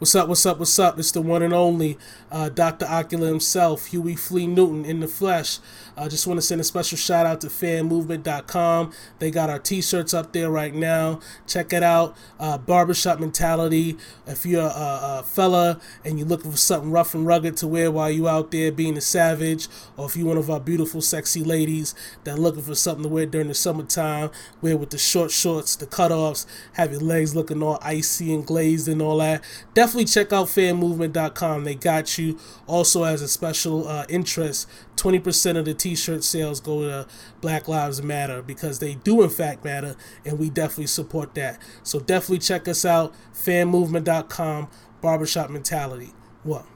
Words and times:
What's 0.00 0.14
up, 0.14 0.28
what's 0.28 0.46
up, 0.46 0.58
what's 0.58 0.78
up? 0.78 0.98
It's 0.98 1.12
the 1.12 1.20
one 1.20 1.42
and 1.42 1.52
only 1.52 1.98
uh, 2.32 2.48
Dr. 2.48 2.86
Ocula 2.86 3.28
himself, 3.28 3.84
Huey 3.84 4.16
Flea 4.16 4.46
Newton 4.46 4.86
in 4.86 5.00
the 5.00 5.06
flesh. 5.06 5.58
I 5.94 6.04
uh, 6.04 6.08
just 6.08 6.26
want 6.26 6.38
to 6.38 6.42
send 6.42 6.58
a 6.58 6.64
special 6.64 6.96
shout 6.96 7.26
out 7.26 7.42
to 7.42 7.48
fanmovement.com. 7.48 8.92
They 9.18 9.30
got 9.30 9.50
our 9.50 9.58
t 9.58 9.82
shirts 9.82 10.14
up 10.14 10.32
there 10.32 10.50
right 10.50 10.74
now. 10.74 11.20
Check 11.46 11.74
it 11.74 11.82
out. 11.82 12.16
Uh, 12.38 12.56
barbershop 12.56 13.20
mentality. 13.20 13.98
If 14.26 14.46
you're 14.46 14.62
a, 14.62 15.18
a, 15.20 15.22
fella 15.26 15.78
and 16.02 16.18
you're 16.18 16.28
looking 16.28 16.50
for 16.50 16.56
something 16.56 16.90
rough 16.90 17.14
and 17.14 17.26
rugged 17.26 17.58
to 17.58 17.68
wear 17.68 17.90
while 17.90 18.10
you 18.10 18.26
out 18.26 18.52
there 18.52 18.72
being 18.72 18.96
a 18.96 19.02
savage, 19.02 19.68
or 19.98 20.06
if 20.06 20.16
you're 20.16 20.28
one 20.28 20.38
of 20.38 20.48
our 20.48 20.60
beautiful, 20.60 21.02
sexy 21.02 21.44
ladies 21.44 21.94
that 22.24 22.38
are 22.38 22.40
looking 22.40 22.62
for 22.62 22.74
something 22.74 23.02
to 23.02 23.08
wear 23.10 23.26
during 23.26 23.48
the 23.48 23.54
summertime, 23.54 24.30
wear 24.62 24.78
with 24.78 24.88
the 24.88 24.98
short 24.98 25.30
shorts, 25.30 25.76
the 25.76 25.84
cutoffs, 25.84 26.46
have 26.72 26.90
your 26.90 27.02
legs 27.02 27.36
looking 27.36 27.62
all 27.62 27.78
icy 27.82 28.32
and 28.32 28.46
glazed 28.46 28.88
and 28.88 29.02
all 29.02 29.18
that, 29.18 29.44
definitely 29.74 29.89
check 30.04 30.32
out 30.32 30.46
fanmovement.com. 30.46 31.64
They 31.64 31.74
got 31.74 32.18
you. 32.18 32.38
Also, 32.66 33.04
as 33.04 33.22
a 33.22 33.28
special 33.28 33.86
uh, 33.86 34.04
interest, 34.08 34.68
20% 34.96 35.56
of 35.56 35.64
the 35.64 35.74
t 35.74 35.94
shirt 35.94 36.24
sales 36.24 36.60
go 36.60 36.82
to 36.82 37.06
Black 37.40 37.68
Lives 37.68 38.02
Matter 38.02 38.42
because 38.42 38.78
they 38.78 38.94
do, 38.94 39.22
in 39.22 39.30
fact, 39.30 39.64
matter, 39.64 39.96
and 40.24 40.38
we 40.38 40.50
definitely 40.50 40.86
support 40.86 41.34
that. 41.34 41.60
So, 41.82 42.00
definitely 42.00 42.38
check 42.38 42.68
us 42.68 42.84
out. 42.84 43.14
Fanmovement.com, 43.34 44.68
Barbershop 45.00 45.50
Mentality. 45.50 46.12
What? 46.42 46.66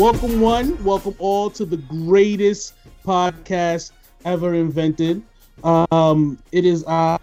Welcome, 0.00 0.40
one. 0.40 0.82
Welcome 0.82 1.14
all 1.18 1.50
to 1.50 1.66
the 1.66 1.76
greatest 1.76 2.72
podcast 3.04 3.90
ever 4.24 4.54
invented. 4.54 5.22
Um, 5.62 6.38
it 6.52 6.64
is 6.64 6.86
I, 6.86 7.18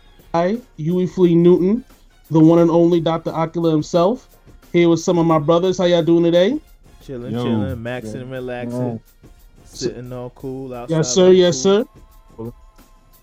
Huey 0.77 1.07
Flea 1.07 1.33
Newton, 1.33 1.83
the 2.29 2.39
one 2.39 2.59
and 2.59 2.69
only 2.69 3.01
Dr. 3.01 3.31
Ocula 3.31 3.71
himself, 3.71 4.37
here 4.73 4.89
with 4.89 4.99
some 4.99 5.17
of 5.17 5.25
my 5.25 5.39
brothers. 5.39 5.79
How 5.79 5.85
y'all 5.85 6.03
doing 6.03 6.23
today? 6.23 6.61
Chilling, 7.01 7.33
Yo. 7.33 7.43
chilling, 7.43 7.77
maxing, 7.77 8.21
and 8.21 8.31
relaxing, 8.31 8.99
sitting 9.65 10.13
all 10.13 10.29
cool 10.35 10.71
outside. 10.71 10.97
Yes, 10.97 11.11
sir. 11.11 11.31
Yes, 11.31 11.63
cool. 11.63 11.85
sir. 12.45 12.53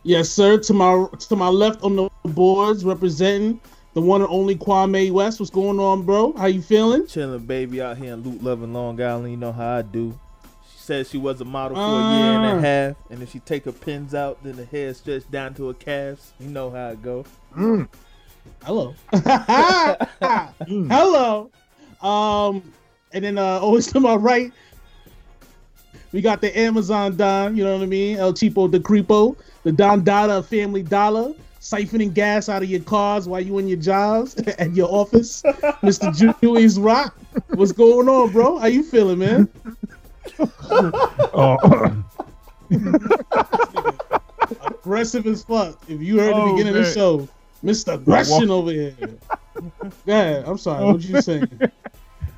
Yes, 0.03 0.31
sir. 0.31 0.59
To 0.59 0.73
my 0.73 1.07
to 1.29 1.37
my 1.37 1.49
left 1.49 1.85
on 1.85 1.95
the 1.95 2.11
boards, 2.25 2.85
representing 2.85 3.61
the 3.95 4.01
one 4.01 4.21
and 4.21 4.31
only 4.31 4.57
Kwame 4.57 5.11
West. 5.13 5.41
What's 5.41 5.51
going 5.51 5.79
on, 5.79 6.03
bro? 6.03 6.33
How 6.33 6.47
you 6.47 6.61
feeling? 6.61 7.07
Chilling, 7.07 7.47
baby, 7.47 7.81
out 7.81 7.97
here 7.97 8.13
in 8.13 8.23
Loot 8.23 8.43
Loving 8.43 8.75
Long 8.75 9.01
Island. 9.01 9.31
You 9.31 9.37
know 9.37 9.53
how 9.53 9.79
I 9.79 9.83
do. 9.83 10.19
She 10.73 10.79
said 10.79 11.07
she 11.07 11.17
was 11.17 11.41
a 11.41 11.45
model 11.45 11.77
for 11.77 11.81
uh, 11.81 11.87
a 11.87 12.19
year 12.19 12.33
and 12.33 12.45
a 12.45 12.57
ah. 12.57 12.61
half, 12.61 12.97
and 13.11 13.23
if 13.23 13.31
she 13.31 13.39
take 13.39 13.65
her 13.65 13.73
pins 13.73 14.15
out, 14.15 14.43
then 14.43 14.57
the 14.57 14.65
hair 14.65 14.93
stretched 14.93 15.31
down 15.31 15.55
to 15.55 15.69
her 15.69 15.75
calves. 15.75 16.33
You 16.41 16.49
know 16.49 16.71
how 16.71 16.89
it 16.89 17.03
go. 17.03 17.25
Mm. 17.57 17.89
Hello. 18.65 18.95
mm. 19.13 20.91
Hello. 20.91 21.51
Um, 22.03 22.63
and 23.13 23.25
then 23.25 23.39
uh, 23.39 23.61
always 23.61 23.87
to 23.93 24.01
my 24.01 24.17
right, 24.17 24.53
we 26.11 26.21
got 26.21 26.41
the 26.41 26.57
Amazon 26.59 27.17
Don. 27.17 27.57
You 27.57 27.63
know 27.63 27.75
what 27.75 27.83
I 27.83 27.87
mean? 27.87 28.19
El 28.19 28.33
Cheapo 28.33 28.69
de 28.69 28.81
Creepo, 28.81 29.37
the 29.63 29.71
Don 29.71 30.03
Dada 30.03 30.43
Family 30.43 30.83
Dollar 30.83 31.33
siphoning 31.65 32.13
gas 32.13 32.51
out 32.51 32.63
of 32.63 32.69
your 32.69 32.81
cars 32.81 33.27
while 33.27 33.41
you 33.41 33.59
in 33.59 33.67
your 33.67 33.79
jobs 33.79 34.35
at 34.59 34.75
your 34.75 34.89
office. 34.93 35.43
Mr. 35.83 36.39
Julius 36.41 36.77
Rock, 36.77 37.17
what's 37.55 37.73
going 37.73 38.09
on, 38.09 38.31
bro? 38.33 38.59
How 38.59 38.67
you 38.67 38.83
feeling, 38.83 39.19
man? 39.19 39.49
oh. 41.33 42.05
Aggressive 44.67 45.27
as 45.27 45.43
fuck. 45.43 45.79
If 45.89 46.03
you 46.03 46.21
heard 46.21 46.35
oh, 46.35 46.49
the 46.49 46.53
beginning 46.53 46.75
man. 46.75 46.83
of 46.83 46.89
the 46.89 46.93
show, 46.93 47.29
Mr. 47.65 47.95
Aggression 47.95 48.51
over 48.51 48.71
here. 48.71 48.95
Yeah, 50.05 50.43
I'm 50.45 50.59
sorry. 50.59 50.85
What 50.85 51.01
you 51.01 51.23
saying? 51.23 51.49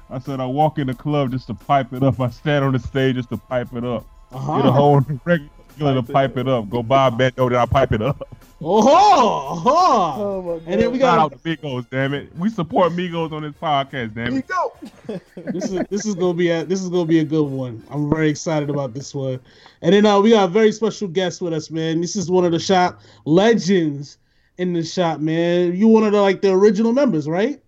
I 0.08 0.20
said 0.20 0.38
I 0.38 0.46
walk 0.46 0.78
in 0.78 0.86
the 0.86 0.94
club 0.94 1.32
just 1.32 1.48
to 1.48 1.54
pipe 1.54 1.92
it 1.92 2.04
up. 2.04 2.20
I 2.20 2.30
stand 2.30 2.64
on 2.64 2.74
the 2.74 2.78
stage 2.78 3.16
just 3.16 3.30
to 3.30 3.36
pipe 3.36 3.74
it 3.74 3.84
up. 3.84 4.06
Uh-huh. 4.30 4.58
Get 4.58 4.66
a 4.66 4.72
whole 4.72 5.00
regular 5.24 5.50
feeling 5.70 5.96
to 5.96 6.12
pipe 6.12 6.36
it 6.36 6.46
up. 6.46 6.70
Go 6.70 6.84
buy 6.84 7.08
a 7.08 7.10
bed, 7.10 7.34
bento, 7.34 7.48
then 7.48 7.58
I 7.58 7.66
pipe 7.66 7.90
it 7.90 8.02
up. 8.02 8.22
Oh, 8.62 8.82
oh, 8.88 9.62
oh 9.66 10.62
and 10.66 10.80
then 10.80 10.90
we 10.90 10.98
got 10.98 11.18
out 11.18 11.42
the 11.42 11.56
Migos. 11.56 11.88
Damn 11.90 12.14
it, 12.14 12.34
we 12.38 12.48
support 12.48 12.92
Migos 12.92 13.30
on 13.32 13.42
this 13.42 13.52
podcast. 13.52 14.14
Damn 14.14 14.38
it. 14.38 15.52
this 15.52 15.70
is 15.70 15.84
this 15.90 16.06
is 16.06 16.14
gonna 16.14 16.32
be 16.32 16.48
a 16.48 16.64
this 16.64 16.80
is 16.80 16.88
gonna 16.88 17.04
be 17.04 17.18
a 17.18 17.24
good 17.24 17.46
one. 17.46 17.84
I'm 17.90 18.08
very 18.08 18.30
excited 18.30 18.70
about 18.70 18.94
this 18.94 19.14
one. 19.14 19.40
And 19.82 19.92
then 19.92 20.06
uh, 20.06 20.20
we 20.20 20.30
got 20.30 20.44
a 20.44 20.48
very 20.48 20.72
special 20.72 21.06
guest 21.06 21.42
with 21.42 21.52
us, 21.52 21.70
man. 21.70 22.00
This 22.00 22.16
is 22.16 22.30
one 22.30 22.46
of 22.46 22.52
the 22.52 22.58
shop 22.58 23.00
legends 23.26 24.16
in 24.56 24.72
the 24.72 24.82
shop, 24.82 25.20
man. 25.20 25.76
You 25.76 25.88
one 25.88 26.04
of 26.04 26.12
the 26.12 26.22
like 26.22 26.40
the 26.40 26.52
original 26.52 26.94
members, 26.94 27.28
right? 27.28 27.60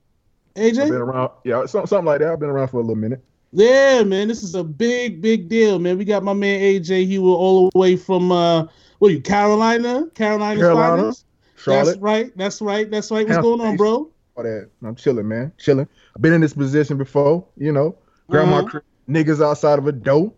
AJ. 0.54 0.80
I've 0.80 0.88
been 0.88 0.94
around, 0.94 1.30
yeah, 1.44 1.66
something 1.66 2.04
like 2.04 2.20
that. 2.20 2.32
I've 2.32 2.40
been 2.40 2.48
around 2.48 2.68
for 2.68 2.78
a 2.78 2.80
little 2.80 2.96
minute. 2.96 3.22
Yeah, 3.52 4.02
man, 4.02 4.28
this 4.28 4.42
is 4.42 4.54
a 4.54 4.62
big, 4.62 5.22
big 5.22 5.48
deal, 5.48 5.78
man. 5.78 5.96
We 5.96 6.04
got 6.04 6.22
my 6.22 6.34
man 6.34 6.60
AJ. 6.60 7.06
He 7.06 7.18
was 7.18 7.34
all 7.34 7.70
the 7.70 7.78
way 7.78 7.96
from 7.96 8.30
uh 8.30 8.66
what 8.98 9.10
are 9.10 9.14
you, 9.14 9.20
Carolina? 9.20 10.06
Carolina, 10.14 10.60
Carolina, 10.60 11.14
Charlotte. 11.56 11.86
That's 11.86 11.98
right. 11.98 12.36
That's 12.36 12.60
right. 12.60 12.90
That's 12.90 13.10
right. 13.10 13.26
What's 13.26 13.40
going 13.40 13.60
on, 13.60 13.76
bro? 13.76 14.10
All 14.36 14.42
that. 14.42 14.68
I'm 14.82 14.96
chilling, 14.96 15.28
man. 15.28 15.52
Chilling. 15.58 15.88
I've 16.14 16.22
been 16.22 16.32
in 16.32 16.40
this 16.40 16.52
position 16.52 16.98
before. 16.98 17.46
You 17.56 17.72
know, 17.72 17.96
grandma 18.28 18.58
uh-huh. 18.58 18.80
niggas 19.08 19.44
outside 19.44 19.78
of 19.78 19.86
a 19.86 19.92
dough. 19.92 20.34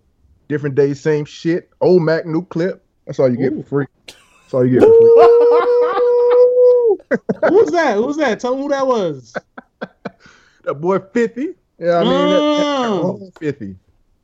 Different 0.48 0.75
days, 0.75 1.00
same 1.00 1.25
shit. 1.25 1.71
Old 1.81 2.03
Mac, 2.03 2.27
new 2.27 2.44
clip. 2.44 2.84
That's 3.06 3.19
all 3.19 3.31
you 3.31 3.37
get 3.37 3.53
Ooh. 3.53 3.62
for 3.62 3.69
free. 3.69 3.87
That's 4.06 4.54
all 4.54 4.65
you 4.65 4.81
get 4.81 4.88
for 4.88 4.88
free. 4.88 5.37
Who's 7.48 7.71
that? 7.71 7.97
Who's 7.97 8.16
that? 8.16 8.41
Tell 8.41 8.56
me 8.56 8.62
who 8.62 8.69
that 8.69 8.87
was. 8.87 9.34
that 10.65 10.75
boy 10.75 10.98
50. 10.98 11.54
Yeah, 11.80 11.96
I 11.96 12.04
mean, 12.04 13.20
that, 13.20 13.32
50. 13.41 13.76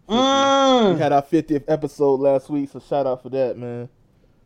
Uh, 0.09 0.93
we 0.94 1.00
had 1.00 1.12
our 1.12 1.22
50th 1.22 1.65
episode 1.69 2.21
last 2.21 2.50
week, 2.50 2.71
so 2.71 2.78
shout 2.78 3.06
out 3.06 3.22
for 3.22 3.31
that, 3.31 3.56
man. 3.56 3.89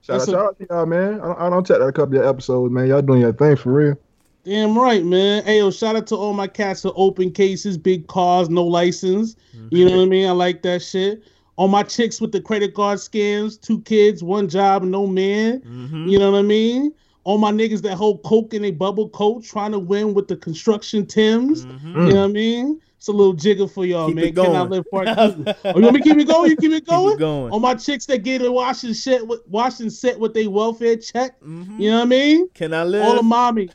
Shout 0.01 0.23
out, 0.23 0.29
a, 0.29 0.31
shout 0.31 0.45
out 0.47 0.59
to 0.59 0.67
y'all, 0.71 0.87
man. 0.87 1.21
I, 1.21 1.47
I 1.47 1.51
don't 1.51 1.67
check 1.67 1.81
that 1.81 1.87
a 1.87 1.93
couple 1.93 2.19
of 2.19 2.25
episodes, 2.25 2.73
man. 2.73 2.87
Y'all 2.87 3.03
doing 3.03 3.21
your 3.21 3.33
thing 3.33 3.57
for 3.57 3.73
real. 3.73 3.99
Damn 4.45 4.79
right, 4.79 5.05
man. 5.05 5.45
Hey, 5.45 5.59
yo, 5.59 5.73
shout 5.73 5.97
out 5.97 6.07
to 6.07 6.17
all 6.17 6.33
my 6.35 6.47
cats 6.47 6.83
for 6.83 6.93
open 6.95 7.33
cases, 7.33 7.77
big 7.77 8.07
cars, 8.07 8.49
no 8.49 8.65
license. 8.65 9.35
Mm-hmm. 9.55 9.69
You 9.75 9.85
know 9.87 9.97
what 9.99 10.03
I 10.05 10.07
mean? 10.07 10.29
I 10.29 10.33
like 10.33 10.63
that 10.63 10.81
shit. 10.81 11.25
All 11.57 11.69
my 11.69 11.83
chicks 11.83 12.21
with 12.21 12.31
the 12.31 12.41
credit 12.41 12.75
card 12.75 12.99
scams, 12.99 13.61
two 13.61 13.83
kids, 13.83 14.23
one 14.23 14.49
job, 14.49 14.85
no 14.85 15.07
man. 15.07 15.61
Mm-hmm. 15.61 16.09
You 16.09 16.19
know 16.21 16.31
what 16.31 16.39
I 16.39 16.43
mean? 16.43 16.95
All 17.25 17.37
my 17.37 17.53
niggas 17.53 17.83
that 17.83 17.97
hold 17.97 18.23
coke 18.23 18.55
in 18.55 18.65
a 18.65 18.71
bubble 18.71 19.11
coat 19.11 19.45
trying 19.45 19.73
to 19.73 19.79
win 19.79 20.15
with 20.15 20.29
the 20.29 20.37
construction 20.37 21.05
Tims. 21.05 21.67
Mm-hmm. 21.67 22.07
You 22.07 22.15
know 22.15 22.21
what 22.21 22.31
I 22.31 22.33
mean? 22.33 22.81
It's 23.01 23.09
a 23.09 23.13
little 23.13 23.33
jiggle 23.33 23.67
for 23.67 23.87
y'all, 23.87 24.09
keep 24.09 24.17
man. 24.17 24.35
Can 24.35 24.55
I 24.55 24.61
live 24.61 24.85
part 24.91 25.07
two? 25.07 25.15
oh, 25.15 25.75
you 25.75 25.83
want 25.83 25.95
me 25.95 26.03
to 26.03 26.05
keep 26.07 26.19
it 26.19 26.29
going? 26.29 26.51
You 26.51 26.57
keep 26.59 26.71
it 26.71 26.87
going? 26.87 27.13
Keep 27.13 27.17
it 27.17 27.21
going. 27.21 27.51
On 27.51 27.63
my 27.63 27.75
chicks 27.75 28.05
that 28.05 28.19
get 28.23 28.43
a 28.43 28.53
washing 28.53 28.93
shit 28.93 29.27
with 29.27 29.41
washing 29.49 29.89
set 29.89 30.21
with 30.21 30.35
their 30.35 30.51
welfare 30.51 30.99
check. 30.99 31.41
Mm-hmm. 31.41 31.81
You 31.81 31.93
know 31.93 31.97
what 31.97 32.03
I 32.03 32.05
mean? 32.05 32.51
Can 32.51 32.75
I 32.75 32.85
live? 32.85 33.03
All 33.03 33.17
the 33.17 33.23
mommy. 33.23 33.71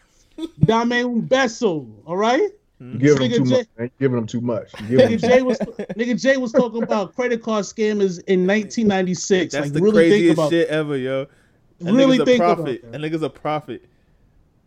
Dame 0.60 0.92
un 0.92 1.24
beso. 1.24 1.92
All 2.06 2.18
right? 2.18 2.52
Mm-hmm. 2.80 3.00
Giving 3.00 3.32
them 3.32 3.46
too 3.46 3.50
J- 3.50 3.68
much. 3.80 3.92
Giving 4.00 4.16
them 4.16 4.28
too 4.28 4.42
much. 4.42 4.72
Nigga 4.74 5.20
Jay 5.20 5.42
was 5.42 5.58
nigga 5.58 6.22
Jay 6.22 6.38
was 6.38 6.52
talking 6.52 6.84
about 6.84 7.16
credit 7.16 7.42
card 7.42 7.66
scammers 7.66 8.22
in 8.28 8.46
1996. 8.46 9.56
That's 9.56 9.66
like, 9.66 9.74
the 9.74 9.82
really 9.82 10.08
craziest 10.08 10.28
think 10.28 10.38
about 10.38 10.50
shit 10.52 10.68
ever, 10.68 10.98
yo. 10.98 11.26
That 11.80 11.94
really 11.94 12.24
think 12.24 12.38
profit. 12.38 12.60
about 12.60 12.92
that. 12.92 12.92
That 12.92 13.02
nigga's 13.02 13.24
a 13.24 13.30
prophet. 13.32 13.86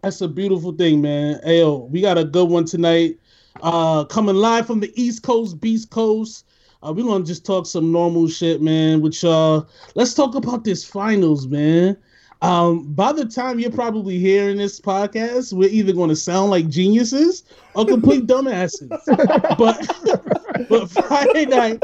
That's 0.02 0.20
a 0.20 0.26
beautiful 0.26 0.72
thing, 0.72 1.00
man. 1.00 1.40
Ayo, 1.46 1.88
we 1.90 2.00
got 2.00 2.18
a 2.18 2.24
good 2.24 2.48
one 2.48 2.64
tonight. 2.64 3.20
Uh, 3.62 4.04
coming 4.04 4.36
live 4.36 4.66
from 4.66 4.80
the 4.80 4.92
East 5.00 5.22
Coast, 5.22 5.60
Beast 5.60 5.90
Coast. 5.90 6.46
Uh, 6.82 6.92
we're 6.92 7.04
gonna 7.04 7.24
just 7.24 7.44
talk 7.44 7.66
some 7.66 7.90
normal 7.90 8.28
shit, 8.28 8.62
man. 8.62 9.00
Which 9.00 9.22
y'all, 9.22 9.68
let's 9.94 10.14
talk 10.14 10.34
about 10.34 10.64
this 10.64 10.84
finals, 10.84 11.46
man. 11.48 11.96
Um, 12.40 12.92
by 12.94 13.12
the 13.12 13.24
time 13.24 13.58
you're 13.58 13.70
probably 13.72 14.18
hearing 14.18 14.58
this 14.58 14.80
podcast, 14.80 15.52
we're 15.52 15.70
either 15.70 15.92
going 15.92 16.08
to 16.10 16.16
sound 16.16 16.50
like 16.52 16.68
geniuses 16.68 17.42
or 17.74 17.84
complete 17.84 18.26
dumbasses. 18.28 18.88
but 19.58 20.68
but 20.68 20.88
Friday 20.88 21.46
night, 21.46 21.82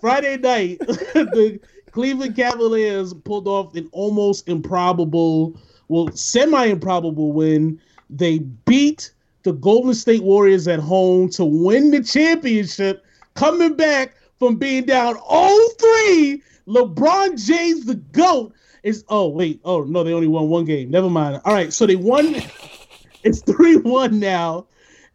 Friday 0.00 0.36
night, 0.36 0.78
the 0.86 1.60
Cleveland 1.92 2.34
Cavaliers 2.34 3.14
pulled 3.14 3.46
off 3.46 3.76
an 3.76 3.88
almost 3.92 4.48
improbable, 4.48 5.56
well, 5.86 6.10
semi-improbable 6.10 7.32
win. 7.32 7.80
They 8.10 8.40
beat 8.40 9.12
the 9.44 9.52
Golden 9.52 9.94
State 9.94 10.22
Warriors 10.22 10.66
at 10.66 10.80
home 10.80 11.28
to 11.30 11.44
win 11.44 11.90
the 11.90 12.02
championship, 12.02 13.04
coming 13.34 13.76
back 13.76 14.16
from 14.38 14.56
being 14.56 14.84
down 14.84 15.14
0-3 15.16 16.42
LeBron 16.66 17.46
James, 17.46 17.84
the 17.84 17.94
GOAT, 17.94 18.52
is 18.82 19.04
oh 19.08 19.28
wait, 19.28 19.60
oh 19.64 19.84
no, 19.84 20.04
they 20.04 20.12
only 20.12 20.28
won 20.28 20.48
one 20.48 20.64
game. 20.64 20.90
Never 20.90 21.08
mind. 21.08 21.40
All 21.44 21.54
right, 21.54 21.72
so 21.72 21.86
they 21.86 21.96
won 21.96 22.34
it's 23.22 23.42
3-1 23.42 24.12
now. 24.12 24.66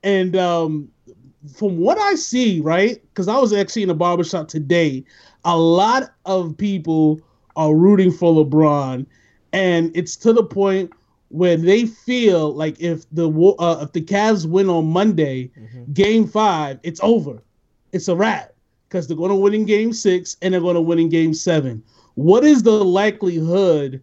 And 0.03 0.35
um 0.35 0.89
from 1.55 1.77
what 1.77 1.97
I 1.97 2.15
see, 2.15 2.59
right? 2.61 3.01
Because 3.09 3.27
I 3.27 3.37
was 3.37 3.53
actually 3.53 3.83
in 3.83 3.89
a 3.89 3.95
barbershop 3.95 4.47
today, 4.47 5.03
a 5.45 5.57
lot 5.57 6.11
of 6.25 6.57
people 6.57 7.21
are 7.55 7.75
rooting 7.75 8.11
for 8.11 8.33
LeBron, 8.33 9.05
and 9.53 9.91
it's 9.95 10.15
to 10.17 10.33
the 10.33 10.43
point 10.43 10.91
where 11.29 11.57
they 11.57 11.85
feel 11.85 12.53
like 12.53 12.79
if 12.79 13.09
the 13.11 13.29
uh, 13.59 13.79
if 13.81 13.93
the 13.93 14.01
Cavs 14.01 14.45
win 14.45 14.69
on 14.69 14.87
Monday, 14.87 15.51
mm-hmm. 15.57 15.91
Game 15.93 16.27
Five, 16.27 16.79
it's 16.83 16.99
over, 17.01 17.41
it's 17.91 18.07
a 18.07 18.15
wrap 18.15 18.53
because 18.87 19.07
they're 19.07 19.17
going 19.17 19.29
to 19.29 19.35
win 19.35 19.53
in 19.53 19.65
Game 19.65 19.93
Six 19.93 20.37
and 20.41 20.53
they're 20.53 20.61
going 20.61 20.75
to 20.75 20.81
win 20.81 20.99
in 20.99 21.09
Game 21.09 21.33
Seven. 21.33 21.83
What 22.15 22.43
is 22.43 22.63
the 22.63 22.83
likelihood? 22.83 24.01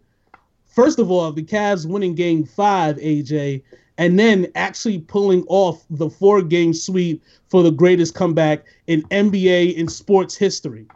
First 0.67 0.99
of 0.99 1.11
all, 1.11 1.32
the 1.32 1.43
Cavs 1.43 1.87
winning 1.87 2.14
Game 2.14 2.44
Five, 2.44 2.96
AJ, 2.96 3.62
and 3.99 4.19
then 4.19 4.46
actually 4.55 5.00
pulling 5.00 5.44
off 5.49 5.84
the 5.90 6.08
four 6.08 6.43
game 6.43 6.75
sweep 6.75 7.22
for 7.49 7.62
the 7.62 7.70
greatest 7.70 8.14
comeback 8.14 8.64
in 8.87 9.02
NBA 9.05 9.75
in 9.75 9.88
sports 9.88 10.37
history. 10.37 10.87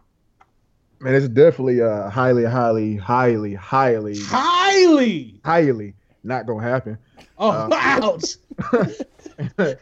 Man, 1.00 1.14
it's 1.14 1.28
definitely 1.28 1.80
a 1.80 2.10
highly, 2.10 2.44
highly, 2.44 2.94
highly, 2.94 3.54
highly, 3.54 4.18
highly, 4.20 5.40
highly 5.44 5.94
not 6.22 6.46
gonna 6.46 6.62
happen. 6.62 6.98
Oh, 7.38 7.50
uh, 7.50 7.68
ouch! 7.72 8.36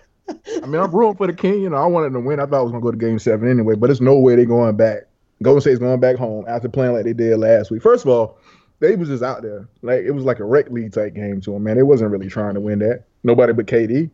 I 0.62 0.66
mean, 0.66 0.80
I'm 0.80 0.90
rooting 0.90 1.16
for 1.16 1.26
the 1.26 1.32
King. 1.32 1.62
You 1.62 1.70
know, 1.70 1.76
I 1.76 1.86
wanted 1.86 2.12
to 2.12 2.20
win. 2.20 2.40
I 2.40 2.46
thought 2.46 2.58
I 2.58 2.62
was 2.62 2.72
gonna 2.72 2.82
go 2.82 2.90
to 2.90 2.96
Game 2.96 3.18
Seven 3.18 3.50
anyway, 3.50 3.74
but 3.74 3.86
there's 3.86 4.00
no 4.00 4.18
way 4.18 4.36
they're 4.36 4.44
going 4.44 4.76
back. 4.76 5.04
Golden 5.42 5.60
State's 5.60 5.78
going 5.78 6.00
back 6.00 6.16
home 6.16 6.44
after 6.48 6.68
playing 6.68 6.94
like 6.94 7.04
they 7.04 7.12
did 7.12 7.38
last 7.38 7.70
week. 7.70 7.82
First 7.82 8.04
of 8.04 8.10
all, 8.10 8.38
they 8.80 8.96
was 8.96 9.08
just 9.08 9.22
out 9.22 9.42
there. 9.42 9.68
Like 9.82 10.00
it 10.00 10.10
was 10.10 10.24
like 10.24 10.40
a 10.40 10.44
rec 10.44 10.70
league 10.70 10.92
type 10.92 11.14
game 11.14 11.40
to 11.42 11.52
them, 11.52 11.62
man. 11.64 11.76
They 11.76 11.82
wasn't 11.82 12.10
really 12.10 12.28
trying 12.28 12.54
to 12.54 12.60
win 12.60 12.80
that. 12.80 13.04
Nobody 13.24 13.52
but 13.52 13.66
KD. 13.66 14.10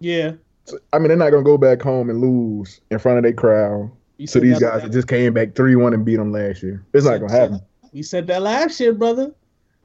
Yeah. 0.00 0.32
So, 0.64 0.78
I 0.92 0.98
mean, 0.98 1.08
they're 1.08 1.16
not 1.16 1.30
gonna 1.30 1.42
go 1.42 1.58
back 1.58 1.80
home 1.80 2.10
and 2.10 2.20
lose 2.20 2.80
in 2.90 2.98
front 2.98 3.18
of 3.18 3.24
their 3.24 3.32
crowd. 3.32 3.90
You 4.18 4.26
to 4.26 4.40
these 4.40 4.58
guys 4.58 4.82
that 4.82 4.90
just 4.90 5.08
came 5.08 5.32
back 5.32 5.54
three 5.54 5.76
one 5.76 5.94
and 5.94 6.04
beat 6.04 6.16
them 6.16 6.32
last 6.32 6.62
year. 6.62 6.84
It's 6.92 7.06
not 7.06 7.18
gonna 7.18 7.32
happen. 7.32 7.60
We 7.92 8.02
said 8.02 8.26
that 8.26 8.42
last 8.42 8.78
year, 8.80 8.92
brother. 8.92 9.32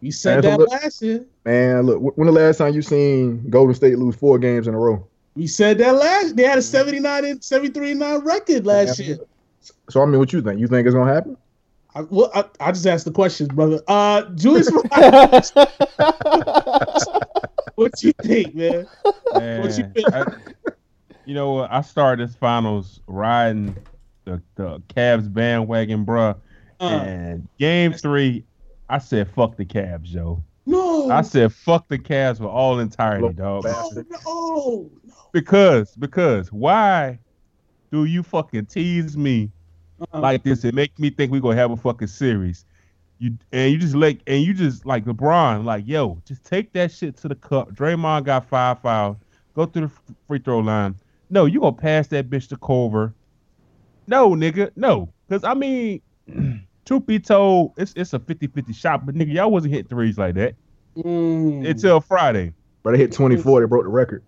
You 0.03 0.11
said 0.11 0.43
man, 0.43 0.51
that 0.51 0.59
look, 0.59 0.69
last 0.69 1.01
year. 1.01 1.25
Man, 1.45 1.83
look, 1.83 2.17
when 2.17 2.25
the 2.25 2.33
last 2.33 2.57
time 2.57 2.73
you 2.73 2.81
seen 2.81 3.49
Golden 3.49 3.73
State 3.73 3.97
lose 3.97 4.17
four 4.17 4.37
games 4.37 4.67
in 4.67 4.73
a 4.73 4.77
row? 4.77 5.07
We 5.35 5.47
said 5.47 5.77
that 5.77 5.95
last. 5.95 6.35
They 6.35 6.43
had 6.43 6.57
a 6.57 6.61
79 6.61 7.23
and 7.23 7.41
73 7.41 7.91
and 7.91 8.01
9 8.01 8.19
record 8.19 8.65
last 8.65 8.99
year. 8.99 9.19
So 9.89 10.01
I 10.01 10.05
mean, 10.05 10.19
what 10.19 10.33
you 10.33 10.41
think? 10.41 10.59
You 10.59 10.67
think 10.67 10.85
it's 10.85 10.93
gonna 10.93 11.11
happen? 11.11 11.37
I, 11.95 12.01
well, 12.01 12.29
I, 12.35 12.43
I 12.59 12.73
just 12.73 12.85
asked 12.85 13.05
the 13.05 13.11
questions, 13.11 13.47
brother. 13.47 13.79
Uh, 13.87 14.23
Julius, 14.35 14.69
what 17.75 18.03
you 18.03 18.11
think, 18.23 18.55
man? 18.55 18.85
man 19.33 19.61
what 19.61 19.77
you 19.77 19.89
think? 19.93 20.13
I, 20.13 20.25
you 21.23 21.33
know, 21.33 21.61
I 21.61 21.79
started 21.79 22.27
this 22.27 22.35
finals 22.35 22.99
riding 23.07 23.77
the 24.25 24.41
the 24.55 24.81
Cavs 24.93 25.31
bandwagon, 25.31 26.05
bruh. 26.05 26.35
Uh, 26.81 26.89
and 26.89 27.47
game 27.57 27.93
three, 27.93 28.43
I 28.93 28.99
said, 28.99 29.27
"Fuck 29.27 29.57
the 29.57 29.65
Cavs, 29.65 30.13
yo." 30.13 30.43
No, 30.67 31.09
I 31.09 31.23
said, 31.23 31.51
"Fuck 31.51 31.87
the 31.87 31.97
Cavs 31.97 32.37
for 32.37 32.45
all 32.45 32.79
entirety, 32.79 33.33
dog." 33.33 33.63
No, 33.63 34.03
no, 34.25 34.91
because 35.31 35.95
because 35.95 36.51
why 36.51 37.17
do 37.91 38.05
you 38.05 38.21
fucking 38.21 38.67
tease 38.67 39.17
me 39.17 39.51
uh-uh. 39.99 40.19
like 40.19 40.43
this 40.43 40.63
and 40.63 40.75
make 40.75 40.97
me 40.99 41.09
think 41.09 41.31
we're 41.31 41.41
gonna 41.41 41.55
have 41.55 41.71
a 41.71 41.77
fucking 41.77 42.07
series. 42.07 42.65
You 43.17 43.35
and 43.51 43.71
you 43.71 43.79
just 43.79 43.95
like 43.95 44.21
and 44.27 44.43
you 44.43 44.53
just 44.53 44.85
like 44.85 45.05
LeBron, 45.05 45.63
like 45.63 45.87
yo, 45.87 46.21
just 46.25 46.45
take 46.45 46.71
that 46.73 46.91
shit 46.91 47.17
to 47.17 47.27
the 47.27 47.35
cup. 47.35 47.71
Draymond 47.71 48.25
got 48.25 48.47
five 48.47 48.79
fouls. 48.79 49.17
Go 49.55 49.65
through 49.65 49.87
the 49.87 50.15
free 50.27 50.39
throw 50.39 50.59
line. 50.59 50.95
No, 51.31 51.45
you 51.45 51.61
gonna 51.61 51.73
pass 51.73 52.07
that 52.07 52.29
bitch 52.29 52.47
to 52.49 52.57
Korver. 52.57 53.13
No, 54.05 54.31
nigga, 54.31 54.69
no. 54.75 55.09
Cause 55.29 55.43
I 55.43 55.55
mean, 55.55 56.01
truth 56.85 57.05
be 57.05 57.19
told, 57.19 57.73
it's 57.77 57.93
it's 57.95 58.13
a 58.13 58.19
50-50 58.19 58.75
shot, 58.75 59.05
but 59.05 59.15
nigga, 59.15 59.33
y'all 59.33 59.51
wasn't 59.51 59.73
hitting 59.73 59.89
threes 59.89 60.17
like 60.17 60.35
that. 60.35 60.55
Mm. 60.97 61.67
Until 61.67 62.01
Friday. 62.01 62.53
But 62.83 62.91
they 62.91 62.97
hit 62.97 63.11
24, 63.11 63.61
they 63.61 63.65
broke 63.67 63.83
the 63.83 63.89
record. 63.89 64.23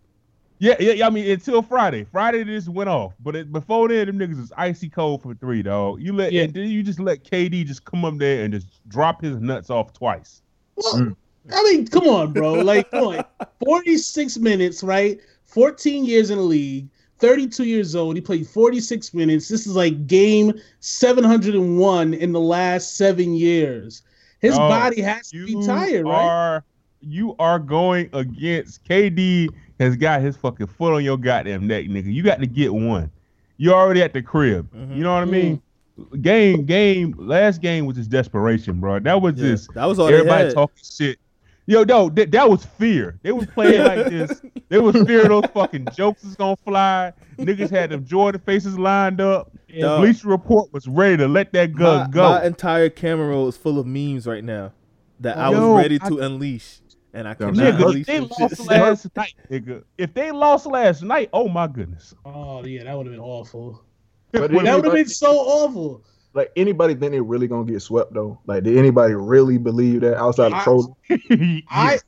Yeah, 0.58 0.76
yeah, 0.80 1.06
I 1.06 1.10
mean 1.10 1.30
until 1.30 1.62
Friday. 1.62 2.06
Friday 2.06 2.44
this 2.44 2.70
went 2.70 2.90
off, 2.90 3.14
but 3.20 3.36
it, 3.36 3.52
before 3.52 3.90
then, 3.90 4.08
them 4.08 4.18
niggas 4.18 4.40
was 4.40 4.54
icy 4.56 4.88
cold 4.88 5.22
for 5.22 5.34
three, 5.36 5.62
dog. 5.62 6.02
You 6.02 6.14
let, 6.14 6.32
yeah. 6.32 6.44
and 6.44 6.54
then 6.54 6.70
you 6.70 6.82
just 6.82 7.00
let 7.00 7.26
KD 7.26 7.66
just 7.66 7.84
come 7.84 8.06
up 8.06 8.18
there 8.18 8.46
and 8.46 8.54
just 8.54 8.68
drop 8.88 9.22
his 9.22 9.36
nuts 9.42 9.70
off 9.70 9.92
twice. 9.92 10.42
Well, 10.76 10.96
mm. 10.96 11.16
I 11.54 11.64
mean, 11.64 11.88
come 11.88 12.08
on, 12.08 12.32
bro. 12.32 12.54
Like, 12.54 12.90
come 12.90 13.04
on. 13.04 13.26
Forty 13.66 13.98
six 13.98 14.38
minutes, 14.38 14.82
right? 14.82 15.20
Fourteen 15.44 16.06
years 16.06 16.30
in 16.30 16.38
the 16.38 16.44
league. 16.44 16.88
32 17.20 17.64
years 17.64 17.96
old. 17.96 18.16
He 18.16 18.22
played 18.22 18.48
46 18.48 19.14
minutes. 19.14 19.48
This 19.48 19.66
is 19.66 19.76
like 19.76 20.08
game 20.08 20.54
701 20.80 22.14
in 22.14 22.32
the 22.32 22.40
last 22.40 22.98
seven 22.98 23.34
years. 23.36 24.04
His 24.40 24.56
oh, 24.56 24.58
body 24.58 25.02
has 25.02 25.30
to 25.32 25.46
be 25.46 25.66
tired, 25.66 26.06
are, 26.06 26.54
right? 26.56 26.62
You 27.02 27.36
are 27.40 27.60
going 27.60 28.10
against 28.14 28.84
KD 28.84 29.50
has 29.80 29.96
got 29.96 30.22
his 30.22 30.38
fucking 30.38 30.68
foot 30.68 30.94
on 30.94 31.04
your 31.04 31.18
goddamn 31.18 31.68
neck, 31.68 31.86
nigga. 31.86 32.14
You 32.14 32.24
got 32.24 32.40
to 32.40 32.48
get 32.48 32.74
one. 32.74 33.10
You 33.58 33.74
already 33.74 34.02
at 34.02 34.14
the 34.14 34.22
crib. 34.22 34.70
Mm-hmm. 34.74 34.94
You 34.94 35.04
know 35.04 35.14
what 35.14 35.24
I 35.24 35.26
mean? 35.26 35.62
Mm-hmm. 36.00 36.22
Game, 36.22 36.66
game, 36.66 37.16
last 37.18 37.62
game 37.62 37.86
was 37.86 37.96
just 37.96 38.10
desperation, 38.10 38.82
bro. 38.82 39.00
That 39.00 39.22
was 39.22 39.36
yeah, 39.36 39.52
just 39.52 39.74
that 39.76 39.86
was 39.86 39.98
all 39.98 40.10
everybody 40.10 40.54
talking 40.54 40.84
shit. 40.84 41.18
Yo, 41.68 41.84
no, 41.84 42.10
that, 42.10 42.32
that 42.32 42.50
was 42.50 42.64
fear. 42.64 43.20
They 43.24 43.32
was 43.32 43.48
playing 43.48 43.84
like 43.84 44.06
this. 44.10 44.42
They 44.70 44.80
was 44.80 44.96
fear 45.08 45.28
those 45.28 45.46
fucking 45.54 45.88
jokes 45.96 46.24
is 46.24 46.36
gonna 46.36 46.56
fly. 46.58 47.14
Niggas 47.38 47.70
had 47.70 47.90
them 47.90 48.06
Jordan 48.06 48.42
faces 48.46 48.78
lined 48.78 49.20
up. 49.20 49.52
Yeah. 49.68 49.98
Bleacher 49.98 50.28
Report 50.28 50.72
was 50.72 50.88
ready 50.88 51.18
to 51.18 51.28
let 51.28 51.54
that 51.54 51.74
gun 51.74 52.06
my, 52.06 52.08
go. 52.08 52.30
My 52.30 52.46
entire 52.46 52.90
camera 52.90 53.28
roll 53.28 53.48
is 53.48 53.58
full 53.58 53.80
of 53.80 53.86
memes 53.86 54.28
right 54.28 54.44
now 54.44 54.74
that 55.20 55.38
I 55.38 55.50
was 55.50 55.82
ready 55.82 56.00
to 56.00 56.22
I, 56.22 56.26
unleash 56.26 56.82
and 57.14 57.28
I 57.28 57.34
cannot 57.34 57.56
nigga, 57.56 58.00
if 58.00 58.06
they 58.06 58.20
lost 58.20 58.60
last 58.68 59.16
night, 59.16 59.34
nigga. 59.50 59.84
If 59.98 60.14
they 60.14 60.32
lost 60.32 60.66
last 60.66 61.02
night, 61.02 61.30
oh 61.34 61.48
my 61.48 61.68
goodness. 61.68 62.14
Oh 62.26 62.64
yeah, 62.66 62.84
that 62.84 62.96
would 62.96 63.08
have 63.08 63.14
been 63.14 63.22
awful. 63.22 63.84
But 64.32 64.52
that 64.52 64.76
would 64.76 64.86
have 64.86 64.94
been 64.94 65.08
so 65.08 65.32
awful. 65.32 66.04
Like 66.36 66.52
anybody 66.56 66.94
think 66.94 67.14
they 67.14 67.22
really 67.22 67.48
gonna 67.48 67.64
get 67.64 67.82
swept 67.82 68.14
though? 68.14 68.38
Like 68.46 68.64
did 68.64 68.78
anybody 68.78 69.16
really 69.16 69.58
believe 69.58 70.02
that 70.02 70.18
outside 70.18 70.54
of 70.54 70.62
trolling? 70.64 70.96
I 71.70 72.00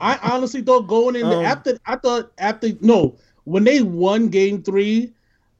I 0.00 0.18
honestly 0.22 0.62
thought 0.62 0.88
going 0.88 1.14
in 1.14 1.26
um, 1.26 1.44
after 1.44 1.78
I 1.86 1.96
thought 1.96 2.32
after 2.38 2.70
no 2.80 3.16
when 3.44 3.64
they 3.64 3.82
won 3.82 4.28
game 4.28 4.62
three, 4.62 5.12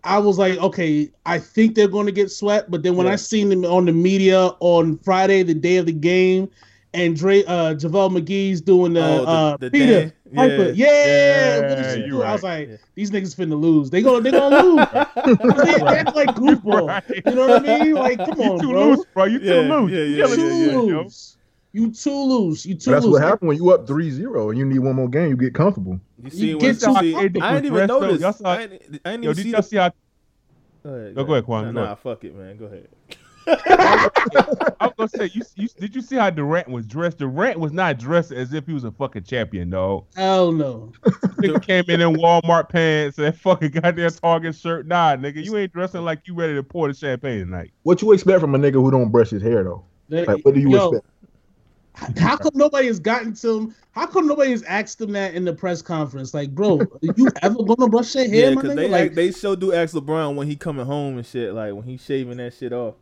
I 0.02 0.18
was 0.18 0.38
like, 0.38 0.58
okay, 0.58 1.10
I 1.24 1.38
think 1.38 1.74
they're 1.74 1.88
going 1.88 2.06
to 2.06 2.12
get 2.12 2.30
swept. 2.30 2.70
But 2.70 2.82
then 2.82 2.96
when 2.96 3.06
yeah. 3.06 3.12
I 3.14 3.16
seen 3.16 3.48
them 3.48 3.64
on 3.64 3.86
the 3.86 3.92
media 3.92 4.50
on 4.60 4.98
Friday, 4.98 5.42
the 5.42 5.54
day 5.54 5.76
of 5.76 5.86
the 5.86 5.92
game, 5.92 6.50
and 6.96 7.16
Dre 7.16 7.44
uh 7.44 7.74
JaVale 7.74 8.18
McGee's 8.18 8.60
doing 8.60 8.94
the, 8.94 9.04
oh, 9.04 9.24
the 9.24 9.30
uh 9.30 9.56
the 9.58 9.70
Peter 9.70 10.12
Piper. 10.34 10.70
Yeah, 10.70 10.86
yeah, 10.86 11.94
yeah 11.94 12.12
right. 12.12 12.28
I 12.28 12.32
was 12.32 12.42
like, 12.42 12.68
yeah. 12.68 12.76
these 12.94 13.10
niggas 13.10 13.36
finna 13.36 13.60
lose. 13.60 13.90
They 13.90 14.02
gonna 14.02 14.20
they 14.22 14.30
gonna 14.30 14.62
lose. 14.62 14.76
they 15.66 15.84
act 15.84 16.16
like 16.16 16.30
goofball. 16.30 16.88
Right. 16.88 17.04
You 17.24 17.34
know 17.34 17.48
what 17.48 17.68
I 17.68 17.84
mean? 17.84 17.94
Like, 17.94 18.18
come 18.18 18.28
on, 18.40 18.56
you 18.56 18.60
too 18.60 18.70
bro. 18.70 18.88
loose, 18.88 19.06
bro. 19.14 19.24
You 19.24 19.38
too 19.38 19.60
loose. 19.60 19.92
Yeah, 19.92 19.98
yeah, 19.98 20.26
you 20.26 20.36
too 20.36 20.80
loose. 20.80 21.36
You 21.72 21.90
too 21.92 22.10
loose. 22.10 22.64
You 22.64 22.74
too 22.74 22.90
That's 22.90 23.04
loose. 23.04 23.12
what 23.12 23.22
happened 23.22 23.48
when 23.48 23.58
you 23.58 23.70
up 23.70 23.86
3-0 23.86 24.48
and 24.48 24.58
you 24.58 24.64
need 24.64 24.78
one 24.78 24.96
more 24.96 25.10
game. 25.10 25.28
You 25.28 25.36
get 25.36 25.54
comfortable. 25.54 26.00
You 26.22 26.30
see, 26.30 26.48
you 26.48 26.58
get 26.58 26.80
see, 26.80 27.14
I 27.14 27.28
didn't 27.28 27.66
even 27.66 27.86
notice. 27.86 28.20
Y'all 28.22 28.32
saw, 28.32 28.52
I 28.52 28.66
didn't, 28.66 29.00
I 29.04 29.10
didn't 29.10 29.24
even 29.24 29.36
see. 29.36 29.50
Y'all 29.50 29.62
see 29.62 29.76
how? 29.76 29.92
Go 30.82 30.90
ahead, 30.90 31.14
go 31.14 31.22
ahead, 31.22 31.44
Quan. 31.44 31.74
Nah, 31.74 31.84
nah, 31.84 31.94
fuck 31.96 32.24
it, 32.24 32.34
man. 32.34 32.56
Go 32.56 32.64
ahead. 32.64 32.88
I 33.46 34.10
was 34.80 34.92
gonna 34.96 35.08
say, 35.08 35.30
you, 35.32 35.42
you, 35.54 35.68
did 35.78 35.94
you 35.94 36.02
see 36.02 36.16
how 36.16 36.30
Durant 36.30 36.68
was 36.68 36.86
dressed? 36.86 37.18
Durant 37.18 37.60
was 37.60 37.72
not 37.72 37.98
dressed 37.98 38.32
as 38.32 38.52
if 38.52 38.66
he 38.66 38.72
was 38.72 38.84
a 38.84 38.90
fucking 38.90 39.24
champion, 39.24 39.70
dog. 39.70 40.06
Hell 40.16 40.52
no. 40.52 40.92
Nigga 41.04 41.62
came 41.62 41.84
in 41.88 42.00
in 42.00 42.14
Walmart 42.14 42.68
pants 42.68 43.18
and 43.18 43.36
fucking 43.36 43.70
goddamn 43.70 44.10
Target 44.10 44.54
shirt. 44.54 44.86
Nah, 44.86 45.16
nigga, 45.16 45.44
you 45.44 45.56
ain't 45.56 45.72
dressing 45.72 46.02
like 46.02 46.22
you 46.26 46.34
ready 46.34 46.54
to 46.54 46.62
pour 46.62 46.88
the 46.88 46.94
champagne 46.94 47.40
tonight. 47.40 47.70
What 47.84 48.02
you 48.02 48.12
expect 48.12 48.40
from 48.40 48.54
a 48.54 48.58
nigga 48.58 48.74
who 48.74 48.90
don't 48.90 49.10
brush 49.10 49.30
his 49.30 49.42
hair 49.42 49.62
though? 49.64 49.84
Like, 50.08 50.44
what 50.44 50.54
do 50.54 50.60
you 50.60 50.70
Yo, 50.70 50.88
expect? 50.88 51.06
How 52.18 52.36
come 52.36 52.52
nobody 52.54 52.88
has 52.88 52.98
gotten 52.98 53.32
to 53.34 53.58
him? 53.58 53.74
How 53.92 54.06
come 54.06 54.26
nobody 54.26 54.50
has 54.50 54.62
asked 54.64 55.00
him 55.00 55.12
that 55.12 55.34
in 55.34 55.44
the 55.44 55.54
press 55.54 55.80
conference? 55.80 56.34
Like, 56.34 56.50
bro, 56.54 56.80
you 57.00 57.28
ever 57.42 57.62
gonna 57.64 57.88
brush 57.88 58.14
your 58.14 58.28
hair? 58.28 58.50
Yeah, 58.50 58.54
because 58.54 58.74
they 58.74 58.88
like, 58.88 59.14
they 59.14 59.30
so 59.30 59.56
do 59.56 59.72
ask 59.72 59.94
LeBron 59.94 60.34
when 60.34 60.46
he 60.46 60.56
coming 60.56 60.84
home 60.84 61.16
and 61.16 61.26
shit. 61.26 61.54
Like 61.54 61.72
when 61.72 61.84
he 61.84 61.96
shaving 61.96 62.36
that 62.36 62.54
shit 62.54 62.72
off. 62.72 62.96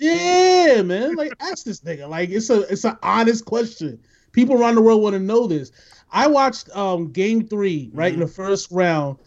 Yeah, 0.00 0.82
man. 0.82 1.16
Like 1.16 1.34
ask 1.40 1.64
this 1.64 1.82
nigga. 1.82 2.08
Like 2.08 2.30
it's 2.30 2.50
a 2.50 2.62
it's 2.72 2.84
an 2.84 2.98
honest 3.02 3.44
question. 3.46 4.00
People 4.32 4.56
around 4.60 4.76
the 4.76 4.82
world 4.82 5.02
want 5.02 5.14
to 5.14 5.20
know 5.20 5.46
this. 5.48 5.72
I 6.12 6.26
watched 6.28 6.70
um 6.76 7.12
game 7.12 7.46
three, 7.46 7.90
right, 7.94 8.14
mm-hmm. 8.14 8.22
in 8.22 8.28
the 8.28 8.32
first 8.32 8.70
round, 8.72 9.18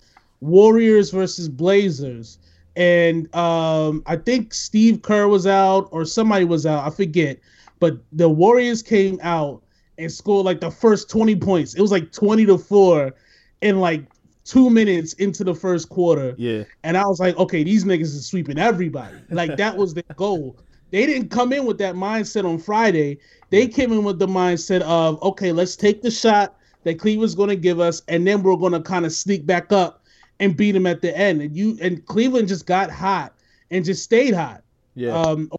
Warriors 0.41 1.11
versus 1.11 1.49
Blazers. 1.49 2.39
and 2.75 3.33
um, 3.35 4.03
I 4.07 4.17
think 4.17 4.53
Steve 4.53 5.01
Kerr 5.03 5.27
was 5.27 5.47
out 5.47 5.89
or 5.91 6.05
somebody 6.05 6.45
was 6.45 6.65
out. 6.65 6.85
I 6.85 6.91
forget, 6.91 7.39
but 7.79 7.99
the 8.13 8.29
Warriors 8.29 8.81
came 8.83 9.19
out 9.23 9.63
and 9.99 10.11
scored 10.11 10.45
like 10.45 10.61
the 10.61 10.71
first 10.71 11.09
twenty 11.09 11.35
points. 11.35 11.75
It 11.75 11.81
was 11.81 11.91
like 11.91 12.11
twenty 12.11 12.45
to 12.47 12.57
four, 12.57 13.13
in 13.61 13.79
like 13.79 14.05
two 14.45 14.69
minutes 14.69 15.13
into 15.13 15.43
the 15.43 15.55
first 15.55 15.89
quarter. 15.89 16.35
Yeah. 16.37 16.63
And 16.83 16.97
I 16.97 17.05
was 17.05 17.19
like, 17.19 17.37
okay, 17.37 17.63
these 17.63 17.85
niggas 17.85 18.01
is 18.01 18.25
sweeping 18.25 18.59
everybody. 18.59 19.17
Like 19.29 19.57
that 19.57 19.75
was 19.77 19.93
their 19.93 20.03
goal. 20.15 20.57
They 20.91 21.05
didn't 21.05 21.29
come 21.29 21.53
in 21.53 21.65
with 21.65 21.79
that 21.79 21.95
mindset 21.95 22.45
on 22.45 22.59
Friday. 22.59 23.17
They 23.49 23.67
came 23.67 23.91
in 23.91 24.03
with 24.03 24.19
the 24.19 24.27
mindset 24.27 24.81
of, 24.81 25.21
okay, 25.23 25.51
let's 25.51 25.75
take 25.75 26.01
the 26.03 26.11
shot 26.11 26.55
that 26.83 26.99
Cleveland's 26.99 27.33
going 27.33 27.49
to 27.49 27.55
give 27.55 27.79
us, 27.79 28.03
and 28.07 28.27
then 28.27 28.43
we're 28.43 28.57
going 28.57 28.73
to 28.73 28.81
kind 28.81 29.05
of 29.05 29.13
sneak 29.13 29.45
back 29.45 29.71
up 29.71 30.03
and 30.39 30.55
beat 30.55 30.73
them 30.73 30.85
at 30.85 31.01
the 31.01 31.17
end. 31.17 31.41
And 31.41 31.55
you 31.55 31.77
and 31.81 32.05
Cleveland 32.05 32.47
just 32.47 32.65
got 32.65 32.91
hot 32.91 33.33
and 33.71 33.83
just 33.83 34.03
stayed 34.03 34.33
hot. 34.33 34.63
Yeah. 34.95 35.17
Um, 35.17 35.49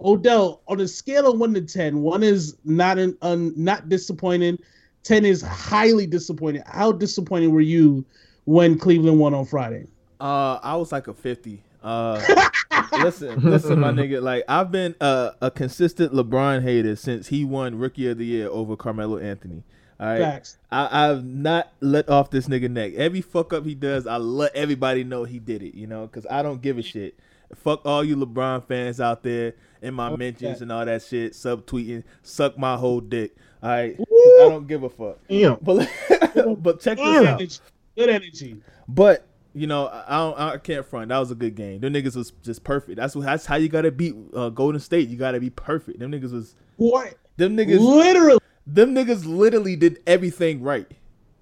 Odell, 0.00 0.62
on 0.66 0.80
a 0.80 0.88
scale 0.88 1.30
of 1.30 1.38
one 1.38 1.52
to 1.54 1.60
ten, 1.60 2.00
one 2.00 2.22
is 2.22 2.56
not 2.64 2.98
an 2.98 3.16
un, 3.22 3.52
not 3.56 3.88
disappointing. 3.88 4.58
Ten 5.02 5.24
is 5.24 5.42
highly 5.42 6.06
disappointed. 6.06 6.62
How 6.66 6.92
disappointed 6.92 7.48
were 7.48 7.60
you 7.60 8.04
when 8.44 8.78
Cleveland 8.78 9.18
won 9.18 9.34
on 9.34 9.46
Friday? 9.46 9.86
Uh, 10.20 10.58
I 10.62 10.76
was 10.76 10.92
like 10.92 11.08
a 11.08 11.14
fifty. 11.14 11.62
Uh, 11.82 12.22
listen, 12.92 13.40
listen, 13.40 13.80
my 13.80 13.90
nigga. 13.90 14.22
Like 14.22 14.44
I've 14.48 14.70
been 14.70 14.94
uh, 15.00 15.30
a 15.40 15.50
consistent 15.50 16.12
LeBron 16.12 16.62
hater 16.62 16.96
since 16.96 17.28
he 17.28 17.44
won 17.44 17.78
Rookie 17.78 18.08
of 18.08 18.18
the 18.18 18.26
Year 18.26 18.48
over 18.48 18.76
Carmelo 18.76 19.18
Anthony. 19.18 19.62
All 19.98 20.06
right, 20.06 20.20
Facts. 20.20 20.58
I, 20.70 21.08
I've 21.08 21.24
not 21.24 21.72
let 21.80 22.08
off 22.08 22.30
this 22.30 22.48
nigga 22.48 22.70
neck. 22.70 22.94
Every 22.94 23.20
fuck 23.20 23.52
up 23.52 23.64
he 23.64 23.74
does, 23.74 24.06
I 24.06 24.16
let 24.16 24.54
everybody 24.54 25.04
know 25.04 25.24
he 25.24 25.38
did 25.38 25.62
it. 25.62 25.74
You 25.74 25.86
know, 25.86 26.06
because 26.06 26.26
I 26.30 26.42
don't 26.42 26.60
give 26.60 26.78
a 26.78 26.82
shit. 26.82 27.18
Fuck 27.56 27.84
all 27.84 28.04
you 28.04 28.16
LeBron 28.16 28.66
fans 28.66 29.00
out 29.00 29.22
there 29.22 29.54
in 29.82 29.94
my 29.94 30.14
mentions 30.14 30.60
and 30.62 30.70
all 30.70 30.84
that 30.84 31.02
shit, 31.02 31.32
subtweeting, 31.32 32.04
suck 32.22 32.58
my 32.58 32.76
whole 32.76 33.00
dick. 33.00 33.34
All 33.62 33.68
right, 33.70 33.96
'Cause 33.96 34.06
I 34.08 34.48
don't 34.48 34.66
give 34.66 34.82
a 34.84 34.88
fuck. 34.88 35.18
Damn. 35.28 35.58
But 35.60 35.88
but 36.62 36.80
check 36.80 36.96
this 36.98 37.04
Good 37.06 37.26
out. 37.26 37.40
energy. 37.40 37.58
Good 37.96 38.08
energy. 38.08 38.56
But 38.88 39.26
you 39.54 39.66
know, 39.66 39.86
I 39.86 40.04
I, 40.06 40.16
don't, 40.18 40.38
I 40.38 40.56
can't 40.58 40.86
front. 40.86 41.08
That 41.08 41.18
was 41.18 41.30
a 41.30 41.34
good 41.34 41.54
game. 41.56 41.80
Them 41.80 41.92
niggas 41.92 42.16
was 42.16 42.32
just 42.42 42.64
perfect. 42.64 42.96
That's 42.96 43.14
what. 43.14 43.24
That's 43.26 43.44
how 43.46 43.56
you 43.56 43.68
gotta 43.68 43.90
beat 43.90 44.14
uh, 44.34 44.48
Golden 44.50 44.80
State. 44.80 45.08
You 45.08 45.16
gotta 45.16 45.40
be 45.40 45.50
perfect. 45.50 45.98
Them 45.98 46.12
niggas 46.12 46.32
was. 46.32 46.54
What? 46.76 47.14
Them 47.36 47.56
niggas. 47.56 47.80
Literally. 47.80 48.38
Them 48.66 48.94
niggas 48.94 49.24
literally 49.26 49.74
did 49.76 50.00
everything 50.06 50.62
right, 50.62 50.86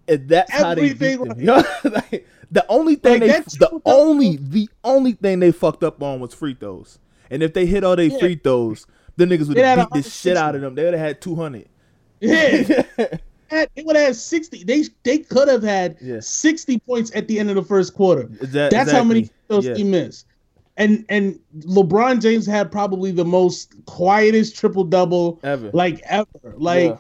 and 0.09 0.29
that's 0.29 0.51
how 0.53 0.75
they 0.75 0.95
beat 0.95 1.17
them. 1.17 1.35
You 1.39 1.45
know? 1.47 1.65
like, 1.85 2.27
the 2.51 2.65
only 2.71 2.95
thing 2.97 3.21
Like, 3.21 3.31
they, 3.31 3.41
the 3.41 3.57
triple-double. 3.59 3.83
only, 3.85 4.37
the 4.39 4.69
only 4.83 5.13
thing 5.13 5.41
they 5.41 5.53
fucked 5.53 5.85
up 5.85 6.03
on 6.03 6.21
was 6.21 6.33
free 6.33 6.55
throws. 6.55 6.99
And 7.31 7.43
if 7.43 7.53
they 7.53 7.67
hit 7.67 7.85
all 7.85 7.97
their 7.97 8.07
Yeah. 8.07 8.19
free 8.19 8.37
throws, 8.37 8.87
the 9.17 9.27
niggas 9.27 9.49
would 9.49 9.59
have 9.59 9.91
beat 9.93 10.03
the 10.05 10.09
shit 10.09 10.37
out 10.39 10.55
of 10.55 10.63
them. 10.63 10.75
They 10.75 10.85
would 10.85 10.95
have 10.95 11.03
had 11.07 11.21
two 11.21 11.35
hundred. 11.35 11.69
Yeah. 12.21 12.83
Had- 13.49 13.71
They 13.75 13.83
would 13.83 13.97
have 13.97 14.07
had 14.09 14.17
60. 14.17 14.65
They 14.65 14.85
they 15.05 15.19
could 15.19 15.49
have 15.49 15.63
had 15.63 15.97
Yeah. 16.03 16.21
60 16.21 16.79
points 16.81 17.11
at 17.15 17.29
the 17.29 17.39
end 17.39 17.49
of 17.49 17.57
the 17.57 17.63
first 17.63 17.95
quarter. 17.95 18.25
That- 18.43 18.71
That's 18.71 18.91
how 18.93 19.03
many 19.05 19.21
exactly. 19.21 19.45
those 19.49 19.67
Yeah. 19.67 19.75
he 19.75 19.85
missed. 19.85 20.27
And 20.77 21.05
and 21.09 21.39
LeBron 21.61 22.21
James 22.21 22.45
had 22.47 22.71
probably 22.71 23.11
the 23.11 23.25
most 23.25 23.75
quietest 23.87 24.55
triple 24.57 24.85
double 24.85 25.41
ever. 25.43 25.71
like 25.73 26.01
ever. 26.05 26.55
Like 26.57 26.91
Yeah. 26.91 26.97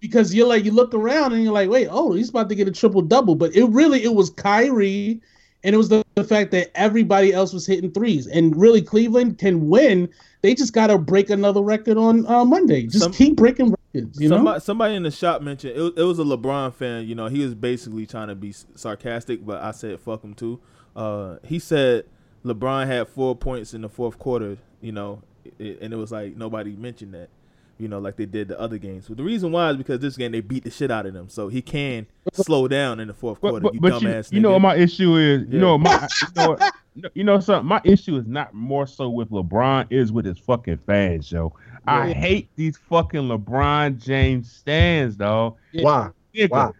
because 0.00 0.34
you're 0.34 0.48
like 0.48 0.64
you 0.64 0.72
look 0.72 0.94
around 0.94 1.32
and 1.32 1.42
you're 1.44 1.52
like, 1.52 1.70
wait, 1.70 1.88
oh, 1.90 2.12
he's 2.12 2.28
about 2.30 2.48
to 2.48 2.54
get 2.56 2.66
a 2.68 2.72
triple 2.72 3.00
double. 3.02 3.34
But 3.36 3.54
it 3.54 3.64
really 3.66 4.02
it 4.02 4.14
was 4.14 4.30
Kyrie 4.30 5.20
and 5.64 5.74
it 5.74 5.78
was 5.78 5.88
the, 5.88 6.04
the 6.16 6.24
fact 6.24 6.50
that 6.52 6.70
everybody 6.74 7.32
else 7.32 7.52
was 7.52 7.66
hitting 7.66 7.90
threes. 7.92 8.26
And 8.26 8.54
really 8.56 8.82
Cleveland 8.82 9.38
can 9.38 9.68
win. 9.68 10.08
They 10.42 10.54
just 10.54 10.72
gotta 10.72 10.98
break 10.98 11.30
another 11.30 11.62
record 11.62 11.96
on 11.98 12.26
uh, 12.26 12.44
Monday. 12.44 12.82
Just 12.88 13.04
Some- 13.04 13.12
keep 13.12 13.36
breaking 13.36 13.74
you 13.92 14.28
know? 14.28 14.36
somebody, 14.36 14.60
somebody 14.60 14.94
in 14.94 15.02
the 15.02 15.10
shop 15.10 15.42
mentioned 15.42 15.76
it, 15.76 15.80
was- 15.80 15.92
it 15.96 16.02
was 16.02 16.18
a 16.18 16.24
LeBron 16.24 16.74
fan. 16.74 17.06
You 17.06 17.14
know, 17.14 17.26
he 17.28 17.42
was 17.44 17.54
basically 17.54 18.06
trying 18.06 18.28
to 18.28 18.34
be 18.34 18.52
sarcastic, 18.74 19.44
but 19.44 19.62
I 19.62 19.70
said 19.72 19.98
fuck 20.00 20.22
him 20.22 20.34
too. 20.34 20.60
Uh, 20.96 21.36
he 21.44 21.58
said 21.58 22.04
LeBron 22.44 22.86
had 22.86 23.08
four 23.08 23.34
points 23.36 23.74
in 23.74 23.82
the 23.82 23.88
fourth 23.88 24.18
quarter. 24.18 24.58
You 24.80 24.92
know, 24.92 25.22
i- 25.60 25.76
and 25.80 25.92
it 25.92 25.96
was 25.96 26.12
like 26.12 26.36
nobody 26.36 26.76
mentioned 26.76 27.14
that. 27.14 27.28
You 27.80 27.86
know, 27.86 28.00
like 28.00 28.16
they 28.16 28.26
did 28.26 28.48
the 28.48 28.58
other 28.58 28.76
games. 28.76 29.06
But 29.06 29.18
the 29.18 29.22
reason 29.22 29.52
why 29.52 29.70
is 29.70 29.76
because 29.76 30.00
this 30.00 30.16
game 30.16 30.32
they 30.32 30.40
beat 30.40 30.64
the 30.64 30.70
shit 30.70 30.90
out 30.90 31.06
of 31.06 31.14
them, 31.14 31.28
so 31.28 31.46
he 31.46 31.62
can 31.62 32.08
slow 32.32 32.66
down 32.66 32.98
in 32.98 33.06
the 33.06 33.14
fourth 33.14 33.40
quarter. 33.40 33.60
But, 33.60 33.74
you 33.74 33.80
but, 33.80 34.02
you, 34.02 34.08
dumbass 34.08 34.32
you 34.32 34.40
know 34.40 34.50
what 34.50 34.62
my 34.62 34.74
issue 34.74 35.16
is. 35.16 35.42
Yeah. 35.46 35.52
You 35.54 35.58
know 35.60 35.78
my 35.78 36.08
you 36.20 36.28
know, 36.34 36.48
what- 36.50 36.60
you 36.96 37.02
know- 37.02 37.08
you 37.14 37.24
know 37.24 37.38
something. 37.38 37.68
My 37.68 37.80
issue 37.84 38.16
is 38.16 38.26
not 38.26 38.52
more 38.52 38.88
so 38.88 39.08
with 39.08 39.30
LeBron, 39.30 39.86
is 39.90 40.10
with 40.10 40.24
his 40.24 40.38
fucking 40.38 40.78
fans, 40.78 41.30
yo. 41.30 41.52
I 41.86 42.08
Yeah. 42.08 42.14
hate 42.14 42.50
these 42.56 42.76
fucking 42.76 43.22
LeBron 43.22 44.02
James 44.02 44.50
stands, 44.50 45.16
dog. 45.16 45.56
Why? 45.74 46.10
Nigga, 46.34 46.50
Why? 46.50 46.70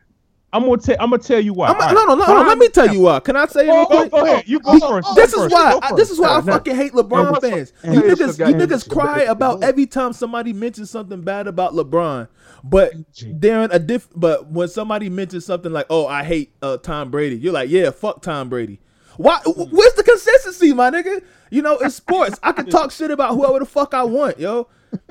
I'm 0.51 0.65
gonna 0.65 0.79
tell. 0.79 0.97
I'm 0.99 1.11
gonna 1.11 1.23
tell 1.23 1.41
you 1.41 1.53
why. 1.53 1.69
I'm, 1.69 1.75
All 1.75 1.81
right. 1.81 1.95
no, 1.95 2.05
no, 2.07 2.15
no, 2.15 2.27
no. 2.27 2.49
Let 2.49 2.57
me 2.57 2.69
tell 2.69 2.91
you 2.91 3.01
why. 3.01 3.21
Can 3.21 3.37
I 3.37 3.45
say 3.47 3.67
it 3.67 3.71
Oh, 3.71 3.85
quick? 3.85 4.11
go 4.11 4.25
ahead. 4.25 4.45
You 4.49 4.61
go 4.61 4.79
first. 4.79 5.15
This 5.15 5.35
is 5.35 5.53
why. 5.53 5.79
I, 5.83 5.93
this 5.95 6.11
is 6.11 6.19
why 6.19 6.29
I 6.29 6.41
No, 6.41 6.47
no. 6.47 6.53
fucking 6.55 6.75
hate 6.75 6.93
LeBron 6.95 7.35
No, 7.35 7.39
fans. 7.51 7.75
no, 7.85 7.93
You 7.93 8.01
niggas, 8.01 8.39
you 8.49 8.55
niggas 8.55 8.89
cry 8.89 9.25
about 9.25 9.63
every 9.63 9.85
time 9.85 10.15
somebody 10.15 10.55
mentions 10.55 10.89
something 10.91 11.21
bad 11.21 11.49
about 11.49 11.75
LeBron, 11.75 12.29
but 12.65 12.93
during 13.41 13.71
a 13.73 13.79
diff. 13.79 14.09
But 14.17 14.51
when 14.51 14.69
somebody 14.69 15.11
mentions 15.11 15.45
something 15.45 15.71
like, 15.71 15.85
"Oh, 15.91 16.07
I 16.07 16.25
hate 16.25 16.55
uh, 16.63 16.79
Tom 16.79 17.11
Brady," 17.11 17.37
you're 17.37 17.53
like, 17.53 17.69
"Yeah, 17.69 17.91
fuck 17.91 18.23
Tom 18.23 18.49
Brady." 18.49 18.81
Why? 19.19 19.37
wh- 19.45 19.71
Where's 19.71 19.93
the 19.95 20.03
consistency, 20.03 20.73
my 20.73 20.91
nigga? 20.91 21.23
You 21.51 21.63
know, 21.63 21.79
in 21.79 21.91
sports, 21.91 22.39
I 22.43 22.53
can 22.53 22.67
talk 22.67 22.91
shit 22.91 23.11
about 23.11 23.35
whoever 23.35 23.59
the 23.61 23.67
fuck 23.67 23.95
I 23.95 24.03
want, 24.05 24.39
yo. 24.39 24.69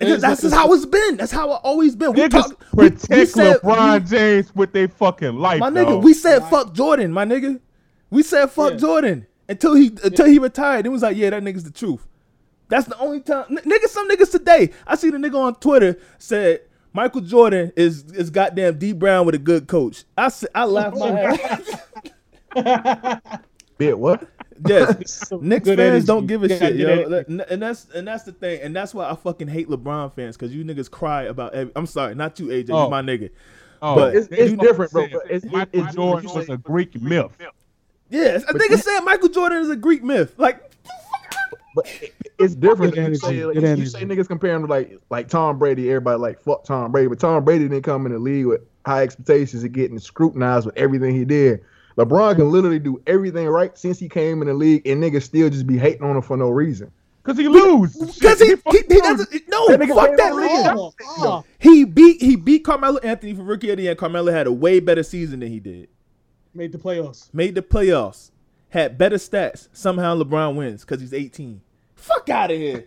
That's 0.00 0.42
just 0.42 0.54
how 0.54 0.72
it's 0.72 0.86
been. 0.86 1.16
That's 1.16 1.30
how 1.32 1.52
it 1.52 1.60
always 1.62 1.94
been. 1.94 2.12
We 2.12 2.20
Niggas 2.22 2.30
talk. 2.30 2.64
We, 2.74 2.88
we 2.90 3.24
said, 3.26 3.56
LeBron 3.58 4.08
James 4.08 4.54
with 4.54 4.72
their 4.72 4.88
fucking 4.88 5.36
life, 5.36 5.60
my 5.60 5.70
nigga, 5.70 5.86
dog. 5.86 6.04
we 6.04 6.14
said 6.14 6.40
fuck 6.50 6.72
Jordan, 6.74 7.12
my 7.12 7.24
nigga. 7.24 7.60
We 8.10 8.22
said 8.24 8.50
fuck 8.50 8.72
Yeah. 8.72 8.78
Jordan 8.78 9.26
until 9.48 9.74
he 9.74 9.92
until 10.02 10.26
he 10.26 10.38
retired. 10.40 10.84
It 10.86 10.88
was 10.88 11.02
like, 11.02 11.16
yeah, 11.16 11.30
that 11.30 11.42
nigga's 11.44 11.62
the 11.64 11.70
truth. 11.70 12.06
That's 12.68 12.86
the 12.86 12.98
only 12.98 13.20
time, 13.20 13.44
N- 13.50 13.58
nigga. 13.64 13.86
Some 13.86 14.08
niggas 14.08 14.30
today, 14.32 14.70
I 14.86 14.96
see 14.96 15.08
a 15.08 15.12
nigga 15.12 15.36
on 15.36 15.54
Twitter 15.56 15.96
said 16.18 16.62
Michael 16.92 17.20
Jordan 17.20 17.72
is 17.76 18.04
is 18.12 18.30
goddamn 18.30 18.78
D 18.78 18.92
Brown 18.92 19.26
with 19.26 19.36
a 19.36 19.38
good 19.38 19.68
coach. 19.68 20.04
I 20.18 20.28
said, 20.28 20.50
I 20.54 20.64
laughed 20.64 20.96
my 20.96 21.10
ass. 22.56 23.30
Bit 23.78 23.96
what? 23.98 24.26
Yes, 24.66 25.28
Some 25.28 25.48
Knicks 25.48 25.66
fans 25.68 25.80
energy. 25.80 26.06
don't 26.06 26.26
give 26.26 26.42
a 26.44 26.48
Yeah, 26.48 26.58
shit, 26.58 26.76
yo. 26.76 27.08
That- 27.08 27.28
And 27.50 27.62
that's 27.62 27.86
and 27.94 28.06
that's 28.06 28.24
the 28.24 28.32
thing, 28.32 28.60
and 28.62 28.74
that's 28.74 28.94
why 28.94 29.10
I 29.10 29.14
fucking 29.16 29.48
hate 29.48 29.68
LeBron 29.68 30.12
fans 30.14 30.36
because 30.36 30.54
you 30.54 30.64
niggas 30.64 30.90
cry 30.90 31.24
about. 31.24 31.54
Every, 31.54 31.72
I'm 31.76 31.86
sorry, 31.86 32.14
not 32.14 32.38
you, 32.38 32.46
AJ. 32.46 32.70
Oh. 32.72 32.84
You 32.84 32.90
my 32.90 33.02
nigga. 33.02 33.30
Oh, 33.82 33.94
but 33.94 34.14
It's, 34.14 34.28
they 34.28 34.36
it's 34.38 34.50
fucking 34.52 34.58
different, 34.66 34.92
bro. 34.92 35.06
But 35.10 35.22
it's, 35.30 35.44
Michael 35.46 35.86
it's, 35.86 35.94
Jordan 35.94 36.28
you 36.28 36.34
was 36.34 36.48
a 36.50 36.56
Greek 36.58 37.00
myth. 37.00 37.36
Yes, 38.10 38.44
I 38.48 38.52
think 38.58 38.72
it 38.72 38.80
said 38.80 39.00
Michael 39.00 39.28
Jordan 39.28 39.62
is 39.62 39.70
a 39.70 39.76
Greek 39.76 40.02
myth. 40.02 40.34
Like, 40.36 40.60
But 41.74 41.86
it's 42.38 42.54
different. 42.56 42.94
Good 42.94 43.04
than 43.04 43.12
You 43.12 43.18
say, 43.18 43.26
energy, 43.28 43.44
like, 43.44 43.54
you 43.54 43.62
energy. 43.62 43.86
say 43.86 44.00
niggas 44.02 44.26
comparing 44.26 44.62
to 44.62 44.66
like 44.66 44.98
like 45.08 45.28
Tom 45.28 45.58
Brady. 45.58 45.88
Everybody 45.88 46.18
like 46.18 46.40
fuck 46.42 46.64
Tom 46.64 46.90
Brady, 46.92 47.06
but 47.08 47.20
Tom 47.20 47.44
Brady 47.44 47.68
didn't 47.68 47.82
come 47.84 48.06
in 48.06 48.12
the 48.12 48.18
league 48.18 48.46
with 48.46 48.62
high 48.84 49.02
expectations 49.02 49.62
and 49.62 49.72
getting 49.72 49.98
scrutinized 50.00 50.66
with 50.66 50.76
everything 50.76 51.14
he 51.14 51.24
did. 51.24 51.60
LeBron 51.96 52.36
can 52.36 52.50
literally 52.50 52.78
do 52.78 53.02
everything 53.06 53.46
right 53.48 53.76
since 53.76 53.98
he 53.98 54.08
came 54.08 54.42
in 54.42 54.48
the 54.48 54.54
league, 54.54 54.86
and 54.86 55.02
niggas 55.02 55.22
still 55.22 55.50
just 55.50 55.66
be 55.66 55.78
hating 55.78 56.02
on 56.02 56.16
him 56.16 56.22
for 56.22 56.36
no 56.36 56.50
reason. 56.50 56.90
Cause 57.22 57.36
he 57.36 57.48
lose. 57.48 57.94
Because 57.96 58.40
he, 58.40 58.48
he, 58.48 58.56
fucking 58.56 58.82
he 58.88 58.98
doesn't 58.98 59.48
no 59.48 59.68
That 59.68 59.80
fuck 59.88 60.16
that 60.16 60.32
on 60.32 60.42
nigga. 60.42 60.74
Oh, 60.76 60.94
oh. 61.18 61.44
He 61.58 61.84
beat 61.84 62.22
he 62.22 62.34
beat 62.34 62.64
Carmelo 62.64 62.98
Anthony 63.00 63.34
for 63.34 63.42
rookie 63.42 63.70
of 63.70 63.76
the 63.76 63.84
year. 63.84 63.94
Carmelo 63.94 64.32
had 64.32 64.46
a 64.46 64.52
way 64.52 64.80
better 64.80 65.02
season 65.02 65.40
than 65.40 65.50
he 65.50 65.60
did. 65.60 65.88
Made 66.54 66.72
the 66.72 66.78
playoffs. 66.78 67.28
Made 67.34 67.54
the 67.54 67.62
playoffs. 67.62 68.30
Had 68.70 68.96
better 68.96 69.16
stats. 69.16 69.68
Somehow 69.72 70.16
LeBron 70.16 70.54
wins 70.54 70.80
because 70.82 71.00
he's 71.00 71.12
18. 71.12 71.60
Fuck 72.00 72.28
out 72.30 72.50
of 72.50 72.56
here. 72.56 72.86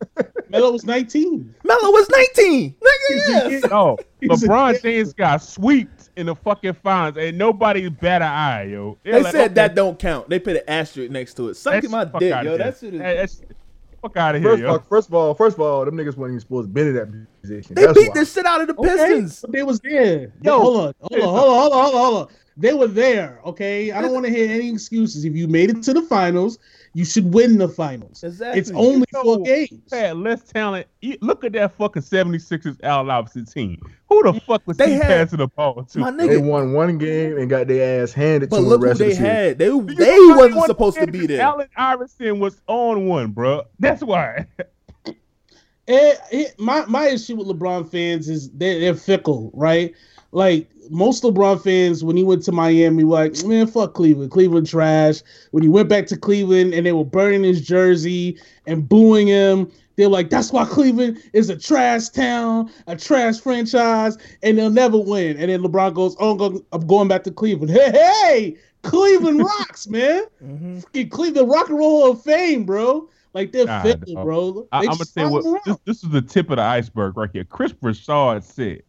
Melo 0.48 0.72
was 0.72 0.84
19. 0.84 1.54
Melo 1.64 1.90
was 1.90 2.08
19. 2.10 2.70
Nigga, 2.74 3.50
yes. 3.50 3.64
No, 3.70 3.98
LeBron. 4.22 4.80
James 4.82 5.12
got 5.12 5.42
swept 5.42 6.10
in 6.16 6.26
the 6.26 6.34
fucking 6.34 6.74
finals, 6.74 7.16
and 7.18 7.36
nobody 7.36 7.88
bat 7.88 8.22
an 8.22 8.28
eye, 8.28 8.64
yo. 8.64 8.96
They're 9.02 9.14
They 9.14 9.22
like, 9.22 9.32
said 9.32 9.44
okay, 9.46 9.54
that 9.54 9.74
don't 9.74 9.98
count. 9.98 10.28
They 10.28 10.38
put 10.38 10.56
an 10.56 10.62
asterisk 10.68 11.10
next 11.10 11.34
to 11.34 11.48
it. 11.48 11.54
Suck 11.56 11.74
that's- 11.74 11.90
my 11.90 12.04
dick, 12.04 12.30
yo. 12.30 12.42
here. 12.42 12.58
That 12.58 12.78
shit 12.78 12.94
is. 12.94 13.00
Hey, 13.00 13.14
that's- 13.14 13.42
fuck 14.00 14.16
out 14.16 14.34
of 14.36 14.42
here, 14.42 14.50
First 14.52 14.60
of, 14.60 14.64
yo. 14.64 14.70
all, 14.72 14.78
first 14.88 15.08
of 15.08 15.14
all, 15.14 15.34
first 15.34 15.56
of 15.56 15.60
all, 15.60 15.84
them 15.84 15.96
niggas 15.96 16.16
weren't 16.16 16.32
even 16.32 16.40
supposed 16.40 16.68
to 16.68 16.72
be 16.74 16.80
in 16.82 16.94
that 16.94 17.26
position. 17.42 17.74
They 17.74 17.86
That's 17.86 17.98
beat 17.98 18.08
why. 18.10 18.20
the 18.20 18.24
shit 18.26 18.46
out 18.46 18.60
of 18.60 18.68
the 18.68 18.74
Okay, 18.76 18.88
Pistons. 18.90 19.40
but 19.40 19.52
they 19.52 19.62
was 19.62 19.80
there. 19.80 20.32
Yo. 20.42 20.58
hold 20.60 20.76
on, 20.76 20.94
hold 21.00 21.20
on, 21.20 21.20
hold 21.20 21.34
on, 21.34 21.34
hold 21.34 21.72
on, 21.72 21.82
hold 21.82 21.94
on, 21.94 22.00
hold 22.00 22.16
on. 22.28 22.34
They 22.56 22.72
were 22.72 22.86
there. 22.86 23.40
Okay, 23.44 23.90
I 23.90 24.00
don't 24.00 24.12
want 24.12 24.26
to 24.26 24.30
hear 24.30 24.48
any 24.48 24.70
excuses. 24.70 25.24
If 25.24 25.34
you 25.34 25.48
made 25.48 25.70
it 25.70 25.82
to 25.82 25.92
the 25.92 26.02
finals, 26.02 26.60
you 26.94 27.04
should 27.04 27.34
win 27.34 27.58
the 27.58 27.68
finals. 27.68 28.22
Exactly. 28.22 28.60
It's 28.60 28.70
only 28.70 29.04
You 29.12 29.20
four 29.22 29.38
know, 29.38 29.44
games. 29.44 29.82
had 29.90 30.16
less 30.16 30.42
talent. 30.44 30.86
You- 31.00 31.18
Look 31.20 31.44
at 31.44 31.52
that 31.52 31.76
fucking 31.76 32.02
76ers 32.02 32.82
Al 32.84 33.10
Iverson 33.10 33.44
team. 33.46 33.80
Who 34.08 34.22
the 34.22 34.40
fuck 34.40 34.62
was 34.66 34.76
They 34.76 34.90
he 34.90 34.92
had- 34.94 35.02
passing 35.06 35.38
the 35.38 35.48
ball 35.48 35.82
to? 35.84 35.98
My 35.98 36.10
nigga. 36.10 36.28
They 36.28 36.36
won 36.38 36.72
one 36.72 36.96
game 36.98 37.36
and 37.36 37.50
got 37.50 37.66
their 37.66 38.02
ass 38.02 38.12
handed 38.12 38.48
But 38.50 38.56
to 38.58 38.62
them 38.62 38.70
look 38.70 38.80
the 38.80 38.86
who 38.86 38.90
rest 38.90 39.00
of 39.00 39.06
they 39.06 39.12
the 39.12 39.16
series. 39.16 39.32
had. 39.32 39.58
They 39.58 39.64
You 39.66 39.82
they 39.94 40.18
wasn't 40.36 40.66
supposed 40.66 40.98
to 41.00 41.06
be 41.08 41.26
there. 41.26 41.40
Allen 41.42 41.68
Iverson 41.76 42.38
was 42.40 42.60
on 42.68 43.06
one, 43.06 43.32
bro. 43.32 43.62
That's 43.80 44.02
why. 44.02 44.46
It, 45.86 46.18
it, 46.32 46.54
my 46.58 46.86
my 46.86 47.08
issue 47.08 47.36
with 47.36 47.46
LeBron 47.46 47.90
fans 47.90 48.26
is 48.30 48.50
they're, 48.52 48.80
they're 48.80 48.94
fickle, 48.94 49.50
right? 49.52 49.92
Like 50.34 50.68
most 50.90 51.22
LeBron 51.22 51.62
fans, 51.62 52.02
when 52.02 52.16
he 52.16 52.24
went 52.24 52.42
to 52.42 52.52
Miami, 52.52 53.04
were 53.04 53.14
like 53.14 53.44
man, 53.44 53.66
fuck 53.66 53.94
Cleveland, 53.94 54.30
Cleveland 54.30 54.68
trash. 54.68 55.22
When 55.52 55.62
he 55.62 55.68
went 55.68 55.88
back 55.88 56.06
to 56.06 56.16
Cleveland 56.16 56.74
and 56.74 56.84
they 56.84 56.92
were 56.92 57.04
burning 57.04 57.44
his 57.44 57.64
jersey 57.66 58.38
and 58.66 58.88
booing 58.88 59.28
him, 59.28 59.70
they're 59.96 60.08
like, 60.08 60.30
that's 60.30 60.52
why 60.52 60.64
Cleveland 60.64 61.22
is 61.32 61.50
a 61.50 61.56
trash 61.56 62.08
town, 62.08 62.70
a 62.88 62.96
trash 62.96 63.40
franchise, 63.40 64.18
and 64.42 64.58
they'll 64.58 64.70
never 64.70 64.98
win. 64.98 65.36
And 65.36 65.50
then 65.50 65.62
LeBron 65.62 65.94
goes, 65.94 66.16
oh, 66.18 66.62
I'm 66.72 66.86
going 66.86 67.06
back 67.06 67.22
to 67.24 67.30
Cleveland. 67.30 67.70
Hey, 67.70 67.92
hey, 67.92 68.56
Cleveland 68.82 69.38
rocks, 69.44 69.86
man. 69.86 70.24
Mhm. 70.44 70.82
Fucking 70.82 71.10
Cleveland 71.10 71.48
Rock 71.48 71.68
and 71.68 71.78
Roll 71.78 72.02
Hall 72.02 72.10
of 72.12 72.22
Fame, 72.22 72.64
bro. 72.64 73.08
Like 73.34 73.52
they're 73.52 73.66
dog. 73.66 74.04
bro. 74.22 74.68
I, 74.72 74.80
am 74.80 74.84
gonna 74.86 74.98
just 74.98 75.14
tell 75.14 75.30
you 75.30 75.42
follow 75.42 75.52
what. 75.54 75.64
This, 75.64 75.76
this 75.84 76.04
is 76.04 76.10
the 76.10 76.22
tip 76.22 76.50
of 76.50 76.56
the 76.56 76.62
iceberg 76.62 77.16
right 77.16 77.30
here. 77.32 77.44
Chris 77.44 77.72
Broussard 77.72 78.44
said, 78.44 78.82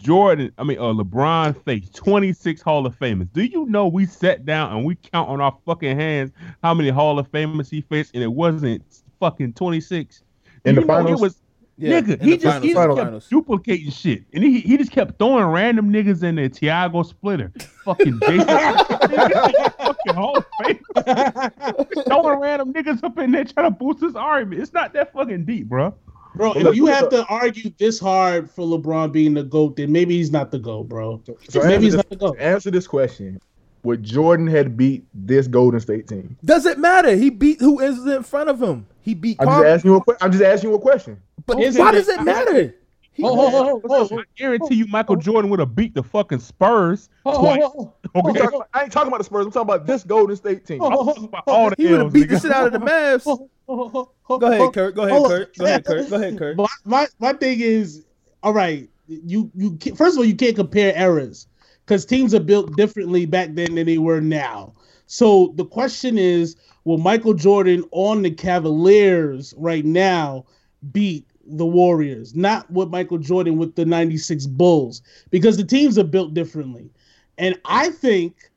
Jordan, 0.00 0.50
I 0.56 0.64
mean, 0.64 0.78
uh, 0.78 0.92
LeBron 0.94 1.62
faced 1.64 1.94
26 1.94 2.62
Hall 2.62 2.86
of 2.86 2.98
Famers. 2.98 3.28
Do 3.32 3.42
you 3.42 3.66
know 3.66 3.86
we 3.86 4.06
sat 4.06 4.46
down 4.46 4.72
and 4.74 4.84
we 4.84 4.94
count 4.96 5.28
on 5.28 5.40
our 5.42 5.54
fucking 5.66 5.96
hands 5.96 6.32
how 6.62 6.72
many 6.74 6.88
Hall 6.88 7.18
of 7.18 7.30
Famers 7.30 7.68
he 7.68 7.82
faced, 7.82 8.14
and 8.14 8.22
it 8.22 8.32
wasn't 8.32 8.82
fucking 9.20 9.52
26. 9.52 10.22
In 10.64 10.74
Do 10.74 10.80
the 10.80 10.86
finals? 10.86 11.20
It 11.20 11.22
was 11.22 11.36
Yeah, 11.76 12.00
nigga. 12.00 12.22
He 12.22 12.36
just, 12.38 12.44
finals, 12.44 12.62
he 12.62 12.72
just 12.72 12.88
kept 12.88 12.98
finals. 12.98 13.28
duplicating 13.28 13.90
shit, 13.90 14.24
and 14.32 14.42
he 14.42 14.60
he 14.60 14.76
just 14.78 14.90
kept 14.90 15.18
throwing 15.18 15.44
random 15.46 15.92
niggas 15.92 16.22
in 16.22 16.34
there. 16.36 16.48
Tiago 16.48 17.02
Splitter, 17.02 17.52
fucking 17.84 18.18
Jason, 18.26 18.46
fucking 18.46 20.14
Hall 20.14 20.38
of 20.38 20.46
Fame, 20.62 20.80
throwing 22.06 22.38
random 22.40 22.72
niggas 22.72 23.04
up 23.04 23.18
in 23.18 23.32
there 23.32 23.44
trying 23.44 23.66
to 23.66 23.70
boost 23.70 24.00
his 24.00 24.16
argument. 24.16 24.62
It's 24.62 24.72
not 24.72 24.92
that 24.94 25.12
fucking 25.12 25.44
deep, 25.44 25.68
bro. 25.68 25.94
Bro, 26.34 26.52
if 26.56 26.76
you 26.76 26.86
have 26.86 27.08
to 27.10 27.24
argue 27.26 27.70
this 27.78 27.98
hard 27.98 28.50
for 28.50 28.64
LeBron 28.64 29.12
being 29.12 29.34
the 29.34 29.42
GOAT, 29.42 29.76
then 29.76 29.90
maybe 29.92 30.16
he's 30.16 30.30
not 30.30 30.50
the 30.50 30.58
GOAT, 30.58 30.84
bro. 30.88 31.22
So 31.48 31.62
maybe 31.64 31.84
he's 31.84 31.92
this, 31.94 31.98
not 31.98 32.10
the 32.10 32.16
GOAT. 32.16 32.36
answer 32.38 32.70
this 32.70 32.86
question: 32.86 33.40
Would 33.82 34.02
Jordan 34.02 34.46
had 34.46 34.76
beat 34.76 35.04
this 35.12 35.46
Golden 35.48 35.80
State 35.80 36.06
team? 36.08 36.36
Does 36.44 36.66
it 36.66 36.78
matter? 36.78 37.16
He 37.16 37.30
beat 37.30 37.60
who 37.60 37.80
is 37.80 38.06
in 38.06 38.22
front 38.22 38.48
of 38.48 38.62
him. 38.62 38.86
He 39.02 39.14
beat. 39.14 39.36
I'm 39.40 39.48
just 39.48 39.64
asking 39.64 39.90
you 39.90 39.96
a 39.96 40.04
que- 40.04 40.16
I'm 40.20 40.30
just 40.32 40.44
asking 40.44 40.70
you 40.70 40.76
a 40.76 40.80
question. 40.80 41.20
but 41.46 41.60
Is 41.60 41.76
why 41.78 41.88
it- 41.90 41.92
does 41.92 42.08
it 42.08 42.22
matter? 42.22 42.74
He- 43.12 43.24
Oh, 43.24 43.34
oh, 43.38 43.80
oh, 43.84 44.08
oh, 44.12 44.18
I 44.18 44.22
guarantee 44.36 44.76
you, 44.76 44.86
Michael 44.86 45.16
oh. 45.16 45.20
Jordan 45.20 45.50
would 45.50 45.58
have 45.58 45.74
beat 45.74 45.94
the 45.94 46.02
fucking 46.02 46.38
Spurs 46.38 47.10
oh, 47.26 47.32
oh 47.34 47.40
twice. 47.40 47.60
oh, 47.62 47.72
oh 47.76 47.92
I'm 48.14 48.30
Okay, 48.30 48.38
talking 48.38 48.56
about- 48.56 48.68
I 48.72 48.82
ain't 48.84 48.92
talking 48.92 49.08
about 49.08 49.18
the 49.18 49.24
Spurs. 49.24 49.44
I'm 49.46 49.52
talking 49.52 49.68
about 49.74 49.86
this 49.86 50.04
Golden 50.04 50.36
State 50.36 50.64
team. 50.64 50.78
Oh, 50.80 50.86
I'm 50.86 51.06
talking 51.06 51.24
about 51.24 51.42
all 51.46 51.70
the 51.70 51.76
he 51.76 51.84
would 51.84 51.92
have 51.98 52.00
L's, 52.02 52.12
beat 52.12 52.28
the 52.30 52.38
shit 52.38 52.52
out 52.52 52.66
of 52.68 52.72
the 52.72 52.78
Mavs. 52.78 53.48
Go 53.70 54.40
ahead, 54.42 54.72
Kurt. 54.72 54.94
Go 54.96 55.02
ahead, 55.02 55.24
Kurt. 55.26 55.56
Go 55.56 55.64
ahead, 55.64 55.84
Kurt. 55.84 56.10
Go 56.10 56.16
ahead, 56.16 56.38
Kurt. 56.38 56.56
My, 56.56 56.66
my 56.84 57.06
my 57.20 57.32
thing 57.32 57.60
is, 57.60 58.04
all 58.42 58.52
right, 58.52 58.88
you 59.06 59.50
you 59.54 59.78
first 59.94 60.14
of 60.14 60.18
all 60.18 60.24
you 60.24 60.34
can't 60.34 60.56
compare 60.56 60.96
eras 60.96 61.46
because 61.84 62.04
teams 62.04 62.34
are 62.34 62.40
built 62.40 62.76
differently 62.76 63.26
back 63.26 63.50
then 63.52 63.76
than 63.76 63.86
they 63.86 63.98
were 63.98 64.20
now. 64.20 64.74
So 65.06 65.52
the 65.56 65.64
question 65.64 66.18
is, 66.18 66.56
will 66.84 66.98
Michael 66.98 67.34
Jordan 67.34 67.84
on 67.92 68.22
the 68.22 68.30
Cavaliers 68.30 69.54
right 69.56 69.84
now 69.84 70.46
beat 70.92 71.26
the 71.44 71.66
Warriors? 71.66 72.34
Not 72.34 72.70
with 72.70 72.90
Michael 72.90 73.18
Jordan 73.18 73.56
with 73.56 73.76
the 73.76 73.84
'96 73.84 74.46
Bulls 74.46 75.02
because 75.30 75.56
the 75.56 75.64
teams 75.64 75.96
are 75.96 76.04
built 76.04 76.34
differently, 76.34 76.90
and 77.38 77.56
I 77.64 77.90
think 77.90 78.50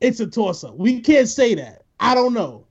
it's 0.00 0.18
a 0.18 0.26
toss 0.26 0.64
up. 0.64 0.76
We 0.76 1.00
can't 1.00 1.28
say 1.28 1.54
that. 1.54 1.84
I 2.00 2.16
don't 2.16 2.34
know, 2.34 2.66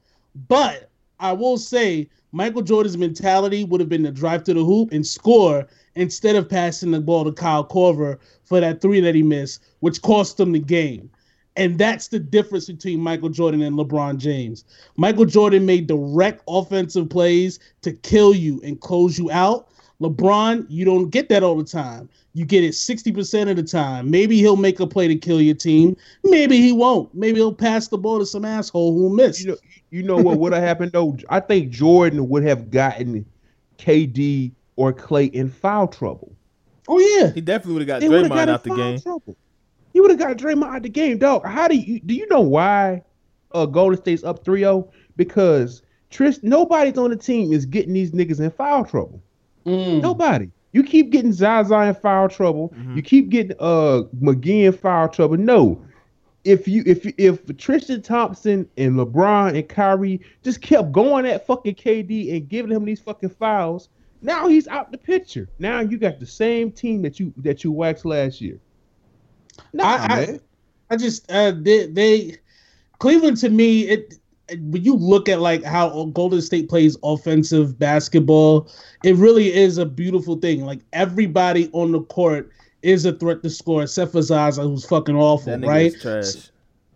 but 0.48 0.91
I 1.22 1.34
will 1.34 1.58
say 1.58 2.10
Michael 2.32 2.64
Jordan's 2.64 2.98
mentality 2.98 3.64
would 3.64 3.80
have 3.80 3.90
been 3.90 4.04
to 4.04 4.12
drive 4.12 4.44
to 4.46 4.54
the 4.54 4.66
hoop 4.66 4.92
and 4.92 5.06
score 5.06 5.68
instead 5.96 6.36
of 6.36 6.50
passing 6.50 6.92
the 6.92 7.00
ball 7.00 7.24
to 7.26 7.32
Kyle 7.32 7.66
Korver 7.66 8.18
for 8.44 8.60
that 8.60 8.82
three 8.82 9.00
that 9.02 9.16
he 9.16 9.22
missed, 9.22 9.64
which 9.82 10.02
cost 10.02 10.40
him 10.40 10.52
the 10.52 10.60
game. 10.60 11.10
And 11.56 11.78
that's 11.78 12.08
the 12.08 12.20
difference 12.20 12.68
between 12.68 13.00
Michael 13.02 13.30
Jordan 13.30 13.62
and 13.62 13.78
LeBron 13.78 14.18
James. 14.18 14.64
Michael 14.96 15.26
Jordan 15.26 15.66
made 15.66 15.86
direct 15.86 16.42
offensive 16.48 17.10
plays 17.10 17.60
to 17.82 17.92
kill 17.92 18.34
you 18.34 18.60
and 18.64 18.80
close 18.80 19.20
you 19.20 19.30
out. 19.32 19.68
LeBron, 20.02 20.66
you 20.70 20.86
don't 20.86 21.10
get 21.10 21.30
that 21.30 21.44
all 21.44 21.56
the 21.56 21.64
time. 21.64 22.10
You 22.34 22.46
get 22.46 22.64
it 22.64 22.72
60% 22.72 23.50
of 23.50 23.58
the 23.58 23.64
time. 23.64 24.10
Maybe 24.10 24.38
he'll 24.38 24.56
make 24.56 24.80
a 24.80 24.88
play 24.88 25.08
to 25.08 25.16
kill 25.16 25.42
your 25.42 25.56
team. 25.56 25.98
Maybe 26.24 26.62
he 26.62 26.72
won't. 26.72 27.14
Maybe 27.14 27.38
he'll 27.40 27.54
pass 27.54 27.90
the 27.90 27.98
ball 27.98 28.20
to 28.20 28.26
some 28.26 28.46
asshole 28.46 28.94
who'll 28.94 29.10
miss. 29.10 29.44
You 29.44 29.52
know, 29.52 29.58
you 29.90 30.04
know 30.04 30.16
what 30.18 30.40
would 30.40 30.54
have 30.54 30.64
happened 30.64 30.94
though? 30.94 31.18
I 31.30 31.42
think 31.42 31.72
Jordan 31.72 32.30
would 32.30 32.44
have 32.44 32.72
gotten 32.72 33.26
KD 33.78 34.52
or 34.78 34.94
Clay 34.94 35.26
in 35.26 35.50
foul 35.50 35.88
trouble. 35.88 36.32
Oh, 36.88 37.00
yeah. 37.00 37.32
He 37.32 37.42
definitely 37.42 37.74
would 37.74 37.82
have 37.82 37.88
got 37.88 38.00
They 38.02 38.10
would 38.10 38.24
have 38.24 38.32
Draymond 38.32 38.36
got 38.36 38.44
in 38.44 38.50
out 38.56 38.64
the 38.64 38.76
game. 38.76 39.00
trouble. 39.02 39.36
He 39.94 40.00
would 40.00 40.12
have 40.12 40.20
got 40.20 40.38
Draymond 40.38 40.76
out 40.76 40.84
the 40.84 40.90
game, 40.90 41.18
dog. 41.18 41.46
How 41.46 41.68
do 41.68 41.76
you 41.76 42.00
do 42.00 42.14
you 42.14 42.28
know 42.30 42.42
why 42.42 43.04
uh 43.54 43.66
Golden 43.66 44.00
State's 44.00 44.24
up 44.24 44.46
3-0? 44.46 44.90
Because 45.18 45.84
Trist 46.10 46.44
nobody's 46.44 46.98
on 46.98 47.10
the 47.10 47.18
team 47.18 47.52
is 47.52 47.66
getting 47.66 47.94
these 47.94 48.12
niggas 48.12 48.40
in 48.40 48.52
foul 48.52 48.86
trouble. 48.86 49.22
Mm. 49.66 50.02
Nobody. 50.02 50.50
You 50.74 50.84
keep 50.84 51.10
getting 51.10 51.34
Zaza 51.34 51.82
in 51.82 51.96
foul 51.96 52.30
trouble. 52.30 52.74
Mhm. 52.78 52.96
You 52.96 53.02
keep 53.02 53.30
getting 53.30 53.56
uh 53.60 54.04
McGee 54.22 54.66
in 54.66 54.74
foul 54.74 55.10
trouble. 55.10 55.38
No. 55.38 55.82
If 56.44 56.68
you 56.68 56.84
if 56.86 57.06
if 57.18 57.46
Tristan 57.58 58.02
Thompson 58.02 58.68
and 58.78 58.96
LeBron 58.96 59.56
and 59.56 59.68
Kyrie 59.68 60.22
just 60.44 60.62
kept 60.62 60.92
going 60.92 61.26
at 61.26 61.46
fucking 61.46 61.76
KD 61.76 62.36
and 62.36 62.50
giving 62.50 62.72
him 62.72 62.86
these 62.86 63.00
fucking 63.00 63.30
fouls, 63.30 63.90
now 64.22 64.48
he's 64.48 64.68
out 64.68 64.92
the 64.92 64.98
picture. 64.98 65.48
Now 65.60 65.82
you 65.82 65.98
got 65.98 66.20
the 66.20 66.26
same 66.26 66.72
team 66.72 67.02
that 67.04 67.20
you 67.20 67.34
that 67.38 67.64
you 67.64 67.72
waxed 67.72 68.06
last 68.06 68.42
year. 68.42 68.60
Nah, 69.74 69.84
I, 69.86 70.08
I. 70.10 70.40
I 70.92 70.98
just 70.98 71.32
uh, 71.32 71.54
they, 71.56 71.88
they 71.88 72.38
Cleveland 73.00 73.38
to 73.38 73.50
me 73.50 73.88
it 73.88 74.16
when 74.60 74.84
you 74.84 74.96
look 74.96 75.30
at 75.30 75.40
like 75.40 75.64
how 75.64 76.06
Golden 76.14 76.42
State 76.42 76.70
plays 76.70 76.98
offensive 77.04 77.78
basketball, 77.80 78.70
it 79.04 79.16
really 79.16 79.54
is 79.54 79.78
a 79.78 79.86
beautiful 79.86 80.38
thing. 80.38 80.66
Like 80.66 80.80
everybody 80.94 81.70
on 81.74 81.92
the 81.92 82.02
court 82.02 82.52
is 82.82 83.06
a 83.06 83.14
threat 83.14 83.44
to 83.44 83.50
score, 83.50 83.84
except 83.84 84.12
for 84.12 84.22
Zaza, 84.22 84.64
who's 84.64 84.86
fucking 84.86 85.16
awful, 85.16 85.58
right? 85.60 85.94
trash. 86.02 86.50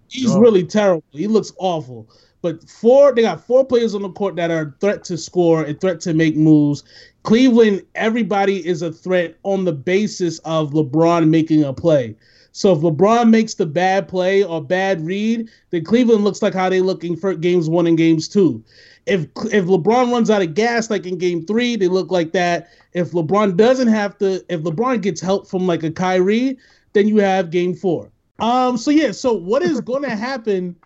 He's 0.07 0.31
Yeah. 0.31 0.39
really 0.39 0.63
terrible. 0.63 1.03
He 1.11 1.27
looks 1.27 1.51
awful. 1.57 2.07
But 2.41 2.69
four, 2.69 3.13
they 3.13 3.23
got 3.23 3.45
four 3.45 3.65
players 3.65 3.95
on 3.95 4.03
the 4.03 4.09
court 4.11 4.35
that 4.35 4.51
are 4.51 4.61
a 4.61 4.73
threat 4.79 5.03
to 5.05 5.17
score, 5.17 5.63
and 5.63 5.79
threat 5.81 5.99
to 6.01 6.13
make 6.13 6.35
moves. 6.37 6.83
Cleveland, 7.23 7.81
everybody 7.95 8.65
is 8.67 8.83
a 8.83 8.91
threat 8.91 9.35
on 9.43 9.65
the 9.65 9.73
basis 9.73 10.37
of 10.39 10.71
LeBron 10.73 11.29
making 11.29 11.63
a 11.63 11.73
play. 11.73 12.15
So 12.55 12.71
if 12.71 12.79
LeBron 12.79 13.31
makes 13.31 13.55
the 13.55 13.65
bad 13.65 14.07
play 14.07 14.41
or 14.41 14.63
bad 14.63 15.05
read, 15.05 15.49
then 15.71 15.83
Cleveland 15.83 16.23
looks 16.23 16.41
like 16.41 16.53
how 16.53 16.69
they 16.69 16.79
looking 16.79 17.17
for 17.17 17.35
games 17.35 17.69
one 17.69 17.85
and 17.85 17.97
games 17.97 18.29
two. 18.29 18.63
If 19.05 19.23
if 19.51 19.65
LeBron 19.65 20.09
runs 20.09 20.29
out 20.29 20.41
of 20.41 20.53
gas 20.53 20.89
like 20.89 21.05
in 21.05 21.17
game 21.17 21.45
three, 21.45 21.75
they 21.75 21.89
look 21.89 22.11
like 22.11 22.31
that. 22.31 22.69
If 22.93 23.11
LeBron 23.11 23.57
doesn't 23.57 23.89
have 23.89 24.17
to, 24.19 24.35
if 24.47 24.61
LeBron 24.61 25.01
gets 25.01 25.19
help 25.19 25.49
from 25.49 25.67
like 25.67 25.83
a 25.83 25.91
Kyrie, 25.91 26.57
then 26.93 27.09
you 27.09 27.17
have 27.17 27.51
game 27.51 27.73
four. 27.73 28.09
Um. 28.39 28.77
So 28.77 28.89
yeah. 28.89 29.11
So 29.11 29.33
what 29.33 29.61
is 29.61 29.81
going 29.81 30.03
to 30.09 30.15
happen? 30.15 30.77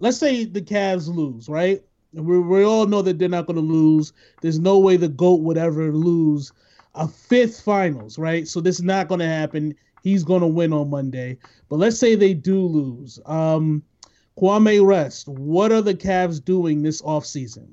Let's 0.00 0.18
say 0.18 0.44
the 0.46 0.62
Cavs 0.62 1.06
lose, 1.06 1.48
right? 1.48 1.80
We 2.12 2.40
we 2.40 2.64
all 2.64 2.86
know 2.86 3.02
that 3.02 3.20
they're 3.20 3.28
not 3.28 3.46
going 3.46 3.54
to 3.54 3.62
lose. 3.62 4.12
There's 4.40 4.58
no 4.58 4.80
way 4.80 4.96
the 4.96 5.08
goat 5.08 5.42
would 5.42 5.58
ever 5.58 5.92
lose 5.92 6.50
a 6.96 7.06
fifth 7.06 7.60
finals, 7.60 8.18
right? 8.18 8.48
So 8.48 8.60
this 8.60 8.80
is 8.80 8.84
not 8.84 9.06
going 9.06 9.20
to 9.20 9.28
happen. 9.28 9.76
He's 10.04 10.22
going 10.22 10.42
to 10.42 10.46
win 10.46 10.72
on 10.72 10.90
Monday. 10.90 11.38
But 11.68 11.76
let's 11.76 11.98
say 11.98 12.14
they 12.14 12.34
do 12.34 12.60
lose. 12.60 13.18
Um, 13.26 13.82
Kwame 14.38 14.86
West. 14.86 15.26
What 15.26 15.72
are 15.72 15.80
the 15.80 15.94
Cavs 15.94 16.44
doing 16.44 16.82
this 16.82 17.00
offseason? 17.02 17.68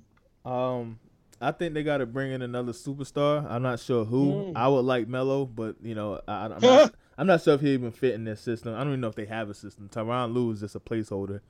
Um, 0.45 0.97
I 1.41 1.51
think 1.51 1.73
they 1.73 1.83
got 1.83 1.97
to 1.97 2.05
bring 2.05 2.31
in 2.31 2.41
another 2.41 2.71
superstar. 2.71 3.45
I'm 3.49 3.61
not 3.61 3.79
sure 3.81 4.05
who. 4.05 4.31
Mm. 4.31 4.53
I 4.55 4.67
would 4.69 4.85
like 4.85 5.07
Melo, 5.09 5.45
but 5.45 5.75
you 5.83 5.93
know, 5.93 6.21
I, 6.27 6.45
I'm, 6.45 6.57
not, 6.61 6.93
I'm 7.17 7.27
not 7.27 7.43
sure 7.43 7.55
if 7.55 7.61
he 7.61 7.73
even 7.73 7.91
fit 7.91 8.13
in 8.13 8.23
their 8.23 8.37
system. 8.37 8.73
I 8.75 8.77
don't 8.77 8.89
even 8.89 9.01
know 9.01 9.09
if 9.09 9.15
they 9.15 9.25
have 9.25 9.49
a 9.49 9.53
system. 9.53 9.89
Tyronn 9.91 10.33
Lue 10.33 10.51
is 10.51 10.61
just 10.61 10.75
a 10.75 10.79
placeholder. 10.79 11.41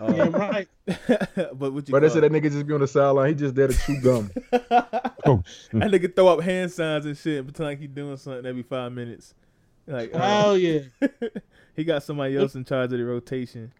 Yeah, 0.00 0.06
Uh, 0.06 0.30
right. 0.30 0.68
but 0.86 1.72
what 1.72 1.86
you 1.86 1.92
But 1.92 2.00
they 2.02 2.08
said 2.08 2.24
that 2.24 2.32
nigga 2.32 2.50
just 2.50 2.66
be 2.66 2.74
on 2.74 2.80
the 2.80 2.88
sideline. 2.88 3.28
He 3.28 3.34
just 3.34 3.54
there 3.54 3.68
to 3.68 3.78
chew 3.78 4.00
gum. 4.00 4.30
Oh, 5.26 5.42
that 5.72 5.90
nigga 5.90 6.14
throw 6.14 6.28
up 6.28 6.42
hand 6.42 6.70
signs 6.70 7.06
and 7.06 7.16
shit 7.16 7.38
and 7.38 7.46
pretend 7.46 7.66
like 7.66 7.78
he 7.80 7.86
doing 7.86 8.18
something 8.18 8.44
every 8.44 8.62
five 8.62 8.92
minutes. 8.92 9.32
Like 9.86 10.14
uh, 10.14 10.18
Hell 10.18 10.58
yeah. 10.58 10.80
he 11.76 11.84
got 11.84 12.02
somebody 12.02 12.36
else 12.36 12.54
in 12.54 12.64
charge 12.64 12.92
of 12.92 12.98
the 12.98 13.04
rotation. 13.04 13.72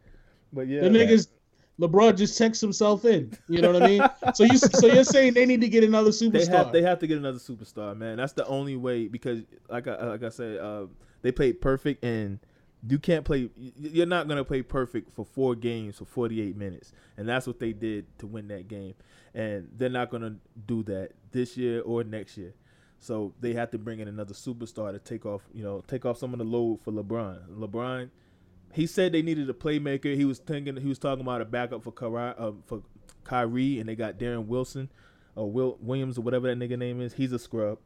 But 0.52 0.68
yeah, 0.68 0.82
The 0.82 0.88
niggas, 0.88 1.28
LeBron 1.80 2.16
just 2.16 2.38
checks 2.38 2.60
himself 2.60 3.04
in. 3.04 3.36
You 3.48 3.60
know 3.60 3.72
what 3.72 3.82
I 3.82 3.86
mean? 3.86 4.02
so 4.34 4.44
you, 4.44 4.58
so 4.58 4.86
you're 4.86 5.04
saying 5.04 5.34
they 5.34 5.46
need 5.46 5.60
to 5.60 5.68
get 5.68 5.82
another 5.82 6.10
superstar? 6.10 6.32
they 6.50 6.56
have 6.56 6.72
they 6.72 6.82
have 6.82 6.98
to 7.00 7.06
get 7.06 7.18
another 7.18 7.38
superstar, 7.38 7.96
man. 7.96 8.16
That's 8.16 8.32
the 8.32 8.46
only 8.46 8.76
way 8.76 9.08
because 9.08 9.42
like 9.68 9.88
I 9.88 10.06
like 10.06 10.22
I 10.22 10.28
said, 10.28 10.58
uh, 10.58 10.86
they 11.22 11.32
played 11.32 11.60
perfect 11.60 12.04
and 12.04 12.38
you 12.86 12.98
can't 12.98 13.24
play 13.24 13.48
you're 13.56 14.06
not 14.06 14.28
going 14.28 14.36
to 14.36 14.44
play 14.44 14.60
perfect 14.62 15.10
for 15.14 15.24
4 15.24 15.54
games 15.54 15.98
for 15.98 16.04
48 16.04 16.56
minutes. 16.56 16.92
And 17.16 17.28
that's 17.28 17.46
what 17.46 17.58
they 17.58 17.72
did 17.72 18.06
to 18.18 18.26
win 18.26 18.48
that 18.48 18.68
game. 18.68 18.94
And 19.34 19.68
they're 19.76 19.88
not 19.88 20.10
going 20.10 20.22
to 20.22 20.34
do 20.66 20.82
that 20.84 21.10
this 21.32 21.56
year 21.56 21.80
or 21.80 22.04
next 22.04 22.36
year. 22.36 22.52
So 23.04 23.34
they 23.40 23.52
have 23.52 23.70
to 23.72 23.78
bring 23.78 24.00
in 24.00 24.08
another 24.08 24.32
superstar 24.32 24.92
to 24.92 24.98
take 24.98 25.26
off, 25.26 25.42
you 25.52 25.62
know, 25.62 25.84
take 25.86 26.06
off 26.06 26.16
some 26.16 26.32
of 26.32 26.38
the 26.38 26.44
load 26.44 26.80
for 26.82 26.90
LeBron. 26.90 27.48
LeBron 27.48 28.08
he 28.74 28.86
said 28.86 29.12
they 29.12 29.22
needed 29.22 29.48
a 29.48 29.52
playmaker. 29.52 30.16
He 30.16 30.24
was 30.24 30.38
thinking 30.38 30.76
he 30.76 30.88
was 30.88 30.98
talking 30.98 31.20
about 31.20 31.40
a 31.40 31.44
backup 31.44 31.84
for 31.84 31.92
Kyrie, 31.92 32.34
uh, 32.36 32.52
for 32.66 32.82
Kyrie, 33.22 33.78
and 33.78 33.88
they 33.88 33.94
got 33.94 34.18
Darren 34.18 34.46
Wilson, 34.46 34.90
or 35.36 35.50
Will 35.50 35.78
Williams, 35.80 36.18
or 36.18 36.22
whatever 36.22 36.52
that 36.52 36.58
nigga 36.58 36.76
name 36.76 37.00
is. 37.00 37.14
He's 37.14 37.32
a 37.32 37.38
scrub. 37.38 37.78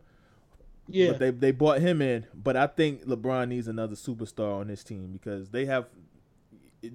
Yeah. 0.86 1.10
But 1.10 1.18
they 1.18 1.30
they 1.30 1.50
brought 1.50 1.80
him 1.80 2.00
in. 2.00 2.26
But 2.32 2.56
I 2.56 2.66
think 2.66 3.04
LeBron 3.04 3.48
needs 3.48 3.68
another 3.68 3.96
superstar 3.96 4.60
on 4.60 4.68
this 4.68 4.82
team 4.82 5.12
because 5.12 5.50
they 5.50 5.66
have 5.66 5.86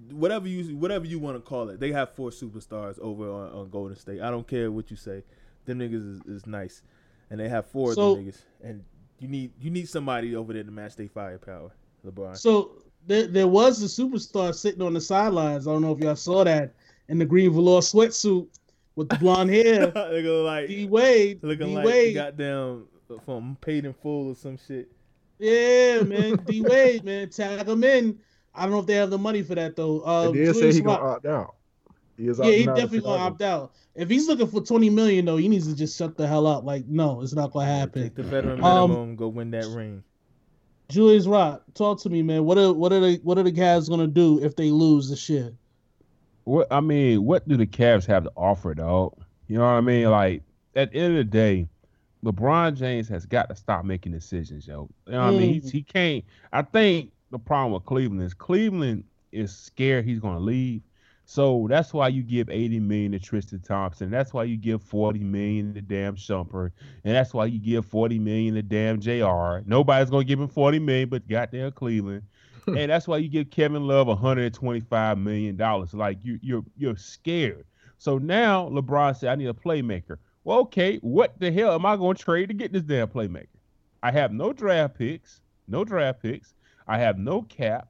whatever 0.10 0.48
you 0.48 0.76
whatever 0.76 1.06
you 1.06 1.20
want 1.20 1.38
to 1.38 1.42
call 1.42 1.70
it. 1.70 1.80
They 1.80 1.92
have 1.92 2.16
four 2.16 2.32
superstars 2.32 2.98
over 2.98 3.30
on, 3.30 3.52
on 3.52 3.70
Golden 3.70 3.96
State. 3.96 4.22
I 4.22 4.32
don't 4.32 4.48
care 4.48 4.72
what 4.72 4.90
you 4.90 4.98
say. 4.98 5.24
Them 5.66 5.80
niggas 5.80 6.16
is, 6.16 6.22
is 6.26 6.48
nice, 6.48 6.82
and 7.30 7.40
they 7.40 7.50
have 7.50 7.66
four 7.68 7.94
So- 7.94 8.12
of 8.12 8.18
them 8.18 8.26
niggas. 8.28 8.42
And 8.64 8.84
you 9.20 9.28
need 9.28 9.52
you 9.60 9.70
need 9.70 9.88
somebody 9.90 10.36
over 10.36 10.54
there 10.54 10.64
to 10.64 10.72
match 10.72 10.96
their 10.96 11.08
firepower. 11.10 11.72
LeBron. 12.06 12.38
So 12.38 12.72
there, 13.08 13.28
there 13.28 13.48
was 13.48 13.82
a 13.82 13.86
superstar 14.02 14.54
sitting 14.54 14.82
on 14.82 14.94
the 14.94 15.02
sidelines. 15.02 15.68
I 15.68 15.72
don't 15.72 15.82
know 15.82 15.92
if 15.94 16.00
y'all 16.00 16.16
saw 16.16 16.44
that 16.44 16.74
in 17.10 17.18
the 17.20 17.26
green 17.26 17.52
velour 17.54 17.80
sweatsuit 17.82 18.48
with 18.96 19.10
the 19.10 19.16
blonde 19.18 19.50
hair. 19.50 19.88
they 20.12 20.22
go 20.24 20.44
like 20.44 20.68
D 20.68 20.86
Wade, 20.86 21.40
looking 21.44 21.68
D 21.68 21.76
like 21.76 21.86
Wade, 21.86 22.16
goddamn 22.16 22.86
from 23.26 23.58
paid 23.62 23.86
in 23.86 23.94
full 23.94 24.30
or 24.32 24.36
some 24.36 24.58
shit. 24.58 24.90
yeah, 25.40 26.02
man, 26.02 26.36
D 26.46 26.62
Wade, 26.62 27.04
man, 27.04 27.30
tag 27.30 27.68
him 27.68 27.84
in. 27.84 28.18
I 28.56 28.64
don't 28.64 28.72
know 28.72 28.80
if 28.80 28.86
they 28.86 28.96
have 28.96 29.10
the 29.10 29.18
money 29.18 29.42
for 29.44 29.56
that 29.56 29.76
though. 29.76 30.02
Uh, 30.02 30.32
They 30.32 30.46
did 30.46 30.54
say 30.56 30.60
Julius 30.60 30.76
he 30.76 30.82
gonna 30.82 31.02
opt 31.04 31.26
out. 31.26 31.56
He 32.18 32.28
is 32.28 32.40
yeah, 32.40 32.46
he 32.46 32.64
opting 32.64 32.68
out 32.68 32.70
of 32.70 32.76
definitely 32.76 33.02
gonna 33.02 33.24
opt 33.24 33.42
out. 33.42 33.74
If 33.96 34.10
he's 34.10 34.28
looking 34.28 34.48
for 34.48 34.62
twenty 34.62 34.90
million 34.90 35.26
though, 35.26 35.38
he 35.38 35.48
needs 35.48 35.68
to 35.68 35.76
just 35.76 35.98
shut 35.98 36.18
the 36.18 36.28
hell 36.28 36.48
up. 36.48 36.64
Like, 36.64 36.86
no, 36.88 37.22
it's 37.22 37.34
not 37.34 37.52
gonna 37.52 37.66
happen. 37.66 38.04
Take 38.04 38.16
the 38.16 38.24
veteran 38.24 38.64
Um, 38.64 38.92
minimum, 38.92 39.16
go 39.16 39.28
win 39.28 39.52
that 39.52 39.66
ring. 39.68 40.04
Julius 40.90 41.26
Rock, 41.26 41.64
talk 41.74 42.00
to 42.02 42.10
me, 42.10 42.22
man. 42.22 42.46
What 42.46 42.58
are 42.58 42.74
what 42.74 42.94
are 42.94 43.00
they 43.00 43.16
what 43.18 43.38
are 43.38 43.44
the 43.44 43.52
Cavs 43.52 43.90
gonna 43.90 44.08
do 44.08 44.44
if 44.44 44.56
they 44.56 44.70
lose 44.70 45.10
this 45.10 45.20
shit? 45.20 45.54
What 46.44 46.68
I 46.72 46.82
mean, 46.82 47.24
what 47.26 47.48
do 47.48 47.58
the 47.58 47.66
Cavs 47.66 48.06
have 48.06 48.26
to 48.26 48.32
offer, 48.36 48.74
dog? 48.74 49.18
You 49.48 49.58
know 49.58 49.64
what 49.64 49.72
I 49.72 49.82
mean? 49.82 50.10
Like 50.10 50.44
at 50.76 50.92
the 50.92 51.00
end 51.00 51.18
of 51.18 51.18
the 51.18 51.32
day, 51.32 51.68
LeBron 52.24 52.76
James 52.76 53.08
has 53.10 53.26
got 53.26 53.50
to 53.50 53.56
stop 53.56 53.86
making 53.86 54.12
decisions, 54.12 54.68
yo. 54.68 54.90
You 55.08 55.14
know 55.14 55.20
what 55.20 55.28
I 55.28 55.32
mean? 55.32 55.54
He's, 55.54 55.72
he 55.72 55.84
can't. 55.84 56.24
I 56.52 56.62
think 56.62 57.12
the 57.32 57.40
problem 57.40 57.74
with 57.74 57.86
Cleveland 57.86 58.22
is 58.22 58.34
Cleveland 58.34 59.04
is 59.32 59.56
scared 59.56 60.06
he's 60.06 60.20
going 60.20 60.36
to 60.36 60.40
leave, 60.40 60.82
so 61.26 61.68
that's 61.70 61.94
why 61.94 62.10
you 62.10 62.22
give 62.22 62.50
80 62.50 62.80
million 62.82 63.12
to 63.14 63.20
Tristan 63.20 63.60
Thompson. 63.60 64.10
That's 64.10 64.34
why 64.34 64.44
you 64.44 64.58
give 64.58 64.82
40 64.82 65.20
million 65.20 65.74
to 65.74 65.82
damn 65.82 66.16
Shumpert, 66.16 66.72
and 67.04 67.16
that's 67.16 67.34
why 67.34 67.46
you 67.46 67.60
give 67.60 67.86
40 67.86 68.20
million 68.20 68.56
to 68.56 68.62
damn 68.62 69.00
Jr. 69.00 69.66
Nobody's 69.66 70.10
going 70.10 70.24
to 70.24 70.28
give 70.28 70.40
him 70.40 70.48
40 70.48 70.80
million, 70.80 71.10
but 71.10 71.28
goddamn 71.28 71.72
Cleveland 71.72 72.24
and 72.68 72.90
that's 72.90 73.08
why 73.08 73.18
you 73.18 73.28
give 73.28 73.50
Kevin 73.50 73.88
Love 73.88 74.08
125 74.08 75.18
million 75.18 75.56
dollars. 75.56 75.94
Like 75.94 76.20
you, 76.24 76.40
you're 76.42 76.64
you're 76.78 76.96
scared. 76.96 77.66
So 77.98 78.18
now 78.18 78.70
LeBron 78.70 79.18
said, 79.18 79.30
"I 79.30 79.36
need 79.36 79.48
a 79.48 79.54
playmaker." 79.54 80.18
Well, 80.44 80.60
okay, 80.60 80.98
what 80.98 81.40
the 81.40 81.52
hell 81.52 81.74
am 81.74 81.86
I 81.86 81.96
going 81.96 82.16
to 82.16 82.24
trade 82.24 82.48
to 82.48 82.54
get 82.54 82.74
this 82.74 82.84
damn 82.84 83.08
playmaker? 83.08 83.48
I 84.02 84.12
have 84.12 84.32
no 84.34 84.54
draft 84.54 84.98
picks, 84.98 85.42
no 85.68 85.84
draft 85.84 86.22
picks. 86.22 86.54
I 86.88 86.98
have 87.00 87.18
no 87.18 87.44
cap. 87.44 87.90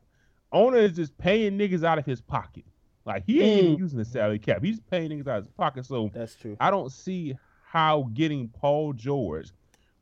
Owner 0.51 0.77
is 0.77 0.95
just 0.95 1.17
paying 1.17 1.57
niggas 1.57 1.83
out 1.83 1.97
of 1.97 2.05
his 2.05 2.21
pocket. 2.21 2.65
Like 3.05 3.23
he 3.25 3.41
ain't 3.41 3.59
even 3.63 3.75
Mm. 3.75 3.79
using 3.79 3.97
the 3.99 4.05
salary 4.05 4.39
cap. 4.39 4.63
He's 4.63 4.79
paying 4.79 5.09
niggas 5.11 5.27
out 5.27 5.39
of 5.39 5.45
his 5.45 5.53
pocket. 5.53 5.85
So 5.85 6.09
That's 6.13 6.35
true. 6.35 6.55
I 6.59 6.71
don't 6.71 6.91
see 6.91 7.35
how 7.65 8.09
getting 8.13 8.47
Paul 8.49 8.93
George, 8.93 9.49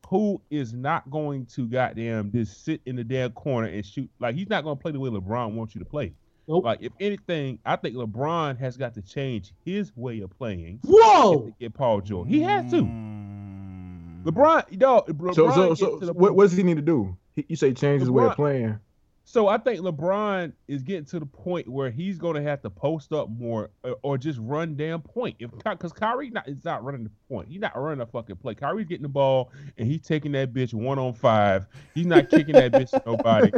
who 0.08 0.40
is 0.50 0.72
not 0.74 1.10
going 1.10 1.46
to 1.46 1.66
goddamn 1.66 2.30
just 2.32 2.64
sit 2.64 2.80
in 2.86 2.96
the 2.96 3.04
damn 3.04 3.32
corner 3.32 3.66
and 3.68 3.84
shoot, 3.84 4.10
like 4.20 4.34
he's 4.34 4.48
not 4.48 4.62
going 4.62 4.76
to 4.76 4.82
play 4.82 4.92
the 4.92 5.00
way 5.00 5.08
LeBron 5.10 5.54
wants 5.54 5.74
you 5.74 5.78
to 5.80 5.84
play. 5.84 6.12
Nope. 6.46 6.64
Like 6.64 6.78
if 6.82 6.92
anything, 7.00 7.58
I 7.64 7.76
think 7.76 7.94
LeBron 7.96 8.58
has 8.58 8.76
got 8.76 8.94
to 8.94 9.02
change 9.02 9.52
his 9.64 9.96
way 9.96 10.20
of 10.20 10.30
playing 10.36 10.80
Whoa! 10.84 11.46
to 11.46 11.54
get 11.58 11.72
Paul 11.72 12.00
George. 12.02 12.28
He 12.28 12.42
has 12.42 12.70
to. 12.72 12.82
Mm. 12.82 14.22
LeBron, 14.24 14.70
you 14.70 14.76
know, 14.78 15.02
LeBron 15.08 15.34
So, 15.34 15.50
so, 15.50 15.68
gets 15.68 15.80
so, 15.80 16.12
what, 16.12 16.36
what 16.36 16.44
does 16.44 16.52
he 16.56 16.62
need 16.62 16.76
to 16.76 16.82
do? 16.82 17.16
He, 17.34 17.44
you 17.48 17.56
say 17.56 17.72
change 17.72 18.00
his 18.00 18.10
way 18.10 18.24
of 18.24 18.34
playing. 18.36 18.78
So 19.24 19.46
I 19.46 19.56
think 19.56 19.80
LeBron 19.80 20.52
is 20.66 20.82
getting 20.82 21.04
to 21.06 21.20
the 21.20 21.26
point 21.26 21.68
where 21.68 21.90
he's 21.90 22.18
going 22.18 22.34
to 22.34 22.42
have 22.42 22.60
to 22.62 22.70
post 22.70 23.12
up 23.12 23.30
more 23.30 23.70
or, 23.84 23.96
or 24.02 24.18
just 24.18 24.38
run 24.42 24.76
damn 24.76 25.00
point. 25.00 25.36
If 25.38 25.50
because 25.64 25.92
Kyrie 25.92 26.30
not 26.30 26.48
is 26.48 26.64
not 26.64 26.82
running 26.84 27.04
the 27.04 27.10
point, 27.28 27.48
he's 27.48 27.60
not 27.60 27.76
running 27.80 28.00
a 28.00 28.06
fucking 28.06 28.36
play. 28.36 28.54
Kyrie's 28.56 28.88
getting 28.88 29.04
the 29.04 29.08
ball 29.08 29.52
and 29.78 29.86
he's 29.86 30.02
taking 30.02 30.32
that 30.32 30.52
bitch 30.52 30.74
one 30.74 30.98
on 30.98 31.14
five. 31.14 31.66
He's 31.94 32.06
not 32.06 32.30
kicking 32.30 32.54
that 32.54 32.72
bitch 32.72 32.90
to 32.90 33.02
nobody. 33.06 33.52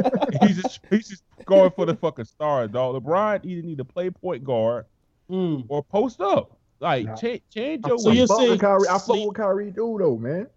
He's 0.45 0.61
just 0.61 0.79
he's 0.89 1.09
just 1.09 1.23
going 1.45 1.71
for 1.71 1.85
the 1.87 1.95
fucking 1.95 2.25
stars, 2.25 2.69
dog. 2.69 3.03
LeBron 3.03 3.43
either 3.43 3.61
need 3.63 3.79
to 3.79 3.85
play 3.85 4.09
point 4.09 4.43
guard 4.43 4.85
Mm. 5.31 5.65
or 5.69 5.81
post 5.83 6.21
up. 6.21 6.55
Like 6.79 7.07
Nah. 7.07 7.15
change 7.15 7.41
change 7.51 7.83
your 7.87 7.97
So 7.97 8.03
fuck 8.03 8.11
way. 8.11 8.17
you're 8.19 8.27
with 8.29 8.37
saying- 8.37 8.59
Kyrie. 8.59 8.87
I 8.87 8.97
so 8.99 9.13
fuck 9.13 9.19
you- 9.21 9.27
with 9.29 9.37
Kyrie 9.37 9.71
do 9.71 9.97
though, 9.99 10.17
man. 10.17 10.47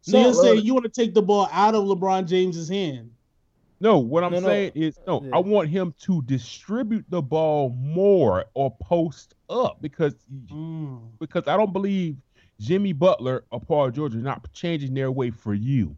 So 0.00 0.12
No, 0.16 0.24
you're 0.24 0.34
saying 0.34 0.54
look. 0.56 0.64
you 0.64 0.72
want 0.72 0.84
to 0.86 0.90
take 1.02 1.12
the 1.12 1.20
ball 1.20 1.48
out 1.52 1.74
of 1.74 1.84
LeBron 1.84 2.26
James's 2.26 2.70
hand? 2.70 3.10
No, 3.80 3.98
what 3.98 4.24
I'm 4.24 4.32
No, 4.32 4.40
no. 4.40 4.46
saying 4.48 4.72
is 4.74 4.98
no. 5.06 5.22
Yeah. 5.22 5.30
I 5.34 5.38
want 5.38 5.68
him 5.68 5.94
to 6.00 6.20
distribute 6.22 7.04
the 7.08 7.22
ball 7.22 7.70
more 7.70 8.44
or 8.54 8.76
post 8.78 9.34
up 9.48 9.80
because 9.80 10.14
Mm. 10.50 11.10
because 11.20 11.46
I 11.46 11.56
don't 11.56 11.72
believe 11.72 12.16
Jimmy 12.60 12.92
Butler 12.92 13.44
or 13.52 13.60
Paul 13.60 13.90
George 13.92 14.14
are 14.16 14.18
not 14.18 14.52
changing 14.52 14.94
their 14.94 15.12
way 15.12 15.30
for 15.30 15.54
you. 15.54 15.96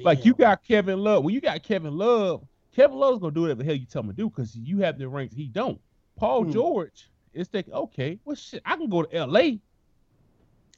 Like 0.00 0.24
you 0.24 0.34
got 0.34 0.62
Kevin 0.64 1.00
Love. 1.00 1.24
When 1.24 1.34
you 1.34 1.40
got 1.40 1.62
Kevin 1.62 1.96
Love, 1.96 2.44
Kevin 2.74 2.96
Love's 2.98 3.20
gonna 3.20 3.32
do 3.34 3.42
whatever 3.42 3.58
the 3.58 3.64
hell 3.64 3.74
you 3.76 3.86
tell 3.86 4.02
him 4.02 4.08
to 4.08 4.14
do 4.14 4.28
because 4.30 4.54
you 4.56 4.78
have 4.78 4.98
the 4.98 5.08
ranks. 5.08 5.34
He 5.34 5.48
don't. 5.48 5.80
Paul 6.16 6.44
Hmm. 6.44 6.52
George 6.52 7.10
is 7.32 7.48
thinking, 7.48 7.74
okay, 7.74 8.18
well 8.24 8.36
shit, 8.36 8.62
I 8.64 8.76
can 8.76 8.88
go 8.88 9.02
to 9.02 9.14
L.A. 9.16 9.60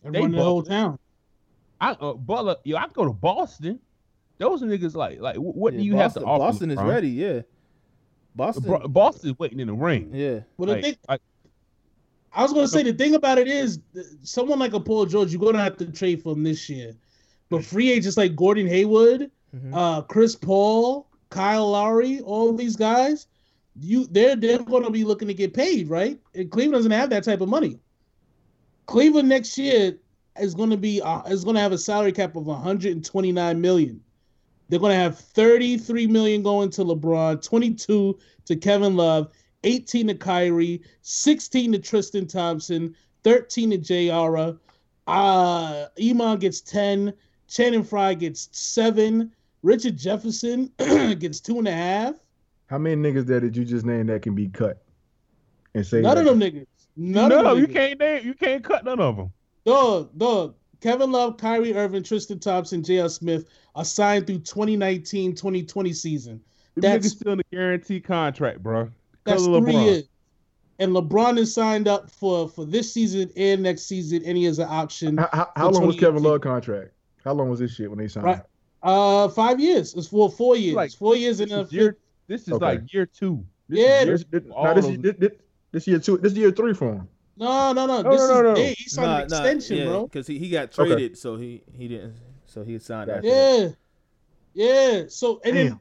And 0.04 0.14
they 0.14 0.20
run 0.22 0.32
the 0.32 0.42
whole 0.42 0.62
town. 0.62 0.98
I 1.80 1.92
uh, 1.92 2.14
Butler, 2.14 2.56
yo, 2.64 2.76
I 2.76 2.84
can 2.84 2.92
go 2.94 3.04
to 3.04 3.12
Boston. 3.12 3.78
Those 4.38 4.62
niggas 4.62 4.94
like 4.94 5.20
like 5.20 5.36
what 5.36 5.72
Yeah, 5.72 5.78
do 5.80 5.84
you 5.86 5.92
Boston, 5.94 6.02
have 6.02 6.14
to 6.22 6.26
offer? 6.28 6.38
Boston 6.52 6.70
is 6.70 6.78
LeBron? 6.78 6.88
ready. 6.88 7.08
Yeah. 7.10 7.40
Boston. 8.34 8.64
Bro- 8.64 8.88
Boston's 8.88 9.38
waiting 9.38 9.60
in 9.60 9.68
the 9.68 9.72
ring. 9.74 10.10
Yeah. 10.12 10.40
Well, 10.58 10.66
the 10.66 10.72
Like, 10.74 10.84
thing, 10.84 10.96
like, 11.08 11.20
I 12.32 12.42
was 12.42 12.52
gonna 12.52 12.68
say 12.68 12.82
the 12.82 12.92
thing 12.92 13.14
about 13.14 13.38
it 13.38 13.48
is, 13.48 13.78
someone 14.22 14.58
like 14.58 14.74
a 14.74 14.80
Paul 14.80 15.06
George, 15.06 15.32
you're 15.32 15.40
gonna 15.40 15.62
have 15.62 15.78
to 15.78 15.86
trade 15.90 16.22
for 16.22 16.34
him 16.34 16.42
this 16.42 16.68
year. 16.68 16.94
But 17.48 17.64
free 17.64 17.90
agents 17.90 18.16
like 18.18 18.36
Gordon 18.36 18.66
Hayward, 18.66 19.30
Mhm. 19.56 19.70
uh, 19.72 20.02
Chris 20.02 20.36
Paul, 20.36 21.06
Kyle 21.30 21.70
Lowry, 21.70 22.20
all 22.20 22.52
these 22.52 22.76
guys, 22.76 23.26
you 23.80 24.06
they're 24.08 24.36
they're 24.36 24.58
gonna 24.58 24.90
be 24.90 25.04
looking 25.04 25.28
to 25.28 25.34
get 25.34 25.54
paid, 25.54 25.88
right? 25.88 26.20
And 26.34 26.50
Cleveland 26.50 26.74
doesn't 26.80 26.90
have 26.90 27.08
that 27.10 27.24
type 27.24 27.40
of 27.40 27.48
money. 27.48 27.78
Cleveland 28.86 29.28
next 29.28 29.56
year 29.58 29.96
is 30.38 30.54
gonna 30.54 30.76
be 30.76 31.00
uh, 31.00 31.22
is 31.22 31.42
gonna 31.44 31.60
have 31.60 31.72
a 31.72 31.78
salary 31.78 32.12
cap 32.12 32.36
of 32.36 32.46
129 32.46 33.60
million. 33.60 34.00
They're 34.68 34.80
gonna 34.80 34.94
have 34.94 35.18
33 35.18 36.06
million 36.06 36.42
going 36.42 36.70
to 36.70 36.84
LeBron, 36.84 37.42
22 37.42 38.18
to 38.46 38.56
Kevin 38.56 38.96
Love, 38.96 39.30
18 39.64 40.08
to 40.08 40.14
Kyrie, 40.14 40.82
16 41.02 41.72
to 41.72 41.78
Tristan 41.78 42.26
Thompson, 42.26 42.94
13 43.24 43.70
to 43.70 43.78
J.R. 43.78 44.56
Uh, 45.06 45.86
Iman 46.02 46.38
gets 46.38 46.60
10. 46.60 47.12
Channing 47.48 47.84
Frye 47.84 48.14
gets 48.14 48.48
seven. 48.52 49.32
Richard 49.62 49.96
Jefferson 49.96 50.70
gets 50.78 51.40
two 51.40 51.58
and 51.58 51.68
a 51.68 51.72
half. 51.72 52.14
How 52.66 52.78
many 52.78 52.96
niggas 52.96 53.26
there 53.26 53.38
did 53.40 53.56
you 53.56 53.64
just 53.64 53.86
name 53.86 54.06
that 54.08 54.22
can 54.22 54.34
be 54.34 54.48
cut 54.48 54.82
and 55.74 55.86
say 55.86 56.00
None 56.00 56.16
that- 56.16 56.26
of 56.26 56.38
them 56.38 56.40
niggas. 56.40 56.66
None 56.96 57.28
no, 57.28 57.38
of 57.38 57.44
them 57.44 57.58
you 57.58 57.66
niggas. 57.68 57.72
can't 57.72 58.00
name, 58.00 58.26
you 58.26 58.34
can't 58.34 58.64
cut 58.64 58.84
none 58.84 58.98
of 59.00 59.16
them. 59.16 59.30
Dog, 59.64 60.10
dog. 60.18 60.54
Kevin 60.80 61.10
Love, 61.12 61.36
Kyrie 61.38 61.74
Irving, 61.74 62.02
Tristan 62.02 62.38
Thompson, 62.38 62.82
J.R. 62.82 63.08
Smith 63.08 63.48
are 63.74 63.84
signed 63.84 64.26
through 64.26 64.40
2019-2020 64.40 65.94
season. 65.94 66.40
Them 66.74 66.82
That's- 66.82 67.06
niggas 67.06 67.16
still 67.16 67.32
in 67.32 67.38
the 67.38 67.44
guarantee 67.50 68.00
contract, 68.00 68.62
bro. 68.62 68.90
That's 69.24 69.44
three 69.44 69.54
LeBron. 69.54 69.84
years. 69.84 70.04
And 70.78 70.92
LeBron 70.92 71.38
is 71.38 71.52
signed 71.54 71.88
up 71.88 72.10
for 72.10 72.48
for 72.50 72.66
this 72.66 72.92
season 72.92 73.30
and 73.34 73.62
next 73.62 73.84
season, 73.84 74.22
and 74.26 74.36
he 74.36 74.44
has 74.44 74.58
an 74.58 74.68
option. 74.68 75.16
How, 75.16 75.28
how, 75.32 75.50
how 75.56 75.70
long 75.70 75.86
was 75.86 75.96
Kevin 75.96 76.22
Love 76.22 76.42
contract? 76.42 76.90
How 77.24 77.32
long 77.32 77.48
was 77.48 77.60
this 77.60 77.74
shit 77.74 77.88
when 77.88 77.98
they 77.98 78.08
signed? 78.08 78.26
Right. 78.26 78.42
Uh, 78.82 79.28
five 79.28 79.58
years. 79.58 79.94
It's 79.94 80.06
for 80.08 80.30
four 80.30 80.54
years. 80.54 80.76
Like, 80.76 80.92
four 80.92 81.16
years 81.16 81.40
in 81.40 81.48
This 81.48 81.56
a 81.58 81.60
is 81.62 81.72
year, 81.72 81.96
this 82.26 82.42
is 82.42 82.52
Okay. 82.52 82.64
like 82.64 82.92
year 82.92 83.06
two. 83.06 83.42
This 83.70 83.78
Yeah, 83.80 84.00
is 84.02 84.06
year, 84.06 84.16
This, 84.18 84.24
this, 84.42 84.52
all 84.54 84.64
now, 84.64 84.74
this, 84.74 84.84
those- 84.86 84.98
this, 84.98 85.14
this, 85.18 85.32
this 85.72 85.86
year 85.88 85.98
two. 85.98 86.18
This 86.18 86.34
year 86.34 86.50
three 86.52 86.74
for 86.74 86.92
him. 86.92 87.08
No, 87.38 87.72
no, 87.72 87.86
no. 87.86 88.02
No, 88.02 88.10
This 88.10 88.20
no, 88.20 88.26
is 88.26 88.42
no, 88.42 88.42
no. 88.42 88.54
Hey, 88.54 88.74
he 88.78 88.88
signed 88.88 89.12
an 89.12 89.26
extension, 89.26 89.84
bro. 89.84 90.06
Because 90.06 90.26
he, 90.26 90.38
he 90.38 90.48
got 90.48 90.72
Okay. 90.78 90.88
traded, 90.88 91.18
so 91.18 91.36
he 91.36 91.62
he 91.76 91.88
didn't. 91.88 92.14
So 92.46 92.62
he 92.62 92.78
signed 92.78 93.10
after. 93.10 93.28
Yeah, 93.28 93.68
yeah. 94.54 95.04
So 95.08 95.40
and 95.44 95.56
then 95.56 95.80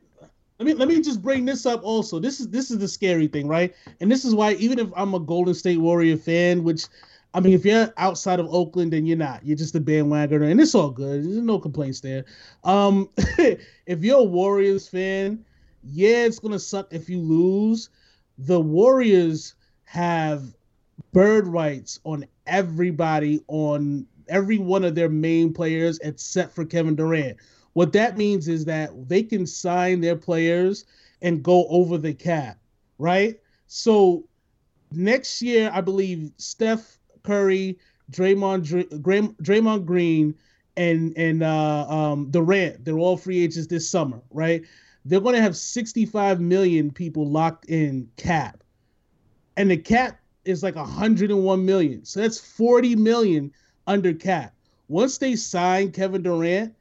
let 0.59 0.65
me 0.65 0.73
let 0.73 0.87
me 0.87 1.01
just 1.01 1.21
bring 1.21 1.45
this 1.45 1.65
up 1.65 1.83
also. 1.83 2.19
This 2.19 2.39
is 2.39 2.49
this 2.49 2.71
is 2.71 2.79
the 2.79 2.87
scary 2.87 3.27
thing, 3.27 3.47
right? 3.47 3.73
And 3.99 4.11
this 4.11 4.25
is 4.25 4.35
why 4.35 4.53
even 4.53 4.79
if 4.79 4.89
I'm 4.95 5.13
a 5.13 5.19
Golden 5.19 5.53
State 5.53 5.77
Warrior 5.77 6.17
fan, 6.17 6.63
which 6.63 6.85
I 7.33 7.41
mean, 7.41 7.53
if 7.53 7.65
you're 7.65 7.93
outside 7.97 8.39
of 8.39 8.47
Oakland, 8.53 8.93
then 8.93 9.05
you're 9.05 9.17
not. 9.17 9.45
You're 9.45 9.57
just 9.57 9.75
a 9.75 9.81
bandwagoner, 9.81 10.49
and 10.49 10.59
it's 10.61 10.73
all 10.73 10.89
good. 10.89 11.23
There's 11.23 11.37
no 11.37 11.59
complaints 11.59 11.99
there. 11.99 12.25
Um, 12.63 13.09
if 13.17 14.03
you're 14.03 14.19
a 14.19 14.23
Warriors 14.23 14.87
fan, 14.87 15.43
yeah, 15.83 16.25
it's 16.25 16.39
gonna 16.39 16.59
suck 16.59 16.93
if 16.93 17.09
you 17.09 17.19
lose. 17.19 17.89
The 18.37 18.59
Warriors 18.59 19.55
have 19.83 20.53
bird 21.12 21.47
rights 21.47 21.99
on 22.03 22.25
everybody 22.45 23.43
on 23.47 24.05
every 24.27 24.58
one 24.58 24.84
of 24.84 24.95
their 24.95 25.10
main 25.10 25.53
players 25.53 25.99
except 25.99 26.53
for 26.53 26.65
Kevin 26.65 26.95
Durant. 26.95 27.38
What 27.73 27.93
that 27.93 28.17
means 28.17 28.47
is 28.47 28.65
that 28.65 29.10
they 29.10 29.23
can 29.23 29.45
sign 29.45 30.01
their 30.01 30.15
players 30.15 30.86
and 31.21 31.43
go 31.43 31.67
over 31.67 31.97
the 31.97 32.13
cap, 32.13 32.58
right? 32.97 33.39
So 33.67 34.27
next 34.91 35.41
year, 35.41 35.69
I 35.73 35.81
believe 35.81 36.31
Steph 36.38 36.97
Curry, 37.23 37.77
Draymond, 38.12 38.67
Dr- 38.67 39.36
Draymond 39.41 39.86
Green, 39.86 40.36
and 40.77 41.13
and 41.17 41.43
uh, 41.43 41.88
um, 41.89 42.29
Durant, 42.31 42.84
they're 42.84 42.99
all 42.99 43.17
free 43.17 43.43
agents 43.43 43.67
this 43.67 43.89
summer, 43.89 44.21
right? 44.31 44.63
They're 45.05 45.21
going 45.21 45.36
to 45.36 45.41
have 45.41 45.55
65 45.55 46.41
million 46.41 46.91
people 46.91 47.29
locked 47.29 47.65
in 47.65 48.10
cap, 48.17 48.63
and 49.58 49.71
the 49.71 49.77
cap 49.77 50.19
is 50.45 50.63
like 50.63 50.75
101 50.75 51.65
million. 51.65 52.05
So 52.05 52.21
that's 52.21 52.39
40 52.39 52.95
million 52.95 53.51
under 53.88 54.13
cap. 54.13 54.53
Once 54.88 55.17
they 55.17 55.36
sign 55.36 55.91
Kevin 55.91 56.21
Durant, 56.21 56.73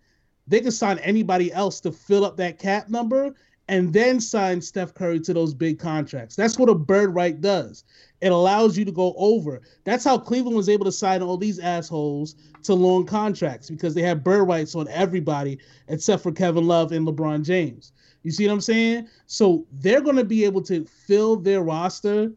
they 0.47 0.61
can 0.61 0.71
sign 0.71 0.99
anybody 0.99 1.53
else 1.53 1.81
to 1.81 1.93
fill 1.93 2.25
up 2.25 2.37
that 2.37 2.59
cap 2.59 2.89
number 2.89 3.35
and 3.69 3.93
then 3.93 4.21
sign 4.21 4.61
Steph 4.61 4.93
Curry 4.93 5.19
to 5.21 5.33
those 5.33 5.55
big 5.55 5.79
contracts. 5.79 6.37
That's 6.37 6.59
what 6.59 6.69
a 6.69 6.75
bird 6.75 7.15
right 7.15 7.41
does. 7.41 7.85
It 8.21 8.31
allows 8.31 8.77
you 8.77 8.85
to 8.85 8.93
go 8.93 9.15
over. 9.17 9.63
That's 9.85 10.05
how 10.05 10.19
Cleveland 10.19 10.57
was 10.57 10.69
able 10.69 10.85
to 10.85 10.93
sign 10.93 11.23
all 11.23 11.39
these 11.39 11.59
assholes 11.59 12.37
to 12.65 12.75
long 12.75 13.07
contracts 13.07 13.71
because 13.71 13.95
they 13.95 14.03
had 14.03 14.23
bird 14.23 14.45
rights 14.45 14.75
on 14.75 14.89
everybody 14.89 15.59
except 15.89 16.23
for 16.23 16.33
Kevin 16.33 16.67
Love 16.67 16.93
and 16.93 17.07
LeBron 17.07 17.43
James. 17.43 17.93
You 18.23 18.31
see 18.31 18.47
what 18.47 18.55
I'm 18.55 18.61
saying? 18.61 19.09
So 19.27 19.67
they're 19.73 20.01
going 20.01 20.17
to 20.17 20.25
be 20.25 20.45
able 20.45 20.63
to 20.63 20.85
fill 20.85 21.37
their 21.37 21.63
roster 21.63 22.33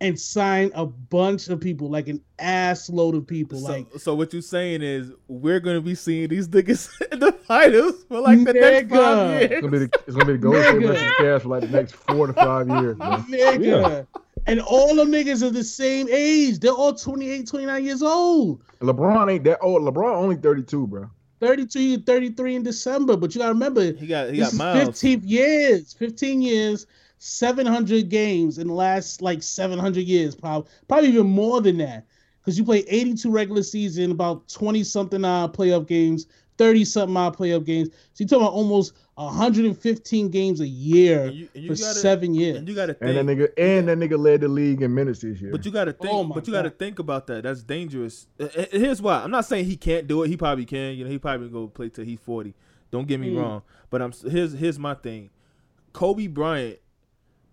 and 0.00 0.18
sign 0.18 0.70
a 0.74 0.86
bunch 0.86 1.48
of 1.48 1.60
people, 1.60 1.90
like 1.90 2.06
an 2.08 2.20
ass 2.38 2.88
load 2.88 3.14
of 3.16 3.26
people. 3.26 3.58
So, 3.60 3.66
like 3.72 3.86
so 3.98 4.14
what 4.14 4.32
you're 4.32 4.42
saying 4.42 4.82
is 4.82 5.10
we're 5.26 5.60
gonna 5.60 5.80
be 5.80 5.94
seeing 5.94 6.28
these 6.28 6.48
niggas 6.48 6.88
in 7.12 7.18
the 7.18 7.32
finals 7.32 8.04
for 8.08 8.20
like 8.20 8.44
the 8.44 8.52
next 8.52 8.92
Nigga. 8.92 8.96
five 8.96 9.42
It's 9.42 9.50
years. 9.50 9.60
gonna 9.60 9.72
be 9.72 9.78
the, 9.78 9.90
it's 10.06 10.12
gonna 10.16 10.24
be 10.26 10.32
the 10.32 10.38
Golden 10.38 10.62
State 10.62 10.74
Nigga. 10.76 10.86
versus 10.86 11.08
Cavs 11.18 11.42
for 11.42 11.48
like 11.48 11.60
the 11.62 11.68
next 11.68 11.92
four 11.94 12.26
to 12.28 12.32
five 12.32 12.68
years, 12.68 12.96
man. 12.98 13.22
nigga. 13.30 14.06
And 14.46 14.60
all 14.60 14.94
the 14.94 15.04
niggas 15.04 15.42
are 15.42 15.50
the 15.50 15.64
same 15.64 16.08
age. 16.10 16.60
They're 16.60 16.70
all 16.72 16.94
28, 16.94 17.46
29 17.46 17.84
years 17.84 18.02
old. 18.02 18.62
LeBron 18.80 19.30
ain't 19.32 19.44
that 19.44 19.58
old. 19.60 19.82
LeBron 19.82 20.14
only 20.14 20.36
32, 20.36 20.86
bro. 20.86 21.10
32, 21.40 21.98
33 21.98 22.56
in 22.56 22.62
December. 22.62 23.16
But 23.16 23.34
you 23.34 23.40
gotta 23.40 23.52
remember, 23.52 23.92
He 23.92 24.06
got 24.06 24.30
he 24.30 24.38
got 24.38 24.54
miles. 24.54 25.00
15 25.00 25.22
years. 25.28 25.92
15 25.92 26.42
years, 26.42 26.86
700 27.18 28.08
games 28.08 28.58
in 28.58 28.68
the 28.68 28.74
last 28.74 29.22
like 29.22 29.42
700 29.42 30.00
years, 30.04 30.34
probably 30.34 30.70
probably 30.86 31.08
even 31.08 31.26
more 31.26 31.60
than 31.60 31.78
that. 31.78 32.06
Because 32.40 32.58
you 32.58 32.64
play 32.64 32.78
82 32.88 33.30
regular 33.30 33.62
season, 33.62 34.10
about 34.10 34.48
20 34.48 34.82
something 34.82 35.24
odd 35.24 35.50
uh, 35.50 35.52
playoff 35.52 35.86
games, 35.86 36.26
30 36.58 36.84
something 36.84 37.16
odd 37.16 37.36
playoff 37.36 37.64
games. 37.64 37.88
So 37.88 37.94
you're 38.22 38.28
talking 38.28 38.42
about 38.44 38.52
almost 38.54 38.92
115 39.14 40.28
games 40.30 40.60
a 40.60 40.66
year 40.66 41.24
And 41.24 41.34
you, 41.34 41.48
and 41.54 41.64
you 41.64 41.74
for 41.74 41.80
gotta, 41.80 41.98
seven 41.98 42.34
years. 42.34 42.56
and 42.58 42.68
you 42.68 42.74
gotta 42.74 42.94
think. 42.94 43.16
And 43.16 43.28
that 43.28 43.36
think. 43.36 43.50
nigga 43.56 43.78
and 43.78 43.88
that 43.88 43.98
nigga 43.98 44.18
led 44.18 44.40
the 44.42 44.48
league 44.48 44.82
in 44.82 44.94
minutes 44.94 45.20
this 45.20 45.40
year. 45.40 45.50
But 45.52 45.64
you 45.64 45.70
gotta 45.70 45.92
think. 45.92 46.12
Oh 46.12 46.24
but 46.24 46.46
you 46.46 46.52
gotta 46.52 46.70
think 46.70 46.98
about 46.98 47.26
that. 47.28 47.44
That's 47.44 47.62
dangerous. 47.62 48.26
Uh, 48.38 48.44
uh, 48.56 48.64
Here's 48.70 49.00
why. 49.00 49.22
I'm 49.22 49.30
not 49.30 49.44
saying 49.44 49.64
he 49.66 49.76
can't 49.76 50.06
do 50.06 50.22
it. 50.22 50.28
He 50.28 50.36
probably 50.36 50.64
can. 50.64 50.94
You 50.96 51.04
know, 51.04 51.10
he 51.10 51.18
probably 51.18 51.46
can 51.48 51.54
go 51.54 51.68
play 51.68 51.88
till 51.88 52.04
he's 52.04 52.20
40. 52.20 52.54
Don't 52.90 53.06
get 53.06 53.20
me 53.20 53.30
Mm. 53.32 53.38
wrong. 53.38 53.62
But 53.90 54.02
I'm 54.02 54.12
here's 54.28 54.52
here's 54.52 54.78
my 54.78 54.94
thing. 54.94 55.30
Kobe 55.92 56.26
Bryant. 56.26 56.78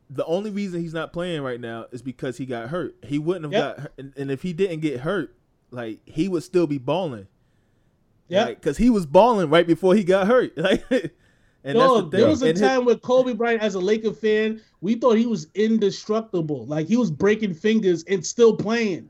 The 0.10 0.26
only 0.26 0.52
reason 0.52 0.82
he's 0.82 0.94
not 0.94 1.12
playing 1.14 1.42
right 1.42 1.60
now 1.60 1.88
is 1.92 2.04
because 2.04 2.38
he 2.38 2.46
got 2.46 2.70
hurt. 2.70 2.96
He 3.04 3.18
wouldn't 3.18 3.46
have 3.46 3.54
Yep. 3.54 3.78
got 3.78 3.92
and, 3.98 4.14
and 4.16 4.30
if 4.32 4.44
he 4.44 4.54
didn't 4.54 4.82
get 4.82 5.00
hurt, 5.00 5.36
like 5.72 6.00
he 6.06 6.28
would 6.28 6.44
still 6.44 6.68
be 6.68 6.78
balling. 6.78 7.28
Yeah. 8.28 8.48
because 8.50 8.78
he 8.78 8.90
was 8.90 9.06
balling 9.06 9.50
right 9.50 9.68
before 9.68 9.96
he 9.96 10.04
got 10.04 10.28
hurt. 10.28 10.54
Like, 10.58 10.84
and 11.64 11.80
Dog, 11.80 11.82
that's 11.82 11.96
the 11.96 12.02
thing. 12.12 12.20
there 12.20 12.30
was 12.30 12.42
a 12.44 12.48
And 12.50 12.58
his- 12.60 12.68
time 12.68 12.86
where 12.86 12.96
Kobe 12.96 13.34
Bryant, 13.34 13.62
as 13.64 13.74
a 13.74 13.80
Laker 13.80 14.14
fan, 14.14 14.62
we 14.82 14.94
thought 14.96 15.18
he 15.18 15.26
was 15.26 15.48
indestructible. 15.56 16.66
Like 16.68 16.88
he 16.88 16.96
was 16.96 17.10
breaking 17.10 17.56
fingers 17.56 18.04
and 18.04 18.24
still 18.24 18.56
playing. 18.56 19.10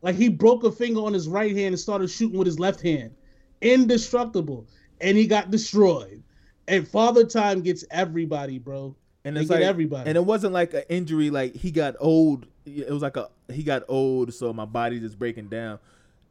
Like 0.00 0.16
he 0.16 0.30
broke 0.30 0.64
a 0.64 0.72
finger 0.72 1.00
on 1.00 1.12
his 1.12 1.28
right 1.28 1.54
hand 1.54 1.68
and 1.74 1.78
started 1.78 2.08
shooting 2.08 2.38
with 2.38 2.46
his 2.46 2.58
left 2.58 2.80
hand. 2.80 3.10
Indestructible. 3.60 4.66
And 5.00 5.16
he 5.16 5.26
got 5.26 5.50
destroyed. 5.50 6.22
And 6.68 6.86
Father 6.86 7.24
Time 7.24 7.60
gets 7.60 7.84
everybody, 7.90 8.58
bro. 8.58 8.94
and 9.24 9.36
They 9.36 9.42
it's 9.42 9.50
like, 9.50 9.60
everybody. 9.62 10.08
and 10.08 10.16
it 10.16 10.24
wasn't 10.24 10.52
like 10.52 10.72
an 10.74 10.84
injury. 10.88 11.28
Like 11.30 11.54
he 11.54 11.70
got 11.70 11.96
old. 11.98 12.46
It 12.64 12.90
was 12.90 13.02
like 13.02 13.16
a 13.16 13.28
he 13.52 13.62
got 13.62 13.82
old, 13.88 14.32
so 14.34 14.52
my 14.52 14.64
body 14.64 15.00
just 15.00 15.18
breaking 15.18 15.48
down. 15.48 15.78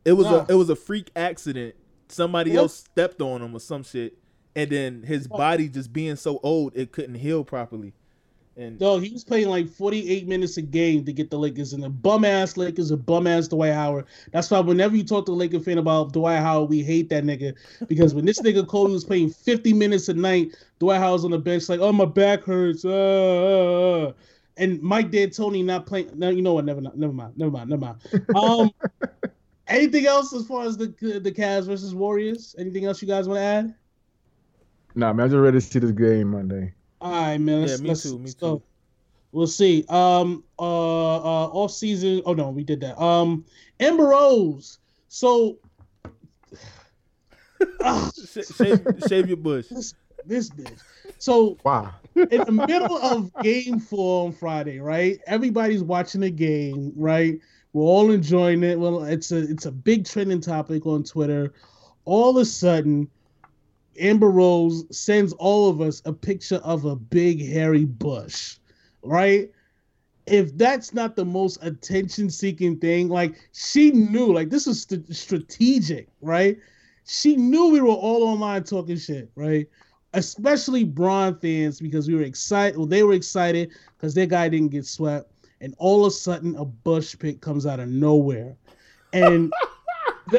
It 0.05 0.13
was 0.13 0.25
Nah. 0.27 0.45
a 0.49 0.53
it 0.53 0.55
was 0.55 0.69
a 0.69 0.75
freak 0.75 1.11
accident. 1.15 1.75
Somebody 2.09 2.51
Yep. 2.51 2.59
else 2.59 2.73
stepped 2.75 3.21
on 3.21 3.41
him 3.41 3.55
or 3.55 3.59
some 3.59 3.83
shit, 3.83 4.17
and 4.55 4.69
then 4.69 5.03
his 5.03 5.27
body 5.27 5.69
just 5.69 5.93
being 5.93 6.15
so 6.15 6.39
old 6.43 6.73
it 6.75 6.91
couldn't 6.91 7.15
heal 7.15 7.43
properly. 7.43 7.93
And 8.57 8.77
Dog, 8.77 9.03
he 9.03 9.13
was 9.13 9.23
playing 9.23 9.47
like 9.47 9.69
48 9.69 10.27
minutes 10.27 10.57
a 10.57 10.61
game 10.61 11.05
to 11.05 11.13
get 11.13 11.29
the 11.29 11.37
Lakers, 11.39 11.71
and 11.71 11.81
the 11.81 11.89
bum 11.89 12.25
ass 12.25 12.57
Lakers 12.57 12.91
a 12.91 12.97
bum 12.97 13.25
ass 13.25 13.47
Dwight 13.47 13.73
Howard. 13.73 14.05
That's 14.33 14.51
why 14.51 14.59
whenever 14.59 14.97
you 14.97 15.03
talk 15.05 15.25
to 15.27 15.31
a 15.31 15.33
Laker 15.33 15.61
fan 15.61 15.77
about 15.77 16.11
Dwight 16.11 16.39
Howard, 16.39 16.69
we 16.69 16.83
hate 16.83 17.07
that 17.09 17.23
nigga 17.23 17.55
because 17.87 18.13
when 18.13 18.25
this 18.25 18.41
nigga 18.41 18.67
Kobe 18.67 18.91
was 18.91 19.05
playing 19.05 19.29
50 19.29 19.71
minutes 19.71 20.09
a 20.09 20.13
night, 20.13 20.57
Dwight 20.79 20.99
Howard's 20.99 21.23
on 21.23 21.31
the 21.31 21.37
bench 21.39 21.69
like, 21.69 21.79
oh 21.79 21.93
my 21.93 22.03
back 22.05 22.43
hurts, 22.43 22.83
uh, 22.83 22.89
uh, 22.89 24.07
uh." 24.09 24.13
and 24.57 24.81
Mike 24.81 25.09
D'Antoni 25.09 25.63
not 25.63 25.85
playing. 25.85 26.09
No, 26.15 26.29
you 26.29 26.41
know 26.41 26.55
what? 26.55 26.65
Never, 26.65 26.81
never 26.81 27.13
mind, 27.13 27.37
never 27.37 27.51
mind, 27.51 27.69
never 27.69 27.79
mind. 27.79 27.97
Um, 28.35 28.71
anything 29.69 30.05
else 30.05 30.33
as 30.33 30.45
far 30.47 30.65
as 30.65 30.77
the 30.77 30.87
the 31.23 31.31
Cavs 31.31 31.65
versus 31.67 31.93
Warriors? 31.95 32.55
Anything 32.59 32.85
else 32.85 33.01
you 33.01 33.07
guys 33.07 33.27
want 33.27 33.37
to 33.37 33.43
add? 33.43 33.75
nah, 34.95 35.13
man, 35.13 35.25
I'm 35.25 35.29
just 35.31 35.39
ready 35.39 35.57
to 35.57 35.61
see 35.61 35.79
this 35.79 35.91
game 35.91 36.31
Monday. 36.31 36.73
All 36.99 37.11
right, 37.11 37.37
man. 37.37 37.61
Let's, 37.61 37.73
Yeah, 37.73 37.83
me 37.83 37.87
let's- 37.89 38.03
too, 38.03 38.17
me 38.17 38.23
let's 38.25 38.33
go. 38.35 38.57
too. 38.57 38.63
We'll 39.31 39.47
see. 39.47 39.85
Um, 39.89 40.43
uh, 40.57 40.63
uh, 40.63 41.47
off 41.49 41.71
season. 41.71 42.21
Oh 42.25 42.33
no, 42.33 42.49
we 42.49 42.63
did 42.63 42.81
that. 42.81 42.99
Um, 42.99 43.45
Amber 43.79 44.05
Rose. 44.07 44.79
So, 45.07 45.57
sh- 47.63 48.55
shave, 48.55 48.85
shave 49.07 49.27
your 49.27 49.37
bush. 49.37 49.67
this 49.71 49.93
this 50.25 50.49
bitch. 50.49 50.79
So 51.19 51.57
Wow. 51.63 51.93
in 52.15 52.41
the 52.43 52.51
middle 52.51 52.97
of 52.97 53.31
game 53.43 53.79
four 53.79 54.25
on 54.25 54.31
Friday, 54.33 54.79
right? 54.79 55.19
Everybody's 55.27 55.83
watching 55.83 56.21
the 56.21 56.29
game, 56.31 56.91
right? 56.95 57.39
We're 57.73 57.83
all 57.83 58.11
enjoying 58.11 58.63
it. 58.63 58.79
Well, 58.79 59.03
it's 59.03 59.31
a 59.31 59.37
it's 59.37 59.65
a 59.65 59.71
big 59.71 60.05
trending 60.05 60.41
topic 60.41 60.85
on 60.85 61.03
Twitter. 61.03 61.53
All 62.05 62.31
of 62.31 62.37
a 62.37 62.45
sudden, 62.45 63.09
Amber 63.99 64.31
Rose 64.31 64.85
sends 64.95 65.33
all 65.33 65.69
of 65.69 65.81
us 65.81 66.01
a 66.05 66.13
picture 66.13 66.57
of 66.57 66.85
a 66.85 66.95
big 66.95 67.45
hairy 67.45 67.85
bush, 67.85 68.57
right? 69.03 69.51
If 70.25 70.55
that's 70.57 70.93
not 70.93 71.15
the 71.15 71.25
most 71.25 71.57
attention-seeking 71.63 72.79
thing, 72.79 73.09
like 73.09 73.49
she 73.53 73.91
knew, 73.91 74.31
like 74.33 74.49
this 74.49 74.67
was 74.67 74.83
st- 74.83 75.15
strategic, 75.15 76.07
right? 76.21 76.57
She 77.05 77.35
knew 77.35 77.69
we 77.69 77.81
were 77.81 77.89
all 77.89 78.23
online 78.23 78.63
talking 78.63 78.97
shit, 78.97 79.31
right? 79.35 79.67
especially 80.13 80.83
Bron 80.83 81.37
fans 81.39 81.79
because 81.79 82.07
we 82.07 82.15
were 82.15 82.23
excited. 82.23 82.77
Well, 82.77 82.87
they 82.87 83.03
were 83.03 83.13
excited 83.13 83.71
because 83.97 84.13
their 84.13 84.25
guy 84.25 84.49
didn't 84.49 84.69
get 84.69 84.85
swept, 84.85 85.31
and 85.61 85.75
all 85.77 86.05
of 86.05 86.09
a 86.09 86.11
sudden 86.11 86.55
a 86.55 86.65
Bush 86.65 87.17
pick 87.19 87.41
comes 87.41 87.65
out 87.65 87.79
of 87.79 87.89
nowhere, 87.89 88.57
and 89.13 89.51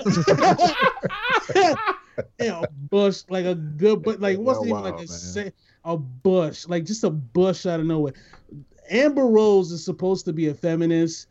yeah, 2.39 2.61
a 2.63 2.67
bush 2.91 3.23
like 3.29 3.45
a 3.45 3.55
good, 3.55 4.03
but 4.05 4.21
like 4.21 4.39
wasn't 4.39 4.67
Oh, 4.67 4.71
even 4.71 4.83
like 4.83 4.99
a 4.99 5.53
a 5.85 5.97
bush, 5.97 6.67
like 6.69 6.85
just 6.85 7.05
a 7.05 7.11
bush 7.11 7.67
out 7.67 7.81
of 7.81 7.87
nowhere. 7.87 8.13
Amber 8.91 9.27
Rose 9.27 9.71
is 9.73 9.85
supposed 9.85 10.25
to 10.27 10.33
be 10.33 10.49
a 10.49 10.55
feminist, 10.55 11.27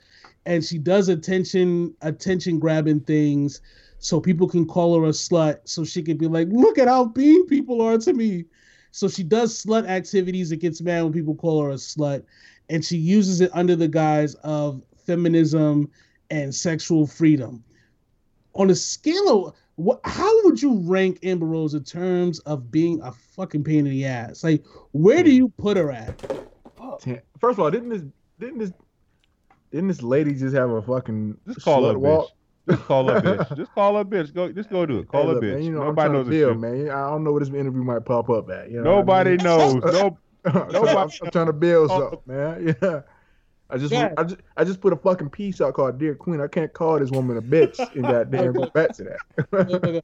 and 0.46 0.64
she 0.64 0.78
does 0.78 1.10
attention 1.10 1.96
attention 2.02 2.60
grabbing 2.60 3.02
things. 3.02 3.62
so 4.00 4.20
people 4.20 4.48
can 4.48 4.66
call 4.66 5.00
her 5.00 5.06
a 5.06 5.10
slut, 5.12 5.60
so 5.66 5.84
she 5.84 6.02
can 6.02 6.18
be 6.18 6.28
like, 6.28 6.48
look 6.52 6.78
at 6.78 6.88
how 6.88 7.12
mean 7.16 7.46
people 7.48 7.82
are 7.82 7.98
to 7.98 8.14
me. 8.14 8.46
So 8.92 9.08
she 9.08 9.24
does 9.24 9.64
slut 9.64 9.88
activities. 9.88 10.52
It 10.52 10.58
gets 10.58 10.82
mad 10.82 11.04
when 11.04 11.14
people 11.14 11.36
call 11.36 11.64
her 11.64 11.70
a 11.70 11.76
slut, 11.76 12.24
and 12.70 12.84
she 12.84 12.98
uses 12.98 13.42
it 13.42 13.52
under 13.54 13.76
the 13.76 13.88
guise 13.88 14.36
of 14.36 14.82
feminism 15.06 15.90
and 16.30 16.54
sexual 16.54 17.08
freedom. 17.08 17.64
On 18.56 18.70
a 18.70 18.76
scale 18.76 19.48
of 19.48 19.56
what, 19.76 20.02
how 20.04 20.44
would 20.44 20.62
you 20.62 20.80
rank 20.80 21.20
Amber 21.24 21.46
Rose 21.46 21.74
in 21.74 21.84
terms 21.84 22.40
of 22.40 22.70
being 22.70 23.00
a 23.02 23.12
fucking 23.12 23.64
pain 23.64 23.88
in 23.88 23.92
the 23.92 24.06
ass? 24.06 24.44
Like, 24.44 24.66
where 24.92 25.24
do 25.24 25.32
you 25.32 25.50
put 25.50 25.78
her 25.78 25.92
at? 25.92 26.20
First 27.40 27.58
of 27.58 27.60
all, 27.60 27.72
didn't 27.72 27.90
this 27.90 28.04
didn't 28.40 28.60
this 28.60 28.74
didn't 29.72 29.88
this 29.88 30.02
lady 30.02 30.34
just 30.34 30.56
have 30.56 30.70
a 30.70 30.82
fucking 30.82 31.38
Just 31.48 31.62
call 31.62 31.86
her 31.86 31.94
slut 31.94 31.96
a 31.96 32.00
walk? 32.00 32.30
Just 32.70 32.84
call 32.84 33.10
a 33.10 33.22
bitch. 33.22 33.56
Just 33.58 33.74
call 33.74 33.98
a 33.98 34.06
bitch. 34.06 34.34
Go, 34.34 34.52
just 34.52 34.70
go 34.70 34.86
do 34.86 35.00
it. 35.00 35.08
Call 35.08 35.24
Hey, 35.24 35.28
her 35.30 35.38
a 35.38 35.42
bitch. 35.42 35.54
man, 35.56 35.64
you 35.64 35.72
know, 35.72 35.84
Nobody 35.86 36.14
knows 36.14 36.26
trying 36.26 36.26
to 36.26 36.30
the 36.30 36.38
build, 36.38 36.54
shit. 36.54 36.86
man. 36.88 36.90
I 36.90 37.10
don't 37.10 37.24
know 37.24 37.32
where 37.32 37.40
this 37.40 37.50
interview 37.50 37.84
might 37.84 38.06
pop 38.06 38.30
up 38.30 38.50
at. 38.50 38.70
You 38.72 38.82
know 38.82 38.96
what 38.96 38.96
I 38.96 39.00
Nobody 39.00 39.30
mean? 39.32 39.44
knows. 39.44 39.84
No, 40.46 40.54
I'm, 40.54 40.70
trying, 40.70 40.98
I'm 40.98 41.32
trying 41.32 41.46
to 41.48 41.54
build 41.54 41.90
something, 41.90 42.20
man. 42.26 42.76
Yeah. 42.82 43.02
I 43.70 43.78
just, 43.78 43.92
Yeah. 43.92 44.14
I 44.18 44.24
just, 44.24 44.42
I 44.58 44.64
just 44.64 44.82
put 44.82 44.94
a 44.94 44.96
fucking 44.96 45.30
piece 45.30 45.60
out 45.62 45.74
called 45.74 46.00
"Dear 46.00 46.16
Queen." 46.16 46.40
I 46.42 46.48
can't 46.48 46.72
call 46.74 46.98
this 46.98 47.12
woman 47.12 47.38
a 47.38 47.42
bitch 47.42 47.78
and 47.94 48.04
goddamn 48.04 48.54
go 48.54 48.68
back 48.70 48.96
to 48.96 49.04
that. 49.52 50.04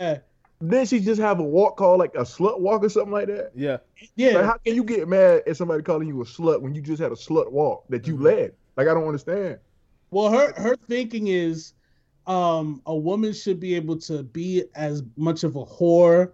yeah, 0.00 0.18
then 0.60 0.86
she 0.86 1.00
just 1.00 1.20
have 1.20 1.38
a 1.38 1.42
walk 1.42 1.76
called 1.76 1.98
like 1.98 2.14
a 2.14 2.22
slut 2.22 2.60
walk 2.60 2.82
or 2.82 2.88
something 2.88 3.12
like 3.12 3.26
that. 3.26 3.50
Yeah. 3.54 3.76
yeah. 4.16 4.30
Like, 4.36 4.44
how 4.46 4.56
can 4.64 4.74
you 4.74 4.82
get 4.84 5.06
mad 5.06 5.42
at 5.46 5.56
somebody 5.56 5.82
calling 5.82 6.08
you 6.08 6.20
a 6.22 6.24
slut 6.24 6.60
when 6.62 6.74
you 6.74 6.80
just 6.80 7.00
had 7.02 7.12
a 7.12 7.16
slut 7.16 7.52
walk 7.52 7.84
that 7.90 8.06
you 8.06 8.14
mm-hmm. 8.14 8.24
led? 8.24 8.52
Like, 8.76 8.88
I 8.88 8.94
don't 8.94 9.06
understand. 9.06 9.58
Well, 10.10 10.30
her 10.30 10.52
her 10.56 10.76
thinking 10.88 11.28
is, 11.28 11.74
um, 12.26 12.80
a 12.86 12.96
woman 12.96 13.32
should 13.32 13.60
be 13.60 13.74
able 13.74 13.98
to 13.98 14.22
be 14.22 14.64
as 14.74 15.02
much 15.16 15.44
of 15.44 15.56
a 15.56 15.64
whore 15.64 16.32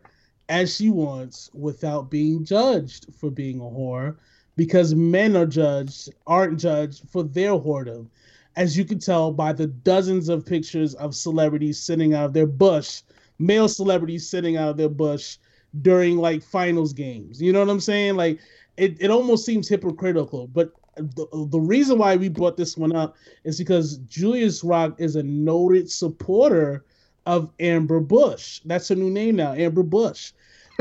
as 0.49 0.75
she 0.75 0.91
wants 0.91 1.51
without 1.55 2.11
being 2.11 2.45
judged 2.45 3.07
for 3.15 3.31
being 3.31 3.61
a 3.61 3.65
whore, 3.65 4.17
because 4.57 4.95
men 4.95 5.37
are 5.37 5.47
judged 5.47 6.11
aren't 6.27 6.59
judged 6.59 7.09
for 7.09 7.23
their 7.23 7.53
whoredom, 7.53 8.09
as 8.57 8.77
you 8.77 8.85
can 8.85 8.99
tell 8.99 9.33
by 9.33 9.53
the 9.53 9.67
dozens 9.67 10.29
of 10.29 10.45
pictures 10.45 10.95
of 10.95 11.15
celebrities 11.15 11.81
sitting 11.81 12.15
out 12.15 12.27
of 12.27 12.33
their 12.33 12.47
bush, 12.47 13.03
male 13.39 13.69
celebrities 13.69 14.29
sitting 14.29 14.57
out 14.57 14.71
of 14.71 14.77
their 14.77 14.89
bush 14.89 15.39
during 15.83 16.19
like 16.19 16.43
finals 16.43 16.93
games. 16.93 17.41
You 17.41 17.53
know 17.53 17.61
what 17.61 17.71
I'm 17.71 17.81
saying? 17.81 18.17
Like 18.17 18.41
it, 18.77 18.97
it 19.01 19.11
almost 19.11 19.47
seems 19.47 19.69
hypocritical, 19.69 20.49
but 20.49 20.73
the, 20.97 21.47
the 21.51 21.61
reason 21.61 21.99
why 21.99 22.17
we 22.17 22.29
brought 22.29 22.57
this 22.57 22.77
one 22.77 22.95
up 22.95 23.17
is 23.45 23.59
because 23.59 23.99
Julius 23.99 24.65
Rock 24.65 24.95
is 24.99 25.17
a 25.17 25.23
noted 25.23 25.91
supporter 25.91 26.85
of 27.27 27.51
Amber 27.61 28.01
Bush. 28.01 28.61
That's 28.65 28.89
her 28.89 28.95
new 28.95 29.11
name 29.11 29.37
now, 29.37 29.53
Amber 29.53 29.83
Bush. 29.83 30.33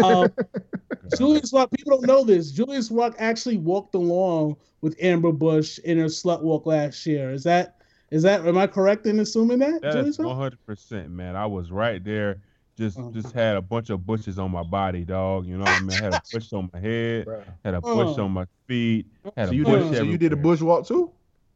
Um, 0.04 0.32
Julius 1.18 1.54
Rock, 1.54 1.72
people 1.72 1.98
don't 1.98 2.08
know 2.08 2.24
this. 2.24 2.52
Julius 2.52 2.92
Rock 2.92 3.16
actually 3.20 3.58
walked 3.58 3.96
along 3.96 4.58
with 4.82 4.96
Amber 5.02 5.32
Bush 5.32 5.80
in 5.80 5.98
her 5.98 6.06
slut 6.06 6.42
walk 6.42 6.66
last 6.66 7.06
year. 7.06 7.32
Is 7.32 7.44
that 7.44 7.76
is 8.12 8.24
that 8.24 8.46
am 8.46 8.58
I 8.58 8.68
correct 8.68 9.06
in 9.06 9.20
assuming 9.20 9.60
that? 9.60 9.82
That 9.82 9.94
Julius 9.94 10.16
is 10.16 10.20
Rock? 10.20 10.28
one 10.28 10.38
hundred 10.38 10.66
percent, 10.66 11.10
man. 11.10 11.36
I 11.36 11.46
was 11.46 11.72
right 11.72 12.04
there. 12.04 12.42
Just 12.80 12.98
Uh-huh. 12.98 13.12
just 13.12 13.34
had 13.34 13.58
a 13.58 13.62
bunch 13.62 13.90
of 13.90 14.06
bushes 14.06 14.40
on 14.40 14.52
my 14.52 14.64
body, 14.64 15.04
dog. 15.06 15.46
You 15.46 15.58
know 15.58 15.66
what 15.68 15.76
I 15.76 15.80
mean? 15.80 16.00
Had 16.00 16.14
a 16.14 16.22
bush 16.34 16.54
on 16.54 16.70
my 16.74 16.80
head, 16.80 17.28
had 17.64 17.74
a 17.76 17.82
bush 17.82 18.18
Uh. 18.18 18.24
on 18.24 18.32
my 18.32 18.46
feet, 18.68 19.06
had 19.36 19.50
So 19.50 19.52
a 19.52 19.56
you 19.56 19.66
bush 19.66 19.84
did, 19.84 19.98
so 19.98 20.04
you 20.04 20.18
did 20.18 20.34
a 20.34 20.38
bush 20.38 20.62
walk 20.62 20.88
too? 20.88 21.12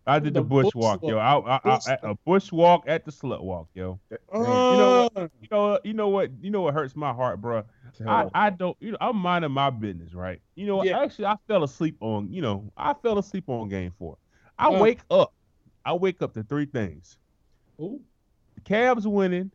I 0.06 0.20
did 0.20 0.34
the, 0.34 0.42
The 0.42 0.46
bush 0.48 0.66
bush 0.66 0.76
walk, 0.76 1.00
yo. 1.04 1.18
I, 1.18 1.36
walk. 1.38 1.62
I, 1.66 1.70
I, 1.70 1.76
Bush 1.78 1.88
I- 1.88 2.12
a 2.12 2.16
bush 2.26 2.52
walk 2.52 2.84
at 2.88 3.06
the 3.06 3.12
slut 3.12 3.42
walk, 3.42 3.70
yo. 3.74 4.02
Uh, 4.12 4.68
You 4.70 4.78
know, 4.78 5.80
you 5.84 5.94
know 5.94 6.10
what? 6.10 6.32
You 6.42 6.52
know 6.52 6.62
what 6.62 6.74
hurts 6.74 6.96
my 6.96 7.14
heart, 7.14 7.40
bro. 7.40 7.64
I, 8.06 8.28
I 8.34 8.50
don't, 8.50 8.76
you 8.82 8.92
know, 8.92 8.98
I'm 9.00 9.16
minding 9.18 9.52
my 9.52 9.70
business, 9.70 10.14
right? 10.14 10.42
You 10.56 10.68
know. 10.68 10.84
Yeah. 10.84 11.00
actually, 11.00 11.28
I 11.28 11.38
fell 11.48 11.64
asleep 11.64 11.96
on, 12.02 12.32
you 12.34 12.42
know, 12.42 12.72
I 12.76 12.94
fell 12.94 13.18
asleep 13.18 13.46
on 13.48 13.70
game 13.70 13.92
four. 13.98 14.18
I 14.58 14.68
Uh. 14.68 14.80
wake 14.82 15.00
up, 15.10 15.34
I 15.86 15.94
wake 15.94 16.22
up 16.22 16.34
to 16.34 16.44
three 16.44 16.66
things: 16.66 17.18
ooh. 17.80 18.02
the 18.56 18.62
Cavs 18.62 19.06
winning, 19.06 19.52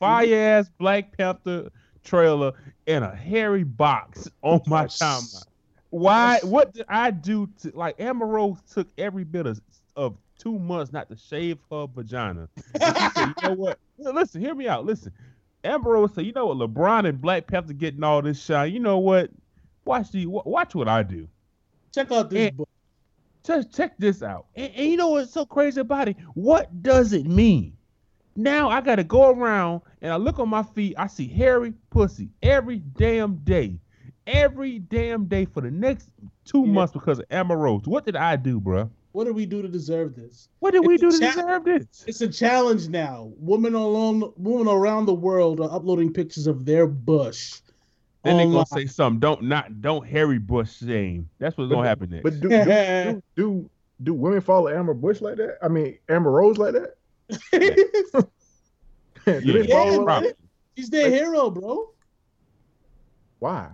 Mm-hmm. 0.00 0.30
fire 0.30 0.58
ass 0.58 0.70
Black 0.78 1.16
Panther 1.16 1.70
trailer, 2.04 2.52
in 2.86 3.02
a 3.02 3.14
hairy 3.14 3.64
box 3.64 4.28
on 4.42 4.60
my 4.66 4.84
timeline. 4.86 5.44
Why? 5.90 6.40
What 6.42 6.72
did 6.74 6.86
I 6.88 7.10
do 7.10 7.48
to 7.62 7.72
like 7.74 8.00
Amber 8.00 8.26
Rose 8.26 8.58
took 8.72 8.88
every 8.96 9.24
bit 9.24 9.46
of, 9.46 9.60
of 9.96 10.16
two 10.38 10.58
months 10.58 10.92
not 10.92 11.08
to 11.10 11.16
shave 11.16 11.58
her 11.70 11.86
vagina. 11.86 12.48
She 12.74 12.80
said, 12.80 13.34
you 13.42 13.48
know 13.48 13.54
what? 13.54 13.78
Listen, 13.98 14.40
hear 14.40 14.54
me 14.54 14.68
out. 14.68 14.84
Listen. 14.86 15.12
Amber 15.64 15.90
Rose 15.90 16.14
said, 16.14 16.24
you 16.24 16.32
know 16.32 16.46
what? 16.46 16.58
LeBron 16.58 17.08
and 17.08 17.20
Black 17.20 17.46
Panther 17.46 17.72
getting 17.72 18.04
all 18.04 18.22
this 18.22 18.42
shine. 18.42 18.72
You 18.72 18.80
know 18.80 18.98
what? 18.98 19.30
Watch 19.84 20.12
the 20.12 20.26
watch 20.26 20.74
what 20.74 20.88
I 20.88 21.02
do. 21.02 21.26
Check 21.94 22.12
out 22.12 22.30
this 22.30 22.44
Yeah. 22.44 22.50
book. 22.50 22.68
Just 23.44 23.74
check 23.74 23.96
this 23.98 24.22
out. 24.22 24.46
And, 24.54 24.72
and 24.74 24.90
you 24.90 24.96
know 24.96 25.08
what's 25.08 25.32
so 25.32 25.46
crazy 25.46 25.80
about 25.80 26.08
it? 26.08 26.16
What 26.34 26.82
does 26.82 27.12
it 27.12 27.26
mean? 27.26 27.77
Now 28.38 28.70
I 28.70 28.80
gotta 28.80 29.02
go 29.02 29.30
around 29.30 29.82
and 30.00 30.12
I 30.12 30.16
look 30.16 30.38
on 30.38 30.48
my 30.48 30.62
feet. 30.62 30.94
I 30.96 31.08
see 31.08 31.26
hairy 31.26 31.74
pussy 31.90 32.28
every 32.40 32.78
damn 32.78 33.34
day, 33.38 33.80
every 34.28 34.78
damn 34.78 35.24
day 35.24 35.44
for 35.44 35.60
the 35.60 35.72
next 35.72 36.10
two 36.44 36.60
Yeah. 36.64 36.72
months 36.72 36.92
because 36.92 37.18
of 37.18 37.24
Amber 37.32 37.56
Rose. 37.56 37.82
What 37.86 38.06
did 38.06 38.14
I 38.14 38.36
do, 38.36 38.60
bruh? 38.60 38.88
What 39.10 39.24
do 39.24 39.32
we 39.32 39.44
do 39.44 39.60
to 39.60 39.66
deserve 39.66 40.14
this? 40.14 40.48
What 40.60 40.70
did 40.70 40.86
we 40.86 40.98
do 40.98 41.10
to 41.10 41.18
cha- 41.18 41.32
deserve 41.34 41.64
this? 41.64 42.04
It's 42.06 42.20
a 42.20 42.28
challenge 42.28 42.88
now. 42.88 43.32
Women 43.38 43.74
along, 43.74 44.32
women 44.36 44.68
around 44.68 45.06
the 45.06 45.14
world 45.14 45.58
are 45.60 45.72
uploading 45.72 46.12
pictures 46.12 46.46
of 46.46 46.64
their 46.64 46.86
bush. 46.86 47.60
Then 48.22 48.36
they're 48.36 48.46
gonna 48.46 48.66
say 48.66 48.86
something. 48.86 49.18
Don't 49.18 49.42
not 49.42 49.80
don't 49.80 50.06
hairy 50.06 50.38
Bush 50.38 50.78
shame. 50.78 51.28
That's 51.40 51.56
what's 51.58 51.72
gonna 51.72 51.88
happen 51.88 52.10
next. 52.10 52.22
But 52.22 52.38
do, 52.40 52.48
do, 52.50 52.64
do, 52.64 53.22
do, 53.34 53.70
do 54.04 54.14
women 54.14 54.40
follow 54.42 54.68
Amber 54.68 54.94
Bush 54.94 55.20
like 55.20 55.38
that? 55.38 55.58
I 55.60 55.66
mean, 55.66 55.98
Amber 56.08 56.30
Rose 56.30 56.58
like 56.58 56.74
that? 56.74 56.97
do 57.52 58.28
Yeah. 59.26 59.40
they 59.62 59.66
follow 59.66 59.90
her 59.92 59.96
like 59.98 60.04
Probably. 60.04 60.28
that? 60.28 60.36
She's 60.76 60.90
their 60.90 61.10
hero, 61.10 61.50
bro. 61.50 61.90
Why? 63.40 63.68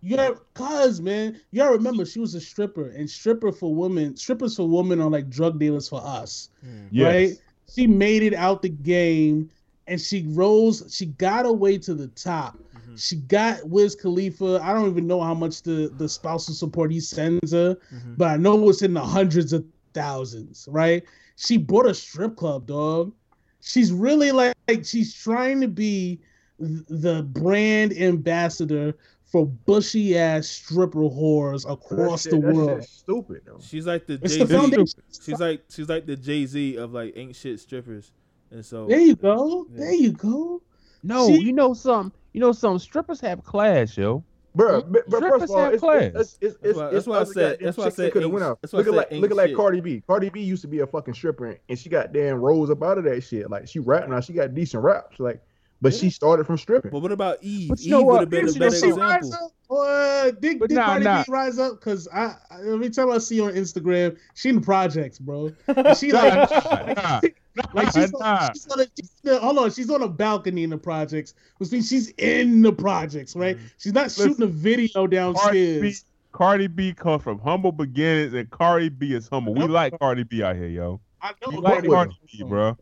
You 0.00 0.16
got 0.16 0.54
cause 0.54 1.00
man, 1.00 1.40
you 1.50 1.58
gotta 1.58 1.72
remember 1.76 2.04
she 2.04 2.20
was 2.20 2.34
a 2.34 2.40
stripper, 2.40 2.90
and 2.90 3.08
stripper 3.10 3.50
for 3.50 3.74
women, 3.74 4.16
strippers 4.16 4.54
for 4.56 4.68
women 4.68 5.00
are 5.00 5.10
like 5.10 5.28
drug 5.28 5.58
dealers 5.58 5.88
for 5.88 6.00
us, 6.04 6.50
Yes. 6.90 7.04
right? 7.14 7.42
She 7.74 7.86
made 7.86 8.22
it 8.22 8.32
out 8.34 8.62
the 8.62 8.68
game, 8.68 9.50
and 9.88 10.00
she 10.00 10.24
rose. 10.28 10.84
She 10.94 11.06
got 11.06 11.46
away 11.46 11.78
to 11.78 11.94
the 11.94 12.06
top. 12.08 12.56
Mm-hmm. 12.76 12.94
She 12.96 13.16
got 13.16 13.68
Wiz 13.68 13.94
Khalifa. 13.96 14.60
I 14.62 14.72
don't 14.72 14.88
even 14.88 15.06
know 15.08 15.20
how 15.20 15.34
much 15.34 15.62
the 15.62 15.92
the 15.98 16.08
spousal 16.08 16.54
support 16.54 16.92
he 16.92 17.00
sends 17.00 17.50
her, 17.52 17.74
Mhm. 17.92 18.16
but 18.16 18.28
I 18.28 18.36
know 18.36 18.68
it's 18.68 18.82
in 18.82 18.94
the 18.94 19.00
hundreds 19.04 19.52
of 19.52 19.64
thousands, 19.98 20.68
right? 20.70 21.02
She 21.36 21.56
bought 21.56 21.86
a 21.86 21.94
strip 21.94 22.36
club, 22.36 22.66
dog. 22.66 23.12
She's 23.60 23.92
really 23.92 24.32
like, 24.32 24.54
like 24.68 24.84
she's 24.84 25.14
trying 25.14 25.60
to 25.60 25.68
be 25.68 26.20
th- 26.60 26.84
the 26.88 27.22
brand 27.24 27.92
ambassador 27.98 28.94
for 29.24 29.44
bushy 29.46 30.16
ass 30.16 30.46
stripper 30.46 31.00
whores 31.00 31.70
across 31.70 32.24
That 32.24 32.30
the 32.30 32.40
that 32.40 32.54
world. 32.54 32.80
shit's 32.82 32.92
stupid 32.92 33.42
though. 33.44 33.58
She's 33.60 33.86
like 33.86 34.06
the 34.06 34.18
Jay 34.18 34.44
Z. 34.46 34.86
She's 35.24 35.40
like 35.40 35.62
she's 35.68 35.88
like 35.88 36.06
the 36.06 36.16
Jay 36.16 36.46
Z 36.46 36.76
of 36.76 36.92
like 36.92 37.12
ain't 37.16 37.36
shit 37.36 37.60
strippers, 37.60 38.12
and 38.50 38.64
so 38.64 38.86
There 38.86 39.00
you 39.00 39.16
go. 39.16 39.66
Yeah. 39.70 39.78
There 39.80 39.94
you 39.94 40.12
go. 40.12 40.62
No, 41.02 41.26
See? 41.26 41.40
you 41.40 41.52
know 41.52 41.74
some. 41.74 42.12
You 42.32 42.40
know 42.40 42.52
some 42.52 42.78
strippers 42.78 43.20
have 43.20 43.42
class, 43.44 43.96
yo. 43.96 44.24
Bro, 44.54 44.82
but, 44.82 45.08
but 45.08 45.20
first 45.20 45.44
of 45.44 45.50
all, 45.50 45.58
have 45.64 45.72
it's, 45.74 45.80
class. 45.80 46.00
it's, 46.14 46.14
it's, 46.14 46.38
it's, 46.40 46.56
That's 46.62 46.76
why- 46.76 46.84
it's 46.86 46.92
that's 46.94 47.06
why 47.06 47.18
I 47.20 47.24
said- 47.24 47.58
that's 47.60 47.76
why 47.76 47.84
I 47.84 47.88
said 47.90 48.12
coulda 48.12 48.28
went 48.28 48.44
out. 48.44 48.58
that's 48.60 48.72
Look 48.72 48.86
at 48.86 48.90
said 48.90 48.96
like 48.96 49.12
look 49.12 49.30
at 49.30 49.36
like 49.36 49.48
shit. 49.50 49.56
Cardi 49.56 49.80
B. 49.80 50.02
Cardi 50.06 50.30
B 50.30 50.40
used 50.40 50.62
to 50.62 50.68
be 50.68 50.80
a 50.80 50.86
fucking 50.86 51.14
stripper, 51.14 51.58
and 51.68 51.78
she 51.78 51.88
got 51.88 52.12
damn 52.12 52.36
rose 52.40 52.70
up 52.70 52.82
out 52.82 52.98
of 52.98 53.04
that 53.04 53.20
shit. 53.22 53.50
Like 53.50 53.68
she 53.68 53.78
rap 53.78 54.08
now, 54.08 54.20
she 54.20 54.32
got 54.32 54.54
decent 54.54 54.82
raps. 54.82 55.20
Like, 55.20 55.40
but 55.80 55.94
she 55.94 56.10
started 56.10 56.46
from 56.46 56.58
stripping. 56.58 56.90
But 56.90 57.00
what 57.00 57.12
about 57.12 57.42
Eve? 57.42 57.68
But 57.70 57.80
you 57.80 57.86
Eve 57.86 57.90
know 57.90 58.02
what? 58.02 58.20
have 58.20 58.30
been 58.30 58.48
a 58.48 58.52
better 58.52 58.70
Did 58.70 58.80
she 58.80 58.92
rise 58.92 59.32
up? 59.32 59.52
Or 59.68 60.32
did, 60.32 60.58
But 60.58 60.70
did 60.70 60.76
nah, 60.76 60.86
Cardi 60.86 61.04
nah. 61.04 61.24
B 61.24 61.32
rise 61.32 61.58
up? 61.58 61.78
Because 61.78 62.08
I, 62.08 62.36
I 62.50 62.60
every 62.66 62.90
time 62.90 63.10
I 63.10 63.18
see 63.18 63.38
her 63.38 63.44
on 63.44 63.52
Instagram, 63.52 64.18
she 64.34 64.48
in 64.48 64.56
the 64.56 64.60
projects, 64.60 65.18
bro. 65.18 65.52
And 65.68 65.96
she 65.96 66.12
like, 66.12 66.50
Nah, 66.50 67.20
like 67.74 67.92
she's, 67.92 68.12
on, 68.14 68.50
she's 68.54 68.66
on 68.68 68.80
a 68.80 68.86
she's 68.96 69.10
on 69.26 69.32
a- 69.34 69.38
hold 69.40 69.58
on, 69.58 69.70
she's 69.70 69.90
on 69.90 70.02
a 70.02 70.08
balcony 70.08 70.64
in 70.64 70.70
the 70.70 70.78
projects, 70.78 71.34
which 71.58 71.70
means 71.70 71.88
she's 71.88 72.10
in 72.18 72.62
the 72.62 72.72
projects, 72.72 73.36
right? 73.36 73.56
Mm-hmm. 73.56 73.66
She's 73.78 73.92
not 73.92 74.10
shooting 74.10 74.42
a 74.42 74.46
video 74.46 74.88
Cardi 74.92 75.08
B, 75.08 75.16
downstairs. 75.16 76.04
Cardi 76.32 76.66
B 76.66 76.94
comes 76.94 77.22
from 77.22 77.38
humble 77.38 77.72
beginnings, 77.72 78.34
and 78.34 78.48
Cardi 78.50 78.88
B 78.88 79.14
is 79.14 79.28
humble. 79.28 79.54
We 79.54 79.64
like 79.66 79.98
Cardi 79.98 80.22
B 80.22 80.42
out 80.42 80.56
here, 80.56 80.68
yo. 80.68 81.00
I 81.20 81.32
know 81.42 81.48
We 81.48 81.54
know 81.56 81.60
like 81.60 81.72
Cardi, 81.84 81.88
Cardi 81.88 82.16
B, 82.32 82.44
bro. 82.44 82.76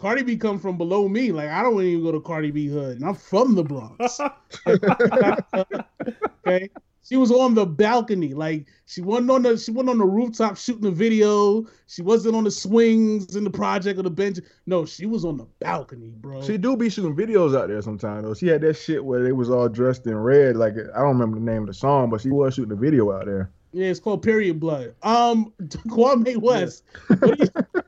Cardi 0.00 0.22
B 0.22 0.36
come 0.36 0.58
from 0.58 0.78
below 0.78 1.08
me. 1.08 1.30
Like 1.30 1.50
I 1.50 1.62
don't 1.62 1.80
even 1.82 2.02
go 2.02 2.12
to 2.12 2.20
Cardi 2.20 2.50
B 2.50 2.68
hood, 2.68 2.96
and 2.96 3.04
I'm 3.06 3.14
from 3.14 3.54
the 3.54 3.62
Bronx. 3.62 4.18
okay, 6.46 6.70
She 7.02 7.16
was 7.16 7.30
on 7.30 7.54
the 7.54 7.66
balcony, 7.66 8.32
like 8.32 8.66
she 8.86 9.02
wasn't 9.02 9.30
on 9.30 9.42
the 9.42 9.58
she 9.58 9.72
wasn't 9.72 9.90
on 9.90 9.98
the 9.98 10.06
rooftop 10.06 10.56
shooting 10.56 10.86
a 10.86 10.90
video. 10.90 11.66
She 11.86 12.00
wasn't 12.00 12.34
on 12.34 12.44
the 12.44 12.50
swings 12.50 13.36
in 13.36 13.44
the 13.44 13.50
project 13.50 13.98
or 13.98 14.02
the 14.02 14.10
bench. 14.10 14.38
No, 14.64 14.86
she 14.86 15.04
was 15.04 15.26
on 15.26 15.36
the 15.36 15.46
balcony, 15.58 16.14
bro. 16.16 16.42
She 16.42 16.56
do 16.56 16.78
be 16.78 16.88
shooting 16.88 17.14
videos 17.14 17.54
out 17.54 17.68
there 17.68 17.82
sometimes 17.82 18.24
though. 18.24 18.34
She 18.34 18.46
had 18.46 18.62
that 18.62 18.74
shit 18.74 19.04
where 19.04 19.22
they 19.22 19.32
was 19.32 19.50
all 19.50 19.68
dressed 19.68 20.06
in 20.06 20.16
red. 20.16 20.56
Like 20.56 20.74
I 20.94 21.00
don't 21.00 21.18
remember 21.18 21.38
the 21.38 21.44
name 21.44 21.62
of 21.62 21.68
the 21.68 21.74
song, 21.74 22.08
but 22.08 22.22
she 22.22 22.30
was 22.30 22.54
shooting 22.54 22.72
a 22.72 22.76
video 22.76 23.12
out 23.12 23.26
there. 23.26 23.50
Yeah, 23.72 23.86
it's 23.86 24.00
called 24.00 24.22
Period 24.22 24.58
Blood. 24.58 24.94
Um, 25.02 25.52
Kwame 25.62 26.38
West. 26.38 26.84
What 27.06 27.38
do 27.38 27.44
you, 27.44 27.82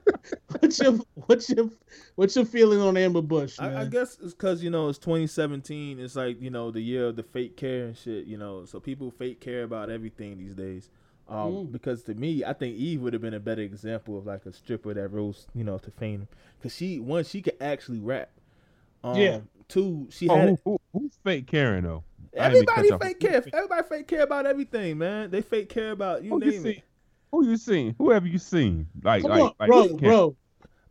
what's 0.63 0.79
your 0.79 0.93
what's 1.27 1.51
your 1.51 1.71
what's 2.15 2.37
your 2.37 2.45
feeling 2.45 2.81
on 2.81 2.97
Amber 2.97 3.23
Bush? 3.23 3.57
I, 3.59 3.83
I 3.83 3.85
guess 3.87 4.17
it's 4.23 4.33
because 4.33 4.63
you 4.63 4.71
know 4.71 4.89
it's 4.89 4.99
2017. 4.99 5.99
It's 5.99 6.17
like 6.17 6.41
you 6.41 6.51
know 6.51 6.71
the 6.71 6.81
year 6.81 7.07
of 7.09 7.17
the 7.17 7.23
fake 7.23 7.57
care 7.57 7.87
and 7.87 7.97
shit. 7.97 8.27
You 8.27 8.39
know, 8.39 8.65
so 8.65 8.81
people 8.81 9.11
fake 9.11 9.41
care 9.41 9.65
about 9.65 9.91
everything 9.91 10.39
these 10.39 10.55
days. 10.55 10.91
Um, 11.29 11.53
Mm. 11.53 11.73
because 11.73 12.03
to 12.05 12.15
me, 12.15 12.45
I 12.45 12.53
think 12.53 12.77
Eve 12.77 13.01
would 13.01 13.13
have 13.13 13.23
been 13.23 13.35
a 13.35 13.41
better 13.41 13.63
example 13.63 14.19
of 14.19 14.27
like 14.27 14.45
a 14.47 14.53
stripper 14.53 14.93
that 14.95 15.09
rose, 15.09 15.47
you 15.55 15.65
know, 15.65 15.79
to 15.79 15.91
fame. 15.93 16.27
Because 16.59 16.75
she 16.75 16.99
one, 17.01 17.25
she 17.25 17.41
could 17.43 17.57
actually 17.61 18.01
rap. 18.01 18.31
Um, 19.05 19.17
Yeah. 19.17 19.41
Two, 19.69 20.09
she 20.11 20.29
Oh, 20.29 20.37
had 20.37 20.49
who, 20.51 20.59
who, 20.65 20.81
who's 20.93 21.17
fake 21.25 21.47
Karen 21.47 21.85
though? 21.85 22.05
I 22.39 22.49
didn't 22.51 22.63
even 22.65 22.69
everybody 22.69 22.89
catch 22.89 22.93
up. 22.95 23.03
fake 23.03 23.21
care. 23.21 23.45
Everybody 23.55 23.89
fake 23.89 24.09
care 24.09 24.23
about 24.23 24.47
everything, 24.47 24.99
man. 24.99 25.31
They 25.31 25.41
fake 25.43 25.69
care 25.69 25.93
about 25.93 26.23
you 26.25 26.31
Who 26.31 26.45
you 26.45 26.51
name 26.51 26.63
seen? 26.63 26.73
it. 26.73 26.83
Who 27.31 27.47
you 27.47 27.57
seen? 27.57 27.95
Who 27.99 28.11
have 28.11 28.27
you 28.27 28.39
seen? 28.39 28.89
Like, 29.03 29.23
Come 29.23 29.31
like, 29.31 29.41
on, 29.43 29.53
like 29.61 29.69
bro, 29.69 29.83
who's 29.83 30.01
Karen? 30.01 30.01
bro. 30.01 30.37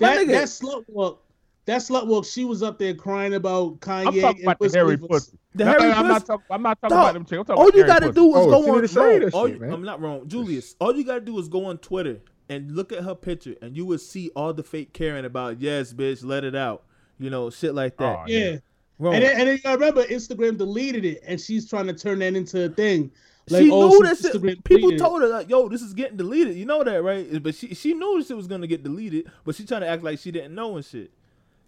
My 0.02 0.16
That 0.18 0.28
nigga- 0.28 0.32
that 0.32 0.48
slut 0.48 0.84
walk, 0.88 1.24
that 1.66 1.82
slut 1.82 2.08
walk. 2.08 2.26
She 2.26 2.44
was 2.46 2.64
up 2.64 2.80
there 2.80 2.94
crying 2.94 3.34
about 3.36 3.80
Kanye. 3.80 4.08
I'm 4.08 4.20
talking 4.22 4.26
and 4.28 4.40
about 4.44 4.60
the 4.60 4.64
Wiz 4.66 4.74
Harry 4.74 4.98
Khalifa. 4.98 5.08
pussy. 5.08 5.38
The 5.54 5.66
No, 5.66 5.72
Harry 5.72 5.92
I'm 5.92 6.08
not 6.08 6.14
Pussy- 6.22 6.28
talking. 6.28 6.46
I'm 6.50 6.62
not 6.64 6.82
talking 6.82 6.96
Dog, 6.98 7.04
about 7.04 7.14
them 7.14 7.24
chicks. 7.26 7.38
I'm 7.40 7.46
talking 7.46 7.62
All 7.64 7.70
you 7.80 7.86
gotta 7.86 8.08
pussy. 8.08 8.16
do 8.16 8.30
is 8.30 8.36
Oh, 8.36 8.50
go 8.50 8.70
on. 8.72 8.76
didn't 8.82 8.88
say 8.90 9.30
all 9.32 9.46
shit, 9.48 9.56
you- 9.56 9.62
man. 9.62 9.74
I'm 9.74 9.84
not 9.84 10.02
wrong, 10.02 10.28
Julius. 10.28 10.76
All 10.80 10.96
you 10.96 11.04
gotta 11.04 11.22
do 11.22 11.38
is 11.40 11.48
go 11.48 11.66
on 11.66 11.78
Twitter 11.78 12.20
and 12.50 12.72
look 12.76 12.92
at 12.92 13.04
her 13.04 13.16
picture, 13.16 13.56
and 13.62 13.76
you 13.78 13.86
will 13.86 13.98
see 13.98 14.30
all 14.36 14.54
the 14.54 14.64
fake 14.64 14.94
Karen 14.94 15.24
about 15.26 15.62
yes, 15.62 15.94
bitch, 15.94 16.24
let 16.26 16.44
it 16.44 16.56
out. 16.56 16.84
You 17.20 17.30
know, 17.30 17.50
shit 17.50 17.76
like 17.76 17.98
that. 17.98 18.20
Oh, 18.22 18.24
Yeah, 18.28 18.58
Wrong. 18.98 19.14
and 19.14 19.24
then, 19.24 19.40
and 19.40 19.48
then 19.48 19.56
you 19.58 19.62
gotta 19.62 19.78
remember 19.78 20.04
Instagram 20.06 20.58
deleted 20.58 21.06
it, 21.06 21.22
and 21.28 21.40
she's 21.40 21.70
trying 21.70 21.88
to 21.88 21.94
turn 21.94 22.20
that 22.20 22.36
into 22.36 22.66
a 22.66 22.70
thing. 22.70 23.12
Like, 23.52 23.64
she 23.64 23.72
oh, 23.72 23.90
knew 23.90 24.06
since 24.06 24.22
that 24.22 24.42
shit. 24.42 24.64
People 24.64 24.98
told 24.98 25.22
her 25.22 25.28
like, 25.28 25.50
"Yo, 25.50 25.68
this 25.68 25.82
is 25.82 25.94
getting 25.94 26.18
deleted." 26.18 26.56
You 26.56 26.66
know 26.66 26.84
that, 26.84 27.04
right? 27.04 27.42
But 27.44 27.56
she 27.56 27.74
she 27.76 27.94
knew 27.94 28.18
this 28.18 28.28
shit 28.28 28.38
was 28.38 28.48
gonna 28.48 28.68
get 28.68 28.84
deleted, 28.84 29.32
but 29.44 29.56
she 29.56 29.66
trying 29.66 29.82
to 29.82 29.88
act 29.88 30.04
like 30.04 30.20
she 30.20 30.32
didn't 30.32 30.56
know 30.56 30.78
and 30.78 30.86
shit. 30.86 31.12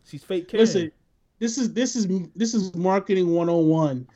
She's 0.06 0.24
fake 0.24 0.48
Karen. 0.48 0.62
Listen, 0.62 0.92
this 1.40 1.58
is 1.58 1.74
this 1.74 1.96
is 1.96 2.08
this 2.36 2.54
is 2.54 2.74
marketing 2.76 3.34
101. 3.34 4.08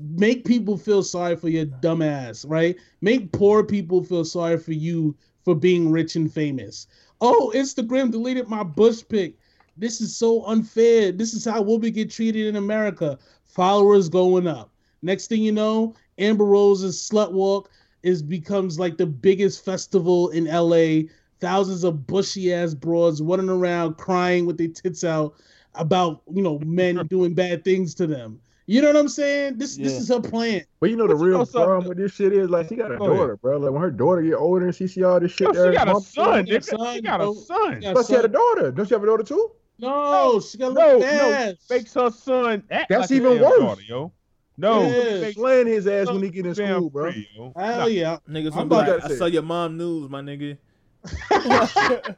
Make 0.00 0.44
people 0.44 0.76
feel 0.76 1.02
sorry 1.04 1.36
for 1.36 1.48
your 1.48 1.66
dumbass, 1.66 2.44
right? 2.48 2.76
Make 3.00 3.30
poor 3.32 3.62
people 3.62 4.02
feel 4.02 4.24
sorry 4.24 4.58
for 4.58 4.72
you 4.72 5.16
for 5.44 5.54
being 5.54 5.90
rich 5.90 6.16
and 6.16 6.32
famous. 6.32 6.88
Oh, 7.20 7.52
Instagram 7.54 8.10
deleted 8.10 8.48
my 8.48 8.64
bush 8.64 9.02
pic. 9.08 9.36
This 9.76 10.00
is 10.00 10.16
so 10.16 10.44
unfair. 10.46 11.12
This 11.12 11.34
is 11.34 11.44
how 11.44 11.62
women 11.62 11.92
get 11.92 12.10
treated 12.10 12.46
in 12.46 12.56
America. 12.56 13.18
Followers 13.44 14.08
going 14.08 14.46
up. 14.46 14.70
Next 15.02 15.28
thing 15.28 15.42
you 15.42 15.52
know, 15.52 15.94
Amber 16.18 16.44
Rose's 16.44 17.08
slut 17.08 17.32
walk 17.32 17.70
is 18.02 18.22
becomes 18.22 18.78
like 18.78 18.96
the 18.96 19.06
biggest 19.06 19.64
festival 19.64 20.30
in 20.30 20.44
LA. 20.44 21.08
Thousands 21.40 21.84
of 21.84 22.06
bushy 22.06 22.52
ass 22.54 22.74
broads 22.74 23.20
running 23.20 23.48
around 23.48 23.96
crying 23.96 24.46
with 24.46 24.56
their 24.56 24.68
tits 24.68 25.04
out 25.04 25.34
about 25.74 26.22
you 26.32 26.42
know 26.42 26.58
men 26.60 27.04
doing 27.10 27.34
bad 27.34 27.64
things 27.64 27.94
to 27.96 28.06
them. 28.06 28.40
You 28.66 28.80
know 28.80 28.88
what 28.88 28.96
I'm 28.96 29.08
saying? 29.08 29.58
This 29.58 29.76
this 29.76 29.98
is 30.00 30.08
her 30.08 30.20
plan. 30.20 30.62
But 30.80 30.88
you 30.90 30.96
know 30.96 31.06
the 31.06 31.14
But 31.14 31.20
you 31.20 31.26
real 31.26 31.38
know 31.40 31.44
problem 31.46 31.86
with 31.88 31.98
this 31.98 32.12
shit 32.12 32.32
is 32.32 32.48
like 32.48 32.68
she 32.68 32.76
got 32.76 32.92
a 32.92 32.96
Go 32.96 33.06
daughter, 33.08 33.36
bro. 33.36 33.58
Like 33.58 33.72
when 33.72 33.82
her 33.82 33.90
daughter 33.90 34.22
get 34.22 34.34
older 34.34 34.64
and 34.66 34.74
she 34.74 34.86
see 34.86 35.02
all 35.02 35.20
this 35.20 35.32
shit, 35.32 35.48
Yo, 35.48 35.52
there, 35.52 35.72
she 35.72 35.76
got 35.78 35.88
a 35.88 35.92
mom- 35.92 36.02
son, 36.02 36.46
She 36.46 36.52
got 36.52 36.56
a 36.56 36.60
nigga. 36.60 36.64
She 36.64 36.70
son, 36.76 37.02
got 37.02 37.20
a 37.20 37.34
son. 37.34 37.74
She 37.74 37.80
got 37.82 37.94
But 37.94 38.06
she 38.06 38.12
had 38.14 38.24
a 38.24 38.28
daughter. 38.28 38.70
Don't 38.70 38.88
she 38.88 38.94
have 38.94 39.02
a 39.02 39.06
daughter 39.06 39.22
too? 39.22 39.50
No, 39.78 40.40
she 40.40 40.56
got 40.56 40.70
a 40.70 40.74
No, 40.74 40.98
little 40.98 41.00
no, 41.18 41.32
ass. 41.34 41.54
makes 41.68 41.92
her 41.94 42.10
son 42.10 42.62
act 42.70 42.88
That's 42.88 43.10
like 43.10 43.10
even 43.10 43.40
worse. 43.42 43.58
daughter, 43.58 43.82
yo. 43.82 44.12
No, 44.56 44.82
It 44.82 44.92
it 44.92 45.06
is. 45.28 45.34
Slaying 45.34 45.66
his 45.66 45.86
ass 45.86 46.06
when 46.06 46.22
he 46.22 46.30
get 46.30 46.46
in 46.46 46.54
school, 46.54 46.90
bro. 46.90 47.10
free, 47.10 47.28
yo. 47.36 47.52
Hell 47.56 47.78
Nah, 47.80 47.86
yeah. 47.86 48.18
Niggas 48.28 48.54
I'm 48.54 48.66
about 48.66 48.88
like, 48.88 49.04
I 49.10 49.16
saw 49.16 49.26
your 49.26 49.42
mom 49.42 49.76
news, 49.76 50.08
my 50.08 50.20
nigga. 50.20 50.56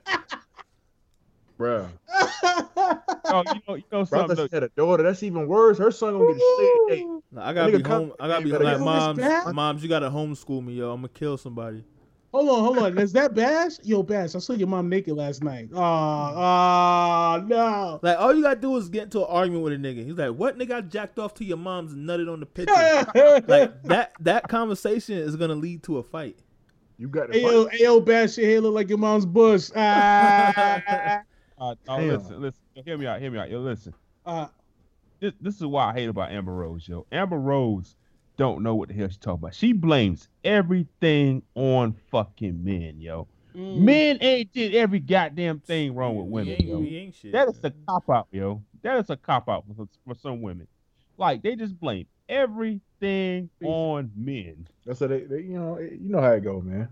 Bro, 1.58 1.88
yo, 3.30 3.42
you 3.46 3.60
know, 3.66 3.74
you 3.76 3.82
know 3.90 4.04
something. 4.04 4.36
brother 4.36 4.48
had 4.52 4.62
a 4.62 4.68
daughter. 4.76 5.02
That's 5.04 5.22
even 5.22 5.48
worse. 5.48 5.78
Her 5.78 5.90
son 5.90 6.12
gonna 6.12 6.26
get 6.26 6.36
a 6.36 6.40
shit. 6.40 6.98
Hey, 6.98 7.06
Nah, 7.32 7.48
I 7.48 7.54
gotta 7.54 7.72
Nigga 7.72 7.82
be 7.82 7.88
home. 7.90 8.12
I 8.20 8.28
gotta 8.28 8.44
be 8.44 8.50
better 8.52 8.64
like, 8.64 8.78
moms, 8.78 9.22
moms, 9.54 9.82
you 9.82 9.88
gotta 9.88 10.10
homeschool 10.10 10.62
me, 10.62 10.74
yo. 10.74 10.90
I'm 10.92 10.98
gonna 10.98 11.08
kill 11.08 11.38
somebody. 11.38 11.82
Hold 12.36 12.48
on, 12.48 12.64
hold 12.64 12.78
on. 12.78 12.98
Is 12.98 13.12
that 13.12 13.34
Bash? 13.34 13.72
Yo, 13.82 14.02
Bash, 14.02 14.34
I 14.34 14.38
saw 14.38 14.52
your 14.52 14.68
mom 14.68 14.88
naked 14.88 15.14
last 15.16 15.42
night. 15.42 15.70
Oh, 15.72 15.78
oh 15.80 17.44
no. 17.46 17.98
Like, 18.02 18.18
all 18.18 18.34
you 18.34 18.42
gotta 18.42 18.60
do 18.60 18.76
is 18.76 18.88
get 18.88 19.04
into 19.04 19.20
an 19.20 19.26
argument 19.28 19.64
with 19.64 19.72
a 19.72 19.76
nigga. 19.76 20.04
He's 20.04 20.14
like, 20.16 20.32
"What 20.32 20.58
nigga 20.58 20.72
I 20.74 20.80
jacked 20.82 21.18
off 21.18 21.34
to 21.34 21.44
your 21.44 21.56
mom's 21.56 21.94
nutted 21.94 22.32
on 22.32 22.40
the 22.40 22.46
picture?" 22.46 22.72
like 23.48 23.82
that. 23.84 24.12
That 24.20 24.48
conversation 24.48 25.18
is 25.18 25.36
gonna 25.36 25.54
lead 25.54 25.82
to 25.84 25.98
a 25.98 26.02
fight. 26.02 26.36
you 26.98 27.08
got 27.08 27.32
Hey 27.32 27.40
to 27.42 27.46
yo, 27.48 27.66
hey 27.68 27.82
yo, 27.84 28.00
Bash, 28.00 28.36
your 28.38 28.46
hair 28.46 28.60
look 28.60 28.74
like 28.74 28.88
your 28.88 28.98
mom's 28.98 29.26
bush. 29.26 29.70
Ah. 29.76 31.22
Uh, 31.58 31.74
no, 31.88 31.96
Damn. 31.98 32.08
listen, 32.08 32.40
listen. 32.42 32.60
Hear 32.84 32.98
me 32.98 33.06
out. 33.06 33.20
Hear 33.20 33.30
me 33.30 33.38
out. 33.38 33.50
Yo, 33.50 33.60
listen. 33.60 33.94
Uh, 34.26 34.48
This, 35.20 35.32
this 35.40 35.54
is 35.56 35.64
why 35.64 35.90
I 35.90 35.92
hate 35.94 36.08
about 36.10 36.30
Amber 36.30 36.52
Rose, 36.52 36.86
yo. 36.86 37.06
Amber 37.10 37.38
Rose 37.38 37.96
don't 38.36 38.62
know 38.62 38.74
what 38.74 38.88
the 38.88 38.94
hell 38.94 39.08
she's 39.08 39.16
talking 39.16 39.40
about. 39.42 39.54
She 39.54 39.72
blames 39.72 40.28
everything 40.44 41.42
on 41.54 41.94
fucking 42.10 42.62
men, 42.64 43.00
yo. 43.00 43.26
mm. 43.54 43.78
Men 43.78 44.18
ain't 44.20 44.52
did 44.52 44.74
every 44.74 45.00
goddamn 45.00 45.60
thing 45.60 45.94
wrong 45.94 46.16
with 46.16 46.26
He 46.26 46.30
women, 46.32 46.52
ain't, 46.54 46.64
yo. 46.68 46.80
he 46.80 46.96
ain't 46.98 47.14
shit. 47.14 47.32
That 47.32 47.48
is 47.48 47.58
a 47.62 47.72
cop 47.88 48.08
out, 48.10 48.28
yo. 48.30 48.62
That 48.82 48.98
is 48.98 49.10
a 49.10 49.16
cop 49.16 49.48
out 49.48 49.64
for, 49.76 49.88
for 50.06 50.14
some 50.14 50.42
women. 50.42 50.66
Like 51.18 51.42
they 51.42 51.56
just 51.56 51.78
blame 51.80 52.06
everything 52.28 53.48
on 53.64 54.10
men. 54.16 54.68
That's 54.84 55.00
how 55.00 55.06
they, 55.06 55.20
they, 55.20 55.40
you 55.40 55.58
know, 55.58 55.78
you 55.78 55.98
know 56.08 56.20
how 56.20 56.32
it 56.32 56.44
go, 56.44 56.60
man. 56.60 56.88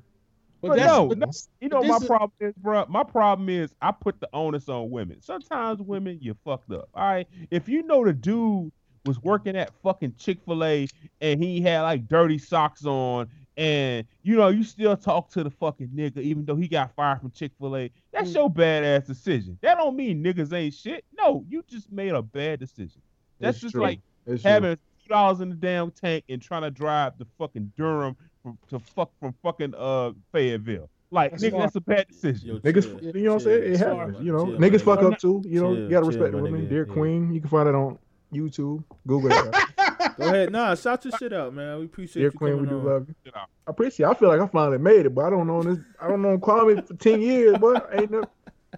But 0.62 0.68
But 0.68 0.76
that's, 0.78 0.88
no, 0.88 1.08
but 1.08 1.18
no. 1.18 1.26
You 1.60 1.68
know 1.68 1.82
This 1.82 1.90
my 1.90 1.96
is- 1.96 2.04
problem 2.06 2.32
is, 2.40 2.54
bro. 2.56 2.86
My 2.88 3.02
problem 3.04 3.48
is 3.50 3.74
I 3.82 3.92
put 3.92 4.18
the 4.20 4.28
onus 4.32 4.68
on 4.70 4.90
women. 4.90 5.20
Sometimes 5.20 5.82
women, 5.82 6.18
you 6.22 6.34
fucked 6.44 6.72
up. 6.72 6.88
All 6.94 7.04
right. 7.06 7.28
If 7.50 7.68
you 7.68 7.82
know 7.82 8.02
the 8.04 8.14
dude 8.14 8.72
was 9.04 9.20
working 9.22 9.56
at 9.56 9.70
fucking 9.82 10.14
Chick 10.18 10.38
Fil 10.46 10.64
A 10.64 10.86
and 11.20 11.42
he 11.42 11.60
had 11.60 11.82
like 11.82 12.08
dirty 12.08 12.38
socks 12.38 12.84
on, 12.86 13.28
and 13.56 14.06
you 14.22 14.36
know 14.36 14.48
you 14.48 14.64
still 14.64 14.96
talk 14.96 15.30
to 15.30 15.44
the 15.44 15.50
fucking 15.50 15.88
nigga 15.88 16.18
even 16.18 16.44
though 16.44 16.56
he 16.56 16.66
got 16.68 16.94
fired 16.94 17.20
from 17.20 17.30
Chick 17.30 17.52
Fil 17.60 17.76
A, 17.76 17.90
that's 18.12 18.30
Mm. 18.30 18.34
your 18.34 18.50
badass 18.50 19.06
decision. 19.06 19.58
That 19.62 19.76
don't 19.76 19.94
mean 19.96 20.22
niggas 20.24 20.52
ain't 20.52 20.74
shit. 20.74 21.04
No, 21.18 21.44
you 21.48 21.62
just 21.68 21.90
made 21.92 22.12
a 22.12 22.22
bad 22.22 22.60
decision. 22.60 23.00
That's 23.40 23.56
It's 23.56 23.62
just 23.62 23.72
true. 23.74 23.82
like 23.82 24.00
It's 24.26 24.42
having 24.42 24.76
two 24.76 25.08
dollars 25.08 25.40
in 25.40 25.50
the 25.50 25.56
damn 25.56 25.90
tank 25.90 26.24
and 26.28 26.40
trying 26.40 26.62
to 26.62 26.70
drive 26.70 27.18
the 27.18 27.26
fucking 27.38 27.72
Durham 27.76 28.16
from, 28.42 28.58
to 28.70 28.78
fuck 28.78 29.10
from 29.20 29.34
fucking 29.42 29.74
uh 29.76 30.12
Fayetteville. 30.32 30.88
Like 31.10 31.30
That's 31.32 31.44
nigga, 31.44 31.50
smart. 31.50 31.62
that's 31.64 31.76
a 31.76 31.80
bad 31.82 32.08
decision. 32.08 32.48
Yo, 32.48 32.58
Niggas, 32.58 33.00
chill. 33.00 33.16
you 33.16 33.22
know 33.24 33.34
what 33.34 33.42
I'm 33.42 33.44
saying? 33.44 33.72
It 33.74 33.78
happens. 33.78 34.16
chill, 34.16 34.24
You 34.24 34.32
know, 34.32 34.46
chill, 34.46 34.58
niggas 34.58 34.84
my 34.86 34.96
fuck 34.96 35.02
up 35.04 35.18
too. 35.20 35.42
You 35.46 35.60
know, 35.60 35.74
Chill, 35.74 35.84
you 35.84 35.90
gotta 35.90 36.06
respect 36.06 36.32
the 36.32 36.38
women. 36.42 36.62
nigga. 36.62 36.68
Dear 36.70 36.86
Yeah. 36.88 36.92
Queen, 36.92 37.32
you 37.34 37.40
can 37.40 37.50
find 37.50 37.68
it 37.68 37.74
on 37.76 37.98
YouTube. 38.34 38.84
Google 39.06 39.32
it. 39.32 39.54
Go 40.18 40.26
ahead. 40.26 40.52
Nah, 40.52 40.74
shout 40.74 41.04
your 41.04 41.16
shit 41.18 41.32
out, 41.32 41.54
man. 41.54 41.78
We 41.78 41.84
appreciate 41.86 42.22
Dear 42.22 42.30
you 42.32 42.38
Queen, 42.38 42.60
we 42.60 42.68
do 42.68 42.78
on. 42.78 42.84
love 42.84 43.08
you. 43.08 43.14
You. 43.24 43.32
I 43.34 43.44
appreciate. 43.66 44.06
I 44.06 44.14
feel 44.14 44.28
like 44.28 44.40
I 44.40 44.46
finally 44.46 44.78
made 44.78 45.06
it, 45.06 45.14
but 45.14 45.24
I 45.24 45.30
don't 45.30 45.46
know 45.46 45.62
this. 45.62 45.78
I 46.00 46.08
don't 46.08 46.22
know 46.22 46.38
Kwame 46.38 46.86
for 46.86 46.94
ten 46.94 47.20
years, 47.20 47.56
but 47.58 47.88
ain't 47.92 48.10
never. 48.10 48.28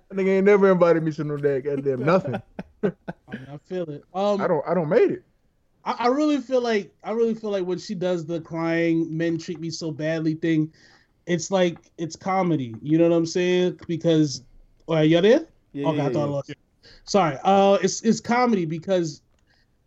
That 0.09 0.17
nigga 0.19 0.29
ain't 0.29 0.45
never 0.45 0.71
invited 0.71 1.03
me 1.03 1.13
to 1.13 1.25
no 1.25 1.37
day. 1.37 1.61
Goddamn 1.61 2.05
nothing. 2.05 2.41
I 2.85 3.59
feel 3.65 3.89
it. 3.91 4.05
Um, 4.15 4.41
I 4.41 4.47
don't. 4.47 4.65
I 4.67 4.75
don't 4.75 4.89
made 4.89 5.11
it. 5.11 5.25
I, 5.85 5.93
I 6.01 6.07
really 6.09 6.39
feel 6.39 6.61
like 6.61 6.93
I 7.03 7.13
really 7.13 7.35
feel 7.35 7.51
like 7.51 7.65
when 7.65 7.79
she 7.79 7.95
does 7.95 8.27
the 8.27 8.41
crying 8.41 9.15
men 9.17 9.39
treat 9.39 9.61
me 9.61 9.71
so 9.71 9.91
badly 9.91 10.35
thing, 10.35 10.73
it's 11.27 11.51
like 11.51 11.79
it's 11.97 12.17
comedy. 12.17 12.75
You 12.83 12.99
know 12.99 13.09
what 13.09 13.17
I'm 13.17 13.27
saying? 13.27 13.81
Because 13.87 14.43
are 14.89 15.05
you 15.05 15.21
there? 15.21 15.47
Yeah, 15.73 15.89
okay, 15.89 15.97
yeah, 15.99 16.07
I 16.07 16.13
thought 16.13 16.23
I 16.23 16.25
yeah. 16.25 16.31
lost. 16.31 16.49
you. 16.51 16.55
Sorry. 17.05 17.39
Uh, 17.43 17.79
it's 17.83 18.03
it's 18.03 18.21
comedy 18.21 18.65
because 18.65 19.23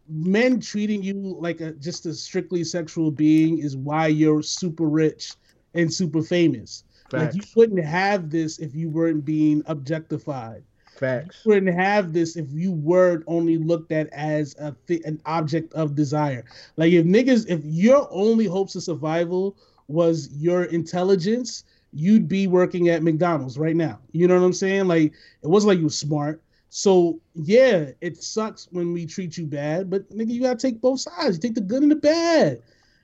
men 0.10 0.60
treating 0.60 1.04
you 1.04 1.38
like 1.40 1.62
a 1.62 1.72
just 1.74 2.06
a 2.06 2.14
strictly 2.14 2.64
sexual 2.64 3.12
being 3.12 3.60
is 3.60 3.78
why 3.78 4.08
you're 4.08 4.42
super 4.42 4.88
rich 4.88 5.34
and 5.76 5.94
super 5.94 6.22
famous. 6.22 6.84
Like 7.12 7.34
you 7.34 7.42
Facts. 7.42 7.56
wouldn't 7.56 7.84
have 7.86 8.30
this 8.30 8.60
if 8.60 8.76
you 8.76 8.90
weren't 8.90 9.26
being 9.26 9.64
objectified. 9.68 10.64
Facts. 10.96 11.42
You 11.46 11.54
wouldn't 11.54 11.76
have 11.76 12.14
this 12.14 12.36
if 12.36 12.52
you 12.52 12.72
weren't 12.72 13.24
only 13.28 13.58
looked 13.58 13.92
at 13.92 14.10
as 14.10 14.56
a 14.60 14.76
th- 14.88 15.04
an 15.06 15.22
object 15.26 15.74
of 15.74 15.96
desire. 15.96 16.46
Like 16.76 16.92
if 16.92 17.06
niggas, 17.06 17.48
if 17.48 17.62
your 17.64 18.08
only 18.12 18.46
hopes 18.46 18.76
of 18.76 18.84
survival 18.84 19.56
was 19.88 20.30
your 20.34 20.66
intelligence, 20.66 21.64
you'd 21.94 22.28
be 22.28 22.48
working 22.48 22.90
at 22.90 23.02
McDonald's 23.02 23.58
right 23.58 23.76
now. 23.76 24.00
You 24.12 24.28
know 24.28 24.40
what 24.40 24.46
I'm 24.46 24.54
saying? 24.54 24.88
Like 24.88 25.14
it 25.42 25.48
wasn't 25.48 25.70
like 25.70 25.78
you 25.80 25.86
were 25.86 25.90
smart. 25.90 26.42
So 26.70 27.20
yeah, 27.34 27.92
it 28.02 28.22
sucks 28.22 28.68
when 28.72 28.94
we 28.94 29.06
treat 29.06 29.38
you 29.38 29.46
bad, 29.48 29.90
but 29.90 30.10
nigga, 30.12 30.32
you 30.32 30.42
gotta 30.42 30.58
take 30.58 30.82
both 30.82 31.00
sides. 31.00 31.36
You 31.36 31.42
take 31.42 31.56
the 31.56 31.62
good 31.62 31.82
and 31.82 31.92
the 31.92 31.96
bad. 31.96 32.62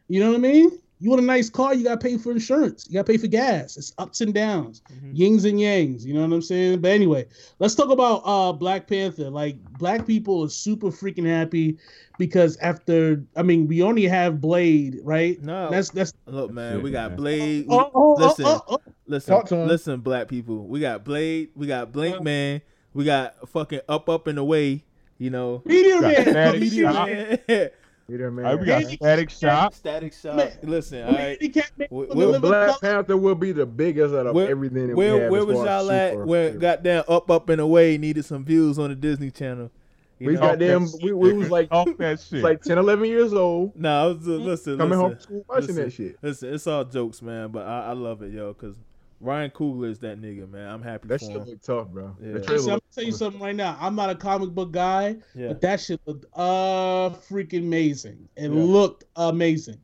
You 0.07 0.19
know 0.19 0.29
what 0.29 0.37
I 0.37 0.39
mean? 0.39 0.79
You 0.99 1.09
want 1.09 1.21
a 1.21 1.25
nice 1.25 1.49
car, 1.49 1.73
you 1.73 1.83
gotta 1.83 1.97
pay 1.97 2.17
for 2.17 2.31
insurance. 2.31 2.87
You 2.87 2.93
gotta 2.93 3.11
pay 3.11 3.17
for 3.17 3.27
gas. 3.27 3.75
It's 3.75 3.91
ups 3.97 4.21
and 4.21 4.33
downs, 4.33 4.81
Mhm. 4.89 5.17
yings 5.17 5.45
and 5.45 5.59
yangs. 5.59 6.05
You 6.05 6.13
know 6.13 6.21
what 6.21 6.31
I'm 6.31 6.41
saying? 6.41 6.79
But 6.79 6.91
anyway, 6.91 7.25
let's 7.59 7.75
talk 7.75 7.89
about 7.89 8.21
uh 8.23 8.53
Black 8.53 8.87
Panther. 8.87 9.29
Like 9.29 9.57
black 9.77 10.05
people 10.05 10.45
are 10.45 10.49
super 10.49 10.87
freaking 10.91 11.25
happy 11.25 11.77
because 12.17 12.55
after 12.57 13.23
I 13.35 13.41
mean 13.43 13.67
we 13.67 13.81
only 13.81 14.03
have 14.05 14.39
Blade, 14.39 14.99
right? 15.03 15.41
No, 15.43 15.69
That's 15.69 15.89
that's 15.89 16.13
look, 16.27 16.51
man, 16.51 16.81
we 16.81 16.91
got. 16.91 17.15
Blade. 17.15 17.65
oh, 17.67 17.79
oh, 17.79 17.91
oh, 17.95 18.13
listen, 18.27 18.45
oh, 18.45 18.61
oh. 18.67 18.77
listen, 19.07 19.33
Talk 19.33 19.47
to 19.47 19.65
listen, 19.65 19.99
black 20.01 20.27
people. 20.27 20.67
We 20.67 20.79
got 20.79 21.03
Blade. 21.03 21.49
We 21.55 21.67
got 21.67 21.91
Blink. 21.91 22.21
Man. 22.21 22.61
We 22.95 23.03
got 23.05 23.47
fucking 23.49 23.81
Up, 23.87 24.09
Up 24.09 24.25
and 24.27 24.39
Away. 24.39 24.83
You 25.19 25.29
know, 25.29 25.61
Meteor 25.65 26.01
Man. 26.01 26.21
Static 26.23 26.61
Meteor 26.61 26.91
Shock. 26.91 27.07
Man. 27.07 27.39
Man. 27.47 27.69
Man. 28.07 28.45
All 28.45 28.51
right, 28.51 28.59
we 28.59 28.65
got 28.65 28.81
Handy- 28.81 28.95
Static 28.97 29.29
Shock. 29.29 29.73
Static 29.73 30.13
Shock. 30.13 30.35
Man. 30.35 30.51
Listen, 30.63 31.07
all 31.07 31.13
right. 31.13 31.37
We- 31.41 32.05
from 32.07 32.17
we- 32.17 32.31
the 32.31 32.39
Black 32.39 32.67
Color. 32.67 32.77
Panther 32.81 33.17
will 33.17 33.33
be 33.35 33.51
the 33.51 33.65
biggest 33.65 34.13
out 34.13 34.27
of 34.27 34.35
Where- 34.35 34.49
everything 34.49 34.87
that 34.87 34.95
Where 34.95 35.13
we 35.15 35.19
have. 35.21 35.31
where 35.31 35.41
as 35.41 35.45
was 35.47 35.57
y'all 35.57 35.91
at 35.91 36.11
super- 36.13 36.25
when 36.25 36.59
goddamn 36.59 37.03
Up, 37.07 37.29
Up 37.31 37.49
and 37.49 37.61
Away 37.61 37.97
needed 37.97 38.25
some 38.25 38.43
views 38.45 38.77
on 38.79 38.89
the 38.89 38.95
Disney 38.95 39.31
Channel? 39.31 39.71
You 40.19 40.27
we 40.27 40.33
know? 40.35 40.41
got 40.41 40.59
them. 40.59 40.87
We, 41.01 41.11
we 41.13 41.33
was 41.33 41.49
like 41.49 41.69
that 41.69 42.19
shit. 42.29 42.43
like 42.43 42.61
10, 42.61 42.77
11 42.77 43.09
years 43.09 43.33
old, 43.33 43.75
Nah, 43.75 44.03
I 44.03 44.07
was 44.07 44.27
uh, 44.27 44.31
listen, 44.31 44.77
coming 44.77 44.97
listen, 44.97 45.01
home 45.01 45.11
from 45.11 45.19
school 45.21 45.45
watching 45.49 45.67
listen. 45.67 45.83
that 45.83 45.91
shit. 45.93 46.17
Listen, 46.21 46.53
it's 46.53 46.67
all 46.67 46.85
jokes, 46.85 47.21
man, 47.21 47.49
but 47.49 47.65
I, 47.67 47.87
I 47.87 47.91
love 47.93 48.21
it, 48.21 48.31
yo, 48.31 48.53
because 48.53 48.75
Ryan 49.19 49.49
Coogler 49.51 49.89
is 49.89 49.99
that 49.99 50.19
nigga, 50.21 50.49
man. 50.49 50.67
I'm 50.69 50.81
happy 50.81 51.07
That 51.07 51.19
for 51.19 51.25
shit 51.25 51.35
him. 51.35 51.43
look 51.45 51.61
tough, 51.61 51.87
bro. 51.89 52.15
Yeah. 52.21 52.33
The 52.33 52.39
Listen, 52.39 52.55
I'm 52.57 52.65
gonna 52.65 52.81
tell 52.93 53.03
you 53.03 53.11
something 53.11 53.41
right 53.41 53.55
now. 53.55 53.77
I'm 53.79 53.95
not 53.95 54.09
a 54.09 54.15
comic 54.15 54.49
book 54.49 54.71
guy, 54.71 55.17
Yeah, 55.33 55.49
but 55.49 55.61
that 55.61 55.79
shit 55.79 55.99
looked 56.05 56.25
uh 56.33 57.09
freaking 57.11 57.59
amazing. 57.59 58.27
It 58.35 58.51
Yeah. 58.51 58.63
looked 58.63 59.05
amazing. 59.15 59.79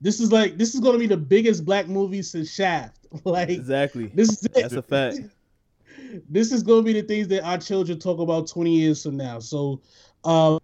This 0.00 0.18
is 0.18 0.32
like 0.32 0.56
this 0.56 0.74
is 0.74 0.80
gonna 0.80 0.98
be 0.98 1.06
the 1.06 1.16
biggest 1.16 1.64
black 1.64 1.88
movie 1.88 2.22
since 2.22 2.52
Shaft. 2.52 2.96
Like 3.24 3.50
exactly. 3.50 4.06
this 4.14 4.28
is 4.30 4.44
it. 4.44 4.52
That's 4.54 4.74
a 4.74 4.82
fact. 4.82 5.18
this 6.28 6.52
is 6.52 6.62
gonna 6.62 6.82
be 6.82 6.92
the 6.92 7.02
things 7.02 7.28
that 7.28 7.42
our 7.44 7.58
children 7.58 7.98
talk 7.98 8.18
about 8.20 8.46
20 8.46 8.70
years 8.74 9.02
from 9.02 9.16
now. 9.16 9.40
So 9.40 9.82
um 10.24 10.60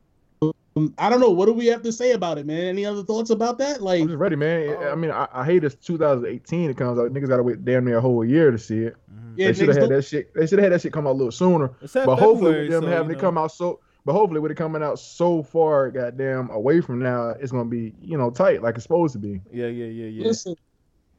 I 0.99 1.09
don't 1.09 1.21
know. 1.21 1.31
What 1.31 1.47
do 1.47 1.55
we 1.55 1.67
have 1.67 1.83
to 1.83 1.93
say 1.93 2.13
about 2.13 2.37
it, 2.37 2.45
man? 2.45 2.65
Any 2.65 2.85
other 2.85 3.03
thoughts 3.03 3.31
about 3.31 3.57
that? 3.59 3.83
Like 3.83 4.03
I'm 4.03 4.09
just 4.09 4.19
ready, 4.19 4.37
man. 4.37 4.77
I 4.77 4.95
mean, 4.95 5.11
I, 5.11 5.27
I 5.33 5.45
hate 5.45 5.65
it's 5.65 5.75
2018. 5.77 6.71
It 6.71 6.77
comes 6.77 6.99
out. 6.99 7.13
Niggas 7.13 7.29
gotta 7.29 7.43
wait 7.43 7.65
damn 7.65 7.85
near 7.87 7.97
a 7.99 8.01
whole 8.01 8.25
year 8.25 8.51
to 8.51 8.59
see 8.59 8.81
it. 8.81 8.97
Mhm. 9.11 9.35
yeah, 9.37 9.47
they 9.47 9.53
should 9.55 9.69
have 9.69 9.77
had 9.77 9.81
don't- 9.89 9.93
that 9.93 10.03
shit. 10.03 10.35
They 10.35 10.47
should 10.47 10.59
have 10.59 10.65
had 10.65 10.73
that 10.73 10.83
shit 10.83 10.93
come 10.93 11.07
out 11.07 11.13
a 11.13 11.19
little 11.19 11.33
sooner. 11.33 11.69
But 11.69 12.17
hopefully, 12.17 12.53
February, 12.53 12.63
with 12.65 12.71
them 12.73 12.83
so, 12.83 12.89
having 12.89 13.11
you 13.11 13.17
it 13.17 13.21
come 13.21 13.39
out 13.39 13.53
so. 13.53 13.81
But 14.05 14.13
hopefully, 14.13 14.41
with 14.41 14.53
it 14.53 14.57
coming 14.57 14.83
out 14.83 14.99
so 14.99 15.43
far, 15.43 15.91
goddamn, 15.91 16.51
away 16.51 16.81
from 16.81 16.99
now, 16.99 17.31
it's 17.31 17.53
gonna 17.53 17.65
be 17.65 17.95
you 18.03 18.19
know 18.19 18.31
tight 18.31 18.63
like 18.63 18.75
it's 18.75 18.85
supposed 18.85 19.15
to 19.15 19.19
be. 19.19 19.41
Yeah, 19.51 19.69
yeah, 19.69 19.87
yeah, 19.87 20.07
yeah. 20.07 20.27
Listen, 20.27 20.55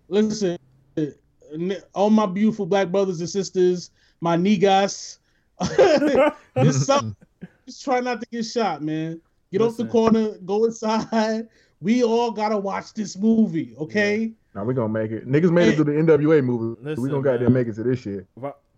listen, 0.07 0.57
all 1.95 2.11
my 2.11 2.27
beautiful 2.27 2.67
black 2.67 2.89
brothers 2.89 3.19
and 3.19 3.29
sisters, 3.29 3.89
my 4.21 4.37
niggas. 4.37 5.17
this 6.55 6.85
something. 6.85 7.15
Just 7.65 7.83
try 7.83 7.99
not 7.99 8.21
to 8.21 8.27
get 8.31 8.43
shot, 8.43 8.81
man. 8.81 9.19
Get 9.51 9.61
off 9.61 9.77
the 9.77 9.85
corner, 9.85 10.37
go 10.45 10.65
inside. 10.65 11.47
We 11.79 12.03
all 12.03 12.31
gotta 12.31 12.57
watch 12.57 12.93
this 12.93 13.15
movie, 13.15 13.75
okay? 13.77 14.33
Now 14.55 14.63
we 14.63 14.73
gonna 14.73 14.89
make 14.89 15.11
it. 15.11 15.27
Niggas 15.27 15.51
made 15.51 15.73
it 15.73 15.75
to 15.75 15.83
the 15.83 15.91
NWA 15.91 16.43
movie. 16.43 16.81
Listen, 16.81 17.03
we 17.03 17.09
gonna 17.09 17.21
goddamn 17.21 17.53
man. 17.53 17.53
make 17.53 17.67
it 17.67 17.75
to 17.75 17.83
this 17.83 17.99
shit. 17.99 18.25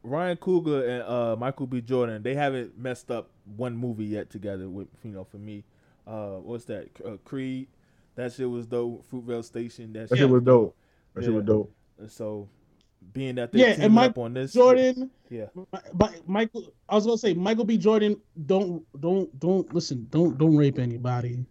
Ryan 0.03 0.38
Coogler 0.38 0.89
and 0.89 1.03
uh, 1.03 1.36
Michael 1.38 1.67
B. 1.67 1.82
Jordan, 1.82 2.24
they 2.24 2.36
haven't 2.36 2.78
messed 2.78 3.09
up 3.09 3.30
one 3.55 3.76
movie 3.76 4.05
yet 4.05 4.30
together. 4.30 4.70
With 4.70 4.88
you 5.03 5.11
know, 5.11 5.24
for 5.24 5.38
me, 5.38 5.63
uh, 6.05 6.38
what's 6.38 6.65
that? 6.65 6.89
Uh, 7.05 7.17
Creed. 7.24 7.67
That 8.15 8.34
shit 8.34 8.49
was 8.49 8.65
dope. 8.65 9.05
Fruitvale 9.09 9.45
Station. 9.45 9.93
That, 9.93 10.09
That 10.09 10.17
shit 10.17 10.24
shit 10.26 10.30
was 10.30 10.43
dope. 10.43 10.76
That 11.13 11.24
shit 11.24 11.34
was 11.34 11.45
dope. 11.45 11.74
So, 12.07 12.49
being 13.13 13.35
that 13.35 13.51
they 13.51 13.59
Yeah, 13.59 13.65
yeah, 13.67 13.71
and 13.73 13.81
teamed 13.83 13.93
Mike 13.95 14.09
up 14.11 14.17
on 14.19 14.33
this, 14.33 14.53
Jordan, 14.53 15.09
Yeah. 15.29 15.45
but 15.93 16.27
Michael, 16.27 16.73
I 16.87 16.95
was 16.95 17.05
gonna 17.05 17.17
say 17.17 17.33
Michael 17.33 17.65
B. 17.65 17.77
Jordan. 17.77 18.19
Don't, 18.45 18.85
don't, 18.99 19.39
don't 19.39 19.73
listen. 19.73 20.07
Don't, 20.09 20.37
don't 20.37 20.55
rape 20.55 20.79
anybody 20.79 21.45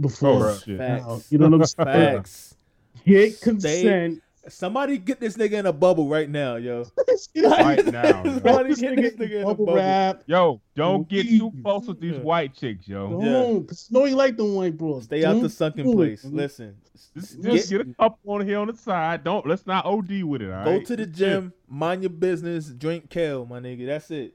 before. 0.00 0.50
Oh, 0.50 0.58
shit. 0.58 0.78
Facts. 0.78 1.30
You 1.30 1.38
know 1.38 1.48
what 1.48 1.60
I'm 1.60 1.86
saying? 1.86 2.16
Facts. 2.16 2.56
Get 3.04 3.40
consent. 3.40 4.22
Somebody 4.48 4.98
get 4.98 5.20
this 5.20 5.36
nigga 5.36 5.52
in 5.52 5.66
a 5.66 5.72
bubble 5.72 6.08
right 6.08 6.28
now, 6.28 6.56
yo. 6.56 6.84
Right 7.36 7.84
now. 7.86 8.22
Somebody 8.22 8.74
get 8.74 8.96
this 8.96 9.14
nigga 9.14 9.30
in 9.36 9.42
a 9.42 9.44
bubble 9.46 9.66
bubble. 9.66 9.76
wrap. 9.78 10.22
Yo, 10.26 10.60
don't 10.74 11.08
get 11.08 11.26
too 11.28 11.52
close 11.62 11.86
with 11.86 12.00
these 12.00 12.16
white 12.16 12.54
chicks, 12.54 12.86
yo. 12.86 13.20
Don't, 13.20 13.66
cause 13.68 13.88
no, 13.90 14.04
you 14.04 14.14
like 14.16 14.36
the 14.36 14.44
white 14.44 14.76
bros. 14.76 15.04
Stay 15.04 15.24
out 15.24 15.34
the 15.34 15.40
Don't 15.40 15.50
sunken 15.50 15.84
do 15.84 15.92
it. 15.92 15.94
place. 15.94 16.24
Listen, 16.24 16.76
Just, 17.16 17.42
get- 17.42 17.52
just 17.52 17.70
get 17.70 17.80
a 17.82 17.94
couple 17.94 18.32
on 18.34 18.46
here 18.46 18.58
on 18.58 18.68
the 18.68 18.76
side. 18.76 19.24
Don't 19.24 19.46
let's 19.46 19.66
not 19.66 19.84
OD 19.86 20.22
with 20.22 20.42
it. 20.42 20.52
All 20.52 20.64
go 20.64 20.70
right? 20.72 20.86
to 20.86 20.96
the 20.96 21.06
gym, 21.06 21.52
mind 21.68 22.02
your 22.02 22.10
business, 22.10 22.66
drink 22.66 23.10
kale, 23.10 23.46
my 23.46 23.60
nigga. 23.60 23.86
That's 23.86 24.10
it. 24.10 24.34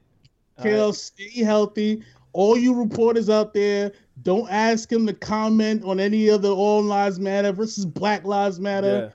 Kale, 0.62 0.86
right? 0.86 0.94
stay 0.94 1.44
healthy. 1.44 2.02
All 2.32 2.56
you 2.56 2.74
reporters 2.74 3.28
out 3.28 3.54
there, 3.54 3.92
don't 4.22 4.48
ask 4.50 4.90
him 4.90 5.06
to 5.06 5.12
comment 5.12 5.82
on 5.84 5.98
any 5.98 6.28
of 6.28 6.42
the 6.42 6.54
All 6.54 6.82
Lives 6.82 7.18
Matter 7.18 7.50
versus 7.52 7.84
Black 7.86 8.24
Lives 8.24 8.60
Matter. 8.60 9.12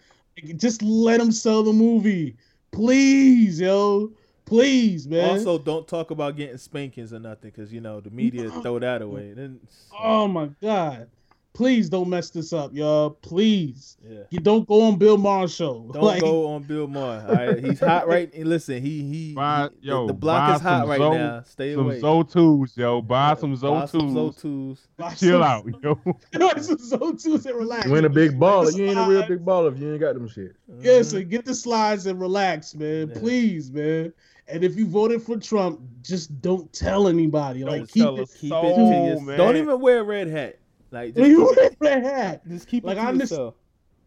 Just 0.58 0.82
let 0.82 1.20
them 1.20 1.32
sell 1.32 1.64
the 1.64 1.72
movie, 1.72 2.36
please, 2.72 3.60
yo, 3.60 4.12
please, 4.46 5.08
man. 5.08 5.38
Also, 5.38 5.58
don't 5.58 5.88
talk 5.88 6.12
about 6.12 6.36
getting 6.36 6.58
spankings 6.58 7.14
or 7.14 7.20
nothing, 7.20 7.52
because 7.52 7.72
you 7.72 7.80
know 7.80 8.02
the 8.02 8.10
media 8.10 8.52
throw 8.62 8.80
that 8.80 9.02
away. 9.02 9.34
Then, 9.34 9.60
oh 9.98 10.28
my 10.28 10.50
God, 10.62 11.08
please 11.56 11.90
don't 11.90 12.10
mess 12.10 12.30
this 12.30 12.54
up, 12.54 12.72
y'all. 12.74 13.10
Please, 13.10 13.98
yeah. 14.08 14.24
you 14.30 14.40
don't 14.40 14.68
go 14.68 14.82
on 14.82 14.98
Bill 14.98 15.18
Maher's 15.18 15.56
show. 15.56 15.90
Don't 15.94 16.04
Like, 16.04 16.22
go 16.22 16.48
on 16.48 16.64
Bill 16.64 16.86
Maher. 16.88 17.26
All 17.28 17.34
right, 17.34 17.64
he's 17.64 17.80
hot 17.80 18.08
right. 18.10 18.32
Listen, 18.38 18.82
he 18.84 19.02
he. 19.04 19.34
Buy- 19.34 19.70
he- 19.82 19.88
yo, 19.88 20.06
the 20.06 20.14
block 20.14 20.58
is 20.58 20.62
hot 20.62 20.88
right 20.88 21.00
Zo- 21.00 21.14
now. 21.14 21.42
Stay 21.44 21.74
some 21.74 21.86
away. 21.86 22.02
Zo2s, 22.02 22.78
yo. 22.78 23.02
Buy 23.02 23.36
some 23.36 23.56
Buy 23.56 23.86
some 23.86 24.14
Zo2s. 24.14 24.78
Zo2s. 25.00 25.18
Chill 25.20 25.42
out, 25.44 25.66
yo. 25.82 25.96
buy 26.06 26.62
some 26.62 26.78
Zo2s 26.78 27.46
and 27.46 27.56
relax. 27.56 27.88
You 27.88 27.96
ain't 27.96 28.06
a 28.06 28.10
big 28.10 28.40
baller. 28.40 28.76
You 28.76 28.86
ain't 28.88 29.00
a 29.00 29.06
real 29.08 29.26
big 29.26 29.44
baller 29.44 29.74
if 29.74 29.80
you 29.80 29.92
ain't 29.92 30.02
got 30.02 30.14
them 30.14 30.28
shit. 30.28 30.56
Yes, 30.80 31.14
Mhm. 31.14 31.22
and 31.22 31.30
get 31.30 31.46
the 31.46 31.56
slides 31.56 32.06
and 32.06 32.20
relax, 32.20 32.76
man. 32.76 33.10
Yeah. 33.10 33.20
Please, 33.20 33.72
man. 33.72 34.14
And 34.48 34.64
if 34.64 34.76
you 34.76 34.86
voted 34.86 35.24
for 35.24 35.38
Trump, 35.38 35.80
just 36.02 36.40
don't 36.42 36.72
tell 36.72 37.08
anybody. 37.08 37.62
Don't 37.62 37.80
like 37.80 37.90
keep 37.90 38.06
it. 38.06 38.30
Keep 38.38 38.52
so, 38.52 38.66
it 38.66 38.76
to 38.76 38.82
yourself. 38.82 39.38
Don't 39.38 39.56
even 39.56 39.80
wear 39.80 40.02
a 40.02 40.04
red 40.04 40.28
hat. 40.28 40.60
Like 40.96 41.14
just, 41.14 41.30
You 41.30 41.44
wear 41.46 41.70
that 41.82 42.04
hat. 42.04 42.48
just 42.48 42.68
keep 42.68 42.84
Like, 42.86 42.98
it 42.98 43.02
to 43.02 43.08
understand- 43.08 43.30
yourself. 43.40 43.56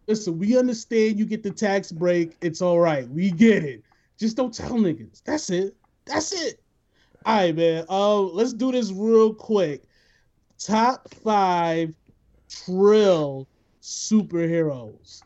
Listen, 0.06 0.38
we 0.38 0.56
understand 0.58 1.18
you 1.18 1.26
get 1.26 1.42
the 1.42 1.50
tax 1.50 1.92
break. 1.92 2.36
It's 2.40 2.62
all 2.62 2.80
right. 2.80 3.06
We 3.10 3.30
get 3.30 3.62
it. 3.62 3.82
Just 4.18 4.38
don't 4.38 4.54
tell 4.54 4.70
niggas. 4.72 5.22
That's 5.22 5.50
it. 5.50 5.76
That's 6.06 6.32
it. 6.32 6.60
All 7.26 7.36
right, 7.36 7.54
man. 7.54 7.84
Uh, 7.90 8.20
let's 8.22 8.54
do 8.54 8.72
this 8.72 8.90
real 8.90 9.34
quick. 9.34 9.82
Top 10.58 11.12
five 11.22 11.94
Trill 12.48 13.46
superheroes. 13.82 15.22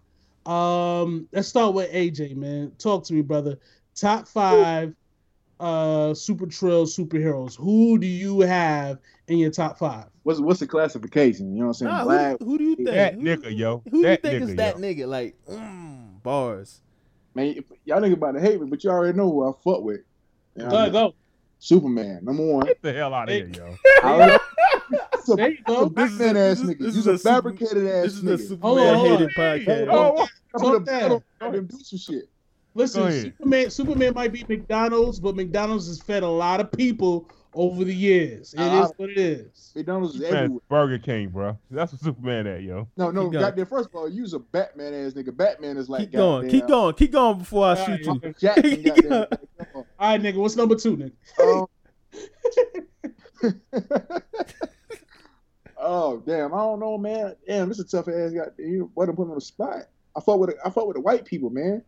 Um, 0.47 1.29
let's 1.33 1.47
start 1.47 1.75
with 1.75 1.93
AJ, 1.93 2.35
man. 2.35 2.73
Talk 2.79 3.05
to 3.05 3.15
me, 3.15 3.23
brother. 3.23 3.59
Top 3.95 4.27
five 4.27 4.95
uh 5.61 6.13
super 6.13 6.47
Trill 6.47 6.87
superheroes. 6.87 7.55
Who 7.57 7.99
do 7.99 8.07
you 8.09 8.41
have 8.41 8.99
in 9.29 9.39
your 9.39 9.51
top 9.53 9.79
five? 9.79 10.07
What's 10.25 10.41
what's 10.41 10.61
the 10.61 10.67
classification? 10.67 11.53
You 11.55 11.61
know 11.63 11.67
what 11.67 11.69
I'm 11.69 11.75
saying? 11.75 11.93
Nah, 11.93 12.05
Black. 12.05 12.37
who, 12.39 12.45
who 12.45 12.59
do 12.59 12.65
you 12.65 12.77
think? 12.77 12.89
That 12.91 13.15
Who- 13.15 13.21
nigga, 13.23 13.57
yo. 13.59 13.83
Who 13.85 13.91
do 13.91 13.97
you 13.99 14.03
That 14.05 14.23
think 14.23 14.43
is 14.43 14.55
that 14.57 14.77
yo. 14.79 14.83
nigga? 14.83 15.07
Like 15.09 15.37
mm, 15.51 16.23
bars. 16.23 16.81
Man, 17.35 17.57
y'all 17.85 18.01
niggas 18.01 18.13
about 18.15 18.33
to 18.33 18.41
hate 18.41 18.61
me, 18.61 18.69
but 18.69 18.85
you 18.85 18.91
already 18.91 19.17
know 19.17 19.31
who 19.31 19.49
I 19.49 19.53
fuck 19.65 19.83
with. 19.83 20.01
You 20.57 20.65
know 20.65 20.67
what 20.67 20.75
I 20.75 20.79
Go, 20.79 20.83
mean? 20.85 20.93
go. 21.11 21.15
Superman, 21.59 22.21
number 22.25 22.45
one. 22.45 22.67
Get 22.67 22.83
the 22.83 22.93
hell 22.93 23.15
out 23.15 23.29
of 23.29 23.35
here, 23.35 23.49
yo. 23.49 23.75
I 24.03 24.13
already- 24.13 24.39
It's 25.15 25.29
a, 25.29 25.33
it's 25.39 25.61
a 25.61 25.63
go. 25.67 25.89
This 25.89 26.11
is- 26.13 26.19
Batman 26.19 26.37
ass 26.37 26.61
nigga. 26.61 26.79
this 26.79 26.95
He's 26.95 26.97
is 26.99 27.07
a 27.07 27.13
a 27.13 27.19
super- 27.19 27.35
fabricated 27.35 27.87
ass 27.89 28.03
This 28.05 28.15
is 28.15 28.51
a 28.53 28.57
nigga. 28.57 28.61
Hold 28.63 28.79
on, 28.79 28.85
Superman 28.87 28.95
hold 28.97 29.21
hated 29.21 29.37
podcast. 29.37 29.89
Oh, 29.91 30.23
I 30.23 30.27
put 30.59 30.63
Talk 30.63 30.75
a 30.77 30.79
that. 30.79 30.85
battle 30.87 31.25
and 31.41 31.55
them 31.55 31.67
do 31.67 31.79
some 31.81 31.99
shit. 31.99 32.25
Listen, 32.75 33.13
Superman 33.13 33.71
Superman 33.71 34.13
might 34.15 34.33
be 34.33 34.45
McDonald's, 34.49 35.21
but 35.21 35.37
McDonald's 35.37 35.87
has 35.89 36.01
fed 36.01 36.23
a 36.23 36.29
lot 36.29 36.61
of 36.61 36.71
people 36.73 37.29
over 37.55 37.85
the 37.85 37.95
years. 37.95 38.55
It 38.55 38.61
Uh, 38.61 38.85
is 38.85 38.93
what 38.97 39.11
it 39.11 39.19
is. 39.19 39.73
McDonald's 39.77 40.15
is 40.17 40.23
everywhere. 40.23 40.61
Burger 40.69 40.99
King, 40.99 41.29
bro. 41.29 41.59
That's 41.71 41.93
what 41.93 42.01
Superman 42.01 42.47
at, 42.47 42.63
yo. 42.63 42.89
No, 42.97 43.11
no, 43.11 43.25
Keep 43.25 43.33
going. 43.33 43.43
goddamn. 43.45 43.67
First 43.67 43.89
of 43.91 43.95
all, 43.95 44.09
you's 44.09 44.33
a 44.35 44.39
Batman 44.39 44.95
ass 44.95 45.13
nigga. 45.13 45.37
Batman 45.37 45.77
is 45.77 45.89
like 45.89 46.01
keep 46.03 46.13
going, 46.13 46.43
goddamn- 46.47 46.51
keep 46.61 46.67
going, 46.69 46.95
keep 46.95 47.13
going 47.13 47.39
before 47.39 47.65
I 47.67 47.69
All 47.71 47.77
shoot 47.87 48.07
right, 48.07 48.23
you. 48.25 48.35
Jackson, 48.41 48.83
goddamn. 48.85 49.11
Like, 49.11 49.31
come 49.31 49.67
on. 49.75 49.85
All 49.99 50.11
right, 50.13 50.21
nigga. 50.23 50.37
What's 50.37 50.57
number 50.57 50.75
two, 50.77 50.97
nigga? 50.97 51.13
Um, 51.43 51.67
oh 55.79 56.19
damn! 56.27 56.53
I 56.55 56.59
don't 56.59 56.81
know, 56.81 56.99
man. 56.99 57.35
Damn, 57.47 57.69
this 57.69 57.79
is 57.79 57.93
a 57.93 57.97
tough 57.97 58.09
ass. 58.09 58.33
Got 58.33 58.59
you. 58.59 58.91
What 58.95 59.07
to 59.07 59.13
put 59.13 59.27
me 59.27 59.31
on 59.33 59.37
the 59.37 59.41
spot? 59.41 59.85
I 60.17 60.21
fought 60.21 60.39
with. 60.41 60.55
I 60.65 60.71
fought 60.71 60.87
with 60.89 60.97
the 60.97 61.01
white 61.01 61.25
people, 61.25 61.51
man. 61.51 61.83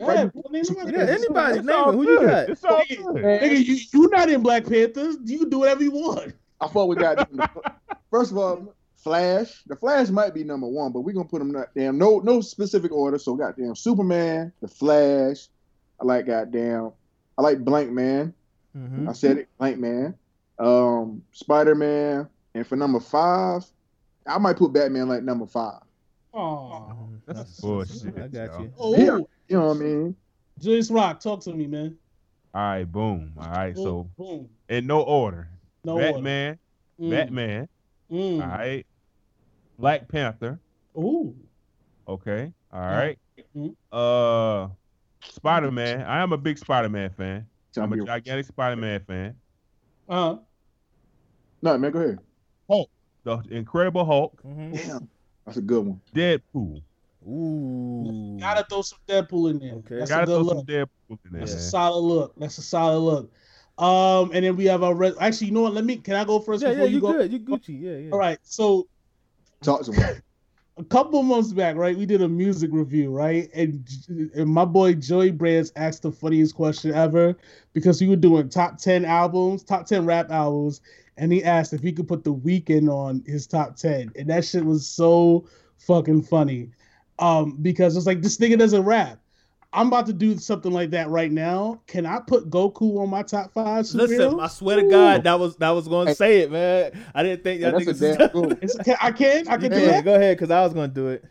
Yeah, 0.00 0.06
White 0.06 0.32
bro, 0.32 0.42
name 0.50 0.64
somebody. 0.64 0.92
Yeah, 0.96 1.02
anybody, 1.04 1.58
It's 1.58 1.66
name 1.66 1.88
it. 1.88 1.92
Who 1.92 2.02
you 2.02 2.18
good. 2.18 2.26
got? 2.28 2.48
It's 2.48 2.64
all 2.64 2.80
Nigga, 2.80 3.14
good. 3.14 3.24
Nigga, 3.42 3.64
you 3.64 3.78
you 3.92 4.08
not 4.08 4.30
in 4.30 4.42
Black 4.42 4.64
Panthers. 4.66 5.16
You 5.24 5.38
can 5.40 5.50
do 5.50 5.58
whatever 5.60 5.82
you 5.82 5.90
want. 5.92 6.34
I 6.60 6.68
fought 6.68 6.88
with 6.88 6.98
goddamn. 6.98 7.48
first 8.10 8.32
of 8.32 8.38
all, 8.38 8.74
Flash. 8.96 9.62
The 9.66 9.76
Flash 9.76 10.08
might 10.08 10.34
be 10.34 10.42
number 10.44 10.66
one, 10.66 10.92
but 10.92 11.00
we're 11.00 11.12
gonna 11.14 11.28
put 11.28 11.38
them 11.38 11.50
not 11.52 11.68
damn 11.74 11.98
no 11.98 12.18
no 12.20 12.40
specific 12.40 12.92
order. 12.92 13.18
So 13.18 13.34
goddamn 13.34 13.76
Superman, 13.76 14.52
the 14.60 14.68
Flash. 14.68 15.48
I 16.00 16.04
like 16.04 16.26
goddamn. 16.26 16.92
I 17.36 17.42
like 17.42 17.58
Blank 17.64 17.90
Man. 17.92 18.32
Mhm. 18.76 19.08
I 19.08 19.12
said 19.12 19.36
it, 19.38 19.48
Blank 19.58 19.78
Man. 19.78 20.14
Um, 20.58 21.22
Spider 21.32 21.74
Man, 21.74 22.28
and 22.54 22.66
for 22.66 22.76
number 22.76 23.00
five, 23.00 23.64
I 24.26 24.38
might 24.38 24.56
put 24.56 24.72
Batman 24.72 25.08
like 25.08 25.22
number 25.22 25.46
five. 25.46 25.80
Oh, 26.32 27.08
That's 27.26 27.60
bullshit, 27.60 28.16
I 28.16 28.28
got 28.28 28.52
yo. 28.52 28.60
you. 28.60 28.72
oh, 28.78 28.96
Yeah. 28.96 29.04
You 29.48 29.56
know 29.56 29.68
what 29.68 29.76
I 29.76 29.80
mean? 29.80 30.16
Julius 30.60 30.90
Rock, 30.90 31.20
talk 31.20 31.40
to 31.44 31.52
me, 31.52 31.66
man. 31.66 31.96
All 32.54 32.60
right, 32.62 32.84
boom. 32.84 33.32
All 33.38 33.50
right, 33.50 33.74
Boom, 33.74 33.84
so 33.84 34.10
boom. 34.16 34.48
in 34.68 34.86
no 34.86 35.02
order. 35.02 35.48
No 35.84 35.94
order. 35.94 36.12
Batman, 36.12 36.58
Mm, 37.00 37.10
Batman. 37.10 37.68
mm. 38.12 38.42
All 38.42 38.48
right. 38.48 38.86
Black 39.78 40.08
Panther. 40.08 40.60
Ooh. 40.96 41.34
Okay. 42.06 42.52
All 42.72 42.80
Yeah. 42.80 42.96
right. 42.98 43.18
Mhm. 43.56 43.74
Uh, 43.90 44.68
Spider 45.22 45.70
Man. 45.70 46.02
I 46.02 46.20
am 46.22 46.32
a 46.32 46.36
big 46.38 46.58
Spider 46.58 46.88
Man 46.88 47.10
fan. 47.10 47.46
Tell 47.72 47.84
I'm 47.84 47.92
a 47.92 48.04
gigantic 48.04 48.46
Spider 48.46 48.76
Man 48.76 49.00
fan. 49.04 49.36
Uh, 50.08 50.36
No, 51.62 51.78
man, 51.78 51.90
go 51.92 52.00
ahead. 52.00 52.18
Hulk, 52.68 52.90
the 53.24 53.38
Incredible 53.50 54.04
Hulk, 54.04 54.42
Mhm. 54.42 54.72
Damn, 54.74 55.08
that's 55.44 55.58
a 55.58 55.62
good 55.62 55.84
one. 55.84 56.00
Deadpool. 56.14 56.82
Ooh. 57.26 58.38
gotta 58.40 58.64
throw 58.68 58.82
some 58.82 58.98
Deadpool 59.08 59.50
in 59.50 59.58
there. 59.58 59.74
Okay. 59.74 59.96
That's 59.98 60.10
Gotta 60.10 60.22
a 60.22 60.26
good 60.26 60.34
throw 60.34 60.42
look. 60.42 60.58
some 60.58 60.66
Deadpool 60.66 61.18
in 61.26 61.32
there. 61.32 61.40
That's 61.40 61.54
a 61.54 61.60
solid 61.70 62.00
look. 62.00 62.34
That's 62.36 62.58
a 62.58 62.62
solid 62.62 63.00
look. 63.00 63.32
Um, 63.78 64.30
and 64.34 64.44
then 64.44 64.56
we 64.56 64.66
have 64.66 64.82
our 64.82 64.94
red. 64.94 65.14
Actually, 65.20 65.48
you 65.48 65.52
know 65.54 65.62
what? 65.62 65.74
Let 65.74 65.84
me. 65.84 65.96
Can 65.96 66.14
I 66.14 66.24
go 66.24 66.38
first 66.40 66.62
Yeah, 66.62 66.70
before 66.70 66.84
yeah, 66.84 66.90
you 66.90 66.96
you 66.96 67.00
go? 67.00 67.12
good. 67.12 67.32
You 67.32 67.40
Gucci. 67.40 67.80
Yeah, 67.80 67.96
yeah. 67.96 68.10
All 68.12 68.18
right. 68.18 68.38
So 68.42 68.88
Talk 69.62 69.82
to 69.84 69.92
me. 69.92 69.98
A 70.76 70.84
couple 70.84 71.22
months 71.22 71.52
back, 71.52 71.76
right, 71.76 71.96
we 71.96 72.06
did 72.06 72.22
a 72.22 72.28
music 72.28 72.70
review, 72.72 73.10
right? 73.10 73.50
And, 73.52 73.86
and 74.34 74.48
my 74.48 74.64
boy 74.64 74.94
Joey 74.94 75.30
Brands 75.30 75.72
asked 75.76 76.02
the 76.02 76.12
funniest 76.12 76.54
question 76.54 76.94
ever 76.94 77.36
because 77.74 78.00
we 78.00 78.08
were 78.08 78.16
doing 78.16 78.48
top 78.48 78.78
10 78.78 79.04
albums, 79.04 79.62
top 79.62 79.86
10 79.86 80.06
rap 80.06 80.30
albums, 80.30 80.80
and 81.18 81.32
he 81.32 81.44
asked 81.44 81.74
if 81.74 81.82
he 81.82 81.92
could 81.92 82.08
put 82.08 82.24
the 82.24 82.34
Weeknd 82.34 82.88
on 82.88 83.22
his 83.26 83.46
top 83.46 83.76
10. 83.76 84.12
And 84.16 84.30
that 84.30 84.44
shit 84.44 84.64
was 84.64 84.86
so 84.86 85.46
fucking 85.78 86.22
funny. 86.22 86.70
Um, 87.18 87.58
because 87.60 87.96
it's 87.96 88.06
like 88.06 88.22
this 88.22 88.38
nigga 88.38 88.58
doesn't 88.58 88.84
rap. 88.84 89.19
I'm 89.72 89.86
about 89.86 90.06
to 90.06 90.12
do 90.12 90.36
something 90.36 90.72
like 90.72 90.90
that 90.90 91.08
right 91.10 91.30
now. 91.30 91.80
Can 91.86 92.04
I 92.04 92.18
put 92.26 92.50
Goku 92.50 92.98
on 93.00 93.08
my 93.08 93.22
top 93.22 93.52
five? 93.52 93.86
Listen. 93.94 94.40
I 94.40 94.48
swear 94.48 94.76
to 94.76 94.88
God, 94.88 95.22
that 95.24 95.38
was 95.38 95.56
that 95.58 95.70
was 95.70 95.86
going 95.86 96.08
to 96.08 96.14
say 96.14 96.40
it, 96.40 96.50
man. 96.50 96.90
I 97.14 97.22
didn't 97.22 97.44
think 97.44 97.60
Yeah, 97.60 97.70
y'all 97.70 97.78
that's 97.78 98.00
a 98.00 98.04
niggas. 98.04 98.18
damn 98.18 98.28
good. 98.30 98.58
It's, 98.62 98.76
can, 98.78 98.96
I 99.00 99.12
can, 99.12 99.46
I 99.48 99.56
can 99.58 99.70
do 99.70 99.76
can. 99.78 99.86
that. 99.86 100.04
Go 100.04 100.14
ahead, 100.16 100.36
because 100.36 100.50
I 100.50 100.62
was 100.62 100.72
going 100.74 100.90
to 100.90 100.94
do 100.94 101.08
it. 101.08 101.24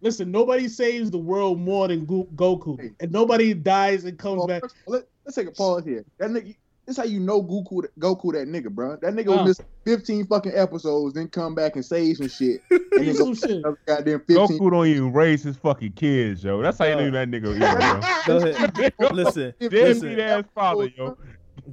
Listen, 0.00 0.30
nobody 0.30 0.68
saves 0.68 1.10
the 1.10 1.18
world 1.18 1.60
more 1.60 1.86
than 1.88 2.06
Goku, 2.06 2.92
and 3.00 3.12
nobody 3.12 3.54
dies 3.54 4.04
and 4.04 4.18
comes 4.18 4.38
Well, 4.38 4.46
back. 4.48 4.62
first 4.62 4.74
of 4.86 4.92
let, 4.92 5.02
us 5.26 5.34
take 5.34 5.46
a 5.48 5.52
pause 5.52 5.84
here. 5.84 6.04
That 6.18 6.30
nigga, 6.30 6.56
this 6.86 6.96
how 6.96 7.04
you 7.04 7.18
know 7.20 7.42
Goku, 7.42 7.82
Goku 7.98 8.32
that 8.32 8.46
nigga, 8.48 8.70
bro. 8.70 8.96
That 9.02 9.12
nigga 9.14 9.28
Uh. 9.28 9.36
will 9.38 9.44
miss 9.46 9.60
15 9.84 10.26
fucking 10.26 10.52
episodes, 10.54 11.14
then 11.14 11.28
come 11.28 11.54
back 11.54 11.74
and 11.76 11.84
save 11.84 12.16
some 12.18 12.28
shit, 12.28 12.60
and 12.70 12.80
then 12.92 13.00
Piece 13.04 13.18
go 13.18 13.30
of 13.32 13.38
shit. 13.38 13.50
another 13.50 13.78
goddamn 13.86 14.20
15. 14.20 14.36
Goku 14.58 14.70
don't 14.70 14.86
even 14.86 15.12
raise 15.12 15.42
his 15.42 15.56
fucking 15.56 15.92
kids, 15.92 16.44
yo. 16.44 16.62
That's 16.62 16.78
how 16.78 16.84
you 16.86 16.94
know 16.96 17.10
that 17.10 17.28
nigga 17.30 17.46
is, 17.52 17.58
Go 18.26 18.36
ahead. 18.38 18.94
bro. 18.98 19.08
Listen, 19.08 19.54
Deadbeat 19.58 19.82
listen. 19.82 20.20
ass 20.20 20.44
father, 20.54 20.86
yo. 20.96 21.16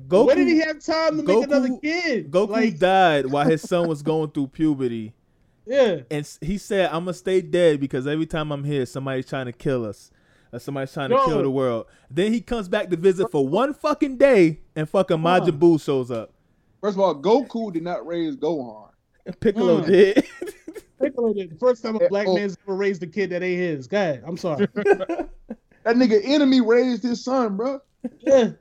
Goku, 0.08 0.28
when 0.28 0.38
did 0.38 0.48
he 0.48 0.58
have 0.60 0.80
time 0.80 1.18
to 1.18 1.24
make 1.24 1.36
Goku- 1.38 1.44
another 1.44 1.78
kid? 1.82 2.32
Goku 2.32 2.50
like, 2.50 2.80
died 2.80 3.28
while 3.28 3.48
his 3.48 3.62
son 3.62 3.88
was 3.88 4.02
going 4.02 4.32
through 4.32 4.48
puberty. 4.48 5.14
yeah, 5.68 6.00
And 6.10 6.28
he 6.42 6.58
said, 6.58 6.88
I'm 6.88 7.04
going 7.04 7.08
to 7.08 7.14
stay 7.14 7.42
dead 7.42 7.80
because 7.80 8.08
every 8.08 8.26
time 8.26 8.52
I'm 8.52 8.64
here, 8.64 8.86
somebody's 8.88 9.28
trying 9.28 9.46
to 9.46 9.52
kill 9.52 9.86
us. 9.86 10.10
Or 10.54 10.60
somebody's 10.60 10.94
trying 10.94 11.10
to 11.10 11.16
Yo. 11.16 11.26
kill 11.26 11.42
the 11.42 11.50
world. 11.50 11.88
Then 12.12 12.32
he 12.32 12.40
comes 12.40 12.70
back 12.70 12.90
to 12.92 12.96
visit 12.96 13.32
for 13.32 13.46
one 13.48 13.74
fucking 13.74 14.18
day, 14.18 14.60
and 14.76 14.88
fucking 14.88 15.20
Huh. 15.20 15.42
Majin 15.42 15.58
Buu 15.60 15.82
shows 15.82 16.12
up. 16.12 16.32
First 16.80 16.96
of 16.96 17.02
all, 17.02 17.16
Goku 17.16 17.74
did 17.74 17.84
not 17.84 18.06
raise 18.06 18.36
Gohan. 18.38 18.90
And 19.26 19.40
Piccolo 19.40 19.82
Mm. 19.82 19.86
did. 19.88 20.26
Piccolo 21.02 21.34
did. 21.34 21.52
The 21.52 21.56
first 21.56 21.82
time 21.82 21.96
a 21.96 22.08
black 22.08 22.28
oh. 22.28 22.36
man's 22.36 22.56
ever 22.68 22.76
raised 22.76 23.02
a 23.04 23.08
kid 23.08 23.32
that 23.32 23.42
ain't 23.42 23.60
his. 23.60 23.88
God. 23.88 24.22
I'm 24.26 24.38
sorry. 24.38 24.68
That 25.84 25.98
nigga 25.98 26.22
enemy 26.24 26.62
raised 26.62 27.04
his 27.04 27.22
son, 27.26 27.58
bro. 27.58 27.82
yeah. 28.20 28.52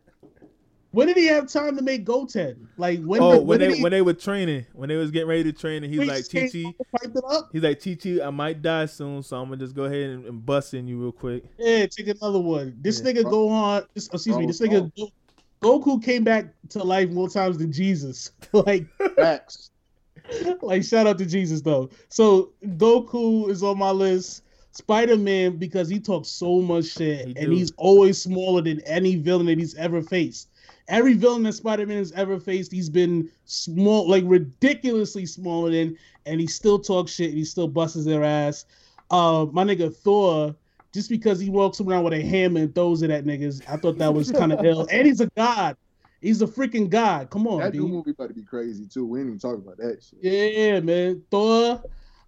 When 0.93 1.07
did 1.09 1.17
he 1.17 1.27
have 1.27 1.49
time 1.49 1.77
to 1.77 1.83
make 1.83 2.05
Goten? 2.05 2.69
Like 2.77 3.03
when? 3.03 3.23
oh, 3.23 3.33
did, 3.33 3.39
when 3.39 3.47
when 3.47 3.61
they 3.61 3.77
he, 3.77 3.83
when 3.83 3.93
they 3.93 4.03
were 4.03 4.13
training, 4.15 4.67
when 4.75 4.89
they 4.89 4.97
was 4.97 5.11
getting 5.11 5.29
ready 5.29 5.43
to 5.45 5.53
train, 5.53 5.83
and 5.85 5.93
he's 5.93 6.01
like, 6.07 6.19
just 6.19 6.31
came 6.31 6.49
Chi 6.49 6.75
Chi, 6.79 6.85
piped 7.01 7.17
it 7.17 7.25
up. 7.29 7.49
he's 7.53 7.63
like, 7.63 7.83
Chi 7.83 7.95
Chi, 7.95 8.25
I 8.25 8.31
might 8.31 8.61
die 8.63 8.87
soon, 8.87 9.23
so 9.23 9.37
I'm 9.39 9.47
gonna 9.47 9.57
just 9.57 9.75
go 9.75 9.85
ahead 9.85 10.11
and, 10.11 10.27
and 10.27 10.45
bust 10.47 10.75
in 10.75 10.87
you 10.87 11.01
real 11.03 11.13
quick. 11.13 11.45
Yeah, 11.59 11.87
take 11.87 12.09
another 12.09 12.41
one. 12.41 12.77
This 12.81 13.03
Yeah. 13.03 13.13
nigga 13.13 13.23
Gohan, 13.25 13.87
this, 13.95 14.09
oh, 14.13 14.17
excuse 14.17 14.37
me, 14.39 14.47
this 14.47 14.61
Oh, 14.61 14.67
nigga 14.67 14.93
Go- 14.97 15.81
Goku 15.81 16.03
came 16.03 16.25
back 16.25 16.53
to 16.71 16.83
life 16.85 17.09
more 17.11 17.29
times 17.29 17.57
than 17.59 17.73
Jesus. 17.73 18.33
like, 18.53 18.87
Facts. 19.17 19.71
like 20.63 20.85
shout 20.85 21.07
out 21.07 21.19
to 21.19 21.27
Jesus 21.27 21.63
though. 21.63 21.89
So 22.09 22.53
Goku 22.65 23.49
is 23.49 23.63
on 23.63 23.79
my 23.79 23.91
list. 23.91 24.43
Spider 24.75 25.19
Man 25.19 25.57
because 25.59 25.89
he 25.89 26.01
talks 26.01 26.29
so 26.29 26.61
much 26.63 26.87
shit 26.87 27.27
He 27.29 27.35
and 27.37 27.51
do. 27.51 27.51
he's 27.51 27.73
always 27.77 28.21
smaller 28.23 28.63
than 28.63 28.81
any 28.83 29.17
villain 29.17 29.45
that 29.47 29.59
he's 29.59 29.75
ever 29.75 30.01
faced. 30.01 30.49
Every 30.89 31.15
villain 31.15 31.45
that 31.45 31.53
Spider 31.53 31.87
Man 31.87 31.99
has 31.99 32.13
ever 32.13 32.39
faced, 32.39 32.73
he's 32.73 32.91
been 32.91 33.31
small, 33.45 34.09
like 34.09 34.25
ridiculously 34.27 35.27
smaller 35.27 35.71
than, 35.71 35.97
and 36.27 36.41
he 36.41 36.47
still 36.47 36.79
talks 36.79 37.13
shit 37.13 37.29
and 37.31 37.39
he 37.39 37.45
still 37.45 37.69
busts 37.69 38.05
their 38.05 38.25
ass. 38.25 38.65
Uh, 39.11 39.47
my 39.53 39.65
nigga 39.65 39.95
Thor, 39.95 40.55
just 40.93 41.09
because 41.09 41.39
he 41.39 41.51
walks 41.51 41.81
around 41.81 42.05
with 42.05 42.13
a 42.15 42.23
hammer 42.23 42.61
and 42.61 42.75
throws 42.75 43.03
it 43.03 43.11
at 43.11 43.25
niggas, 43.25 43.63
I 43.69 43.77
thought 43.77 43.99
that 43.99 44.13
was 44.13 44.31
kind 44.33 44.53
of 44.53 44.65
ill. 44.65 44.87
And 44.91 45.07
he's 45.07 45.21
a 45.21 45.29
god. 45.37 45.77
He's 46.21 46.41
a 46.41 46.47
freaking 46.47 46.89
god. 46.89 47.31
Come 47.31 47.47
on, 47.47 47.61
That 47.61 47.73
B. 47.73 47.79
new 47.79 47.89
movie 47.89 48.13
about 48.13 48.29
to 48.29 48.35
be 48.35 48.43
crazy 48.43 48.87
too. 48.87 49.05
We 49.05 49.21
ain't 49.21 49.29
even 49.29 49.39
talking 49.39 49.63
about 49.65 49.77
that 49.79 50.03
shit. 50.03 50.19
Yeah, 50.23 50.81
man. 50.81 51.23
Thor. 51.31 51.83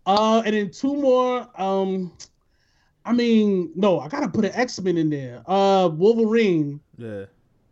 Uh, 0.06 0.42
and 0.44 0.54
then 0.54 0.70
two 0.70 0.94
more. 0.96 1.48
Um, 1.60 2.12
I 3.04 3.12
mean, 3.12 3.70
no, 3.76 4.00
I 4.00 4.08
gotta 4.08 4.28
put 4.28 4.44
an 4.44 4.52
X 4.54 4.80
Men 4.80 4.96
in 4.96 5.10
there. 5.10 5.42
Uh, 5.46 5.88
Wolverine. 5.92 6.80
Yeah. 6.96 7.24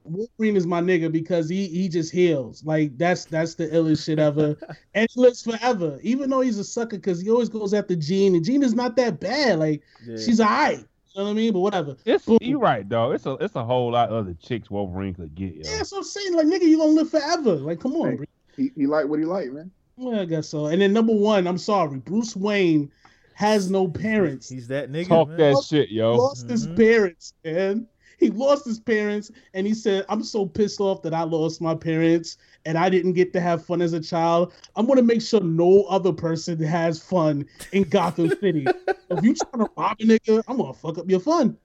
Wolverine 0.04 0.56
is 0.56 0.66
my 0.66 0.80
nigga 0.80 1.10
because 1.10 1.48
he 1.48 1.66
he 1.68 1.88
just 1.88 2.12
heals. 2.12 2.64
Like 2.64 2.96
that's 2.98 3.24
that's 3.24 3.54
the 3.54 3.68
illest 3.68 4.04
shit 4.04 4.18
ever. 4.18 4.56
and 4.94 5.08
he 5.12 5.20
lives 5.20 5.42
forever. 5.42 5.98
Even 6.02 6.30
though 6.30 6.40
he's 6.40 6.58
a 6.58 6.64
sucker 6.64 6.96
because 6.96 7.20
he 7.20 7.30
always 7.30 7.48
goes 7.48 7.72
after 7.74 7.94
Jean, 7.96 8.34
and 8.34 8.44
Jean 8.44 8.62
is 8.62 8.74
not 8.74 8.96
that 8.96 9.20
bad. 9.20 9.58
Like 9.58 9.82
yeah. 10.06 10.16
she's 10.16 10.40
alright. 10.40 10.78
You 10.78 11.20
know 11.20 11.24
what 11.24 11.30
I 11.30 11.34
mean? 11.34 11.52
But 11.52 11.60
whatever. 11.60 11.96
It's 12.06 12.24
Boom. 12.24 12.38
you 12.40 12.58
right, 12.58 12.88
dog. 12.88 13.14
It's 13.14 13.26
a 13.26 13.32
it's 13.34 13.54
a 13.54 13.64
whole 13.64 13.92
lot 13.92 14.08
of 14.08 14.14
other 14.14 14.34
chicks 14.42 14.70
Wolverine 14.70 15.14
could 15.14 15.34
get, 15.34 15.54
yo. 15.54 15.62
Yeah, 15.64 15.82
so 15.82 15.98
I'm 15.98 16.04
saying, 16.04 16.34
like, 16.34 16.46
nigga, 16.46 16.62
you 16.62 16.78
gonna 16.78 16.92
live 16.92 17.10
forever. 17.10 17.54
Like, 17.56 17.80
come 17.80 17.94
on, 17.96 18.10
Hey. 18.12 18.16
bro. 18.16 18.26
He, 18.56 18.70
he 18.76 18.86
like 18.86 19.06
what 19.06 19.18
he 19.18 19.24
like, 19.26 19.50
man. 19.52 19.70
Yeah, 19.98 20.22
I 20.22 20.24
guess 20.24 20.48
so. 20.48 20.66
And 20.66 20.80
then 20.80 20.92
number 20.94 21.12
one, 21.14 21.46
I'm 21.46 21.58
sorry, 21.58 21.98
Bruce 21.98 22.34
Wayne 22.34 22.90
has 23.34 23.70
no 23.70 23.88
parents. 23.88 24.48
He's 24.48 24.68
that 24.68 24.90
nigga. 24.90 25.08
Talk 25.08 25.28
man. 25.28 25.36
that 25.38 25.64
shit, 25.68 25.90
yo. 25.90 26.14
lost 26.14 26.48
his 26.48 26.66
Mhm. 26.66 26.76
parents, 26.76 27.34
man. 27.44 27.86
He 28.22 28.30
lost 28.30 28.64
his 28.64 28.78
parents, 28.78 29.32
and 29.52 29.66
he 29.66 29.74
said, 29.74 30.04
"I'm 30.08 30.22
so 30.22 30.46
pissed 30.46 30.78
off 30.80 31.02
that 31.02 31.12
I 31.12 31.24
lost 31.24 31.60
my 31.60 31.74
parents, 31.74 32.36
and 32.64 32.78
I 32.78 32.88
didn't 32.88 33.14
get 33.14 33.32
to 33.32 33.40
have 33.40 33.64
fun 33.66 33.82
as 33.82 33.94
a 33.94 34.00
child. 34.00 34.52
I'm 34.76 34.86
gonna 34.86 35.02
make 35.02 35.20
sure 35.20 35.40
no 35.40 35.82
other 35.84 36.12
person 36.12 36.56
has 36.62 37.02
fun 37.02 37.44
in 37.72 37.82
Gotham 37.82 38.28
City. 38.40 38.64
if 39.10 39.24
you 39.24 39.34
trying 39.34 39.64
to 39.66 39.70
rob 39.76 39.96
a 39.98 40.04
nigga, 40.04 40.40
I'm 40.46 40.58
gonna 40.58 40.72
fuck 40.72 40.98
up 40.98 41.10
your 41.10 41.18
fun. 41.18 41.56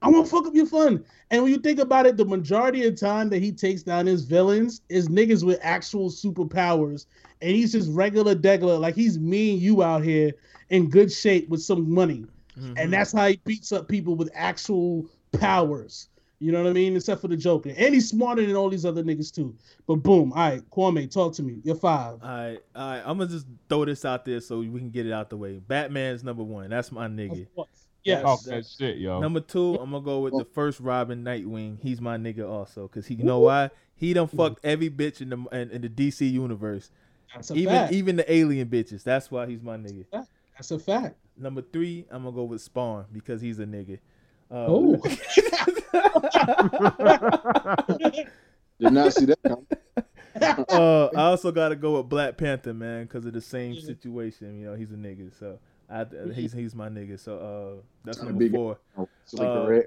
I'm 0.00 0.12
gonna 0.12 0.24
fuck 0.24 0.46
up 0.46 0.54
your 0.54 0.64
fun. 0.64 1.04
And 1.30 1.42
when 1.42 1.52
you 1.52 1.58
think 1.58 1.78
about 1.78 2.06
it, 2.06 2.16
the 2.16 2.24
majority 2.24 2.86
of 2.86 2.98
time 2.98 3.28
that 3.28 3.42
he 3.42 3.52
takes 3.52 3.82
down 3.82 4.06
his 4.06 4.24
villains 4.24 4.80
is 4.88 5.08
niggas 5.10 5.44
with 5.44 5.58
actual 5.60 6.08
superpowers, 6.08 7.04
and 7.42 7.50
he's 7.54 7.72
just 7.72 7.90
regular 7.92 8.34
degular, 8.34 8.80
like 8.80 8.94
he's 8.94 9.18
me 9.18 9.52
and 9.52 9.60
you 9.60 9.82
out 9.82 10.02
here 10.02 10.32
in 10.70 10.88
good 10.88 11.12
shape 11.12 11.50
with 11.50 11.60
some 11.60 11.92
money." 11.92 12.24
Mhm. 12.58 12.74
and 12.76 12.92
that's 12.92 13.12
how 13.12 13.28
he 13.28 13.40
beats 13.44 13.70
up 13.70 13.86
people 13.86 14.16
with 14.16 14.30
actual 14.34 15.06
powers. 15.32 16.08
You 16.40 16.52
know 16.52 16.62
what 16.62 16.70
I 16.70 16.72
mean? 16.72 16.94
Except 16.94 17.20
for 17.20 17.26
the 17.26 17.36
Joker, 17.36 17.74
and 17.76 17.92
he's 17.94 18.08
smarter 18.08 18.46
than 18.46 18.54
all 18.54 18.70
these 18.70 18.84
other 18.84 19.02
niggas 19.02 19.34
too. 19.34 19.56
But 19.88 19.96
boom, 19.96 20.32
all 20.32 20.50
right, 20.50 20.70
Kwame, 20.70 21.10
talk 21.10 21.34
to 21.34 21.42
me. 21.42 21.58
You're 21.64 21.74
five. 21.74 22.22
All 22.22 22.28
right, 22.28 22.58
all 22.76 22.90
right. 22.90 23.02
I'm 23.04 23.18
gonna 23.18 23.28
just 23.28 23.46
throw 23.68 23.84
this 23.84 24.04
out 24.04 24.24
there 24.24 24.40
so 24.40 24.60
we 24.60 24.78
can 24.78 24.90
get 24.90 25.04
it 25.04 25.12
out 25.12 25.30
the 25.30 25.36
way. 25.36 25.58
Batman's 25.58 26.22
number 26.22 26.44
one. 26.44 26.70
That's 26.70 26.92
my 26.92 27.08
nigga. 27.08 27.48
Of. 27.56 27.66
Yes. 28.04 28.22
Talk 28.22 28.42
that 28.44 28.66
shit, 28.66 28.98
yo. 28.98 29.20
Number 29.20 29.40
two, 29.40 29.74
I'm 29.74 29.90
gonna 29.90 30.04
go 30.04 30.20
with 30.20 30.38
the 30.38 30.44
first 30.44 30.78
Robin 30.78 31.24
Nightwing. 31.24 31.78
He's 31.82 32.00
my 32.00 32.16
nigga 32.16 32.48
also, 32.48 32.86
cause 32.86 33.06
he, 33.06 33.14
you 33.14 33.24
know 33.24 33.40
why? 33.40 33.70
He 33.96 34.12
done 34.14 34.28
fucked 34.28 34.64
every 34.64 34.90
bitch 34.90 35.20
in 35.20 35.30
the 35.30 35.44
in, 35.50 35.70
in 35.72 35.82
the 35.82 35.88
DC 35.88 36.30
universe, 36.30 36.90
That's 37.34 37.50
a 37.50 37.54
even 37.54 37.74
fact. 37.74 37.92
even 37.92 38.14
the 38.16 38.32
alien 38.32 38.68
bitches. 38.68 39.02
That's 39.02 39.28
why 39.30 39.46
he's 39.46 39.60
my 39.60 39.76
nigga. 39.76 40.04
That's 40.12 40.70
a 40.70 40.78
fact. 40.78 41.16
Number 41.36 41.62
three, 41.62 42.06
I'm 42.10 42.22
gonna 42.22 42.34
go 42.34 42.44
with 42.44 42.60
Spawn 42.60 43.06
because 43.12 43.40
he's 43.40 43.58
a 43.58 43.64
nigga. 43.66 43.98
Uh, 44.50 44.66
Oh, 44.68 44.96
Did 48.80 48.92
not 48.92 49.12
see 49.12 49.24
that 49.26 49.38
coming. 49.42 49.66
uh, 50.68 51.06
I 51.16 51.22
also 51.30 51.50
got 51.50 51.70
to 51.70 51.76
go 51.76 51.96
with 51.98 52.08
Black 52.08 52.36
Panther, 52.36 52.72
man, 52.72 53.04
because 53.04 53.26
of 53.26 53.32
the 53.32 53.40
same 53.40 53.74
situation. 53.80 54.58
You 54.60 54.66
know, 54.66 54.74
he's 54.74 54.90
a 54.92 54.94
nigga, 54.94 55.36
so 55.38 55.58
I, 55.90 56.06
he's 56.32 56.52
he's 56.52 56.74
my 56.74 56.88
nigga. 56.88 57.18
So 57.18 57.38
uh, 57.38 57.82
that's 58.04 58.18
Kinda 58.18 58.32
number 58.32 58.48
four. 58.50 58.78
Uh. 59.38 59.80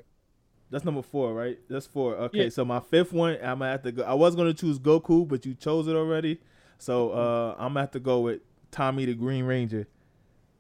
That's 0.69 0.85
number 0.85 1.01
four, 1.01 1.33
right? 1.33 1.57
That's 1.69 1.85
four. 1.85 2.15
Okay, 2.15 2.43
Yeah. 2.45 2.49
so 2.49 2.63
my 2.63 2.79
fifth 2.79 3.11
one, 3.13 3.33
I'm 3.43 3.59
gonna 3.59 3.71
have 3.71 3.83
to 3.83 3.91
go. 3.91 4.03
I 4.03 4.13
was 4.13 4.35
gonna 4.35 4.53
choose 4.53 4.77
Goku, 4.79 5.27
but 5.27 5.45
you 5.45 5.53
chose 5.53 5.87
it 5.87 5.95
already. 5.95 6.39
So 6.77 7.11
uh, 7.11 7.55
I'm 7.57 7.69
gonna 7.71 7.81
have 7.81 7.91
to 7.91 7.99
go 7.99 8.21
with 8.21 8.41
Tommy 8.71 9.05
the 9.05 9.13
Green 9.13 9.43
Ranger. 9.45 9.87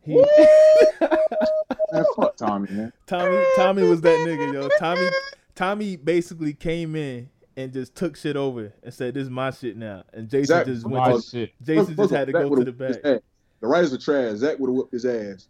He, 0.03 0.13
Man, 1.91 2.05
fuck 2.15 2.35
Tommy, 2.37 2.71
man. 2.71 2.93
Tommy, 3.07 3.43
Tommy 3.55 3.83
was 3.83 4.01
that 4.01 4.19
nigga, 4.27 4.53
yo. 4.53 4.69
Tommy, 4.79 5.07
Tommy 5.55 5.95
basically 5.97 6.53
came 6.53 6.95
in 6.95 7.29
and 7.57 7.73
just 7.73 7.95
took 7.95 8.15
shit 8.15 8.35
over 8.35 8.73
and 8.83 8.93
said, 8.93 9.13
"This 9.13 9.23
is 9.23 9.29
my 9.29 9.51
shit 9.51 9.75
now." 9.77 10.03
And 10.13 10.29
Jason 10.29 10.45
Zach- 10.47 10.65
just 10.67 10.85
My 10.87 11.09
went. 11.09 11.23
To, 11.23 11.29
shit. 11.29 11.51
Jason 11.61 11.85
First- 11.87 11.97
just 11.97 12.13
had 12.13 12.27
to 12.27 12.31
Zach 12.33 12.41
go 12.43 12.55
to 12.55 12.63
the 12.63 12.71
back. 12.71 13.01
The 13.03 13.67
writers 13.67 13.93
are 13.93 13.97
trash. 13.97 14.37
Zach 14.37 14.57
would 14.59 14.69
have 14.69 14.75
whooped 14.75 14.93
his 14.93 15.05
ass. 15.05 15.47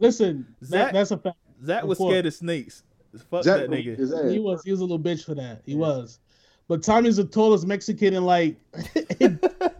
Listen, 0.00 0.46
Zach- 0.64 0.70
that, 0.86 0.92
that's 0.94 1.10
a 1.10 1.18
fact. 1.18 1.36
Zach 1.64 1.84
was 1.84 1.98
scared 1.98 2.26
of 2.26 2.34
snakes. 2.34 2.82
Fuck 3.30 3.44
Zach 3.44 3.60
that 3.60 3.70
nigga. 3.70 3.86
whooped 3.88 4.00
his 4.00 4.12
ass. 4.12 4.30
He 4.30 4.38
was 4.38 4.62
he 4.64 4.70
was 4.70 4.80
a 4.80 4.84
little 4.84 4.98
bitch 4.98 5.24
for 5.24 5.34
that. 5.34 5.62
He 5.66 5.72
Yeah. 5.72 5.78
was. 5.78 6.18
But 6.68 6.82
Tommy's 6.82 7.16
the 7.16 7.24
tallest 7.24 7.66
Mexican 7.66 8.14
in 8.14 8.24
like 8.24 8.56
in 9.20 9.38
television 9.38 9.77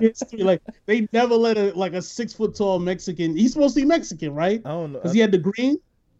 history. 0.00 0.42
Like 0.42 0.62
they 0.86 1.08
never 1.12 1.34
let 1.34 1.56
a 1.58 1.72
like 1.78 1.92
a 1.92 2.02
six 2.02 2.32
foot 2.32 2.54
tall 2.54 2.78
Mexican. 2.78 3.36
He's 3.36 3.52
supposed 3.52 3.74
to 3.74 3.80
be 3.82 3.86
Mexican, 3.86 4.34
right? 4.34 4.60
I 4.64 4.70
don't 4.70 4.92
know. 4.92 4.98
Because 4.98 5.12
he 5.12 5.20
had 5.20 5.32
the 5.32 5.38
green. 5.38 5.78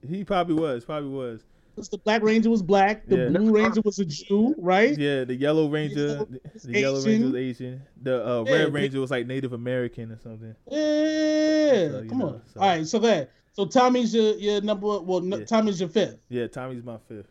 He 0.08 0.24
probably 0.24 0.54
was. 0.54 0.84
Probably 0.84 1.10
was. 1.10 1.42
The 1.76 1.96
Black 1.98 2.22
Ranger 2.22 2.50
was 2.50 2.60
black. 2.60 3.06
The 3.06 3.16
Yeah. 3.16 3.28
Blue 3.28 3.52
Ranger 3.52 3.80
was 3.82 3.98
a 3.98 4.04
Jew, 4.04 4.54
right? 4.58 4.98
Yeah, 4.98 5.24
the 5.24 5.34
Yellow 5.34 5.66
Ranger. 5.68 6.26
The, 6.62 6.78
Yellow 6.78 6.98
Asian. 6.98 7.10
Ranger 7.10 7.26
was 7.26 7.34
Asian. 7.36 7.82
The 8.02 8.28
uh, 8.28 8.44
Yeah, 8.46 8.52
Red 8.52 8.72
Ranger 8.74 9.00
was 9.00 9.10
like 9.10 9.26
Native 9.26 9.54
American 9.54 10.12
or 10.12 10.18
something. 10.18 10.54
Yeah, 10.70 11.88
So, 11.90 12.06
come 12.08 12.18
know, 12.18 12.26
on. 12.28 12.42
so- 12.52 12.60
All 12.60 12.68
right, 12.68 12.86
so 12.86 12.98
that 12.98 13.30
so 13.52 13.64
Tommy's 13.64 14.14
your 14.14 14.34
your 14.36 14.60
number. 14.60 15.00
Well, 15.00 15.24
Yeah. 15.24 15.44
Tommy's 15.44 15.80
your 15.80 15.88
fifth, 15.88 16.18
Yeah, 16.28 16.48
Tommy's 16.48 16.84
my 16.84 16.98
fifth. 17.08 17.28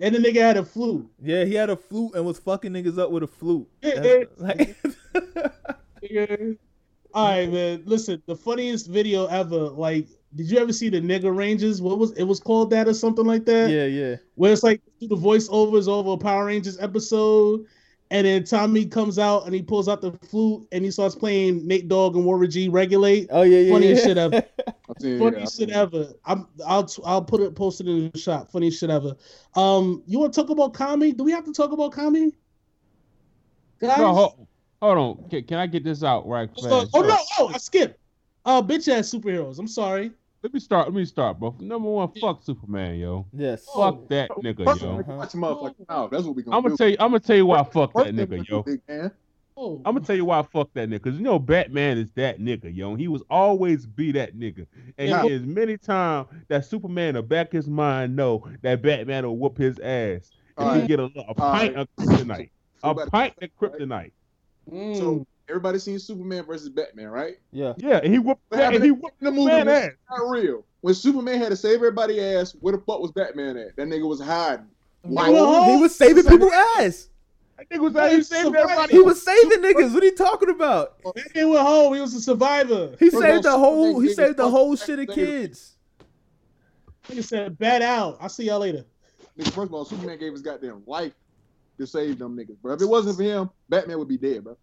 And 0.00 0.14
the 0.14 0.18
nigga 0.18 0.40
had 0.40 0.56
a 0.56 0.64
flute. 0.64 1.08
Yeah, 1.22 1.44
he 1.44 1.54
had 1.54 1.70
a 1.70 1.76
flute 1.76 2.14
and 2.14 2.24
was 2.24 2.38
fucking 2.38 2.72
niggas 2.72 2.98
up 2.98 3.10
with 3.10 3.22
a 3.22 3.26
flute. 3.26 3.68
Like. 4.38 4.76
All 7.14 7.28
right, 7.28 7.50
man. 7.50 7.82
Listen, 7.86 8.22
the 8.26 8.36
funniest 8.36 8.86
video 8.88 9.26
ever. 9.26 9.56
Like, 9.56 10.06
did 10.34 10.50
you 10.50 10.58
ever 10.58 10.72
see 10.72 10.88
the 10.88 11.00
nigga 11.00 11.34
Rangers? 11.34 11.80
What 11.80 11.98
was 11.98 12.12
it 12.12 12.24
was 12.24 12.38
called 12.38 12.70
that 12.70 12.86
or 12.86 12.94
something 12.94 13.24
like 13.24 13.44
that? 13.46 13.70
yeah, 13.70 13.86
yeah. 13.86 14.16
Where 14.34 14.52
it's 14.52 14.62
like 14.62 14.82
the 15.00 15.16
voiceovers 15.16 15.88
over 15.88 16.12
a 16.12 16.16
Power 16.16 16.44
Rangers 16.46 16.78
episode, 16.78 17.64
and 18.10 18.26
then 18.26 18.44
Tommy 18.44 18.86
comes 18.86 19.18
out 19.18 19.44
and 19.46 19.54
he 19.54 19.62
pulls 19.62 19.88
out 19.88 20.00
the 20.00 20.12
flute 20.28 20.66
and 20.72 20.84
he 20.84 20.90
starts 20.90 21.14
playing 21.14 21.66
Nate 21.66 21.88
Dogg 21.88 22.16
and 22.16 22.24
Warren 22.24 22.50
G 22.50 22.68
Regulate. 22.68 23.28
Oh 23.30 23.42
yeah, 23.42 23.58
yeah. 23.60 23.72
Funniest 23.72 24.02
yeah. 24.02 24.08
shit 24.08 24.18
ever. 24.18 24.42
I've 24.66 24.96
seen 25.00 25.16
it, 25.16 25.18
Funniest 25.18 25.60
yeah, 25.60 25.66
shit 25.66 25.76
I've 25.76 25.90
seen 25.92 26.00
it. 26.00 26.04
ever. 26.04 26.12
I'm 26.24 26.48
I'll 26.66 26.90
I'll 27.04 27.22
put 27.24 27.40
it 27.40 27.54
post 27.54 27.80
it 27.80 27.88
in 27.88 28.10
the 28.10 28.18
shop. 28.18 28.50
Funniest 28.50 28.80
shit 28.80 28.90
ever. 28.90 29.14
Um, 29.54 30.02
you 30.06 30.18
want 30.18 30.32
to 30.32 30.40
talk 30.40 30.50
about 30.50 30.74
Kami? 30.74 31.12
Do 31.12 31.24
we 31.24 31.32
have 31.32 31.44
to 31.44 31.52
talk 31.52 31.72
about 31.72 31.92
Kami? 31.92 32.32
Guys? 33.80 33.98
No, 33.98 34.14
hold, 34.14 34.46
hold 34.82 34.98
on. 34.98 35.28
Can, 35.30 35.44
can 35.44 35.58
I 35.58 35.66
get 35.66 35.84
this 35.84 36.02
out 36.02 36.26
right 36.26 36.50
Oh, 36.58 36.80
fast? 36.80 36.90
oh, 36.94 37.02
no! 37.02 37.16
Oh, 37.38 37.50
I 37.54 37.58
skipped. 37.58 37.98
Uh, 38.44 38.62
bitch 38.62 38.88
ass 38.88 39.10
superheroes. 39.10 39.58
I'm 39.58 39.68
sorry. 39.68 40.10
Let 40.48 40.54
me 40.54 40.60
start. 40.60 40.86
Let 40.86 40.94
me 40.94 41.04
start, 41.04 41.38
bro. 41.38 41.54
Number 41.60 41.90
one, 41.90 42.10
fuck 42.18 42.42
Superman, 42.42 42.94
yo. 42.98 43.26
Yes. 43.34 43.66
Fuck 43.66 44.08
that 44.08 44.30
nigga, 44.30 44.64
First, 44.64 44.80
yo. 44.80 44.96
nigga, 44.96 45.08
watch 45.18 45.32
motherfucking 45.32 45.86
mouth. 45.90 46.10
That's 46.10 46.24
what 46.24 46.36
we 46.36 46.42
gonna 46.42 46.56
I'm 46.56 46.62
gonna 46.62 46.74
tell 46.74 46.88
you. 46.88 46.96
I'm 46.98 47.10
gonna 47.10 47.20
tell 47.20 47.36
you 47.36 47.44
why. 47.44 47.58
I 47.60 47.64
fuck 47.64 47.92
that 47.92 48.14
nigga, 48.14 48.48
yo. 48.48 48.62
big 48.62 48.80
man. 48.88 49.10
Oh, 49.58 49.82
I'm 49.84 49.94
gonna 49.94 50.06
tell 50.06 50.16
you 50.16 50.24
why 50.24 50.38
I 50.38 50.42
fuck 50.42 50.70
that 50.72 50.88
nigga. 50.88 51.02
Cause 51.02 51.16
you 51.16 51.20
know 51.20 51.38
Batman 51.38 51.98
is 51.98 52.10
that 52.12 52.40
nigga, 52.40 52.74
yo. 52.74 52.94
He 52.94 53.08
was 53.08 53.22
always 53.28 53.84
be 53.84 54.10
that 54.12 54.38
nigga. 54.38 54.66
And 54.96 55.10
Yeah. 55.10 55.22
he 55.24 55.32
is 55.32 55.42
many 55.44 55.76
times 55.76 56.28
that 56.48 56.64
Superman 56.64 57.16
will 57.16 57.22
back 57.22 57.52
his 57.52 57.68
mind 57.68 58.16
know 58.16 58.42
that 58.62 58.80
Batman 58.80 59.26
will 59.26 59.36
whoop 59.36 59.58
his 59.58 59.78
ass. 59.80 60.30
And 60.56 60.66
All 60.66 60.72
he 60.72 60.80
right. 60.80 60.88
get 60.88 60.98
a, 60.98 61.10
a 61.28 61.34
pint 61.34 61.76
right. 61.76 61.76
of 61.76 61.88
kryptonite. 61.96 62.48
So 62.80 62.88
A 62.88 63.06
pint 63.10 63.34
of 63.42 63.50
kryptonite. 63.60 64.12
Mm. 64.72 64.96
So 64.96 65.26
everybody 65.48 65.78
seen 65.78 65.98
Superman 65.98 66.44
versus 66.44 66.68
Batman, 66.68 67.08
right? 67.08 67.36
Yeah. 67.52 67.74
Yeah, 67.76 68.00
and 68.02 68.12
he 68.12 68.18
whooped 68.18 68.42
What 68.48 68.56
that, 68.58 68.64
happened 68.64 68.76
and 68.76 68.84
he 68.84 68.90
in 68.90 69.00
whooped 69.00 69.20
the 69.20 69.30
movie? 69.30 69.46
man 69.46 69.68
ass. 69.68 69.90
Not 70.10 70.28
real. 70.28 70.64
When 70.80 70.94
Superman 70.94 71.38
had 71.38 71.50
to 71.50 71.56
save 71.56 71.76
everybody 71.76 72.20
ass, 72.20 72.54
where 72.60 72.72
the 72.76 72.82
fuck 72.82 73.00
was 73.00 73.10
Batman 73.10 73.56
at? 73.56 73.76
That 73.76 73.88
nigga 73.88 74.06
was 74.08 74.20
hiding. 74.20 74.66
Why 75.02 75.30
the 75.32 75.64
he 75.64 75.80
was 75.80 75.94
saving 75.96 76.24
people's 76.24 76.52
ass. 76.52 77.08
That 77.56 77.68
nigga 77.70 77.80
was 77.80 77.96
out 77.96 78.10
here 78.10 78.22
saving 78.22 78.52
Survive. 78.52 78.62
everybody. 78.64 78.92
He 78.92 79.00
was 79.00 79.22
saving 79.22 79.58
niggas. 79.58 79.92
What 79.94 80.02
are 80.02 80.06
you 80.06 80.14
talking 80.14 80.50
about? 80.50 80.96
Oh. 81.04 81.12
That 81.16 81.32
nigga 81.34 81.50
went 81.50 81.66
home. 81.66 81.94
He 81.94 82.00
was 82.00 82.14
a 82.14 82.20
survivor. 82.20 82.94
He 83.00 83.10
First 83.10 83.22
saved 83.22 83.42
the 83.44 83.58
whole. 83.58 83.98
He 84.00 84.12
saved 84.12 84.36
the 84.36 84.48
whole 84.48 84.76
back 84.76 84.86
shit 84.86 84.98
of 85.00 85.06
to 85.08 85.14
kids. 85.14 85.76
Nigga 87.08 87.24
said, 87.24 87.58
"Bat 87.58 87.82
out. 87.82 88.18
I'll 88.20 88.28
see 88.28 88.44
y'all 88.44 88.60
later." 88.60 88.84
Nigga, 89.38 89.46
first 89.46 89.58
of 89.68 89.74
all, 89.74 89.84
Superman 89.84 90.18
gave 90.18 90.32
his 90.32 90.42
goddamn 90.42 90.82
life 90.86 91.12
to 91.78 91.86
save 91.86 92.18
them 92.18 92.36
niggas, 92.36 92.60
bro. 92.60 92.74
If 92.74 92.82
it 92.82 92.86
wasn't 92.86 93.16
for 93.16 93.22
him, 93.22 93.50
Batman 93.68 93.98
would 93.98 94.08
be 94.08 94.18
dead, 94.18 94.44
bro. 94.44 94.56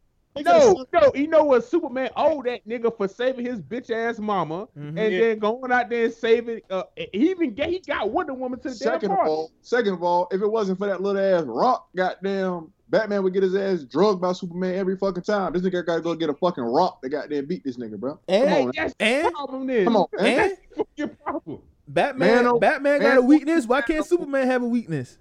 No, 0.43 0.85
no, 0.91 1.11
you 1.15 1.27
know 1.27 1.45
what? 1.45 1.63
Superman 1.63 2.09
owed 2.15 2.45
that 2.45 2.67
nigga 2.67 2.95
for 2.95 3.07
saving 3.07 3.45
his 3.45 3.61
bitch 3.61 3.89
ass 3.89 4.19
mama, 4.19 4.67
Mhm. 4.77 4.89
and 4.89 4.97
Yeah. 4.97 5.19
then 5.19 5.39
going 5.39 5.71
out 5.71 5.89
there 5.89 6.05
and 6.05 6.13
saving. 6.13 6.61
Uh, 6.69 6.83
he 6.97 7.29
even 7.31 7.53
get, 7.53 7.69
he 7.69 7.79
got 7.79 8.09
Wonder 8.09 8.33
Woman 8.33 8.59
to 8.59 8.69
the 8.69 8.75
damn 8.75 8.93
Second 8.93 9.11
of 9.11 9.19
all, 9.19 9.51
second 9.61 9.93
of 9.93 10.03
all, 10.03 10.27
if 10.31 10.41
it 10.41 10.47
wasn't 10.51 10.77
for 10.77 10.87
that 10.87 11.01
little 11.01 11.21
ass 11.21 11.45
rock, 11.45 11.87
goddamn, 11.95 12.71
Batman 12.89 13.23
would 13.23 13.33
get 13.33 13.43
his 13.43 13.55
ass 13.55 13.83
drugged 13.83 14.21
by 14.21 14.33
Superman 14.33 14.75
every 14.75 14.97
fucking 14.97 15.23
time. 15.23 15.53
This 15.53 15.61
nigga 15.61 15.85
gotta 15.85 16.01
go 16.01 16.13
get 16.15 16.29
a 16.29 16.33
fucking 16.33 16.63
rock 16.65 17.01
that 17.01 17.09
goddamn 17.09 17.45
beat 17.45 17.63
this 17.63 17.77
nigga, 17.77 17.97
bro. 17.97 18.19
And 18.27 18.47
Come 18.49 18.67
on, 18.67 18.71
that's 18.75 18.93
and- 18.99 19.25
the 19.27 19.31
problem. 19.31 19.67
Then 19.67 19.83
Come 19.85 19.95
on, 19.97 20.07
man. 20.17 20.25
and 20.27 20.37
That's 20.75 20.89
your 20.97 21.07
problem. 21.07 21.59
Batman. 21.87 22.29
Man, 22.43 22.47
oh- 22.47 22.59
Batman 22.59 22.99
got 22.99 23.17
a 23.17 23.21
weakness. 23.21 23.67
Why 23.67 23.81
can't 23.81 24.05
Superman 24.05 24.47
have 24.47 24.63
a 24.63 24.67
weakness? 24.67 25.17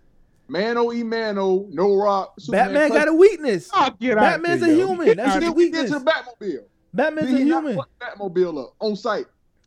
Mano 0.49 0.93
e 0.93 1.03
mano, 1.03 1.67
no 1.71 1.97
rock. 1.97 2.35
Batman 2.49 2.91
got 2.91 3.09
a 3.09 3.15
weakness. 3.15 3.71
Oh, 3.73 3.91
get 3.99 4.19
out 4.19 4.43
Batman's 4.43 4.61
there, 4.61 4.73
a 4.73 4.75
human. 4.77 5.07
Get 5.07 5.17
That's 5.17 5.37
out 5.37 5.43
his 5.43 5.51
of 5.51 5.57
He 5.57 5.65
did 5.71 5.73
weakness. 5.73 5.91
to 5.91 5.99
the 6.01 6.05
Batmobile. 6.05 6.65
Batman's 6.93 7.31
Did 7.31 7.41
a 7.41 7.45
human. 7.45 7.79
Batmobile 8.01 8.65
up 8.65 8.75
on 8.81 8.95
site? 8.97 9.27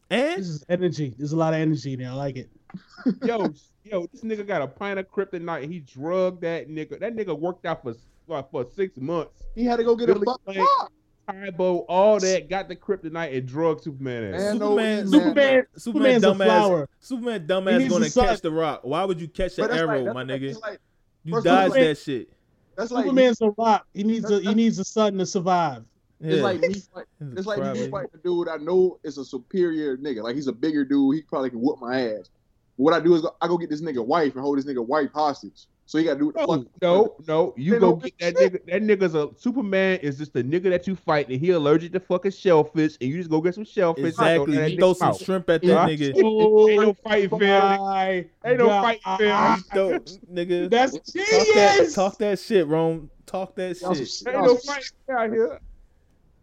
And 0.10 0.40
This 0.40 0.48
is 0.48 0.66
energy. 0.70 1.14
There's 1.18 1.34
a 1.34 1.38
lot 1.38 1.54
of 1.54 1.60
energy 1.60 1.96
there. 1.96 2.10
I 2.10 2.14
like 2.14 2.38
it. 2.38 2.50
yo, 3.24 3.54
yo, 3.84 4.06
this 4.08 4.22
nigga 4.22 4.46
got 4.46 4.62
a 4.62 4.68
pint 4.68 5.00
of 5.00 5.10
kryptonite. 5.12 5.70
He 5.70 5.80
drugged 5.80 6.42
that 6.42 6.70
nigga. 6.70 7.00
That 7.00 7.16
nigga 7.16 7.38
worked 7.38 7.66
out 7.66 7.82
for 7.84 7.96
like, 8.28 8.50
for 8.52 8.66
six 8.76 8.98
months. 8.98 9.44
He 9.56 9.66
had 9.66 9.78
to 9.78 9.84
go 9.84 9.96
get 9.96 10.10
a 10.10 10.14
Billy 10.14 10.26
fucking 10.26 10.44
Blank. 10.46 10.60
rock. 10.80 10.92
Tybo, 11.30 11.86
all 11.90 12.20
that, 12.20 12.50
got 12.50 12.68
the 12.70 12.76
kryptonite 12.76 13.36
and 13.38 13.46
drugged 13.48 13.84
Superman. 13.84 14.34
ass. 14.34 14.40
Man, 14.42 14.58
no, 14.60 14.70
Superman, 14.70 14.76
man. 14.76 15.08
Superman, 15.08 15.34
Superman, 15.36 15.66
Superman's 15.78 16.24
a 16.24 16.28
dumbass, 16.28 16.46
flower. 16.46 16.90
Superman, 17.00 17.48
dumbass, 17.48 17.78
needs 17.80 17.94
gonna 17.94 18.10
catch 18.30 18.42
the 18.42 18.52
rock. 18.52 18.82
Why 18.84 19.04
would 19.04 19.20
you 19.20 19.28
catch 19.28 19.56
the 19.56 19.64
arrow, 19.72 20.04
like- 20.04 20.14
my 20.14 20.24
like- 20.24 20.42
nigga? 20.42 20.62
Like, 20.62 20.80
You 21.24 21.42
dodge 21.42 21.68
Superman- 21.72 21.88
that 21.90 21.98
shit. 21.98 22.30
that's 22.78 22.92
like 22.92 23.04
Superman's 23.04 23.42
a 23.42 23.50
rock. 23.58 23.88
He 23.94 24.04
needs 24.04 24.32
a 24.32 24.40
he 24.40 24.54
needs 24.54 24.80
a 24.80 24.86
sun 24.86 25.18
to 25.18 25.26
survive. 25.26 25.84
Yeah. 26.22 26.34
It's 26.34 26.42
like 26.42 26.60
me. 26.62 26.74
Fight, 26.74 27.06
He's 27.20 27.38
it's 27.40 27.46
like 27.48 27.60
me 27.60 27.66
crybaby. 27.66 27.92
fighting 27.92 28.10
a 28.14 28.18
dude 28.20 28.48
I 28.50 28.58
know 28.58 28.98
is 29.04 29.18
a 29.18 29.26
superior 29.26 29.98
nigga. 29.98 30.24
Like 30.24 30.36
he's 30.36 30.48
a 30.48 30.54
bigger 30.54 30.86
dude. 30.86 31.16
He 31.16 31.22
probably 31.24 31.50
can 31.50 31.60
whoop 31.62 31.80
my 31.82 32.02
ass. 32.14 32.30
What 32.78 32.94
I 32.94 33.00
do 33.00 33.14
is 33.16 33.22
go, 33.22 33.36
I 33.42 33.48
go 33.48 33.58
get 33.58 33.70
this 33.70 33.82
nigga 33.82 34.06
wife 34.06 34.34
and 34.34 34.42
hold 34.42 34.58
this 34.58 34.66
nigga 34.66 34.86
wife 34.86 35.10
hostage. 35.14 35.66
So 35.88 35.98
he 35.98 36.04
got 36.04 36.16
to 36.16 36.20
do 36.20 36.26
what 36.28 36.36
the 36.36 36.42
No, 36.42 36.48
fuck. 36.66 36.68
no, 36.82 37.16
no. 37.28 37.54
You 37.56 37.72
They 37.74 37.80
go 37.80 37.96
get 37.96 38.14
that 38.20 38.36
get 38.38 38.54
nigga. 38.54 38.66
That 38.68 38.82
nigga's 38.84 39.16
a 39.16 39.30
Superman 39.38 40.00
is 40.02 40.18
just 40.18 40.36
a 40.36 40.44
nigga 40.44 40.64
that 40.70 40.86
you 40.86 40.98
fight, 40.98 41.30
and 41.30 41.40
he 41.40 41.52
allergic 41.52 41.94
to 41.94 42.02
fucking 42.02 42.32
shellfish, 42.32 42.98
and 43.00 43.10
you 43.10 43.18
just 43.18 43.30
go 43.30 43.40
get 43.40 43.56
some 43.56 43.64
shellfish. 43.64 44.04
Exactly. 44.04 44.58
that 44.58 44.72
You 44.72 44.78
throw 44.80 44.92
some 44.92 45.10
out. 45.10 45.20
shrimp 45.22 45.50
at 45.50 45.62
that 45.62 45.88
nigga. 45.88 46.14
Oh, 46.22 46.68
Ain't 46.68 46.82
no 46.82 46.94
fighting 46.94 47.30
family. 47.30 48.30
Ain't 48.46 48.58
no 48.60 48.68
God. 48.68 48.82
fighting 48.82 49.02
family. 49.18 50.20
Nigga. 50.30 50.70
That's 50.70 50.92
talk 50.92 51.06
that, 51.06 51.76
genius. 51.78 51.96
talk 51.96 52.18
that 52.18 52.40
shit, 52.40 52.68
Rome. 52.68 53.10
Talk 53.26 53.56
that 53.56 53.80
Y'all 53.82 53.96
shit. 53.96 54.10
Ain't 54.28 54.44
no 54.44 54.56
fighting 54.58 54.86
out 55.18 55.30
here. 55.32 55.60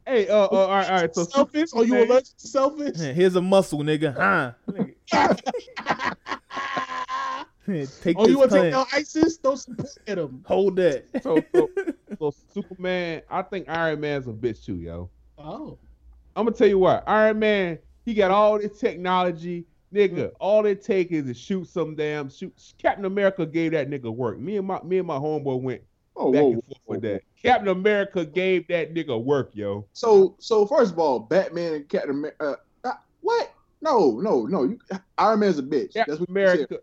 Hey, 0.07 0.27
uh, 0.29 0.37
uh, 0.37 0.47
all 0.49 0.69
right, 0.69 0.89
all 0.89 1.01
right. 1.03 1.15
So 1.15 1.25
selfish? 1.25 1.69
Are 1.75 1.85
you 1.85 2.03
allergic 2.03 2.35
to 2.39 2.49
selfish? 2.49 2.99
Here's 2.99 3.37
a 3.37 3.43
muscle, 3.43 3.81
nigga. 3.81 4.15
Huh? 4.17 4.53
take 8.03 8.17
oh, 8.19 8.27
you 8.29 8.39
want 8.39 8.51
to 8.51 8.57
take 8.57 8.73
plant. 8.73 8.73
down 8.73 8.87
ISIS? 8.93 9.37
Throw 9.39 9.55
some 9.57 9.77
pork 9.77 9.89
at 10.07 10.19
him. 10.19 10.45
Hold 10.47 10.77
that. 10.77 11.05
So, 11.23 11.43
so, 11.55 11.71
so 12.19 12.35
Superman, 12.53 13.23
I 13.31 13.43
think 13.43 13.69
Iron 13.69 14.01
Man's 14.01 14.27
a 14.29 14.33
bitch 14.33 14.65
too, 14.65 14.77
yo. 14.77 15.11
Oh, 15.39 15.79
I'm 16.37 16.45
gonna 16.47 16.57
tell 16.57 16.69
you 16.69 16.79
what, 16.79 17.05
Iron 17.07 17.39
Man, 17.39 17.79
he 18.05 18.15
got 18.15 18.31
all 18.31 18.59
this 18.59 18.79
technology, 18.79 19.67
nigga. 19.93 20.33
All 20.41 20.67
it 20.67 20.83
take 20.83 21.11
is 21.13 21.27
to 21.27 21.35
shoot 21.35 21.67
some 21.69 21.95
damn 21.95 22.29
shoot. 22.31 22.53
Captain 22.79 23.05
America 23.05 23.47
gave 23.47 23.73
that 23.73 23.89
nigga 23.89 24.15
work. 24.15 24.39
Me 24.39 24.57
and 24.57 24.67
my 24.67 24.81
me 24.83 24.99
and 24.99 25.07
my 25.07 25.17
homeboy 25.17 25.61
went 25.61 25.83
Oh, 26.17 26.33
back 26.33 26.43
whoa, 26.43 26.53
and 26.53 26.65
forth 26.65 26.79
whoa, 26.85 26.95
with 26.95 27.03
that. 27.03 27.23
Captain 27.43 27.69
America 27.69 28.25
gave 28.25 28.69
that 28.69 28.95
nigga 28.95 29.23
work, 29.23 29.51
yo. 29.55 29.85
So, 29.93 30.37
so 30.39 30.67
first 30.67 30.93
of 30.93 30.99
all, 30.99 31.19
Batman 31.19 31.75
and 31.75 31.89
Captain 31.89 32.11
America. 32.11 32.57
Uh, 32.85 32.89
uh, 32.89 32.93
what? 33.21 33.53
No, 33.83 34.19
no, 34.21 34.47
no. 34.47 34.65
You, 34.65 34.79
Iron 35.19 35.41
Man's 35.41 35.59
a 35.59 35.63
bitch. 35.63 35.93
Captain 35.95 36.17
That's 36.17 36.21
what 36.21 36.29
you 36.29 36.35
said. 36.47 36.57
America. 36.57 36.79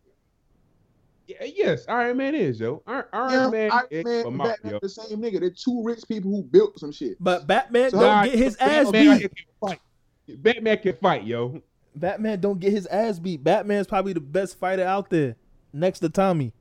Yeah, 1.39 1.47
yes, 1.55 1.85
Iron 1.87 2.17
Man 2.17 2.35
is 2.35 2.59
yo. 2.59 2.81
Iron, 2.87 3.05
Iron 3.13 3.31
Yeah, 3.31 3.49
Man, 3.49 3.71
Iron 3.71 3.87
is 3.91 4.05
Man 4.05 4.23
a 4.23 4.27
and 4.27 4.37
Batman 4.37 4.71
yo. 4.73 4.79
the 4.81 4.89
same 4.89 5.21
nigga. 5.21 5.39
They're 5.39 5.49
two 5.49 5.83
rich 5.83 6.03
people 6.07 6.31
who 6.31 6.43
built 6.43 6.79
some 6.79 6.91
shit. 6.91 7.17
But 7.19 7.47
Batman 7.47 7.91
So 7.91 7.99
don't 7.99 8.07
Nah, 8.09 8.23
get 8.25 8.35
his 8.37 8.55
ass 8.57 8.91
beat. 8.91 9.19
can 9.21 9.29
fight. 9.59 9.79
Batman 10.37 10.77
can 10.79 10.95
fight, 10.97 11.23
yo. 11.25 11.61
Batman 11.95 12.39
don't 12.39 12.59
get 12.59 12.71
his 12.71 12.85
ass 12.87 13.19
beat. 13.19 13.43
Batman's 13.43 13.87
probably 13.87 14.13
the 14.13 14.19
best 14.21 14.57
fighter 14.59 14.83
out 14.85 15.09
there, 15.09 15.35
next 15.73 15.99
to 15.99 16.09
Tommy. 16.09 16.53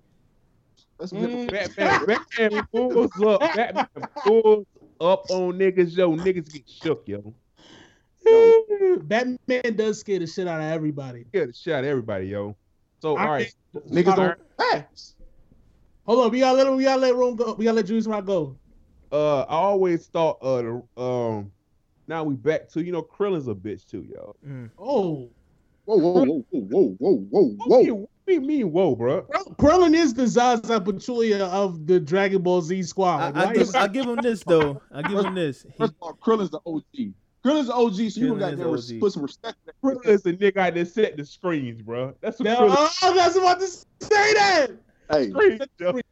That's 0.98 1.12
Mm. 1.12 1.50
Batman, 1.78 2.06
Batman 2.06 2.66
pulls 2.72 3.10
up. 3.24 3.40
Batman 3.40 3.86
pulls 4.24 4.66
up 5.00 5.30
on 5.30 5.54
niggas, 5.58 5.96
yo. 5.96 6.14
Niggas 6.16 6.52
get 6.52 6.68
shook, 6.68 7.04
yo. 7.06 7.32
Batman 9.02 9.76
does 9.76 10.00
scare 10.00 10.18
the 10.18 10.26
shit 10.26 10.46
out 10.46 10.60
of 10.60 10.66
everybody. 10.66 11.24
Get 11.32 11.48
a 11.48 11.52
shot, 11.54 11.84
everybody, 11.84 12.26
yo. 12.26 12.56
So, 13.00 13.16
I 13.16 13.24
all 13.24 13.30
right. 13.32 13.52
niggas 13.88 14.16
don't 14.16 14.38
pass. 14.58 15.14
Hold 16.06 16.24
on, 16.26 16.30
we 16.30 16.40
gotta 16.40 16.62
let 16.64 16.76
we 16.76 16.84
gotta 16.84 17.00
let 17.00 17.14
Rome 17.14 17.36
go. 17.36 17.54
We 17.54 17.64
gotta 17.64 17.76
let 17.76 17.86
Juice 17.86 18.06
Rock 18.06 18.24
go. 18.26 18.58
Uh, 19.12 19.40
I 19.42 19.54
always 19.56 20.06
thought, 20.06 20.38
uh, 20.42 20.62
the, 20.62 21.02
um, 21.02 21.50
now 22.06 22.24
we 22.24 22.34
back 22.34 22.68
to 22.70 22.82
you 22.84 22.92
know, 22.92 23.02
Krillin's 23.02 23.48
a 23.48 23.54
bitch 23.54 23.86
too, 23.86 24.06
yo. 24.08 24.34
Oh, 24.78 25.30
Whoa, 25.86 25.96
whoa, 25.96 26.12
whoa, 26.24 26.24
whoa, 26.24 26.44
whoa, 26.60 26.96
whoa, 26.98 27.16
whoa, 27.30 27.42
What 27.56 27.68
whoa. 27.68 27.80
do 27.80 27.86
you- 27.86 27.94
what 27.96 28.08
do 28.26 28.34
you 28.34 28.40
mean, 28.42 28.70
whoa, 28.70 28.94
bro? 28.94 29.22
Krillin 29.58 29.94
is 29.94 30.14
the 30.14 30.26
Zaza 30.28 30.78
Pachulia 30.80 31.40
of 31.48 31.84
the 31.86 31.98
Dragon 31.98 32.42
Ball 32.42 32.60
Z 32.62 32.82
squad. 32.84 33.34
I, 33.36 33.48
I 33.48 33.54
give 33.54 33.74
I 33.74 33.88
give 33.88 34.06
him 34.06 34.20
this 34.20 34.44
though. 34.44 34.80
I 34.92 35.02
give 35.02 35.18
him 35.18 35.34
this. 35.34 35.62
He, 35.62 35.70
First 35.78 35.92
of 35.92 35.96
all, 36.02 36.18
Krillin's 36.22 36.50
the 36.50 36.60
OG. 36.64 37.14
Krillin's 37.44 37.68
the 37.68 37.74
OG, 37.74 37.94
so 37.94 38.02
you 38.20 38.34
Krillin 38.34 38.38
got 38.38 38.52
is 38.52 38.88
to 38.88 38.94
OG. 38.96 39.00
put 39.00 39.12
some 39.12 39.22
respect. 39.22 39.56
on 39.66 39.94
that. 39.94 40.02
Krillin 40.04 40.22
the 40.22 40.32
nigga 40.34 40.74
that 40.74 40.88
set 40.88 41.16
the 41.16 41.24
screens, 41.24 41.80
bro. 41.82 42.14
That's 42.20 42.38
what 42.38 42.44
No, 42.44 42.68
Krillin 42.68 42.74
oh, 42.76 42.90
I 43.02 43.26
was 43.26 43.36
about 43.36 43.60
to 43.60 43.66
say 43.66 43.86
that. 44.34 44.68
Hey, 45.10 45.30
screens, 45.30 45.62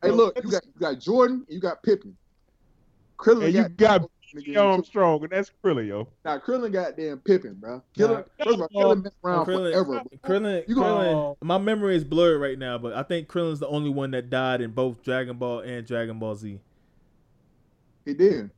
hey, 0.03 0.11
look, 0.11 0.37
you 0.43 0.51
got 0.51 0.65
you 0.65 0.73
got 0.81 0.99
Jordan, 0.99 1.45
you 1.49 1.61
got 1.61 1.83
Pippen. 1.83 2.17
Krillin 3.19 3.45
And 3.47 3.55
you 3.55 3.69
got 3.69 4.03
nigga, 4.03 4.45
B. 4.45 4.57
Armstrong, 4.57 5.23
and 5.23 5.31
that's 5.31 5.53
Krillin, 5.63 5.87
yo. 5.87 6.09
Now 6.25 6.39
Krillin 6.39 6.73
got 6.73 6.97
damn 6.97 7.19
Pippen, 7.19 7.55
bro. 7.55 7.83
Krillin, 7.97 8.25
first 8.43 8.59
of 8.61 8.69
all, 8.75 8.95
Krillin 8.97 9.03
been 9.03 9.13
around 9.25 9.47
Krillin- 9.47 9.73
forever. 9.73 10.03
bro. 10.23 10.31
Krillin, 10.41 10.69
You 10.69 10.75
gonna- 10.77 11.05
Krillin, 11.05 11.37
my 11.43 11.59
memory 11.59 11.95
is 11.97 12.05
blurred 12.05 12.41
right 12.41 12.59
now, 12.59 12.79
but 12.79 12.93
I 12.95 13.03
think 13.03 13.29
Krillin's 13.29 13.61
the 13.61 13.69
only 13.69 13.91
one 13.91 14.11
that 14.13 14.31
died 14.31 14.61
in 14.61 14.71
both 14.73 15.03
Dragon 15.03 15.37
Ball 15.37 15.61
and 15.61 15.87
Dragon 15.87 16.19
Ball 16.19 16.35
Z. 16.37 16.59
He 18.05 18.15
did. 18.15 18.51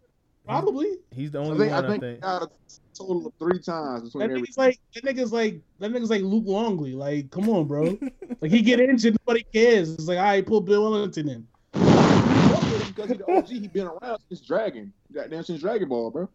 Probably. 0.50 0.88
He's 1.12 1.30
the 1.30 1.38
I 1.40 1.44
only 1.44 1.58
think, 1.58 1.72
one 1.72 1.84
I 1.84 1.86
I 1.86 1.90
think, 1.90 2.02
think. 2.02 2.16
he 2.16 2.20
got 2.20 2.42
a 2.42 2.48
total 2.94 3.26
of 3.26 3.32
three 3.38 3.58
times 3.60 4.02
between 4.04 4.20
That 4.28 4.34
every. 4.34 4.42
nigga's 4.46 4.58
like 4.58 4.78
that 4.94 5.04
nigga's 5.04 5.32
like 5.32 5.60
that 5.78 5.92
nigga's 5.92 6.10
like 6.10 6.22
Luke 6.22 6.44
Longley. 6.46 6.92
Like, 6.94 7.30
come 7.30 7.48
on, 7.48 7.66
bro. 7.66 7.98
like 8.40 8.50
he 8.50 8.62
get 8.62 8.80
injured, 8.80 9.16
nobody 9.26 9.44
cares. 9.52 9.92
It's 9.94 10.06
like, 10.08 10.18
all 10.18 10.24
right, 10.24 10.44
pull 10.46 10.60
Bill 10.60 10.90
Wennington 10.90 11.28
in. 11.30 11.46
Because 11.72 13.08
he's 13.08 13.18
the 13.18 13.24
OG, 13.32 13.46
he 13.48 13.68
been 13.68 13.86
around 13.86 14.18
since 14.28 14.40
Dragon. 14.40 14.92
Goddamn, 15.12 15.44
since 15.44 15.60
Dragon 15.60 15.88
Ball, 15.88 16.10
bro. 16.10 16.28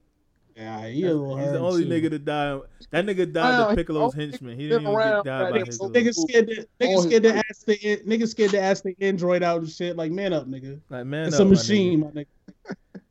Yeah, 0.56 0.88
he 0.88 1.02
He's 1.02 1.04
the 1.04 1.60
only 1.60 1.84
too. 1.84 1.90
nigga 1.90 2.10
to 2.12 2.20
die. 2.20 2.58
That 2.92 3.06
nigga 3.06 3.32
died 3.32 3.58
Well, 3.60 3.70
to 3.72 3.76
Piccolo's 3.76 4.14
henchman. 4.14 4.58
He 4.58 4.70
didn't 4.70 4.84
even 4.84 4.96
around, 4.96 5.24
get 5.26 5.30
died 5.30 5.52
by 5.54 5.60
his. 5.66 5.78
so 5.78 5.90
Niggas 5.90 6.16
scared 6.16 6.48
to 6.48 6.66
All 6.88 7.02
scared 7.04 7.24
to 7.24 7.36
ask 7.38 7.66
the 7.66 7.76
niggas 8.08 8.30
scared 8.30 8.52
to 8.52 8.62
ask 8.62 8.82
the 8.84 8.96
android 9.02 9.44
out 9.44 9.60
and 9.62 9.70
shit. 9.70 9.98
Like, 9.98 10.14
man 10.14 10.32
up, 10.32 10.48
nigga. 10.48 10.80
Like 10.90 11.06
man, 11.08 11.28
It's 11.28 11.36
up, 11.36 11.42
a 11.42 11.44
my 11.44 11.50
machine, 11.52 12.04
nigga. 12.04 12.16
my 12.16 12.22
nigga. 12.22 12.76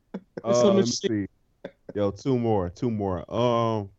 Uh, 0.45 0.49
It's 0.49 0.59
a 0.59 0.67
let 0.67 0.75
me 0.75 0.85
see. 0.85 1.27
Yo, 1.95 2.11
two 2.11 2.37
more, 2.37 2.69
two 2.69 2.91
more. 2.91 3.19
Um, 3.33 3.89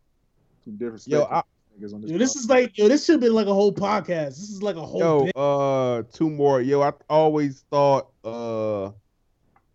Some 0.63 0.77
different 0.77 1.05
yo, 1.07 1.23
I, 1.23 1.41
niggas 1.77 1.93
on 1.93 2.01
this. 2.01 2.11
Yo, 2.11 2.17
this 2.17 2.35
is 2.35 2.49
like 2.49 2.77
yo, 2.77 2.87
this 2.87 3.03
should 3.05 3.19
be 3.19 3.27
like 3.29 3.47
a 3.47 3.53
whole 3.53 3.73
podcast. 3.73 4.29
This 4.29 4.49
is 4.49 4.63
like 4.63 4.75
a 4.77 4.85
whole 4.85 4.99
yo, 4.99 5.25
bit. 5.25 5.35
uh, 5.35 6.03
two 6.13 6.29
more. 6.29 6.61
Yo, 6.61 6.81
I 6.81 6.93
always 7.09 7.65
thought, 7.69 8.09
uh, 8.23 8.91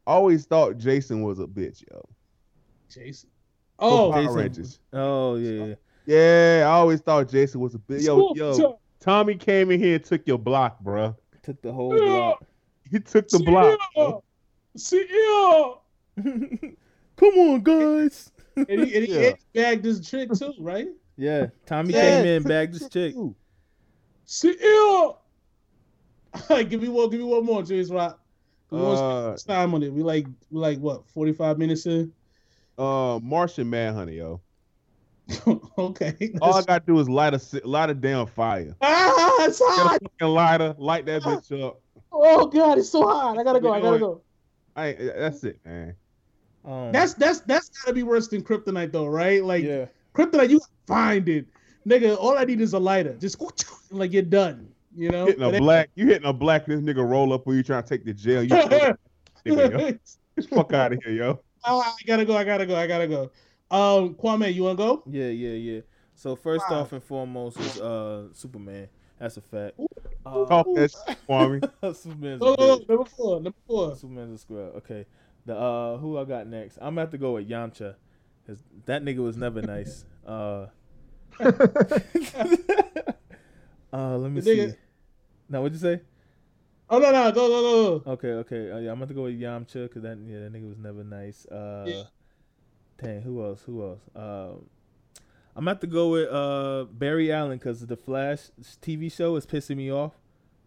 always 0.06 0.46
thought 0.46 0.78
Jason 0.78 1.22
was 1.22 1.40
a 1.40 1.46
bitch, 1.46 1.84
yo. 1.90 2.02
Jason. 2.88 3.28
Oh, 3.78 4.12
Jason. 4.12 4.34
Rangers. 4.34 4.80
Oh 4.92 5.36
yeah, 5.36 5.64
yeah. 5.64 5.74
Yeah, 6.04 6.64
I 6.68 6.72
always 6.72 7.00
thought 7.00 7.28
Jason 7.28 7.60
was 7.60 7.74
a 7.74 7.78
bitch. 7.78 8.02
Yo, 8.04 8.32
yo, 8.34 8.78
Tommy 8.98 9.34
came 9.34 9.70
in 9.70 9.78
here 9.78 9.96
and 9.96 10.04
took 10.04 10.26
your 10.26 10.38
block, 10.38 10.80
bro. 10.80 11.14
Took 11.42 11.60
the 11.60 11.72
whole 11.72 11.90
block. 11.90 12.44
He 12.90 12.98
took 13.00 13.28
the 13.28 13.40
block. 13.40 13.78
bro. 13.94 14.22
See 14.76 15.06
ya. 15.10 15.74
Come 17.16 17.34
on, 17.38 17.62
guys. 17.62 18.30
And 18.56 18.68
he, 18.68 18.94
and 18.96 19.06
he, 19.06 19.14
Yeah. 19.20 19.32
bagged 19.54 19.82
this 19.82 20.00
chick 20.08 20.30
too, 20.32 20.52
right? 20.58 20.88
Yeah, 21.16 21.46
Tommy 21.66 21.92
Yeah, 21.94 22.00
came 22.00 22.26
in, 22.26 22.42
took 22.42 22.48
bagged 22.48 22.74
this 22.74 22.82
shit 22.82 22.92
chick. 22.92 23.14
too. 23.14 23.34
See 24.24 24.56
ya. 24.60 25.12
give 26.64 26.80
me 26.82 26.88
one. 26.88 27.10
Give 27.10 27.20
me 27.20 27.26
one 27.26 27.44
more, 27.44 27.62
James 27.62 27.90
Rock. 27.90 28.18
We 28.70 28.80
want 28.80 28.98
Uh, 28.98 29.36
time 29.46 29.74
on 29.74 29.82
it. 29.82 29.92
We 29.92 30.02
like 30.02 30.26
we 30.50 30.60
like 30.60 30.78
what 30.78 31.06
forty 31.08 31.32
five 31.32 31.58
minutes 31.58 31.84
in. 31.86 32.12
uh, 32.78 33.20
Martian 33.22 33.68
Manhunter, 33.68 34.12
yo. 34.12 34.40
okay. 35.78 36.32
All 36.40 36.54
I 36.54 36.62
gotta 36.62 36.84
do 36.86 36.98
is 36.98 37.08
light 37.08 37.34
a 37.34 37.38
si- 37.38 37.60
light 37.64 37.90
a 37.90 37.94
damn 37.94 38.26
fire. 38.26 38.74
ah, 38.80 39.44
it's 39.44 39.58
Get 39.58 39.68
a 39.68 39.72
hot. 39.72 40.00
fucking 40.02 40.34
lighter, 40.34 40.74
light 40.78 41.04
that 41.06 41.22
bitch 41.22 41.62
up. 41.62 41.80
Oh 42.10 42.46
god, 42.46 42.78
it's 42.78 42.88
so 42.90 43.06
hot. 43.06 43.38
I 43.38 43.44
gotta 43.44 43.60
go. 43.60 43.72
I 43.72 43.80
gotta 43.80 43.98
go. 43.98 44.22
I 44.74 44.92
that's 44.94 45.44
it, 45.44 45.60
man. 45.64 45.94
Um, 46.64 46.92
That's 46.92 47.14
that's 47.14 47.40
that's 47.40 47.68
gotta 47.70 47.92
be 47.92 48.04
worse 48.04 48.28
than 48.28 48.42
kryptonite 48.42 48.92
though, 48.92 49.06
right? 49.06 49.44
Like 49.44 49.64
yeah. 49.64 49.86
kryptonite, 50.14 50.50
you 50.50 50.60
find 50.86 51.28
it, 51.28 51.46
nigga. 51.86 52.16
All 52.16 52.38
I 52.38 52.44
need 52.44 52.60
is 52.60 52.72
a 52.72 52.78
lighter. 52.78 53.14
Just 53.14 53.42
like 53.90 54.12
you're 54.12 54.22
done. 54.22 54.68
You 54.94 55.10
know. 55.10 55.26
Hitting 55.26 55.42
a 55.42 55.50
But 55.50 55.58
black, 55.58 55.90
you 55.96 56.06
hitting 56.06 56.28
a 56.28 56.32
black. 56.32 56.66
This 56.66 56.80
nigga 56.80 57.08
roll 57.08 57.32
up 57.32 57.46
when 57.46 57.56
you 57.56 57.62
trying 57.62 57.82
to 57.82 57.88
take 57.88 58.04
the 58.04 58.12
jail. 58.12 58.44
You 58.44 58.50
nigga, 58.54 58.96
yo. 59.46 59.78
Get 59.78 60.00
the 60.36 60.42
fuck 60.42 60.72
out 60.72 60.92
of 60.92 61.02
here, 61.04 61.14
yo. 61.14 61.40
Oh, 61.64 61.80
I 61.84 61.94
gotta 62.06 62.24
go. 62.24 62.36
I 62.36 62.44
gotta 62.44 62.66
go. 62.66 62.76
I 62.76 62.86
gotta 62.86 63.08
go. 63.08 63.30
Um, 63.70 64.14
Kwame, 64.14 64.52
you 64.54 64.62
wanna 64.64 64.76
go? 64.76 65.02
Yeah, 65.06 65.28
yeah, 65.28 65.54
yeah. 65.54 65.80
So 66.14 66.36
first 66.36 66.64
Wow. 66.70 66.80
off 66.80 66.92
and 66.92 67.02
foremost 67.02 67.58
is 67.58 67.78
uh 67.78 68.28
Superman. 68.32 68.88
That's 69.18 69.36
a 69.36 69.40
fact. 69.40 69.80
Talk 70.24 70.66
Uh, 70.68 70.72
that 70.74 70.90
shit, 70.90 71.18
Kwame. 71.28 71.96
Superman's 71.96 72.42
bitch. 72.42 72.88
Number 72.88 73.04
four. 73.04 73.40
Number 73.40 73.58
four. 73.66 73.96
Superman's 73.96 74.34
a 74.34 74.38
scrub. 74.38 74.76
Okay. 74.76 75.06
The 75.46 75.56
uh 75.56 75.96
who 75.98 76.18
I 76.18 76.24
got 76.24 76.46
next? 76.46 76.76
I'm 76.78 76.94
gonna 76.94 77.00
have 77.02 77.10
to 77.10 77.18
go 77.18 77.32
with 77.32 77.48
Yamcha. 77.48 77.94
Cause 78.46 78.62
that 78.86 79.02
nigga 79.04 79.18
was 79.18 79.36
never 79.36 79.62
nice. 79.62 80.04
Uh 80.26 80.66
Uh 83.92 84.16
let 84.16 84.30
me 84.30 84.40
The 84.40 84.42
see. 84.42 84.56
nigga- 84.56 84.76
Now 85.48 85.62
what'd 85.62 85.74
you 85.74 85.80
say? 85.80 86.00
Oh 86.88 86.98
no, 86.98 87.10
no, 87.10 87.32
go, 87.32 87.48
go, 87.48 88.00
go. 88.00 88.10
Okay, 88.12 88.28
okay. 88.32 88.70
Uh, 88.70 88.78
yeah, 88.78 88.92
I'm 88.92 88.98
gonna 88.98 89.14
go 89.14 89.22
with 89.24 89.38
Yamcha 89.40 89.84
because 89.88 90.02
that 90.02 90.18
yeah, 90.26 90.40
that 90.40 90.52
nigga 90.52 90.68
was 90.68 90.78
never 90.78 91.02
nice. 91.04 91.46
Uh, 91.46 91.84
Yeah. 91.86 92.02
dang, 93.02 93.22
who 93.22 93.44
else? 93.44 93.62
Who 93.62 93.82
else? 93.82 94.00
Um, 94.14 94.66
I'm 95.54 95.64
gonna 95.64 95.70
have 95.72 95.80
to 95.80 95.86
go 95.86 96.10
with 96.10 96.28
uh 96.30 96.84
Barry 96.92 97.32
Allen 97.32 97.58
because 97.58 97.84
the 97.86 97.96
Flash 97.96 98.50
TV 98.80 99.10
show 99.12 99.36
is 99.36 99.46
pissing 99.46 99.76
me 99.76 99.90
off. 99.92 100.12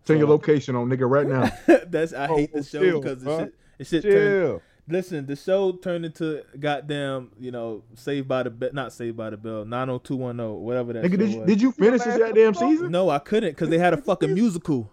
Turn 0.05 0.19
your 0.19 0.27
location 0.27 0.75
on, 0.75 0.87
nigga, 0.89 1.09
right 1.09 1.27
now. 1.27 1.49
That's 1.87 2.13
I 2.13 2.27
Oh, 2.27 2.35
hate 2.37 2.53
the 2.53 2.63
show 2.63 2.99
because 2.99 3.23
the 3.23 3.37
shit, 3.45 3.55
the 3.77 3.85
shit 3.85 4.03
turned, 4.03 4.61
Listen, 4.87 5.25
the 5.25 5.35
show 5.35 5.71
turned 5.71 6.05
into 6.05 6.43
goddamn, 6.59 7.31
you 7.39 7.49
know, 7.51 7.81
Saved 7.95 8.27
by 8.27 8.43
the 8.43 8.51
Bell, 8.51 8.69
not 8.71 8.93
Saved 8.93 9.17
by 9.17 9.31
the 9.31 9.37
Bell, 9.37 9.65
90210, 9.65 10.61
whatever 10.61 10.93
that 10.93 11.03
Nigga, 11.03 11.11
show 11.11 11.17
did 11.17 11.31
you, 11.31 11.39
was. 11.39 11.47
did 11.47 11.61
you 11.61 11.71
finish 11.71 12.01
this 12.03 12.17
goddamn 12.19 12.53
season? 12.53 12.91
No, 12.91 13.09
I 13.09 13.17
couldn't 13.19 13.51
because 13.51 13.69
they 13.69 13.79
had 13.79 13.93
a 13.93 13.97
fucking 13.97 14.33
musical. 14.33 14.91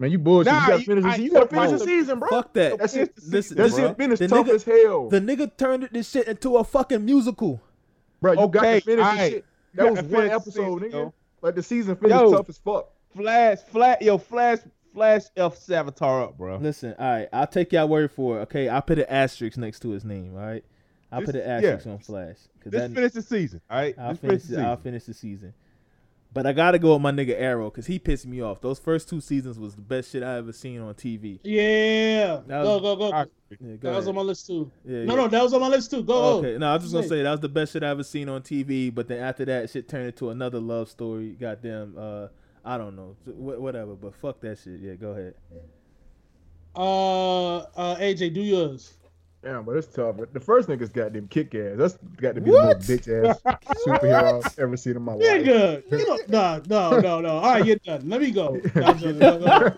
Man, 0.00 0.10
you 0.10 0.18
bullshit. 0.18 0.52
Nah, 0.52 0.60
you 0.62 0.66
gotta 0.72 0.82
finish 0.84 1.04
I- 1.04 1.10
this. 1.10 1.18
You 1.20 1.30
gotta 1.30 1.46
finish 1.46 1.70
the 1.70 1.78
season, 1.78 2.18
bro. 2.18 2.28
Fuck 2.28 2.54
that. 2.54 2.78
That 2.78 2.90
shit, 2.90 3.12
Listen, 3.28 3.56
that 3.58 3.68
bro. 3.70 3.78
shit 3.78 3.96
finished 3.98 4.18
The 4.20 4.28
tough 4.28 4.46
nigga- 4.46 4.54
as 4.54 4.64
hell. 4.64 5.08
The 5.10 5.20
nigga 5.20 5.56
turned 5.56 5.88
this 5.92 6.10
shit 6.10 6.26
into 6.26 6.56
a 6.56 6.64
fucking 6.64 7.04
musical. 7.04 7.60
bro, 8.20 8.32
you 8.32 8.48
got 8.48 8.62
to 8.62 8.80
finish 8.80 9.04
aight. 9.04 9.16
this 9.18 9.30
shit. 9.30 9.44
That 9.74 9.92
was 9.92 10.02
one 10.02 10.26
episode, 10.28 10.52
season, 10.54 10.78
nigga. 10.80 10.92
yo. 10.92 11.14
Like 11.42 11.54
the 11.54 11.62
season 11.62 11.94
finished 11.96 12.20
Yo. 12.20 12.32
tough 12.32 12.48
as 12.48 12.58
fuck. 12.58 12.88
Flash, 13.14 13.58
flat, 13.70 14.02
yo, 14.02 14.18
Flash, 14.18 14.58
Flash 14.92 15.22
F 15.36 15.56
Savitar 15.56 16.24
up, 16.24 16.38
bro. 16.38 16.56
Listen, 16.56 16.94
all 16.98 17.06
right, 17.10 17.28
I'll 17.32 17.46
take 17.46 17.72
y'all 17.72 17.88
word 17.88 18.10
for 18.10 18.38
it. 18.38 18.42
Okay, 18.42 18.68
I 18.68 18.80
put 18.80 18.98
an 18.98 19.06
asterisk 19.08 19.56
next 19.58 19.80
to 19.80 19.90
his 19.90 20.04
name. 20.04 20.34
All 20.36 20.42
right, 20.46 20.64
I 21.12 21.24
put 21.24 21.34
an 21.36 21.42
asterisk 21.42 21.86
yeah. 21.86 21.92
on 21.92 21.98
Flash 21.98 22.36
because 22.58 22.72
Just 22.72 22.88
that 22.88 22.94
finish 22.94 23.12
the 23.12 23.22
season, 23.22 23.60
all 23.70 23.78
right? 23.78 23.94
I'll 23.98 24.10
Just 24.10 24.20
finish. 24.22 24.42
the 24.44 24.54
it- 24.54 24.58
I'll 24.62 24.76
season. 24.76 24.82
finish 24.82 25.04
the 25.04 25.14
season. 25.14 25.54
But 26.32 26.46
I 26.46 26.52
gotta 26.52 26.78
go 26.78 26.92
with 26.92 27.02
my 27.02 27.10
nigga 27.10 27.34
Arrow 27.36 27.70
because 27.70 27.86
he 27.86 27.98
pissed 27.98 28.24
me 28.24 28.40
off. 28.40 28.60
Those 28.60 28.78
first 28.78 29.08
two 29.08 29.20
seasons 29.20 29.58
was 29.58 29.74
the 29.74 29.80
best 29.82 30.12
shit 30.12 30.22
I 30.22 30.36
ever 30.36 30.52
seen 30.52 30.80
on 30.80 30.94
TV. 30.94 31.40
Yeah. 31.42 32.40
That 32.46 32.62
Go, 32.62 32.74
was- 32.74 32.82
go, 32.82 32.96
go. 32.96 33.12
I- 33.12 33.24
Yeah, 33.50 33.76
go 33.76 33.90
That 33.90 33.96
was 33.96 34.06
on 34.06 34.14
my 34.14 34.20
list 34.20 34.46
too. 34.46 34.70
Yeah, 34.84 35.02
No, 35.06 35.14
yeah. 35.16 35.20
no, 35.22 35.26
that 35.28 35.42
was 35.42 35.52
on 35.54 35.60
my 35.60 35.66
list 35.66 35.90
too. 35.90 36.04
Go. 36.04 36.38
Okay, 36.38 36.56
no, 36.56 36.70
I 36.70 36.74
was 36.74 36.82
just 36.84 36.92
gonna 36.94 37.02
Say. 37.02 37.08
say 37.16 37.22
that 37.24 37.30
was 37.32 37.40
the 37.40 37.48
best 37.48 37.72
shit 37.72 37.82
I 37.82 37.88
ever 37.88 38.04
seen 38.04 38.28
on 38.28 38.42
TV. 38.42 38.94
But 38.94 39.08
then 39.08 39.20
after 39.20 39.44
that, 39.46 39.70
shit 39.70 39.88
turned 39.88 40.06
into 40.06 40.30
another 40.30 40.60
love 40.60 40.88
story. 40.88 41.30
Goddamn, 41.30 41.96
uh, 41.98 42.28
I 42.70 42.78
don't 42.78 42.94
know, 42.94 43.16
Wh- 43.24 43.60
whatever. 43.60 43.94
But 43.96 44.14
fuck 44.14 44.40
that 44.42 44.58
shit. 44.58 44.78
Yeah, 44.78 44.94
go 44.94 45.10
ahead. 45.10 45.34
Uh, 46.76 47.56
uh, 47.56 47.96
AJ, 47.96 48.32
do 48.32 48.40
yours. 48.40 48.94
Yeah, 49.42 49.60
but 49.66 49.76
it's 49.76 49.88
tough. 49.88 50.16
The 50.32 50.38
first 50.38 50.68
nigga's 50.68 50.90
got 50.90 51.12
them 51.12 51.26
kick 51.26 51.52
ass. 51.56 51.72
That's 51.76 51.98
got 52.16 52.36
to 52.36 52.40
be 52.40 52.52
the 52.52 52.58
most 52.58 52.86
bitch 52.86 53.08
ass 53.08 53.40
superhero 53.84 54.44
I've 54.46 54.58
ever 54.60 54.76
seen 54.76 54.94
in 54.94 55.02
my 55.02 55.14
life. 55.14 55.22
Nigga, 55.22 55.82
you 55.90 56.06
don't, 56.06 56.28
no, 56.28 56.62
no, 56.68 57.00
no, 57.00 57.20
no. 57.20 57.38
All 57.38 57.54
right, 57.54 57.64
you're 57.64 57.76
done. 57.76 58.08
Let 58.08 58.20
me 58.20 58.30
go. 58.30 58.60
No, 58.76 58.86
I'm 58.86 58.98
joking. 58.98 59.18
Go, 59.18 59.38
go, 59.40 59.70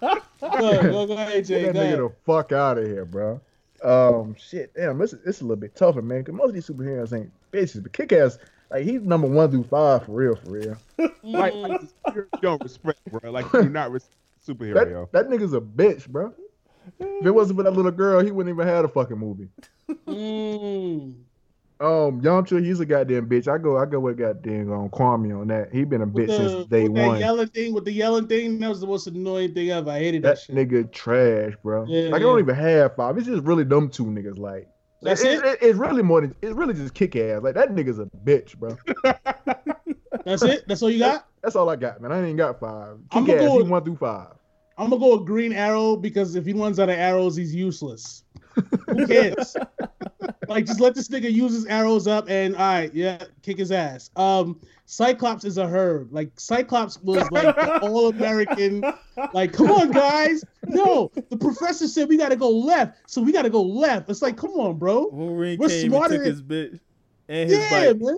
go, 0.50 0.82
go, 0.82 1.06
go 1.06 1.12
ahead, 1.14 1.46
Get 1.46 1.72
that 1.72 1.74
nigga 1.74 1.96
the 1.96 2.14
fuck 2.26 2.52
out 2.52 2.76
of 2.76 2.84
here, 2.84 3.06
bro. 3.06 3.40
Um, 3.82 4.36
shit, 4.38 4.74
damn, 4.74 5.00
it's, 5.00 5.14
it's 5.14 5.40
a 5.40 5.44
little 5.44 5.56
bit 5.56 5.74
tougher, 5.74 6.02
man. 6.02 6.24
Cause 6.24 6.34
most 6.34 6.48
of 6.48 6.54
these 6.54 6.68
superheroes 6.68 7.16
ain't 7.16 7.32
bitches, 7.52 7.82
but 7.82 7.94
kick 7.94 8.12
ass, 8.12 8.38
like 8.72 8.84
he's 8.84 9.00
number 9.02 9.26
one 9.28 9.50
through 9.50 9.64
five 9.64 10.04
for 10.06 10.12
real, 10.12 10.36
for 10.36 10.50
real. 10.50 10.76
Like, 11.24 11.54
like 11.54 11.80
you 12.14 12.26
don't 12.42 12.62
respect, 12.62 12.98
bro. 13.10 13.30
Like 13.30 13.50
you 13.52 13.62
do 13.62 13.68
not 13.68 13.90
respect 13.92 14.16
superhero, 14.46 14.74
That 14.74 14.88
yo. 14.90 15.08
that 15.12 15.28
nigga's 15.28 15.52
a 15.54 15.60
bitch, 15.60 16.08
bro. 16.08 16.34
If 16.98 17.26
it 17.26 17.30
wasn't 17.30 17.58
for 17.58 17.62
that 17.62 17.72
little 17.74 17.92
girl, 17.92 18.20
he 18.24 18.32
wouldn't 18.32 18.52
even 18.54 18.66
have 18.66 18.84
a 18.84 18.88
fucking 18.88 19.16
movie. 19.18 19.48
Mm. 20.08 21.14
Um, 21.80 22.20
Yamcha, 22.20 22.64
he's 22.64 22.78
a 22.80 22.86
goddamn 22.86 23.28
bitch. 23.28 23.48
I 23.48 23.58
go, 23.58 23.76
I 23.76 23.86
go 23.86 23.98
with 24.00 24.16
goddamn 24.18 24.72
um, 24.72 24.88
Kwame 24.88 25.40
on 25.40 25.48
that. 25.48 25.72
He 25.72 25.82
been 25.84 26.02
a 26.02 26.06
bitch 26.06 26.28
the, 26.28 26.36
since 26.36 26.66
day 26.66 26.84
with 26.88 26.94
that 26.96 27.06
one. 27.08 27.18
yelling 27.20 27.48
thing, 27.48 27.74
with 27.74 27.84
the 27.84 27.92
yelling 27.92 28.28
thing, 28.28 28.58
that 28.60 28.68
was 28.68 28.80
the 28.80 28.86
most 28.86 29.06
annoying 29.08 29.52
thing 29.54 29.70
ever. 29.70 29.90
I 29.90 29.98
hated 29.98 30.22
that, 30.22 30.36
That 30.36 30.40
shit. 30.42 30.54
nigga 30.56 30.92
trash, 30.92 31.54
bro. 31.62 31.84
Yeah, 31.88 32.10
like 32.10 32.16
I 32.20 32.24
don't 32.24 32.38
even 32.38 32.54
have 32.54 32.94
five. 32.94 33.18
It's 33.18 33.26
just 33.26 33.42
really 33.42 33.64
dumb 33.64 33.88
two 33.90 34.04
niggas. 34.06 34.38
Like 34.38 34.68
That's 35.02 35.22
it, 35.22 35.44
it? 35.44 35.58
It's 35.60 35.78
really 35.78 36.02
more 36.02 36.20
than 36.20 36.34
it's 36.42 36.54
really 36.54 36.74
just 36.74 36.94
kick 36.94 37.16
ass. 37.16 37.42
Like 37.42 37.54
that 37.54 37.70
nigga's 37.70 37.98
a 37.98 38.06
bitch, 38.24 38.56
bro. 38.56 38.76
That's 40.24 40.42
it. 40.42 40.64
That's 40.68 40.82
all 40.82 40.90
you 40.90 41.00
got. 41.00 41.26
That's 41.42 41.56
all 41.56 41.68
I 41.68 41.76
got, 41.76 42.00
man. 42.00 42.12
I 42.12 42.24
ain't 42.24 42.36
got 42.36 42.60
five. 42.60 42.98
I'm 43.10 43.24
gonna 43.24 43.40
ass, 43.42 43.48
go 43.48 43.56
with- 43.56 43.68
one 43.68 43.84
through 43.84 43.96
five. 43.96 44.28
I'm 44.78 44.88
gonna 44.90 45.00
go 45.00 45.18
with 45.18 45.26
Green 45.26 45.52
Arrow 45.52 45.96
because 45.96 46.34
if 46.34 46.46
he 46.46 46.52
runs 46.54 46.80
out 46.80 46.88
of 46.88 46.96
arrows, 46.96 47.36
he's 47.36 47.54
useless. 47.54 48.24
Who 48.88 49.06
cares? 49.06 49.56
like, 50.52 50.66
just 50.66 50.80
let 50.80 50.94
this 50.94 51.08
nigga 51.08 51.32
use 51.32 51.52
his 51.52 51.66
arrows 51.66 52.06
up 52.06 52.28
and 52.28 52.54
all 52.56 52.60
right, 52.62 52.94
yeah, 52.94 53.22
kick 53.42 53.58
his 53.58 53.72
ass. 53.72 54.10
Um, 54.16 54.60
Cyclops 54.86 55.44
is 55.44 55.58
a 55.58 55.66
herb. 55.66 56.12
Like, 56.12 56.38
Cyclops 56.38 57.00
was 57.02 57.28
like 57.30 57.56
all 57.82 58.08
American. 58.08 58.84
Like, 59.32 59.52
come 59.52 59.70
on, 59.70 59.90
guys. 59.90 60.44
No, 60.66 61.10
the 61.30 61.36
professor 61.36 61.88
said 61.88 62.08
we 62.08 62.16
gotta 62.16 62.36
go 62.36 62.50
left, 62.50 63.10
so 63.10 63.22
we 63.22 63.32
gotta 63.32 63.50
go 63.50 63.62
left. 63.62 64.08
It's 64.10 64.22
like, 64.22 64.36
come 64.36 64.50
on, 64.52 64.78
bro. 64.78 65.08
Wolverine 65.08 65.58
We're 65.58 65.68
came 65.68 65.82
and 65.84 65.90
smarter 65.92 66.14
took 66.16 66.24
than- 66.24 66.32
his 66.32 66.42
bitch 66.42 66.80
and 67.28 67.50
his 67.50 67.58
Yeah, 67.58 67.92
bike. 67.92 68.00
man. 68.00 68.16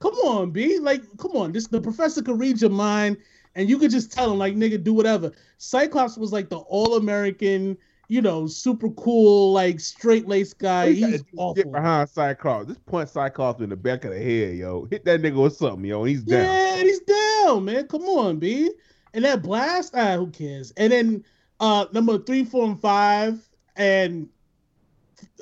Come 0.00 0.14
on, 0.14 0.50
B. 0.50 0.78
Like, 0.78 1.02
come 1.18 1.32
on. 1.32 1.52
This 1.52 1.66
the 1.66 1.80
professor 1.80 2.22
could 2.22 2.38
read 2.40 2.60
your 2.60 2.70
mind, 2.70 3.18
and 3.54 3.68
you 3.68 3.78
could 3.78 3.90
just 3.90 4.10
tell 4.10 4.32
him, 4.32 4.38
like, 4.38 4.54
nigga, 4.56 4.82
do 4.82 4.94
whatever. 4.94 5.30
Cyclops 5.58 6.16
was 6.16 6.32
like 6.32 6.48
the 6.48 6.56
all-American, 6.58 7.76
you 8.10 8.20
know, 8.20 8.44
super 8.48 8.90
cool, 8.90 9.52
like 9.52 9.78
straight 9.78 10.26
laced 10.26 10.58
guy. 10.58 10.90
He's 10.90 11.22
awful. 11.36 11.54
Get 11.54 11.70
behind 11.70 12.08
Cyclops. 12.08 12.66
Just 12.66 12.84
punch 12.84 13.08
Cyclops 13.10 13.62
in 13.62 13.70
the 13.70 13.76
back 13.76 14.04
of 14.04 14.10
the 14.10 14.18
head, 14.18 14.56
yo. 14.56 14.88
Hit 14.90 15.04
that 15.04 15.22
nigga 15.22 15.40
with 15.40 15.54
something, 15.54 15.84
yo. 15.84 16.00
And 16.00 16.08
he's 16.08 16.24
down. 16.24 16.42
Yeah, 16.42 16.76
he's 16.78 16.98
down, 17.00 17.64
man. 17.66 17.86
Come 17.86 18.02
on, 18.02 18.40
B. 18.40 18.68
And 19.14 19.24
that 19.24 19.42
blast, 19.42 19.94
ah, 19.96 20.16
who 20.16 20.26
cares? 20.26 20.72
And 20.76 20.92
then 20.92 21.24
uh 21.60 21.86
number 21.92 22.18
three, 22.18 22.44
four, 22.44 22.64
and 22.64 22.80
five, 22.80 23.48
and 23.76 24.28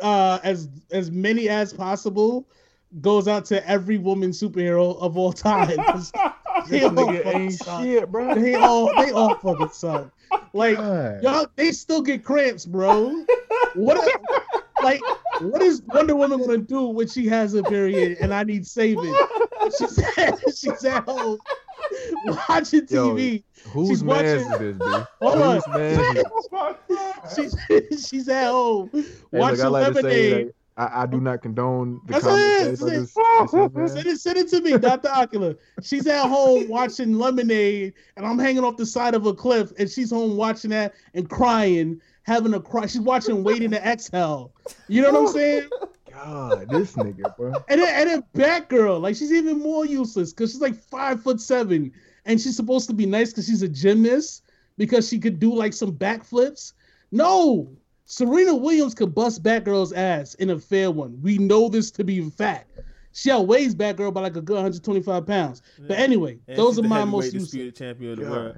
uh 0.02 0.38
as 0.44 0.68
as 0.90 1.10
many 1.10 1.48
as 1.48 1.72
possible 1.72 2.50
goes 3.00 3.26
out 3.28 3.46
to 3.46 3.66
every 3.66 3.96
woman 3.96 4.30
superhero 4.30 5.00
of 5.00 5.16
all 5.16 5.32
time. 5.50 5.78
'Cause 6.60 6.70
they 6.70 6.78
This 6.80 6.88
all 6.88 6.94
nigga 6.94 7.24
fucking 7.24 7.40
ain't 7.40 7.52
suck. 7.54 7.82
shit, 7.82 8.10
bro. 8.12 8.34
They 8.34 8.54
all 8.54 8.90
they 8.96 9.10
all 9.12 9.34
fucking 9.36 9.68
suck. 9.70 10.10
Like 10.52 10.76
God. 10.76 11.22
y'all, 11.22 11.46
they 11.56 11.72
still 11.72 12.02
get 12.02 12.24
cramps, 12.24 12.64
bro. 12.66 13.24
What 13.74 13.98
like 14.82 15.00
what 15.40 15.62
is 15.62 15.82
Wonder 15.88 16.16
Woman 16.16 16.40
gonna 16.40 16.58
do 16.58 16.84
when 16.88 17.06
she 17.08 17.26
has 17.28 17.54
a 17.54 17.62
period 17.62 18.18
and 18.20 18.32
I 18.34 18.44
need 18.44 18.66
saving? 18.66 19.14
She's 19.78 19.98
at, 20.18 20.40
she's 20.56 20.84
at 20.84 21.04
home 21.04 21.38
watching 22.48 22.86
Yo, 22.88 23.14
TV. 23.14 23.44
Whose 23.68 23.88
she's 23.88 24.04
man 24.04 24.16
watching- 24.48 24.52
is 24.52 24.58
this, 24.58 24.78
B? 24.78 25.04
Hold 25.26 25.42
on. 25.42 25.62
Man 25.74 26.00
is 26.00 26.14
this? 26.14 26.24
She's 27.36 28.08
she's 28.08 28.28
at 28.28 28.48
home 28.50 28.90
Hey, 28.92 29.04
watching 29.32 29.58
look, 29.64 29.72
like 29.72 29.94
Lemonade. 29.94 30.50
I, 30.78 31.02
I 31.02 31.06
do 31.06 31.20
not 31.20 31.42
condone 31.42 32.00
the 32.06 32.12
That's 32.14 32.24
comments. 32.24 32.62
it, 32.62 32.70
just- 32.70 32.82
it. 32.82 32.86
it's 32.94 33.52
his 33.52 33.74
man. 33.74 33.88
Send 33.88 34.06
it, 34.06 34.20
send 34.20 34.38
it 34.38 34.48
to 34.48 34.60
me, 34.60 34.78
Dr. 34.78 35.08
Ocular. 35.08 35.56
She's 35.82 36.06
at 36.06 36.26
home 36.28 36.68
watching 36.68 37.18
Lemonade, 37.18 37.94
and 38.16 38.24
I'm 38.24 38.38
hanging 38.38 38.62
off 38.64 38.76
the 38.76 38.86
side 38.86 39.14
of 39.14 39.26
a 39.26 39.34
cliff, 39.34 39.72
and 39.78 39.90
she's 39.90 40.10
home 40.10 40.36
watching 40.36 40.70
that 40.70 40.94
and 41.14 41.28
crying, 41.28 42.00
having 42.22 42.54
a 42.54 42.60
cry. 42.60 42.86
She's 42.86 43.00
watching 43.00 43.42
Waiting 43.42 43.72
to 43.72 43.84
Exhale. 43.86 44.52
You 44.86 45.02
know 45.02 45.10
what 45.12 45.20
I'm 45.28 45.28
saying? 45.34 45.68
God, 46.12 46.68
this 46.70 46.92
nigga, 46.94 47.36
bro. 47.36 47.52
And 47.68 47.80
then, 47.80 48.08
and 48.08 48.10
then 48.10 48.24
Batgirl, 48.36 49.00
like 49.00 49.16
she's 49.16 49.32
even 49.32 49.58
more 49.58 49.84
useless 49.84 50.32
because 50.32 50.52
she's 50.52 50.60
like 50.60 50.76
five 50.76 51.22
foot 51.22 51.40
seven, 51.40 51.92
and 52.24 52.40
she's 52.40 52.56
supposed 52.56 52.88
to 52.88 52.94
be 52.94 53.04
nice 53.06 53.30
because 53.30 53.46
she's 53.46 53.62
a 53.62 53.68
gymnast 53.68 54.44
because 54.76 55.08
she 55.08 55.18
could 55.18 55.40
do 55.40 55.52
like 55.54 55.72
some 55.72 55.92
backflips. 55.92 56.72
No, 57.10 57.68
Serena 58.10 58.54
Williams 58.56 58.94
could 58.94 59.14
bust 59.14 59.42
Batgirl's 59.42 59.92
ass 59.92 60.32
in 60.36 60.48
a 60.50 60.58
fair 60.58 60.90
one. 60.90 61.20
We 61.20 61.36
know 61.36 61.68
this 61.68 61.90
to 61.92 62.04
be 62.04 62.28
fact. 62.30 62.80
She 63.12 63.30
outweighs 63.30 63.74
Batgirl 63.74 64.14
by 64.14 64.22
like 64.22 64.36
a 64.36 64.40
good 64.40 64.54
125 64.54 65.26
pounds. 65.26 65.60
But 65.86 65.98
anyway, 65.98 66.38
And 66.48 66.56
those 66.56 66.72
she's 66.72 66.78
are 66.78 66.82
the 66.82 66.88
my 66.88 66.98
heavyweight 67.00 67.12
most 67.12 67.24
useless. 67.34 67.42
disputed 67.50 67.76
champion 67.76 68.12
of 68.12 68.18
the 68.18 68.30
world. 68.30 68.56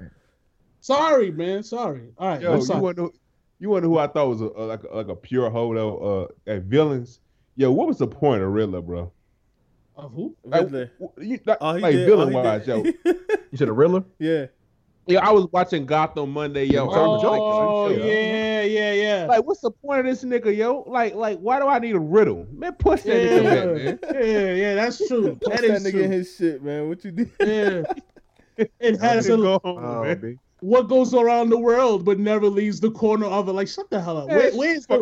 Sorry, 0.79 1.31
man. 1.31 1.63
Sorry. 1.63 2.09
All 2.17 2.29
right. 2.29 2.41
Yo, 2.41 2.53
I'm 2.53 2.59
you 2.59 2.65
sorry. 2.65 2.81
want 2.81 2.97
to 2.97 3.13
you 3.59 3.69
wonder 3.69 3.87
who 3.89 3.97
I 3.97 4.07
thought 4.07 4.27
was 4.29 4.41
a, 4.41 4.45
a- 4.45 4.65
like 4.65 4.83
a, 4.83 4.95
like 4.95 5.07
a 5.09 5.15
pure 5.15 5.49
holo 5.49 6.23
uh 6.47 6.51
at 6.51 6.63
villains? 6.63 7.19
Yo, 7.57 7.71
what 7.71 7.87
was 7.87 7.97
the 7.97 8.07
point 8.07 8.41
of 8.41 8.51
Riddler, 8.53 8.81
bro? 8.81 9.11
Of 9.97 10.13
who? 10.13 10.33
Like, 10.45 10.61
Riddler. 10.63 10.91
w- 10.99 11.31
you, 11.33 11.39
like, 11.45 11.57
All 11.59 11.75
he 11.75 11.81
like 11.81 11.93
did, 11.93 12.05
villain 12.07 12.33
all 12.33 12.41
he 12.41 12.47
wise, 12.47 12.65
yo. 12.67 12.83
did- 12.83 12.95
You 13.51 13.57
said 13.57 13.67
a 13.67 13.73
Riddler? 13.73 14.03
yeah. 14.17 14.45
Yeah, 15.11 15.27
I 15.27 15.31
was 15.31 15.47
watching 15.51 15.85
Gotham 15.85 16.31
Monday, 16.31 16.65
yo. 16.65 16.87
I 16.89 16.99
like, 17.05 17.23
Oh, 17.25 17.89
yeah, 17.89 18.61
yeah, 18.63 18.93
yeah. 18.93 19.25
Like, 19.27 19.45
what's 19.45 19.61
the 19.61 19.71
point 19.71 19.99
of 19.99 20.05
this 20.05 20.23
nigga, 20.23 20.55
yo? 20.55 20.83
Like, 20.87 21.15
like, 21.15 21.39
why 21.39 21.59
do 21.59 21.67
I 21.67 21.79
need 21.79 21.95
a 21.95 21.99
riddle? 21.99 22.47
Man, 22.51 22.73
push 22.73 23.01
that 23.03 23.09
nigga 23.11 23.43
yeah, 23.43 23.91
back, 23.95 24.13
man. 24.13 24.23
yeah, 24.23 24.53
yeah, 24.53 24.75
that's 24.75 25.05
true. 25.07 25.35
Punch 25.43 25.61
That 25.61 25.67
that 25.67 25.75
is 25.75 25.85
nigga 25.85 25.91
true. 25.91 26.01
in 26.01 26.11
his 26.11 26.35
shit, 26.35 26.63
man. 26.63 26.87
What 26.89 27.03
you 27.03 27.11
did? 27.11 27.31
Yeah. 27.39 27.83
It 28.79 28.99
has 28.99 29.27
a 29.27 29.37
go 29.37 29.59
home, 29.63 29.83
Oh, 29.83 30.03
man. 30.03 30.37
What 30.59 30.87
goes 30.87 31.15
around 31.15 31.49
the 31.49 31.57
world 31.57 32.05
but 32.05 32.19
never 32.19 32.47
leaves 32.47 32.79
the 32.79 32.91
corner 32.91 33.25
of 33.25 33.47
it. 33.49 33.53
Like, 33.53 33.67
shut 33.67 33.89
the 33.89 33.99
hell 33.99 34.17
up. 34.17 34.27
Where, 34.29 34.51
where's 34.53 34.85
the 34.85 34.99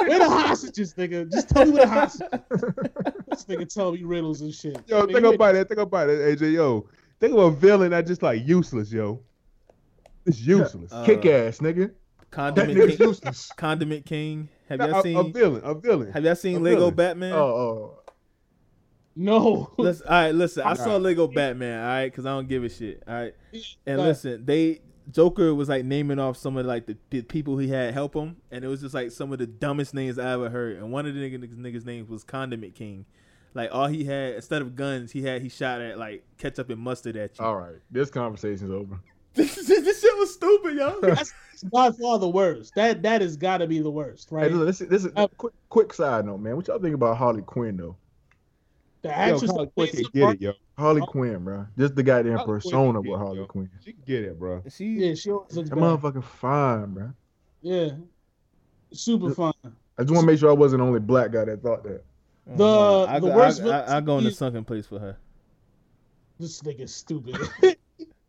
where 0.00 0.18
the 0.18 0.28
hostages, 0.28 0.94
nigga? 0.94 1.30
Just 1.30 1.48
tell 1.50 1.66
me 1.66 1.72
where 1.72 1.82
the 1.86 1.92
hostages. 1.92 2.28
this 3.28 3.44
nigga 3.44 3.72
tell 3.72 3.92
me 3.92 4.02
riddles 4.02 4.40
and 4.40 4.52
shit. 4.52 4.82
Yo, 4.88 5.06
Nigga, 5.06 5.12
think 5.22 5.34
about 5.36 5.54
it. 5.54 5.68
Think 5.68 5.78
about 5.80 6.08
it, 6.10 6.38
AJ. 6.40 6.54
Yo, 6.54 6.88
think 7.20 7.34
of 7.34 7.38
a 7.38 7.50
villain 7.52 7.90
that's 7.90 8.08
just 8.08 8.22
like 8.22 8.44
useless, 8.44 8.90
yo. 8.90 9.20
It's 10.26 10.40
useless. 10.40 10.92
Uh, 10.92 11.04
Kick 11.04 11.24
ass, 11.26 11.58
nigga. 11.58 11.92
That 12.18 12.30
Condiment 12.30 12.78
nigga's 12.78 12.96
King. 12.96 13.06
useless. 13.08 13.52
Condiment 13.56 14.04
King. 14.06 14.48
Have 14.68 14.80
a, 14.80 14.88
y'all 14.88 14.98
a 15.00 15.02
seen? 15.02 15.32
villain, 15.32 15.62
a 15.64 15.74
villain. 15.74 16.12
Have 16.12 16.24
y'all 16.24 16.34
seen 16.34 16.56
a 16.56 16.60
Lego 16.60 16.78
villain. 16.78 16.94
Batman? 16.94 17.32
Oh, 17.32 17.38
oh. 17.38 18.00
No. 19.14 19.70
Listen, 19.78 20.06
all 20.08 20.12
right, 20.12 20.34
listen. 20.34 20.62
I 20.64 20.74
saw 20.74 20.84
Alright. 20.84 21.00
Lego 21.02 21.26
Batman, 21.28 21.80
all 21.80 21.86
right, 21.86 22.06
because 22.06 22.26
I 22.26 22.30
don't 22.30 22.48
give 22.48 22.64
a 22.64 22.68
shit, 22.68 23.02
all 23.06 23.14
right. 23.14 23.34
And 23.86 23.98
Right. 23.98 24.06
listen, 24.08 24.44
they 24.44 24.80
Joker 25.10 25.54
was 25.54 25.68
like 25.68 25.84
naming 25.84 26.18
off 26.18 26.36
some 26.36 26.56
of 26.56 26.66
like 26.66 26.86
the, 26.86 26.96
the 27.10 27.22
people 27.22 27.56
he 27.58 27.68
had 27.68 27.94
help 27.94 28.14
him, 28.14 28.36
and 28.50 28.64
it 28.64 28.68
was 28.68 28.80
just 28.80 28.92
like 28.94 29.12
some 29.12 29.32
of 29.32 29.38
the 29.38 29.46
dumbest 29.46 29.94
names 29.94 30.18
I 30.18 30.32
ever 30.32 30.50
heard. 30.50 30.76
And 30.78 30.90
one 30.92 31.06
of 31.06 31.14
the 31.14 31.20
niggas, 31.20 31.54
niggas 31.54 31.86
names 31.86 32.08
was 32.10 32.24
Condiment 32.24 32.74
King. 32.74 33.06
Like 33.54 33.70
all 33.72 33.86
he 33.86 34.04
had 34.04 34.34
instead 34.34 34.60
of 34.60 34.74
guns, 34.76 35.12
he 35.12 35.22
had 35.22 35.40
he 35.40 35.48
shot 35.48 35.80
at 35.80 35.96
like 35.96 36.24
ketchup 36.36 36.68
and 36.68 36.80
mustard 36.80 37.16
at 37.16 37.38
you. 37.38 37.44
All 37.44 37.56
right. 37.56 37.76
This 37.90 38.10
conversation's 38.10 38.70
over. 38.70 38.98
This, 39.36 39.54
this 39.66 40.00
shit 40.00 40.16
was 40.18 40.34
stupid, 40.34 40.76
yo. 40.76 40.98
That's 41.02 41.32
by 41.72 41.90
far 41.92 42.18
the 42.18 42.28
worst. 42.28 42.74
That 42.74 43.02
that 43.02 43.20
has 43.22 43.36
got 43.36 43.58
to 43.58 43.66
be 43.66 43.80
the 43.80 43.90
worst, 43.90 44.30
Hey, 44.30 44.36
right? 44.36 44.52
look, 44.52 44.66
this 44.66 44.80
is, 44.80 44.88
this 44.88 45.04
is 45.04 45.12
Uh, 45.16 45.28
quick 45.36 45.52
quick 45.68 45.92
side 45.92 46.26
note, 46.26 46.38
man. 46.38 46.56
What 46.56 46.66
y'all 46.68 46.78
think 46.78 46.94
about 46.94 47.16
Harley 47.16 47.42
Quinn 47.42 47.76
though? 47.76 47.96
the 49.02 49.08
Yo, 49.08 49.14
actress 49.14 49.50
Harley 49.50 49.66
Quinn 49.68 49.88
plays 49.88 49.90
can 49.90 50.02
the 50.02 50.08
get 50.10 50.34
it, 50.34 50.40
yo. 50.40 50.52
Harley 50.76 51.00
Oh. 51.02 51.06
Quinn, 51.06 51.44
bro. 51.44 51.66
Just 51.78 51.94
the 51.94 52.02
goddamn 52.02 52.32
Harley 52.38 52.44
Quinn 52.44 52.60
persona 52.60 52.92
can 52.92 52.94
with 52.94 53.04
get 53.06 53.12
it, 53.14 53.18
Harley 53.18 53.38
yo. 53.38 53.46
Quinn. 53.46 53.70
She 53.84 53.92
can 53.92 54.02
get 54.06 54.24
it, 54.24 54.38
bro. 54.38 54.62
She 54.70 54.84
Yeah, 54.86 55.14
she 55.14 55.30
always 55.30 55.56
looks 55.56 55.68
That 55.70 55.76
bad. 55.76 55.84
motherfucker 55.84 56.24
fine, 56.24 56.92
bro. 56.92 57.10
Yeah, 57.62 57.88
super 58.92 59.30
fun. 59.30 59.52
I 59.98 60.02
just 60.02 60.12
want 60.12 60.24
to 60.24 60.26
make 60.26 60.38
sure 60.38 60.50
I 60.50 60.54
wasn't 60.54 60.80
the 60.80 60.86
only 60.86 61.00
black 61.00 61.30
guy 61.32 61.44
that 61.46 61.62
thought 61.62 61.82
that. 61.84 62.04
The- 62.46 62.64
I, 63.08 63.18
the 63.18 63.28
go- 63.28 63.36
worst 63.36 63.62
I, 63.62 63.80
I, 63.80 63.96
I 63.96 64.00
go 64.00 64.18
in 64.18 64.24
the 64.24 64.30
sunken 64.30 64.64
place 64.64 64.86
for 64.86 64.98
her. 64.98 65.16
This 66.38 66.60
nigga's 66.62 66.94
stupid. 66.94 67.36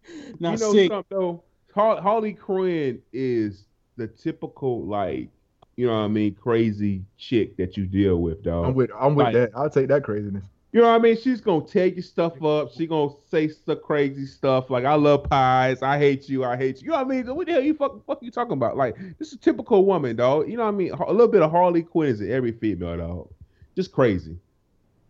now 0.39 0.51
you 0.53 0.57
know 0.57 0.73
sick. 0.73 0.91
something 0.91 1.17
though? 1.17 1.43
Har- 1.73 2.01
Harley 2.01 2.33
Quinn 2.33 3.01
is 3.13 3.65
the 3.97 4.07
typical 4.07 4.85
like, 4.85 5.29
you 5.75 5.85
know 5.87 5.93
what 5.93 5.99
I 6.05 6.07
mean, 6.07 6.33
crazy 6.35 7.03
chick 7.17 7.55
that 7.57 7.77
you 7.77 7.85
deal 7.85 8.17
with, 8.21 8.43
dog. 8.43 8.65
I'm 8.67 8.73
with 8.75 8.89
I'm 8.99 9.15
with 9.15 9.25
Right. 9.27 9.33
that. 9.33 9.51
I'll 9.55 9.69
take 9.69 9.87
that 9.89 10.03
craziness. 10.03 10.45
You 10.73 10.81
know 10.81 10.89
what 10.89 10.95
I 10.95 10.99
mean? 10.99 11.17
She's 11.17 11.39
gonna 11.41 11.65
tear 11.65 11.87
your 11.87 12.03
stuff 12.03 12.43
up. 12.43 12.71
She 12.73 12.87
gonna 12.87 13.11
say 13.31 13.47
some 13.47 13.79
crazy 13.83 14.25
stuff 14.25 14.69
like 14.69 14.85
"I 14.85 14.95
love 14.95 15.23
pies," 15.23 15.81
"I 15.81 15.97
hate 15.97 16.27
you," 16.29 16.43
"I 16.43 16.57
hate 16.57 16.81
you." 16.81 16.85
You 16.87 16.91
know 16.91 16.97
what 16.97 17.05
I 17.05 17.09
mean? 17.23 17.35
What 17.35 17.47
the 17.47 17.53
hell 17.53 17.63
you 17.63 17.73
fuck, 17.73 18.05
fuck 18.05 18.21
you 18.21 18.29
talking 18.31 18.53
about? 18.53 18.75
Like 18.75 18.95
this 19.17 19.29
is 19.29 19.35
a 19.35 19.37
typical 19.37 19.85
woman, 19.85 20.15
dog. 20.17 20.49
You 20.49 20.57
know 20.57 20.63
what 20.65 20.73
I 20.73 20.77
mean? 20.77 20.91
A 20.91 21.11
little 21.11 21.29
bit 21.29 21.41
of 21.41 21.51
Harley 21.51 21.83
Quinn 21.83 22.09
is 22.09 22.21
in 22.21 22.31
every 22.31 22.51
female, 22.51 22.97
dog. 22.97 23.29
Just 23.75 23.91
crazy. 23.91 24.37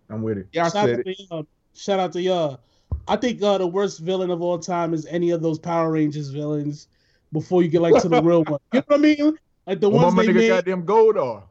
I'm 0.09 0.21
with 0.21 0.37
it. 0.37 0.47
Yeah, 0.53 0.65
I 0.65 0.69
Shout 0.69 0.73
said 0.73 0.89
out, 0.93 0.99
it. 0.99 1.03
to 1.17 1.23
y'all. 1.23 1.47
Shout 1.73 1.99
out 1.99 2.13
to 2.13 2.21
y'all. 2.21 2.59
I 3.07 3.15
think 3.15 3.41
uh, 3.41 3.57
the 3.57 3.67
worst 3.67 3.99
villain 3.99 4.29
of 4.31 4.41
all 4.41 4.59
time 4.59 4.93
is 4.93 5.05
any 5.07 5.31
of 5.31 5.41
those 5.41 5.59
Power 5.59 5.91
Rangers 5.91 6.29
villains. 6.29 6.87
Before 7.33 7.61
you 7.61 7.67
get 7.69 7.81
like 7.81 8.01
to 8.01 8.07
the 8.09 8.21
real 8.23 8.43
one, 8.45 8.59
you 8.73 8.79
know 8.79 8.83
what 8.87 8.99
I 8.99 9.01
mean? 9.01 9.37
Like 9.65 9.79
the 9.81 9.89
Well, 9.89 10.03
ones 10.03 10.15
my 10.15 10.23
they 10.23 10.29
nigga 10.29 10.35
made. 10.35 10.47
goddamn 10.47 10.85
Goldar. 10.85 11.43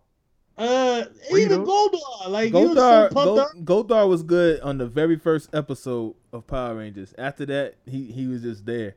Uh, 0.58 1.04
Rita. 1.30 1.52
even 1.52 1.66
Goldar, 1.66 2.28
like 2.28 2.46
he 2.46 2.52
was 2.64 2.76
so 2.78 2.80
Goldar, 2.80 3.10
pumped 3.12 3.64
Gold. 3.66 3.88
Goldar 3.90 4.08
was 4.08 4.22
good 4.22 4.60
on 4.60 4.78
the 4.78 4.86
very 4.86 5.16
first 5.16 5.54
episode 5.54 6.14
of 6.32 6.46
Power 6.46 6.76
Rangers. 6.76 7.12
After 7.18 7.44
that, 7.46 7.74
he 7.84 8.04
he 8.06 8.26
was 8.26 8.40
just 8.40 8.64
there. 8.64 8.94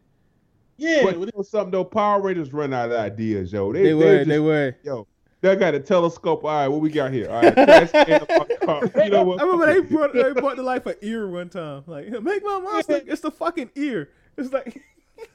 Yeah, 0.77 1.03
But 1.03 1.17
with 1.19 1.29
you 1.33 1.37
know 1.37 1.43
something 1.43 1.71
though, 1.71 1.83
Power 1.83 2.21
Rangers 2.21 2.53
run 2.53 2.73
out 2.73 2.91
of 2.93 2.97
ideas, 2.97 3.51
yo. 3.51 3.73
They, 3.73 3.81
They, 3.81 3.87
they 3.89 3.93
were, 3.93 4.15
just, 4.19 4.29
they 4.29 4.39
were. 4.39 4.75
yo. 4.83 5.07
They 5.41 5.55
got 5.55 5.73
a 5.73 5.79
telescope. 5.79 6.43
All 6.43 6.49
right, 6.49 6.67
what 6.67 6.81
we 6.81 6.89
got 6.89 7.13
here? 7.13 7.29
All 7.29 7.41
right, 7.41 7.53
trash 7.53 7.91
can, 7.91 8.25
car. 8.61 8.91
you 9.03 9.09
know 9.09 9.23
what? 9.23 9.39
I 9.39 9.45
remember 9.45 9.73
they 9.73 9.79
brought 9.79 10.13
they 10.13 10.33
brought 10.33 10.55
to 10.55 10.63
life 10.63 10.85
an 10.85 10.95
ear 11.01 11.29
one 11.29 11.49
time. 11.49 11.83
Like, 11.87 12.09
make 12.23 12.43
my 12.43 12.59
monster. 12.59 13.01
It's 13.05 13.21
the 13.21 13.31
fucking 13.31 13.71
ear. 13.75 14.09
It's 14.37 14.51
like 14.51 14.81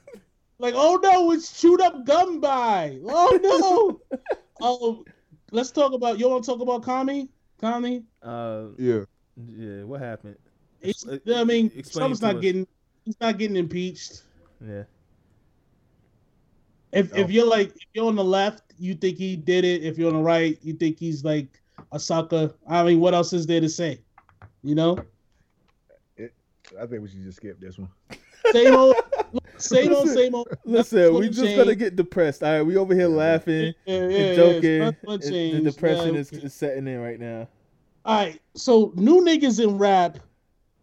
like, 0.59 0.75
oh 0.77 0.99
no, 1.01 1.31
it's 1.31 1.59
chewed 1.59 1.81
up 1.81 2.05
gum 2.05 2.39
by. 2.39 2.99
Oh 3.03 3.99
no. 4.11 4.19
oh, 4.61 5.05
let's 5.51 5.71
talk 5.71 5.93
about. 5.93 6.19
You 6.19 6.29
want 6.29 6.43
to 6.43 6.51
talk 6.51 6.61
about 6.61 6.83
Comey? 6.83 7.29
Comey? 7.61 8.03
uh 8.21 8.65
Yeah. 8.77 9.05
yeah. 9.57 9.83
What 9.83 10.01
happened? 10.01 10.37
It's, 10.81 11.03
I 11.33 11.43
mean, 11.43 11.71
explain 11.75 12.01
Trump's 12.09 12.21
not 12.21 12.35
us. 12.35 12.41
getting. 12.41 12.67
He's 13.05 13.19
not 13.19 13.39
getting 13.39 13.55
impeached. 13.55 14.21
Yeah. 14.63 14.83
If 16.91 17.11
Oh. 17.13 17.17
if 17.19 17.31
you're 17.31 17.47
like 17.47 17.69
if 17.69 17.87
you're 17.93 18.05
on 18.05 18.15
the 18.15 18.23
left, 18.23 18.64
you 18.77 18.95
think 18.95 19.17
he 19.17 19.35
did 19.35 19.63
it. 19.65 19.83
If 19.83 19.97
you're 19.97 20.09
on 20.09 20.15
the 20.17 20.23
right, 20.23 20.57
you 20.61 20.73
think 20.73 20.99
he's 20.99 21.23
like 21.23 21.47
a 21.91 21.99
sucker. 21.99 22.53
I 22.67 22.83
mean, 22.83 22.99
what 22.99 23.13
else 23.13 23.33
is 23.33 23.45
there 23.45 23.61
to 23.61 23.69
say? 23.69 24.01
You 24.63 24.75
know, 24.75 24.97
I 26.19 26.85
think 26.87 27.01
we 27.03 27.07
should 27.07 27.23
just 27.23 27.37
skip 27.37 27.59
this 27.59 27.77
one. 27.77 27.89
same 28.51 28.73
old, 28.75 28.95
same 29.57 29.93
old, 29.95 30.09
same 30.09 30.33
old. 30.35 30.47
Listen, 30.65 31.13
we 31.15 31.27
just 31.27 31.41
change. 31.41 31.57
gonna 31.57 31.75
get 31.75 31.95
depressed. 31.95 32.43
All 32.43 32.51
right, 32.51 32.61
we 32.63 32.75
over 32.77 32.93
here 32.95 33.07
laughing 33.07 33.73
Yeah, 33.85 34.07
yeah, 34.07 34.17
and 34.17 34.35
joking. 34.35 34.79
nothing's 34.79 35.29
gonna 35.29 35.51
the 35.63 35.71
depression 35.71 36.13
Yeah. 36.15 36.19
is, 36.21 36.31
is 36.31 36.53
setting 36.53 36.87
in 36.87 36.99
right 36.99 37.19
now. 37.19 37.47
All 38.05 38.15
right, 38.17 38.39
so 38.55 38.91
new 38.95 39.21
niggas 39.21 39.63
in 39.63 39.77
rap 39.77 40.19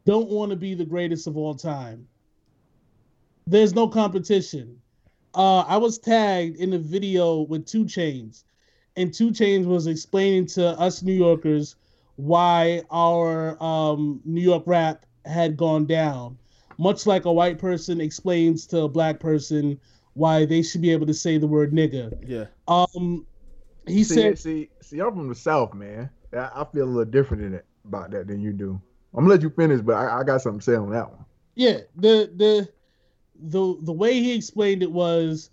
don't 0.07 0.29
want 0.29 0.51
to 0.51 0.57
be 0.57 0.75
the 0.75 0.85
greatest 0.85 1.27
of 1.27 1.37
all 1.37 1.55
time. 1.55 2.07
There's 3.47 3.75
no 3.75 3.89
competition. 3.89 4.81
Uh, 5.35 5.61
I 5.61 5.77
was 5.77 5.99
tagged 5.99 6.57
in 6.57 6.73
a 6.75 6.79
video 6.79 7.43
with 7.43 7.67
Two 7.67 7.85
Chainz, 7.85 8.45
and 8.97 9.13
Two 9.13 9.31
Chainz 9.31 9.65
was 9.65 9.87
explaining 9.87 10.47
to 10.49 10.79
us 10.79 11.03
New 11.03 11.15
Yorkers 11.15 11.77
why 12.17 12.83
our 12.91 13.63
um, 13.63 14.21
New 14.25 14.43
York 14.43 14.65
rap 14.67 15.07
had 15.25 15.57
gone 15.57 15.87
down, 15.87 16.37
much 16.79 17.07
like 17.07 17.25
a 17.25 17.33
white 17.33 17.59
person 17.59 18.01
explains 18.01 18.67
to 18.67 18.81
a 18.81 18.89
black 18.89 19.21
person 19.21 19.81
why 20.15 20.45
they 20.45 20.63
should 20.63 20.83
be 20.83 20.91
able 20.91 21.07
to 21.07 21.15
say 21.15 21.39
the 21.39 21.47
word 21.47 21.73
nigga. 21.73 22.13
Yeah. 22.27 22.47
Um, 22.69 23.27
he 23.87 24.05
see, 24.05 24.15
said, 24.15 24.39
see, 24.39 24.69
see, 24.83 25.01
I'm 25.01 25.13
from 25.13 25.29
the 25.29 25.35
South, 25.35 25.75
man. 25.75 26.11
I, 26.33 26.51
I 26.55 26.67
feel 26.73 26.85
a 26.85 26.87
little 26.87 27.11
different 27.11 27.43
in 27.43 27.55
it 27.55 27.65
about 27.85 28.11
that 28.11 28.27
than 28.27 28.41
you 28.41 28.53
do. 28.53 28.81
I'm 29.15 29.25
gonna 29.25 29.35
let 29.35 29.43
you 29.43 29.51
finish, 29.51 29.81
but 29.81 29.95
I, 29.95 30.21
I 30.21 30.25
got 30.25 30.43
something 30.43 30.61
to 30.61 30.65
say 30.65 30.75
on 30.75 30.91
that 30.91 31.11
one. 31.11 31.25
Yeah, 31.55 31.81
the 31.97 32.31
the 32.37 32.69
the 33.43 33.77
the 33.83 33.93
way 33.93 34.15
he 34.15 34.35
explained 34.35 34.83
it 34.83 34.93
was 34.93 35.51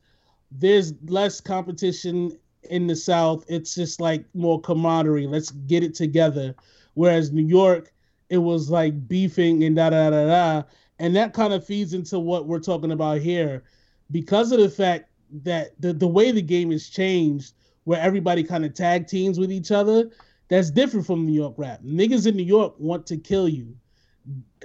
there's 0.51 0.93
less 1.05 1.41
competition 1.41 2.37
in 2.63 2.87
the 2.87 2.95
South. 2.95 3.45
It's 3.47 3.75
just 3.75 4.01
like 4.01 4.25
more 4.33 4.59
camaraderie. 4.61 5.27
Let's 5.27 5.51
get 5.51 5.83
it 5.83 5.95
together. 5.95 6.55
Whereas 6.93 7.31
New 7.31 7.45
York, 7.45 7.93
it 8.29 8.39
was 8.39 8.69
like 8.69 9.07
beefing 9.07 9.63
and 9.63 9.75
da 9.75 9.89
da 9.89 10.09
da 10.09 10.25
da. 10.25 10.63
And 10.99 11.15
that 11.15 11.33
kind 11.33 11.53
of 11.53 11.65
feeds 11.65 11.93
into 11.93 12.19
what 12.19 12.47
we're 12.47 12.59
talking 12.59 12.91
about 12.91 13.19
here. 13.19 13.63
Because 14.11 14.51
of 14.51 14.59
the 14.59 14.69
fact 14.69 15.09
that 15.43 15.79
the, 15.79 15.93
the 15.93 16.07
way 16.07 16.31
the 16.31 16.41
game 16.41 16.71
has 16.71 16.89
changed, 16.89 17.53
where 17.85 18.01
everybody 18.01 18.43
kind 18.43 18.65
of 18.65 18.73
tag 18.73 19.07
teams 19.07 19.39
with 19.39 19.51
each 19.51 19.71
other, 19.71 20.09
that's 20.49 20.71
different 20.71 21.05
from 21.05 21.25
New 21.25 21.33
York 21.33 21.53
rap. 21.57 21.81
Niggas 21.83 22.27
in 22.27 22.35
New 22.35 22.43
York 22.43 22.73
want 22.77 23.05
to 23.07 23.17
kill 23.17 23.47
you. 23.47 23.75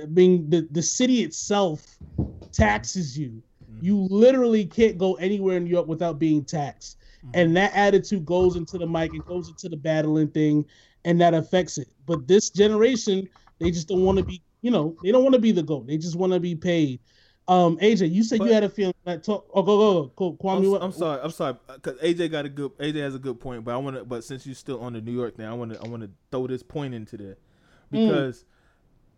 I 0.02 0.06
mean, 0.06 0.50
the, 0.50 0.66
the 0.70 0.82
city 0.82 1.22
itself 1.22 1.96
taxes 2.54 3.18
you. 3.18 3.42
Mm-hmm. 3.64 3.84
You 3.84 4.06
literally 4.10 4.64
can't 4.64 4.98
go 4.98 5.14
anywhere 5.14 5.56
in 5.56 5.64
New 5.64 5.70
York 5.70 5.86
without 5.86 6.18
being 6.18 6.44
taxed. 6.44 6.98
Mm-hmm. 7.18 7.30
And 7.34 7.56
that 7.56 7.72
attitude 7.74 8.24
goes 8.24 8.56
into 8.56 8.78
the 8.78 8.86
mic, 8.86 9.14
it 9.14 9.26
goes 9.26 9.48
into 9.48 9.68
the 9.68 9.76
battling 9.76 10.28
thing, 10.28 10.64
and 11.04 11.20
that 11.20 11.34
affects 11.34 11.78
it. 11.78 11.88
But 12.06 12.26
this 12.26 12.50
generation, 12.50 13.28
they 13.58 13.70
just 13.70 13.88
don't 13.88 14.04
want 14.04 14.18
to 14.18 14.24
be, 14.24 14.42
you 14.62 14.70
know, 14.70 14.96
they 15.02 15.12
don't 15.12 15.22
want 15.22 15.34
to 15.34 15.40
be 15.40 15.52
the 15.52 15.62
GOAT. 15.62 15.86
They 15.86 15.96
just 15.96 16.16
want 16.16 16.32
to 16.32 16.40
be 16.40 16.54
paid. 16.54 17.00
Um, 17.46 17.76
AJ, 17.78 18.10
you 18.10 18.22
said 18.22 18.38
But- 18.38 18.46
you 18.46 18.54
had 18.54 18.64
a 18.64 18.70
feeling 18.70 18.94
that 19.04 19.22
talk. 19.22 19.46
Oh, 19.52 19.62
go, 19.62 19.76
go, 19.76 19.92
go. 19.92 20.32
go. 20.32 20.36
Kwame, 20.42 20.56
I'm, 20.56 20.70
what- 20.70 20.82
I'm 20.82 20.92
sorry. 20.92 21.20
I'm 21.22 21.30
sorry. 21.30 21.56
Cause 21.82 21.98
AJ 22.02 22.30
got 22.30 22.46
a 22.46 22.48
good. 22.48 22.70
AJ 22.78 22.96
has 23.00 23.14
a 23.14 23.18
good 23.18 23.38
point, 23.38 23.64
but 23.64 23.74
I 23.74 23.76
want 23.76 23.96
to. 23.96 24.04
But 24.04 24.24
since 24.24 24.46
you're 24.46 24.54
still 24.54 24.80
on 24.80 24.94
the 24.94 25.02
New 25.02 25.12
York 25.12 25.36
thing, 25.36 25.46
I 25.46 25.52
want 25.52 25.74
to. 25.74 25.80
I 25.82 25.86
want 25.86 26.02
to 26.02 26.10
throw 26.30 26.46
this 26.46 26.62
point 26.62 26.94
into 26.94 27.18
there 27.18 27.36
mm. 27.92 28.06
because 28.08 28.46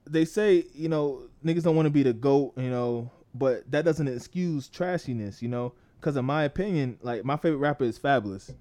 they 0.09 0.25
say 0.25 0.65
you 0.75 0.89
know 0.89 1.29
niggas 1.45 1.63
don't 1.63 1.77
want 1.77 1.87
to 1.87 1.91
be 1.91 2.03
the 2.03 2.13
goat, 2.13 2.55
you 2.57 2.71
know, 2.71 3.11
but 3.39 3.71
that 3.71 3.85
doesn't 3.85 4.09
excuse 4.09 4.69
trashiness, 4.69 5.43
you 5.43 5.49
know. 5.49 5.73
Because 6.01 6.17
in 6.17 6.25
my 6.25 6.45
opinion, 6.45 6.99
like 7.03 7.25
my 7.25 7.37
favorite 7.37 7.59
rapper 7.59 7.85
is 7.85 7.99
Fabolous. 7.99 8.55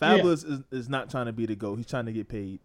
Fabolous 0.00 0.44
is, 0.44 0.60
is 0.70 0.88
not 0.88 1.10
trying 1.10 1.26
to 1.26 1.32
be 1.32 1.46
the 1.46 1.54
goat. 1.56 1.76
He's 1.76 1.86
trying 1.86 2.06
to 2.06 2.12
get 2.12 2.28
paid, 2.28 2.60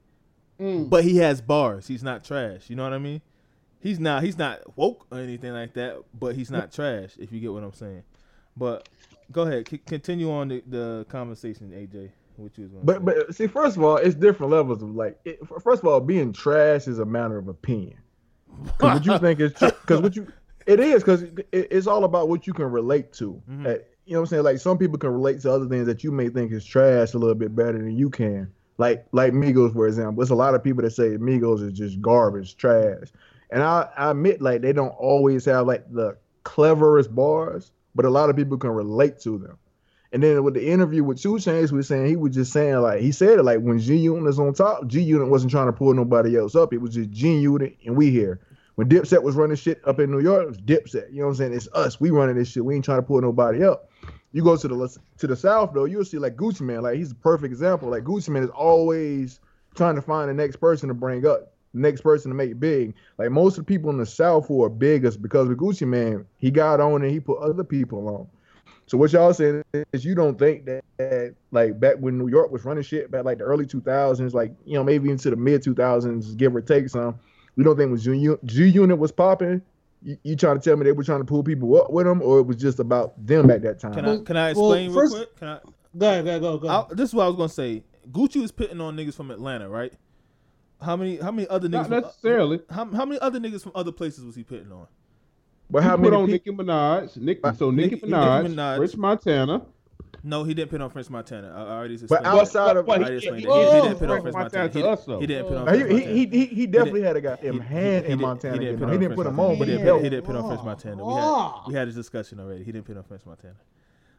Mm. 0.59 0.89
but 0.89 1.03
he 1.05 1.17
has 1.17 1.39
bars. 1.41 1.87
He's 1.87 2.03
not 2.03 2.23
trash. 2.23 2.69
You 2.69 2.75
know 2.75 2.83
what 2.83 2.93
I 2.93 2.97
mean? 2.97 3.21
He's 3.79 3.97
not. 3.99 4.23
He's 4.23 4.37
not 4.37 4.59
woke 4.77 5.07
or 5.09 5.19
anything 5.19 5.53
like 5.53 5.73
that. 5.75 6.03
But 6.19 6.35
he's 6.35 6.51
not 6.51 6.71
trash. 6.73 7.11
If 7.17 7.31
you 7.31 7.39
get 7.39 7.53
what 7.53 7.63
I'm 7.63 7.71
saying. 7.73 8.03
But 8.57 8.89
go 9.31 9.43
ahead. 9.43 9.69
C- 9.69 9.77
continue 9.77 10.29
on 10.31 10.49
the, 10.49 10.63
the 10.67 11.05
conversation, 11.07 11.71
AJ. 11.71 12.09
What 12.35 12.57
you 12.57 12.65
was 12.65 12.83
But 12.83 12.97
say. 12.97 13.03
but 13.03 13.35
see, 13.35 13.47
first 13.47 13.77
of 13.77 13.83
all, 13.83 13.95
it's 13.97 14.15
different 14.15 14.51
levels 14.51 14.81
of 14.83 14.93
like. 14.95 15.17
It, 15.23 15.39
first 15.63 15.81
of 15.81 15.87
all, 15.87 16.01
being 16.01 16.33
trash 16.33 16.87
is 16.87 16.99
a 16.99 17.05
matter 17.05 17.37
of 17.37 17.47
opinion. 17.47 17.97
Because 18.63 18.99
what 18.99 19.05
you 19.05 19.17
think 19.19 19.39
is 19.39 19.53
because 19.53 20.01
what 20.01 20.15
you 20.17 20.27
it 20.69 20.79
is 20.79 21.03
because 21.03 21.23
it, 21.23 21.47
it's 21.51 21.87
all 21.87 22.03
about 22.03 22.29
what 22.29 22.45
you 22.47 22.53
can 22.53 22.71
relate 22.71 23.11
to. 23.13 23.41
Mhm. 23.49 23.65
Uh, 23.65 23.79
you 24.05 24.13
know 24.13 24.21
what 24.21 24.25
I'm 24.25 24.25
saying? 24.27 24.43
Like 24.43 24.59
some 24.59 24.77
people 24.77 24.97
can 24.97 25.11
relate 25.11 25.41
to 25.41 25.51
other 25.51 25.67
things 25.67 25.85
that 25.87 26.03
you 26.03 26.11
may 26.11 26.29
think 26.29 26.51
is 26.51 26.65
trash 26.65 27.13
a 27.13 27.17
little 27.17 27.35
bit 27.35 27.55
better 27.55 27.77
than 27.77 27.95
you 27.95 28.09
can. 28.09 28.51
Like 28.77 29.05
like 29.11 29.33
Migos, 29.33 29.73
for 29.73 29.87
example. 29.87 30.21
There's 30.21 30.29
a 30.29 30.35
lot 30.35 30.55
of 30.55 30.63
people 30.63 30.83
that 30.83 30.91
say 30.91 31.09
Migos 31.17 31.61
is 31.65 31.73
just 31.73 32.01
garbage, 32.01 32.55
trash. 32.57 33.07
And 33.51 33.61
I, 33.63 33.89
I 33.97 34.11
admit 34.11 34.41
like 34.41 34.61
they 34.61 34.73
don't 34.73 34.89
always 34.89 35.45
have 35.45 35.67
like 35.67 35.91
the 35.91 36.17
cleverest 36.43 37.13
bars, 37.13 37.71
but 37.95 38.05
a 38.05 38.09
lot 38.09 38.29
of 38.29 38.35
people 38.35 38.57
can 38.57 38.69
relate 38.71 39.19
to 39.21 39.37
them. 39.37 39.57
And 40.11 40.23
then 40.23 40.43
with 40.43 40.55
the 40.55 40.67
interview 40.67 41.03
with 41.03 41.21
Two 41.21 41.33
Chainz, 41.35 41.71
we 41.71 41.77
were 41.77 41.83
saying 41.83 42.07
he 42.07 42.15
was 42.15 42.33
just 42.33 42.51
saying 42.51 42.77
like 42.77 43.01
he 43.01 43.11
said 43.11 43.37
it 43.39 43.43
like 43.43 43.59
when 43.59 43.77
G 43.79 43.95
Unit 43.95 44.27
is 44.27 44.39
on 44.39 44.53
top, 44.53 44.87
G 44.87 45.01
Unit 45.01 45.27
wasn't 45.29 45.51
trying 45.51 45.67
to 45.67 45.73
pull 45.73 45.93
nobody 45.93 46.35
else 46.35 46.55
up. 46.55 46.73
It 46.73 46.79
was 46.79 46.95
just 46.95 47.11
G 47.11 47.37
Unit 47.37 47.77
and 47.85 47.95
we 47.95 48.09
here. 48.09 48.39
When 48.79 48.87
Dipset 48.87 49.21
was 49.21 49.35
running 49.35 49.57
shit 49.57 49.81
up 49.83 49.99
in 49.99 50.09
New 50.09 50.21
York, 50.21 50.43
it 50.43 50.47
was 50.47 50.61
Dipset. 50.61 51.11
You 51.11 51.19
know 51.19 51.25
what 51.25 51.31
I'm 51.31 51.35
saying? 51.35 51.53
It's 51.53 51.67
us. 51.73 51.99
We 51.99 52.11
running 52.11 52.37
this 52.37 52.47
shit. 52.47 52.63
We 52.63 52.75
ain't 52.75 52.85
trying 52.85 52.99
to 52.99 53.05
pull 53.05 53.19
nobody 53.19 53.61
up. 53.61 53.89
You 54.31 54.41
go 54.41 54.55
to 54.55 54.67
the 54.69 54.97
to 55.17 55.27
the 55.27 55.35
south 55.35 55.71
though, 55.73 55.83
you'll 55.83 56.05
see 56.05 56.17
like 56.17 56.37
Gucci 56.37 56.61
Mane. 56.61 56.81
Like 56.83 56.95
he's 56.95 57.11
a 57.11 57.15
perfect 57.15 57.51
example. 57.51 57.89
Like 57.89 58.05
Gucci 58.05 58.29
Mane 58.29 58.43
is 58.43 58.49
always 58.51 59.41
trying 59.75 59.95
to 59.95 60.01
find 60.01 60.29
the 60.29 60.33
next 60.33 60.61
person 60.61 60.87
to 60.87 60.93
bring 60.93 61.27
up, 61.27 61.51
the 61.73 61.81
next 61.81 62.03
person 62.03 62.31
to 62.31 62.35
make 62.35 62.57
big. 62.57 62.93
Like 63.17 63.31
most 63.31 63.57
of 63.57 63.65
the 63.65 63.67
people 63.67 63.89
in 63.89 63.97
the 63.97 64.05
south 64.05 64.47
who 64.47 64.63
are 64.63 64.69
big 64.69 65.03
is 65.03 65.17
because 65.17 65.49
with 65.49 65.57
Gucci 65.57 65.85
Mane, 65.85 66.25
he 66.37 66.49
got 66.49 66.79
on 66.79 67.01
and 67.01 67.11
he 67.11 67.19
put 67.19 67.39
other 67.39 67.65
people 67.65 68.07
on. 68.07 68.27
So 68.85 68.97
what 68.97 69.11
y'all 69.11 69.33
saying 69.33 69.61
is 69.91 70.05
you 70.05 70.15
don't 70.15 70.39
think 70.39 70.63
that, 70.67 70.85
that 70.95 71.35
like 71.51 71.81
back 71.81 71.97
when 71.97 72.17
New 72.17 72.29
York 72.29 72.49
was 72.49 72.63
running 72.63 72.83
shit 72.83 73.11
back 73.11 73.25
like 73.25 73.39
the 73.39 73.43
early 73.43 73.65
2000s, 73.65 74.33
like 74.33 74.53
you 74.63 74.75
know 74.75 74.85
maybe 74.85 75.09
into 75.09 75.29
the 75.29 75.35
mid 75.35 75.63
2000s, 75.63 76.37
give 76.37 76.55
or 76.55 76.61
take 76.61 76.87
some. 76.87 77.19
You 77.59 77.65
don't 77.65 77.75
think 77.75 77.91
when 77.91 77.99
G, 77.99 78.35
G 78.45 78.67
Unit 78.69 78.97
was 78.97 79.11
popping, 79.11 79.61
you, 80.01 80.17
you 80.23 80.35
trying 80.37 80.57
to 80.57 80.63
tell 80.63 80.77
me 80.77 80.85
they 80.85 80.93
were 80.93 81.03
trying 81.03 81.19
to 81.19 81.25
pull 81.25 81.43
people 81.43 81.75
up 81.75 81.91
with 81.91 82.05
them, 82.05 82.21
or 82.21 82.39
it 82.39 82.43
was 82.43 82.55
just 82.55 82.79
about 82.79 83.13
them 83.27 83.51
at 83.51 83.61
that 83.63 83.81
time? 83.81 83.93
can 83.93 84.05
I 84.05 84.17
can 84.23 84.37
I 84.37 84.53
Well, 84.53 84.71
explain 84.71 84.93
first- 84.93 85.13
real 85.13 85.25
quick? 85.25 85.35
Can 85.39 85.47
I? 85.49 85.59
Go 85.97 86.07
ahead, 86.09 86.23
go 86.23 86.29
ahead, 86.29 86.41
go, 86.41 86.57
go. 86.57 86.67
I, 86.69 86.85
this 86.93 87.09
is 87.09 87.13
what 87.13 87.25
I 87.25 87.27
was 87.27 87.35
gonna 87.35 87.49
say. 87.49 87.83
Gucci 88.13 88.41
was 88.41 88.53
pitting 88.53 88.79
on 88.79 88.95
niggas 88.95 89.13
from 89.15 89.29
Atlanta, 89.29 89.67
right? 89.67 89.91
How 90.81 90.95
many? 90.95 91.17
How 91.17 91.31
many 91.31 91.49
other 91.49 91.67
niggas? 91.67 91.71
Not 91.71 91.87
from- 91.89 92.01
necessarily. 92.03 92.61
how, 92.69 92.85
how 92.93 93.03
many 93.03 93.19
other 93.19 93.41
niggas 93.41 93.61
from 93.61 93.73
other 93.75 93.91
places 93.91 94.23
was 94.23 94.37
he 94.37 94.43
pitting 94.43 94.71
on? 94.71 94.87
but 95.69 95.83
He 95.83 95.89
how 95.89 95.97
put 95.97 96.03
many 96.03 96.15
on 96.15 96.27
people? 96.27 96.53
Nicki 96.53 96.63
Minaj. 96.63 97.17
Nick, 97.17 97.39
uh, 97.43 97.51
so 97.51 97.71
Nicki, 97.71 97.95
Nicki- 97.95 98.05
Nicki 98.07 98.13
Minaj, 98.15 98.47
Minaj. 98.55 98.79
Rich 98.79 98.95
Montana, 98.95 99.61
No, 100.23 100.43
he 100.43 100.53
didn't 100.53 100.69
pit 100.71 100.81
on 100.81 100.89
French 100.89 101.09
Montana. 101.09 101.53
I 101.55 101.61
I 101.61 101.77
already 101.77 101.95
But 101.95 102.01
explained 102.03 102.25
that. 102.25 102.33
outside 102.35 102.77
of 102.77 102.89
I 102.89 102.97
he- 102.97 103.03
already 103.03 103.19
he- 103.19 103.25
He, 103.27 103.31
he 103.31 103.39
he- 103.39 103.45
didn't 103.45 103.99
pit 103.99 104.09
on 104.09 104.17
he- 104.17 104.21
French 104.21 104.33
Montana 104.35 104.63
Montana. 104.63 104.69
He, 104.69 104.83
us, 104.83 104.99
did, 104.99 105.07
though. 105.07 105.19
he 105.19 105.27
didn't 105.27 105.47
pit 105.47 105.57
on 105.57 105.65
French 105.65 105.79
he, 105.79 105.87
he, 105.87 105.93
Montana. 105.93 106.13
he, 106.15 106.25
he, 106.25 106.45
he 106.55 106.67
definitely 106.67 106.99
did- 107.01 107.07
had 107.07 107.15
a 107.17 107.21
goddamn 107.21 107.53
He- 107.53 107.59
hand 107.59 108.05
he 108.05 108.11
in 108.11 108.19
Montana. 108.21 108.53
He 108.53 108.59
didn't 108.59 108.79
game. 108.79 108.87
pit 108.89 108.93
He 108.93 108.99
didn't 109.05 109.15
put 109.15 109.27
him 109.27 109.39
on, 109.39 109.57
but 109.59 109.67
he 109.67 109.71
He 109.73 109.77
didn't 109.77 109.85
helped. 109.85 110.03
he 110.03 110.09
didn't 110.09 110.25
pit 110.25 110.35
on 110.35 110.47
French 110.47 110.63
Montana. 110.65 111.05
We 111.05 111.13
had 111.13 111.51
we 111.67 111.73
had 111.73 111.87
this 111.87 111.95
discussion 111.95 112.39
already. 112.39 112.63
He 112.63 112.71
didn't 112.71 112.85
pit 112.87 112.97
on 112.97 113.03
French 113.03 113.25
Montana. 113.25 113.55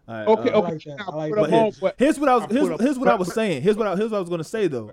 All 0.08 0.14
right, 0.14 0.28
Okay, 0.28 0.50
uh, 0.50 0.58
okay. 0.58 0.72
like 0.72 0.84
that. 0.84 1.00
I 1.00 1.10
I 1.12 1.14
like 1.16 1.34
put 1.34 1.50
that. 1.50 1.56
him 1.56 1.64
But 1.64 1.72
here- 1.74 1.80
but 1.80 1.94
here's 1.98 2.18
what 2.18 2.28
I 2.28 2.36
was 2.36 2.44
here's, 2.50 2.80
here's 2.80 2.98
what 2.98 3.08
I 3.08 3.14
was 3.14 3.32
saying. 3.34 3.62
Here's 3.62 3.76
what 3.76 3.86
I 3.86 3.96
here's 3.96 4.10
what 4.10 4.16
I 4.16 4.20
was 4.20 4.28
gonna 4.30 4.42
say 4.44 4.66
though. 4.66 4.92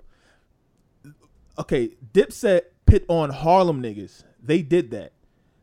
Okay, 1.58 1.90
Dipset 2.12 2.62
pit 2.86 3.04
on 3.08 3.30
Harlem 3.30 3.82
niggas. 3.82 4.22
They 4.42 4.62
did 4.62 4.90
that. 4.92 5.12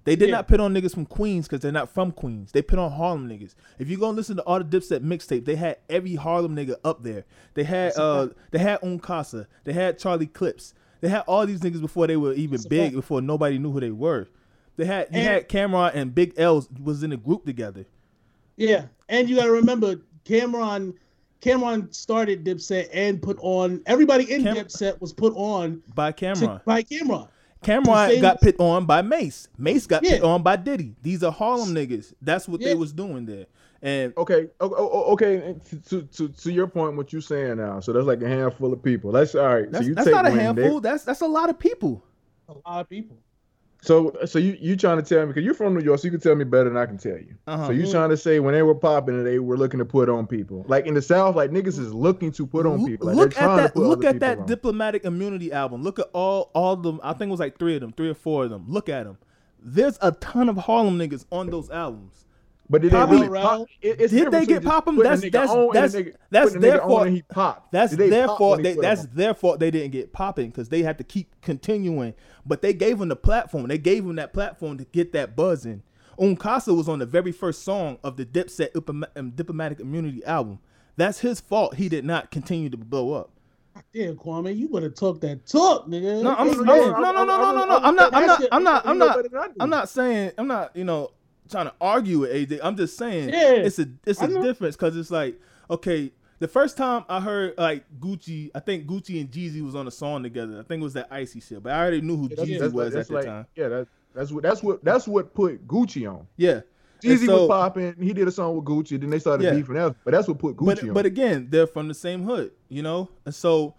They 0.06 0.16
did 0.16 0.30
Yeah. 0.30 0.36
not 0.36 0.48
pit 0.48 0.60
on 0.60 0.74
niggas 0.74 0.94
from 0.94 1.06
Queens 1.06 1.48
because 1.48 1.62
they're 1.62 1.72
not 1.72 1.90
from 1.90 2.12
Queens. 2.12 2.52
They 2.52 2.62
pit 2.62 2.78
on 2.80 2.92
Harlem 2.92 3.28
niggas. 3.28 3.56
If 3.80 3.90
you 3.90 3.98
go 3.98 4.08
and 4.08 4.16
listen 4.16 4.36
to 4.38 4.44
all 4.44 4.60
the 4.60 4.66
Dipset 4.66 5.00
mixtape, 5.02 5.46
they 5.46 5.56
had 5.56 5.78
every 5.90 6.16
Harlem 6.16 6.56
nigga 6.56 6.76
up 6.84 7.04
there. 7.04 7.26
They 7.56 7.64
had 7.64 7.98
uh 7.98 8.30
they 8.52 8.60
had 8.60 8.80
Un 8.84 9.00
Kasa. 9.00 9.48
They 9.64 9.74
had 9.74 9.98
Charlie 10.00 10.28
Clips. 10.28 10.74
They 11.02 11.10
had 11.10 11.22
all 11.28 11.46
these 11.46 11.60
niggas 11.60 11.82
before 11.82 12.08
they 12.08 12.18
were 12.18 12.34
even 12.34 12.52
That's 12.58 12.66
big, 12.68 12.94
before 12.94 13.20
nobody 13.22 13.58
knew 13.58 13.72
who 13.72 13.80
they 13.80 13.92
were. 13.92 14.28
They 14.78 14.86
had 14.86 15.08
you 15.12 15.20
And- 15.20 15.28
had 15.28 15.50
Cam'ron 15.50 15.92
and 15.96 16.14
Big 16.16 16.34
L's 16.38 16.70
was 16.82 17.02
in 17.04 17.12
a 17.12 17.18
group 17.18 17.46
together. 17.46 17.86
Yeah, 18.58 18.86
and 19.10 19.28
you 19.30 19.36
got 19.36 19.46
to 19.46 19.52
remember 19.52 19.96
Cam'ron. 20.26 20.94
Cam'ron 21.42 21.94
started 21.94 22.44
Dipset 22.44 22.88
and 22.94 23.22
put 23.22 23.38
on 23.42 23.82
everybody 23.86 24.32
in 24.32 24.44
Cam- 24.44 24.56
Dipset 24.56 25.00
was 25.02 25.14
put 25.14 25.34
on 25.36 25.82
By 25.94 26.12
to- 26.12 26.26
Cam'ron. 26.26 26.64
by 26.66 26.82
Cam'ron. 26.84 27.28
Cam'ron 27.66 28.10
same- 28.10 28.22
got 28.22 28.42
pit 28.42 28.56
on 28.60 28.86
by 28.86 29.02
Mase. 29.02 29.48
Mase 29.58 29.88
got 29.88 30.04
pit 30.04 30.22
Yeah. 30.22 30.28
on 30.28 30.44
by 30.44 30.56
Diddy. 30.56 30.96
These 31.02 31.24
are 31.24 31.32
Harlem 31.32 31.74
niggas. 31.74 32.14
That's 32.22 32.48
what 32.48 32.62
Yeah. 32.62 32.70
they 32.70 32.76
was 32.76 32.94
doing 32.94 33.26
there. 33.26 33.46
And 33.82 34.14
Okay, 34.18 34.48
okay. 34.62 35.56
To, 35.90 36.02
to 36.04 36.28
to 36.30 36.52
your 36.52 36.66
point, 36.68 36.96
what 36.98 37.14
you 37.14 37.22
saying 37.22 37.58
now? 37.58 37.80
So 37.82 37.94
that's 37.94 38.06
like 38.08 38.22
a 38.22 38.28
handful 38.28 38.74
of 38.74 38.82
people. 38.82 39.12
That's 39.12 39.36
all 39.36 39.46
right. 39.46 39.72
that's, 39.72 39.84
so 39.84 39.90
you 39.90 39.96
that's 39.96 40.06
take 40.06 40.14
not 40.16 40.26
a 40.26 40.30
when 40.30 40.38
they- 40.38 40.44
handful. 40.44 40.80
That's 40.82 41.04
that's 41.04 41.22
a 41.22 41.28
lot 41.28 41.50
of 41.50 41.60
people. 41.60 42.04
A 42.50 42.54
lot 42.68 42.82
of 42.82 42.90
people. 42.90 43.18
So 43.86 44.16
so 44.26 44.40
you 44.40 44.58
you 44.60 44.76
trying 44.76 44.98
to 44.98 45.04
tell 45.04 45.22
me 45.22 45.28
because 45.28 45.44
you're 45.44 45.54
from 45.54 45.76
New 45.76 45.84
York, 45.84 46.00
so 46.00 46.06
you 46.06 46.12
can 46.12 46.20
tell 46.20 46.34
me 46.34 46.44
better 46.44 46.70
than 46.70 46.78
I 46.78 46.88
can 46.88 46.98
tell 46.98 47.18
you. 47.18 47.36
Uh-huh. 47.46 47.68
So 47.68 47.72
you 47.72 47.90
trying 47.90 48.10
to 48.10 48.18
say 48.18 48.40
when 48.40 48.56
they 48.56 48.64
were 48.64 48.74
popping, 48.74 49.24
they 49.24 49.38
were 49.38 49.58
looking 49.58 49.78
to 49.78 49.86
put 49.86 50.10
on 50.10 50.26
people. 50.26 50.66
Like 50.68 50.88
in 50.88 50.96
the 50.96 51.04
South, 51.04 51.36
like 51.36 51.52
niggas 51.52 51.78
is 51.80 51.94
looking 51.94 52.32
to 52.32 52.48
put 52.48 52.66
on 52.66 52.84
people. 52.84 53.08
Like 53.08 53.16
look 53.16 53.38
at 53.38 53.56
that. 53.58 53.76
Look 53.76 54.04
at 54.04 54.20
that 54.22 54.40
on. 54.40 54.46
diplomatic 54.48 55.06
immunity 55.06 55.52
album. 55.52 55.84
Look 55.84 56.00
at 56.00 56.08
all 56.14 56.50
all 56.56 56.74
of 56.74 56.82
them. 56.82 57.00
I 57.04 57.14
think 57.14 57.30
it 57.30 57.32
was 57.32 57.40
like 57.40 57.60
three 57.60 57.76
of 57.76 57.82
them, 57.82 57.94
three 57.94 58.10
or 58.10 58.16
four 58.16 58.46
of 58.46 58.50
them. 58.50 58.66
Look 58.68 58.90
at 58.90 59.04
them. 59.04 59.20
There's 59.60 60.00
a 60.02 60.12
ton 60.14 60.50
of 60.50 60.58
Harlem 60.58 60.98
niggas 60.98 61.26
on 61.32 61.52
those 61.52 61.70
albums. 61.70 62.25
But 62.70 62.82
did 62.82 62.92
they 62.92 63.06
really 63.06 63.30
pop? 63.30 63.68
It, 63.82 64.02
it's 64.02 64.12
Did 64.14 64.32
they 64.32 64.46
get 64.46 64.64
just 64.64 64.66
poppin'? 64.68 64.96
putting 64.96 65.12
That's- 65.12 65.32
that's- 65.32 65.50
on 65.52 65.60
and 65.60 65.70
a 65.70 65.74
that's- 65.74 65.96
nigga- 65.96 66.16
that's 66.32 66.46
putting 66.54 66.58
a 66.58 66.60
nigga 66.68 66.72
their 66.72 66.80
fault. 66.80 67.08
he 67.10 67.22
popped. 67.22 67.72
That's 67.72 67.96
their 67.96 68.28
fault. 68.28 68.64
They, 68.64 68.74
that's 68.74 69.02
him 69.04 69.10
their 69.14 69.34
fault. 69.36 69.60
They 69.60 69.70
didn't 69.72 69.92
get 69.92 70.12
popping 70.14 70.50
because 70.50 70.70
they 70.70 70.82
had 70.82 70.98
to 70.98 71.04
keep 71.04 71.40
continuing. 71.42 72.16
But 72.46 72.62
they 72.64 72.74
gave 72.74 73.00
him 73.02 73.10
the 73.10 73.16
platform. 73.16 73.68
They 73.68 73.78
gave 73.78 74.04
him 74.04 74.16
that 74.16 74.34
platform 74.34 74.78
to 74.80 74.86
get 74.86 75.12
that 75.14 75.36
buzz 75.36 75.66
in. 75.66 75.84
Un 76.20 76.36
Kasa 76.36 76.74
was 76.74 76.90
on 76.90 77.00
the 77.00 77.06
very 77.06 77.32
first 77.32 77.64
song 77.64 77.98
of 78.04 78.18
the 78.18 78.26
Dipset 78.26 78.70
um, 79.16 79.32
Diplomatic 79.32 79.80
Immunity 79.80 80.24
album. 80.26 80.60
That's 80.98 81.20
his 81.20 81.40
fault. 81.42 81.76
He 81.76 81.88
did 81.90 82.06
not 82.06 82.32
continue 82.32 82.70
to 82.70 82.78
blow 82.78 83.14
up. 83.14 83.32
Damn, 83.94 84.16
Kwame, 84.16 84.58
you 84.58 84.70
better 84.70 84.90
talk 84.90 85.20
that 85.22 85.46
talk, 85.46 85.88
nigga. 85.88 86.24
No, 86.24 86.34
I'm, 86.34 86.48
I'm- 86.50 86.66
man. 86.66 86.66
no, 86.66 87.12
no, 87.12 87.12
no, 87.12 87.26
no, 87.26 87.52
no, 87.52 87.66
no. 87.66 87.76
I'm- 87.76 87.84
I'm 87.86 87.96
not. 87.96 88.14
I'm 88.14 88.26
not. 88.26 88.42
I'm 88.52 88.64
not. 88.64 88.88
I'm 88.88 88.98
not. 88.98 89.16
better 89.18 89.30
than 89.30 89.40
I 89.40 89.48
do. 89.48 89.54
I'm 89.60 89.70
not 89.70 89.90
saying. 89.90 90.32
I'm 90.38 90.48
not. 90.48 90.74
You 90.76 90.86
know, 90.86 91.12
trying 91.50 91.66
to 91.68 91.74
argue 91.82 92.20
with 92.20 92.32
AJ. 92.32 92.60
I'm 92.64 92.76
just 92.76 92.98
saying. 92.98 93.30
Yeah, 93.30 93.52
It's 93.54 93.80
a. 93.80 93.88
It's 94.06 94.22
a 94.22 94.28
difference 94.42 94.76
because 94.76 94.96
it's 94.98 95.12
like 95.12 95.40
okay. 95.70 96.12
The 96.40 96.48
first 96.50 96.76
time 96.76 97.06
I 97.08 97.22
heard 97.22 97.54
like 97.58 97.86
Gucci, 98.00 98.52
I 98.54 98.60
think 98.60 98.86
Gucci 98.88 99.22
and 99.22 99.32
Jeezy 99.32 99.64
was 99.64 99.74
on 99.74 99.88
a 99.88 99.92
song 99.92 100.22
together. 100.24 100.60
I 100.60 100.64
think 100.64 100.82
it 100.82 100.84
was 100.84 100.94
that 100.94 101.08
icy 101.10 101.40
shit, 101.40 101.64
but 101.64 101.72
I 101.72 101.80
already 101.80 102.02
knew 102.02 102.18
who 102.18 102.24
Yeah, 102.24 102.30
that's- 102.36 102.48
Jeezy 102.50 102.54
that's- 102.60 102.74
was 102.74 102.94
that's 102.94 103.10
at 103.10 103.16
the 103.16 103.24
time. 103.24 103.46
Yeah, 103.56 103.68
that, 103.70 103.88
that's 104.14 104.32
what 104.32 104.44
that's 104.44 104.62
what 104.62 104.84
that's 104.84 105.08
what 105.08 105.34
put 105.34 105.66
Gucci 105.66 106.12
on. 106.14 106.28
Yeah. 106.36 106.62
Jeezy 107.02 107.26
so- 107.26 107.42
was 107.42 107.48
popping. 107.48 107.96
He 108.02 108.12
did 108.14 108.28
a 108.28 108.32
song 108.32 108.56
with 108.58 108.66
Gucci. 108.66 109.00
Then 109.00 109.10
they 109.12 109.20
started 109.20 109.46
Yeah. 109.46 109.54
beefing. 109.54 109.76
That, 109.76 109.96
but 110.04 110.12
that's 110.12 110.28
what 110.28 110.38
put 110.40 110.58
Gucci 110.58 110.66
but 110.66 110.84
on. 110.84 110.94
but 110.94 111.06
again, 111.06 111.48
they're 111.50 111.68
from 111.68 111.88
the 111.88 111.94
same 111.94 112.24
hood, 112.24 112.52
you 112.68 112.82
know. 112.84 113.10
And 113.26 113.34
so 113.34 113.76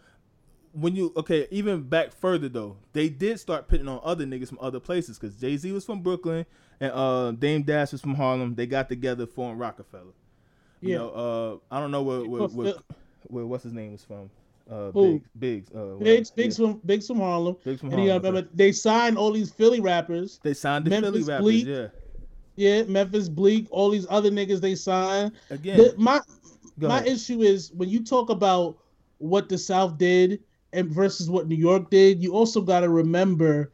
when 0.72 0.96
you 0.96 1.12
okay, 1.16 1.46
even 1.50 1.82
back 1.82 2.12
further 2.12 2.48
though, 2.48 2.76
they 2.94 3.08
did 3.10 3.38
start 3.38 3.68
pitting 3.68 3.88
on 3.88 4.00
other 4.02 4.24
niggas 4.24 4.48
from 4.48 4.58
other 4.62 4.80
places 4.80 5.18
because 5.18 5.36
Jay 5.36 5.56
Z 5.58 5.70
was 5.72 5.84
from 5.84 6.00
Brooklyn 6.00 6.46
and 6.80 6.92
uh, 6.92 7.32
Dame 7.32 7.62
Dash 7.62 7.92
was 7.92 8.00
from 8.00 8.14
Harlem. 8.14 8.54
They 8.54 8.66
got 8.66 8.88
together 8.88 9.26
formed 9.26 9.58
Roc-A-Fella. 9.60 10.04
You 10.80 10.90
Yeah. 10.90 10.96
know, 10.98 11.60
uh, 11.70 11.74
I 11.74 11.80
don't 11.80 11.90
know 11.90 12.02
where 12.02 12.20
where, 12.20 12.40
Well, 12.42 12.48
where, 12.50 12.74
where 13.28 13.46
what's 13.46 13.64
his 13.64 13.72
name 13.72 13.92
was 13.92 14.04
from. 14.04 14.30
Uh, 14.70 14.90
Who? 14.90 15.22
Biggs, 15.38 15.68
Biggs, 15.68 15.70
uh, 15.74 15.96
Biggs. 16.02 16.30
Biggs 16.30 16.58
Yeah. 16.58 16.66
from 16.66 16.80
Biggs 16.84 17.06
from 17.06 17.18
Harlem. 17.20 17.56
Biggs 17.64 17.80
from 17.80 17.90
And 17.92 18.02
you 18.02 18.08
Harlem. 18.10 18.22
gotta 18.22 18.32
remember 18.34 18.50
they 18.54 18.72
signed 18.72 19.16
all 19.16 19.32
these 19.32 19.50
Philly 19.52 19.80
rappers. 19.80 20.40
They 20.42 20.54
signed 20.54 20.84
the 20.84 20.90
Memphis 20.90 21.10
Philly 21.10 21.22
rappers. 21.22 21.42
Bleek. 21.44 21.66
Yeah, 21.66 21.88
Yeah, 22.56 22.82
Memphis 22.84 23.28
Bleek, 23.28 23.68
all 23.70 23.90
these 23.90 24.06
other 24.10 24.30
niggas 24.30 24.60
they 24.60 24.74
signed. 24.74 25.32
again, 25.50 25.78
The- 25.78 25.94
my 25.96 26.20
go 26.78 26.88
my 26.88 26.96
ahead. 26.98 27.08
issue 27.08 27.42
is 27.42 27.72
when 27.72 27.88
you 27.88 28.02
talk 28.04 28.28
about 28.30 28.78
what 29.18 29.48
the 29.48 29.56
South 29.56 29.96
did 29.98 30.40
and 30.72 30.90
versus 30.90 31.30
what 31.30 31.46
New 31.48 31.54
York 31.56 31.88
did, 31.90 32.22
you 32.22 32.32
also 32.32 32.60
got 32.60 32.80
to 32.80 32.88
remember. 32.90 33.70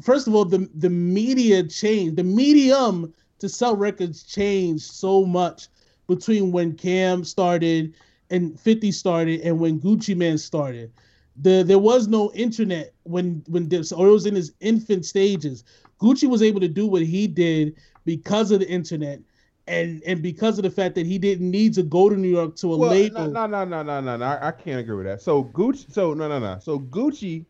First 0.00 0.26
of 0.26 0.34
all, 0.34 0.44
the 0.44 0.68
the 0.74 0.90
media 0.90 1.62
changed. 1.64 2.16
The 2.16 2.24
medium 2.24 3.12
to 3.38 3.48
sell 3.48 3.76
records 3.76 4.22
changed 4.22 4.84
so 4.84 5.24
much 5.24 5.68
between 6.08 6.52
when 6.52 6.74
Cam 6.74 7.24
started 7.24 7.94
and 8.30 8.58
50 8.58 8.92
started 8.92 9.40
and 9.40 9.58
when 9.58 9.80
Gucci 9.80 10.16
Mane 10.16 10.38
started. 10.38 10.92
The 11.40 11.62
there 11.62 11.78
was 11.78 12.08
no 12.08 12.32
internet 12.34 12.94
when 13.04 13.42
when 13.48 13.68
this 13.68 13.92
or 13.92 14.08
it 14.08 14.12
was 14.12 14.26
in 14.26 14.34
his 14.34 14.52
infant 14.60 15.04
stages. 15.06 15.64
Gucci 16.00 16.28
was 16.28 16.42
able 16.42 16.60
to 16.60 16.68
do 16.68 16.86
what 16.86 17.02
he 17.02 17.26
did 17.26 17.76
because 18.04 18.50
of 18.50 18.60
the 18.60 18.68
internet 18.68 19.20
and 19.66 20.02
and 20.04 20.22
because 20.22 20.58
of 20.58 20.64
the 20.64 20.70
fact 20.70 20.94
that 20.96 21.06
he 21.06 21.18
didn't 21.18 21.48
need 21.50 21.74
to 21.74 21.82
go 21.82 22.08
to 22.08 22.16
New 22.16 22.28
York 22.28 22.56
to 22.56 22.74
a 22.74 22.76
Well, 22.76 22.90
label. 22.90 23.30
no, 23.30 23.46
no, 23.46 23.64
no, 23.64 23.82
no, 23.82 24.00
no, 24.00 24.16
no. 24.16 24.24
I, 24.24 24.48
I 24.48 24.50
can't 24.52 24.80
agree 24.80 24.96
with 24.96 25.06
that. 25.06 25.22
So 25.22 25.44
Gucci, 25.44 25.90
so 25.92 26.14
no, 26.14 26.28
no, 26.28 26.38
no. 26.38 26.58
So 26.60 26.80
Gucci, 26.80 27.46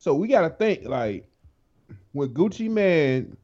so 0.00 0.14
we 0.14 0.26
gotta 0.26 0.50
think 0.50 0.84
like 0.88 1.28
when 2.12 2.30
Gucci 2.30 2.68
Mane 2.68 3.36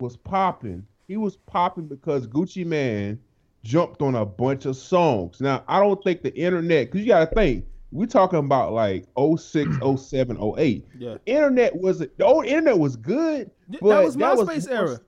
was 0.00 0.16
popping, 0.16 0.86
he 1.08 1.16
was 1.16 1.36
popping 1.36 1.86
because 1.86 2.26
Gucci 2.26 2.66
Mane 2.66 3.18
jumped 3.62 4.02
on 4.02 4.14
a 4.16 4.26
bunch 4.26 4.66
of 4.66 4.76
songs. 4.76 5.40
Now 5.40 5.64
I 5.68 5.80
don't 5.80 6.02
think 6.04 6.22
the 6.22 6.34
internet, 6.34 6.88
because 6.88 7.00
you 7.00 7.06
gotta 7.08 7.32
think, 7.34 7.64
we're 7.92 8.06
talking 8.06 8.40
about 8.40 8.72
like 8.72 9.06
06, 9.16 9.70
07, 9.96 10.36
08. 10.58 10.84
yeah. 10.98 11.16
Internet 11.26 11.76
wasn't 11.76 12.16
the 12.18 12.24
old 12.26 12.44
internet 12.46 12.78
was 12.78 12.96
good. 12.96 13.50
But 13.68 13.80
that 13.88 14.04
was 14.04 14.16
that 14.16 14.36
was 14.36 14.48
MySpace 14.48 14.68
more- 14.68 14.76
era. 14.88 15.00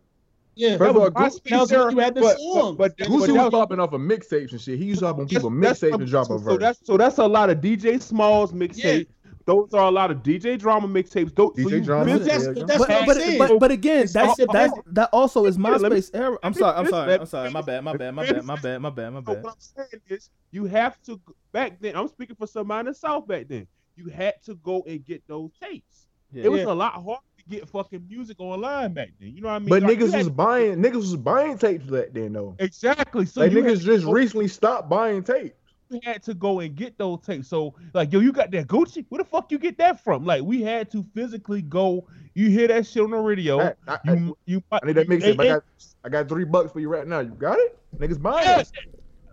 yeah, 0.54 0.76
First 0.78 0.90
of 0.90 0.96
all, 0.96 1.10
That 1.10 1.14
was 1.20 1.40
Gucci- 1.40 1.50
that 1.50 1.60
was 1.60 1.70
MySpace 1.72 1.84
when 1.86 1.96
you 1.96 2.02
had 2.02 2.14
the 2.14 2.20
but- 2.20 2.38
songs. 2.38 2.76
but- 2.76 2.76
but- 2.78 2.96
That's 2.98 3.10
but 3.10 3.16
Gucci 3.16 3.26
that 3.26 3.32
was 3.32 3.42
was- 3.44 3.50
popping 3.50 3.80
off 3.80 3.92
of 3.92 4.00
mixtapes 4.00 4.52
and 4.52 4.60
shit. 4.60 4.78
He 4.78 4.84
used 4.84 5.00
to 5.00 5.06
hop 5.08 5.18
on 5.18 5.26
people 5.26 5.50
That's- 5.50 5.80
mixtapes 5.80 5.94
and 6.00 6.06
drop 6.08 6.26
so, 6.28 6.34
a 6.36 6.38
so 6.38 6.44
verse. 6.44 6.58
that's 6.60 6.86
so 6.86 6.96
that's 6.96 7.18
a 7.18 7.26
lot 7.26 7.50
of 7.50 7.60
DJ 7.60 8.00
Smalls 8.00 8.52
mixtapes. 8.52 9.06
Those 9.46 9.72
are 9.74 9.86
a 9.86 9.90
lot 9.92 10.10
of 10.10 10.18
DJ 10.24 10.58
drama 10.58 10.88
mixtapes. 10.88 11.34
Those, 11.34 11.52
so 11.56 11.62
DJ 11.62 11.70
you 11.70 11.80
drama, 11.80 12.04
really- 12.04 12.18
that's, 12.24 12.44
yeah, 12.44 12.50
yeah. 12.56 12.64
that's 12.66 12.78
but, 12.78 12.88
what 12.88 12.90
I'm 12.90 13.06
but, 13.38 13.48
but, 13.48 13.60
but 13.60 13.70
again, 13.70 14.02
It's 14.02 14.12
that's 14.12 14.40
all 14.40 14.46
that's 14.52 14.72
that 14.86 15.08
also 15.12 15.46
is 15.46 15.56
Let 15.56 15.80
me- 15.92 16.02
era. 16.14 16.36
I'm 16.42 16.52
sorry, 16.52 16.76
I'm 16.76 16.88
sorry, 16.88 17.14
I'm 17.14 17.26
sorry. 17.26 17.50
My 17.50 17.60
bad, 17.62 17.84
my 17.84 17.96
bad, 17.96 18.12
my 18.14 18.26
bad, 18.26 18.44
my 18.44 18.56
bad, 18.56 18.78
my 18.82 18.90
bad, 18.90 19.10
my 19.12 19.20
So 19.20 19.34
bad. 19.34 19.44
what 19.44 19.52
I'm 19.52 19.60
saying 19.88 20.02
is, 20.08 20.30
you 20.50 20.64
have 20.66 21.00
to 21.02 21.20
back 21.52 21.80
then. 21.80 21.94
I'm 21.96 22.08
speaking 22.08 22.34
for 22.36 22.46
somebody 22.48 22.80
in 22.80 22.86
the 22.86 22.94
South 22.94 23.26
back 23.28 23.46
then. 23.48 23.66
You 23.94 24.08
had 24.10 24.34
to 24.46 24.56
go 24.56 24.82
and 24.86 25.04
get 25.04 25.22
those 25.28 25.52
tapes. 25.62 26.06
Yeah. 26.32 26.44
It 26.44 26.48
was 26.50 26.62
Yeah. 26.62 26.72
a 26.72 26.74
lot 26.74 26.94
harder 26.94 27.20
to 27.38 27.44
get 27.48 27.68
fucking 27.68 28.04
music 28.10 28.40
online 28.40 28.92
back 28.94 29.10
then. 29.20 29.32
You 29.32 29.42
know 29.42 29.48
what 29.48 29.54
I 29.54 29.58
mean? 29.60 29.68
But 29.68 29.82
Like, 29.84 29.96
niggas 29.98 30.12
was 30.14 30.26
to- 30.26 30.32
buying 30.32 30.82
niggas 30.82 30.94
was 30.96 31.16
buying 31.16 31.56
tapes 31.56 31.86
back 31.86 32.06
then 32.12 32.32
though. 32.32 32.56
exactly. 32.58 33.24
So 33.26 33.42
like 33.42 33.52
you 33.52 33.62
had 33.62 33.76
niggas 33.78 33.84
just 33.84 34.04
go- 34.06 34.10
recently 34.12 34.48
stopped 34.48 34.88
buying 34.88 35.22
tapes. 35.22 35.54
We 35.88 36.00
had 36.02 36.22
to 36.24 36.34
go 36.34 36.60
and 36.60 36.74
get 36.74 36.98
those 36.98 37.20
tapes. 37.20 37.48
So 37.48 37.74
like, 37.94 38.12
yo, 38.12 38.20
you 38.20 38.32
got 38.32 38.50
that 38.50 38.66
Gucci? 38.66 39.04
Where 39.08 39.18
the 39.18 39.24
fuck 39.24 39.52
you 39.52 39.58
get 39.58 39.78
that 39.78 40.02
from? 40.02 40.24
Like, 40.24 40.42
we 40.42 40.62
had 40.62 40.90
to 40.90 41.04
physically 41.14 41.62
go. 41.62 42.06
You 42.34 42.50
hear 42.50 42.68
that 42.68 42.86
shit 42.86 43.02
on 43.02 43.10
the 43.10 43.16
radio. 43.18 43.60
I, 43.60 43.74
I, 43.88 43.98
you 44.04 44.36
you 44.46 44.62
I 44.72 44.80
need 44.84 44.96
that 44.96 45.08
mixtape. 45.08 45.40
I 45.40 45.44
got 45.46 45.62
I 46.04 46.08
got 46.08 46.28
three 46.28 46.44
bucks 46.44 46.72
for 46.72 46.80
you 46.80 46.88
right 46.88 47.06
now. 47.06 47.20
You 47.20 47.30
got 47.30 47.58
it? 47.58 47.78
Niggas 47.98 48.20
buying 48.20 48.46
Yeah, 48.46 48.60
it. 48.60 48.70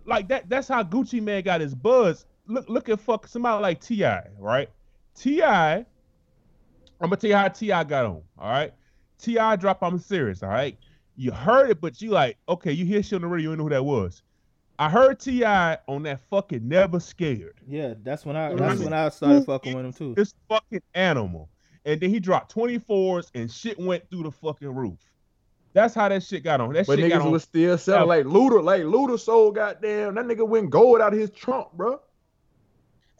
like 0.06 0.28
that. 0.28 0.48
That's 0.48 0.68
how 0.68 0.82
Gucci 0.82 1.20
Mane 1.20 1.42
got 1.42 1.60
his 1.60 1.74
buzz. 1.74 2.24
Look, 2.46 2.68
look 2.68 2.88
at 2.88 3.00
fuck 3.00 3.26
somebody 3.26 3.60
like 3.62 3.80
Ti, 3.80 4.04
right? 4.38 4.68
Ti, 5.16 5.42
I'm 5.42 5.84
gonna 7.00 7.16
tell 7.16 7.30
you 7.30 7.36
how 7.36 7.48
Ti 7.48 7.66
got 7.66 7.92
on. 8.06 8.22
All 8.38 8.50
right, 8.50 8.72
Ti 9.18 9.56
drop. 9.56 9.82
I'm 9.82 9.98
serious. 9.98 10.42
All 10.42 10.48
right, 10.50 10.78
you 11.16 11.32
heard 11.32 11.70
it, 11.70 11.80
but 11.80 12.00
you 12.00 12.10
like, 12.10 12.36
okay, 12.48 12.72
you 12.72 12.84
hear 12.84 13.02
shit 13.02 13.16
on 13.16 13.22
the 13.22 13.28
radio. 13.28 13.50
You 13.50 13.56
know 13.56 13.64
who 13.64 13.70
that 13.70 13.84
was. 13.84 14.22
I 14.78 14.88
heard 14.90 15.20
Ti 15.20 15.44
on 15.44 16.02
that 16.02 16.20
fucking 16.30 16.66
Never 16.66 16.98
Scared. 17.00 17.54
Yeah, 17.66 17.94
that's 18.02 18.26
when 18.26 18.36
I 18.36 18.48
Right. 18.48 18.56
that's 18.58 18.80
when 18.80 18.92
I 18.92 19.08
started 19.08 19.44
fucking 19.46 19.74
with 19.76 19.84
him 19.84 19.92
too. 19.92 20.14
This 20.14 20.34
fucking 20.48 20.82
animal, 20.94 21.48
and 21.84 22.00
then 22.00 22.10
he 22.10 22.18
dropped 22.18 22.52
24s 22.54 23.30
and 23.34 23.50
shit 23.50 23.78
went 23.78 24.08
through 24.10 24.24
the 24.24 24.32
fucking 24.32 24.68
roof. 24.74 24.98
That's 25.74 25.94
how 25.94 26.08
that 26.08 26.22
shit 26.22 26.42
got 26.44 26.60
on. 26.60 26.72
That 26.72 26.86
But 26.86 26.98
shit 26.98 27.08
got 27.10 27.20
niggas 27.20 27.24
on. 27.26 27.30
was 27.32 27.42
still 27.44 27.78
selling 27.78 28.08
like 28.08 28.24
Luda, 28.26 28.62
like 28.62 28.82
Luda 28.82 29.18
sold 29.18 29.56
goddamn. 29.56 30.14
That 30.16 30.24
nigga 30.26 30.46
went 30.46 30.70
gold 30.70 31.00
out 31.00 31.12
of 31.12 31.18
his 31.18 31.30
trunk, 31.30 31.68
bro. 31.74 32.00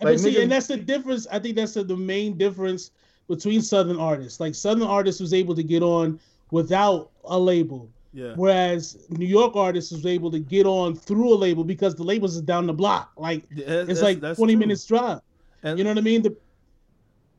And, 0.00 0.08
Like, 0.08 0.14
but 0.14 0.20
see, 0.20 0.34
niggas- 0.34 0.42
and 0.42 0.52
that's 0.52 0.66
the 0.66 0.76
difference. 0.76 1.26
I 1.30 1.38
think 1.38 1.56
that's 1.56 1.74
the, 1.74 1.84
the 1.84 1.96
main 1.96 2.36
difference 2.36 2.90
between 3.28 3.60
Southern 3.62 3.98
artists. 3.98 4.38
Like 4.40 4.54
Southern 4.54 4.86
artists 4.86 5.20
was 5.20 5.32
able 5.34 5.54
to 5.54 5.62
get 5.62 5.82
on 5.82 6.18
without 6.50 7.10
a 7.24 7.38
label, 7.38 7.88
Yeah. 8.14 8.32
whereas 8.36 9.06
New 9.10 9.26
York 9.26 9.56
artists 9.56 9.90
was 9.90 10.06
able 10.06 10.30
to 10.30 10.38
get 10.38 10.66
on 10.66 10.94
through 10.94 11.34
a 11.34 11.36
label 11.36 11.64
because 11.64 11.96
the 11.96 12.04
labels 12.04 12.36
is 12.36 12.42
down 12.42 12.66
the 12.68 12.72
block. 12.72 13.10
Like 13.16 13.42
Yeah, 13.54 13.84
it's 13.88 14.00
like 14.00 14.20
that's 14.20 14.38
twenty 14.38 14.54
true. 14.54 14.60
minutes 14.60 14.86
drive. 14.86 15.20
And- 15.64 15.76
You 15.78 15.84
know 15.84 15.90
what 15.90 15.98
I 15.98 16.02
mean? 16.02 16.22
The, 16.22 16.36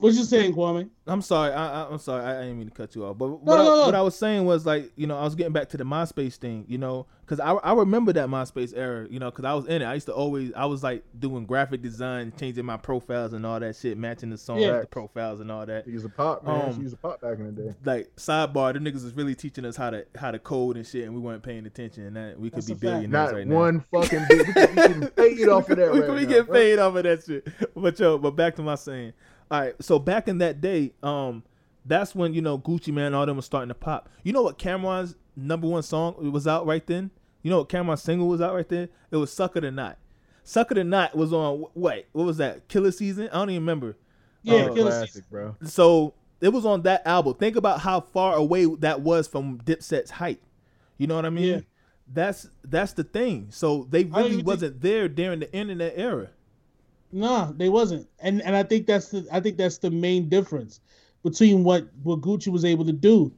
what 0.05 0.13
you 0.13 0.23
saying, 0.23 0.53
Kwame? 0.53 0.89
I'm 1.07 1.21
sorry. 1.21 1.51
I, 1.53 1.83
I, 1.83 1.89
I'm 1.91 1.99
sorry. 1.99 2.23
I, 2.23 2.39
I 2.39 2.41
didn't 2.43 2.57
mean 2.57 2.67
to 2.69 2.73
cut 2.73 2.95
you 2.95 3.05
off. 3.05 3.17
But 3.17 3.27
No, 3.27 3.35
what, 3.43 3.59
I, 3.59 3.63
no, 3.63 3.75
no. 3.75 3.85
what 3.85 3.95
I 3.95 4.01
was 4.01 4.17
saying 4.17 4.43
was 4.45 4.65
like, 4.65 4.91
you 4.95 5.05
know, 5.05 5.17
I 5.17 5.23
was 5.23 5.35
getting 5.35 5.53
back 5.53 5.69
to 5.69 5.77
the 5.77 5.83
MySpace 5.83 6.35
thing, 6.37 6.65
you 6.67 6.79
know, 6.79 7.05
because 7.21 7.39
I, 7.39 7.51
I 7.53 7.73
remember 7.73 8.11
that 8.13 8.27
MySpace 8.27 8.73
era, 8.75 9.07
you 9.09 9.19
know, 9.19 9.29
because 9.29 9.45
I 9.45 9.53
was 9.53 9.67
in 9.67 9.81
it. 9.83 9.85
I 9.85 9.93
used 9.93 10.07
to 10.07 10.13
always, 10.13 10.51
I 10.55 10.65
was 10.65 10.81
like 10.83 11.03
doing 11.19 11.45
graphic 11.45 11.83
design, 11.83 12.33
changing 12.39 12.65
my 12.65 12.77
profiles 12.77 13.33
and 13.33 13.45
all 13.45 13.59
that 13.59 13.75
shit, 13.75 13.97
matching 13.99 14.31
the 14.31 14.37
songs, 14.37 14.63
Yeah. 14.63 14.71
with 14.73 14.81
the 14.81 14.87
profiles 14.87 15.41
and 15.41 15.51
all 15.51 15.65
that. 15.65 15.85
He 15.85 15.93
was 15.93 16.05
a 16.05 16.09
pop 16.09 16.43
man. 16.43 16.69
Um, 16.69 16.75
she 16.75 16.81
was 16.83 16.93
a 16.93 16.97
pop 16.97 17.21
back 17.21 17.37
in 17.37 17.53
the 17.55 17.61
day. 17.61 17.75
Like 17.83 18.15
sidebar, 18.15 18.73
the 18.73 18.79
niggas 18.79 19.03
was 19.03 19.13
really 19.13 19.35
teaching 19.35 19.65
us 19.65 19.75
how 19.75 19.91
to 19.91 20.05
how 20.15 20.31
to 20.31 20.39
code 20.39 20.75
and 20.77 20.87
shit, 20.87 21.03
and 21.05 21.13
we 21.13 21.19
weren't 21.21 21.43
paying 21.43 21.65
attention, 21.67 22.05
and 22.07 22.15
that 22.15 22.39
we 22.39 22.49
could 22.49 22.57
That's 22.57 22.67
be 22.67 22.73
billionaires 22.73 23.11
Not 23.11 23.33
right 23.33 23.47
now. 23.47 23.55
one 23.55 23.79
fucking 23.91 24.25
bit. 24.27 24.47
We 24.47 24.53
could 24.53 24.55
be 24.55 24.75
getting 24.75 25.07
paid 25.09 25.49
off 25.49 25.69
of 25.69 25.77
that 25.77 25.91
we 25.93 25.99
right 25.99 26.07
could 26.07 26.15
be 26.17 26.23
now, 26.23 26.29
getting 26.29 26.45
bro. 26.45 26.55
paid 26.55 26.79
off 26.79 26.95
of 26.95 27.03
that 27.03 27.23
shit. 27.25 27.47
But 27.75 27.99
yo, 27.99 28.17
but 28.17 28.31
back 28.31 28.55
to 28.55 28.63
my 28.63 28.75
saying. 28.75 29.13
All 29.51 29.59
right, 29.61 29.75
so 29.79 29.99
back 29.99 30.27
in 30.27 30.39
that 30.39 30.59
day, 30.61 30.93
um, 31.03 31.43
that's 31.85 32.15
when 32.15 32.33
you 32.33 32.41
know 32.41 32.57
Gucci 32.57 32.91
Mane, 32.93 33.13
all 33.13 33.25
them 33.25 33.35
was 33.35 33.45
starting 33.45 33.69
to 33.69 33.75
pop. 33.75 34.09
You 34.23 34.33
know 34.33 34.41
what 34.41 34.57
Cam'ron's 34.57 35.15
number 35.35 35.67
one 35.67 35.83
song 35.83 36.31
was 36.31 36.47
out 36.47 36.65
right 36.65 36.85
then? 36.85 37.11
You 37.43 37.51
know 37.51 37.59
what 37.59 37.69
Cam'ron's 37.69 38.01
single 38.01 38.27
was 38.27 38.41
out 38.41 38.55
right 38.55 38.67
then? 38.67 38.89
It 39.11 39.17
was 39.17 39.31
"Sucker 39.31 39.61
the 39.61 39.69
Not." 39.71 39.97
"Sucker 40.43 40.73
the 40.75 40.83
Not" 40.83 41.15
was 41.15 41.31
on 41.31 41.65
wait, 41.75 42.07
what 42.11 42.25
was 42.25 42.37
that? 42.37 42.67
Killa 42.67 42.91
Season? 42.91 43.29
I 43.29 43.37
don't 43.37 43.51
even 43.51 43.61
remember. 43.61 43.97
Yeah, 44.41 44.65
Uh, 44.65 44.73
Killer 44.73 44.91
Classic, 44.91 45.29
bro. 45.29 45.55
So 45.63 46.13
it 46.41 46.49
was 46.49 46.65
on 46.65 46.81
that 46.83 47.05
album. 47.05 47.35
Think 47.35 47.55
about 47.55 47.81
how 47.81 48.01
far 48.01 48.35
away 48.35 48.65
that 48.65 49.01
was 49.01 49.27
from 49.27 49.59
Dipset's 49.59 50.11
height. 50.11 50.41
You 50.97 51.07
know 51.07 51.15
what 51.15 51.25
I 51.25 51.29
mean? 51.29 51.45
Yeah. 51.45 51.59
That's 52.11 52.47
that's 52.63 52.93
the 52.93 53.03
thing. 53.03 53.47
So 53.49 53.87
they 53.89 54.03
really 54.05 54.43
wasn't 54.43 54.81
there 54.81 55.07
during 55.07 55.39
the 55.39 55.51
internet 55.53 55.93
era. 55.95 56.29
No, 57.11 57.53
they 57.55 57.69
wasn't, 57.69 58.07
and 58.19 58.41
and 58.41 58.55
I 58.55 58.63
think 58.63 58.87
that's 58.87 59.09
the 59.09 59.25
I 59.31 59.39
think 59.39 59.57
that's 59.57 59.77
the 59.77 59.91
main 59.91 60.27
difference 60.27 60.81
between 61.23 61.63
what 61.63 61.87
what 62.03 62.21
Gucci 62.21 62.49
was 62.51 62.65
able 62.65 62.85
to 62.85 62.91
do, 62.91 63.31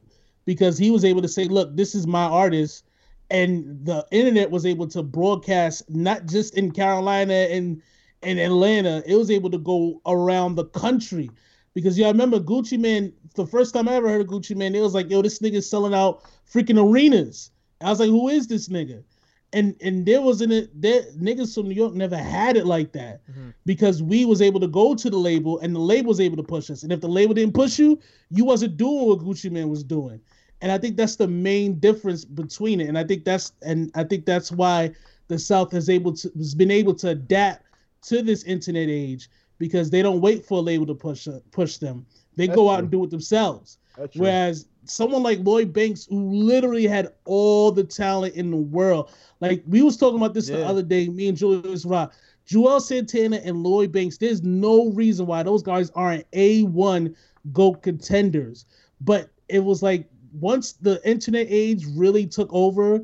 because 0.44 0.78
he 0.78 0.90
was 0.90 1.04
able 1.04 1.22
to 1.22 1.28
say, 1.28 1.44
look, 1.44 1.76
this 1.76 1.94
is 1.94 2.06
my 2.06 2.24
artist, 2.24 2.84
and 3.30 3.84
the 3.84 4.04
internet 4.10 4.50
was 4.50 4.66
able 4.66 4.88
to 4.88 5.02
broadcast 5.02 5.88
not 5.88 6.26
just 6.26 6.56
in 6.56 6.72
Carolina 6.72 7.34
and 7.34 7.80
and 8.22 8.40
Atlanta, 8.40 9.02
it 9.06 9.14
was 9.14 9.30
able 9.30 9.50
to 9.50 9.58
go 9.58 10.00
around 10.06 10.56
the 10.56 10.64
country, 10.64 11.30
because 11.72 11.96
y'all 11.96 12.10
remember 12.10 12.40
Gucci 12.40 12.78
Mane. 12.78 13.12
The 13.34 13.46
first 13.46 13.74
time 13.74 13.88
I 13.88 13.94
ever 13.94 14.08
heard 14.08 14.22
of 14.22 14.26
Gucci 14.26 14.56
Mane, 14.56 14.74
it 14.74 14.80
was 14.80 14.94
like, 14.94 15.08
yo, 15.08 15.22
this 15.22 15.38
nigga's 15.38 15.70
selling 15.70 15.94
out 15.94 16.24
freaking 16.52 16.82
arenas. 16.82 17.52
I 17.80 17.90
was 17.90 18.00
like, 18.00 18.08
who 18.08 18.28
is 18.28 18.48
this 18.48 18.68
nigga? 18.68 19.04
And 19.52 19.74
and 19.80 20.04
there 20.04 20.20
wasn't 20.20 20.52
it 20.52 20.80
there 20.80 21.02
niggas 21.12 21.54
from 21.54 21.68
New 21.68 21.74
York 21.74 21.94
never 21.94 22.16
had 22.16 22.56
it 22.56 22.66
like 22.66 22.92
that 22.92 23.26
mm-hmm. 23.30 23.50
because 23.64 24.02
we 24.02 24.26
was 24.26 24.42
able 24.42 24.60
to 24.60 24.66
go 24.66 24.94
to 24.94 25.08
the 25.08 25.16
label 25.16 25.58
and 25.60 25.74
the 25.74 25.80
label 25.80 26.08
was 26.08 26.20
able 26.20 26.36
to 26.36 26.42
push 26.42 26.70
us. 26.70 26.82
And 26.82 26.92
if 26.92 27.00
the 27.00 27.08
label 27.08 27.32
didn't 27.32 27.54
push 27.54 27.78
you, 27.78 27.98
you 28.30 28.44
wasn't 28.44 28.76
doing 28.76 29.06
what 29.06 29.20
Gucci 29.20 29.50
Mane 29.50 29.70
was 29.70 29.82
doing. 29.82 30.20
And 30.60 30.70
I 30.70 30.76
think 30.76 30.96
that's 30.96 31.16
the 31.16 31.28
main 31.28 31.78
difference 31.78 32.24
between 32.24 32.80
it. 32.80 32.88
And 32.88 32.98
I 32.98 33.04
think 33.04 33.24
that's 33.24 33.52
and 33.62 33.90
I 33.94 34.04
think 34.04 34.26
that's 34.26 34.52
why 34.52 34.92
the 35.28 35.38
South 35.38 35.72
has 35.72 35.88
able 35.88 36.12
to 36.14 36.30
has 36.36 36.54
been 36.54 36.70
able 36.70 36.94
to 36.96 37.10
adapt 37.10 37.64
to 38.02 38.22
this 38.22 38.44
internet 38.44 38.88
age 38.88 39.30
because 39.58 39.90
they 39.90 40.02
don't 40.02 40.20
wait 40.20 40.44
for 40.44 40.58
a 40.58 40.62
label 40.62 40.86
to 40.86 40.94
push 40.94 41.26
push 41.50 41.78
them. 41.78 42.06
They 42.38 42.46
That's 42.46 42.56
go 42.56 42.70
out 42.70 42.76
true. 42.76 42.82
and 42.84 42.90
do 42.90 43.04
it 43.04 43.10
themselves. 43.10 43.78
Whereas 44.14 44.68
someone 44.84 45.24
like 45.24 45.40
Lloyd 45.40 45.72
Banks, 45.72 46.06
who 46.06 46.30
literally 46.30 46.86
had 46.86 47.12
all 47.24 47.72
the 47.72 47.82
talent 47.82 48.36
in 48.36 48.52
the 48.52 48.56
world, 48.56 49.10
like 49.40 49.64
we 49.66 49.82
was 49.82 49.96
talking 49.96 50.18
about 50.18 50.34
this 50.34 50.46
the 50.46 50.64
other 50.64 50.82
day, 50.84 51.08
me 51.08 51.26
and 51.26 51.36
Julius 51.36 51.84
Rock, 51.84 52.14
Juelz 52.46 52.82
Santana 52.82 53.40
and 53.44 53.64
Lloyd 53.64 53.90
Banks. 53.90 54.18
There's 54.18 54.44
no 54.44 54.90
reason 54.92 55.26
why 55.26 55.42
those 55.42 55.64
guys 55.64 55.90
aren't 55.96 56.26
a 56.32 56.62
one 56.62 57.16
GOAT 57.52 57.82
contenders. 57.82 58.66
But 59.00 59.30
it 59.48 59.64
was 59.64 59.82
like 59.82 60.08
once 60.32 60.74
the 60.74 61.00
internet 61.08 61.48
age 61.50 61.84
really 61.96 62.24
took 62.24 62.48
over, 62.52 63.02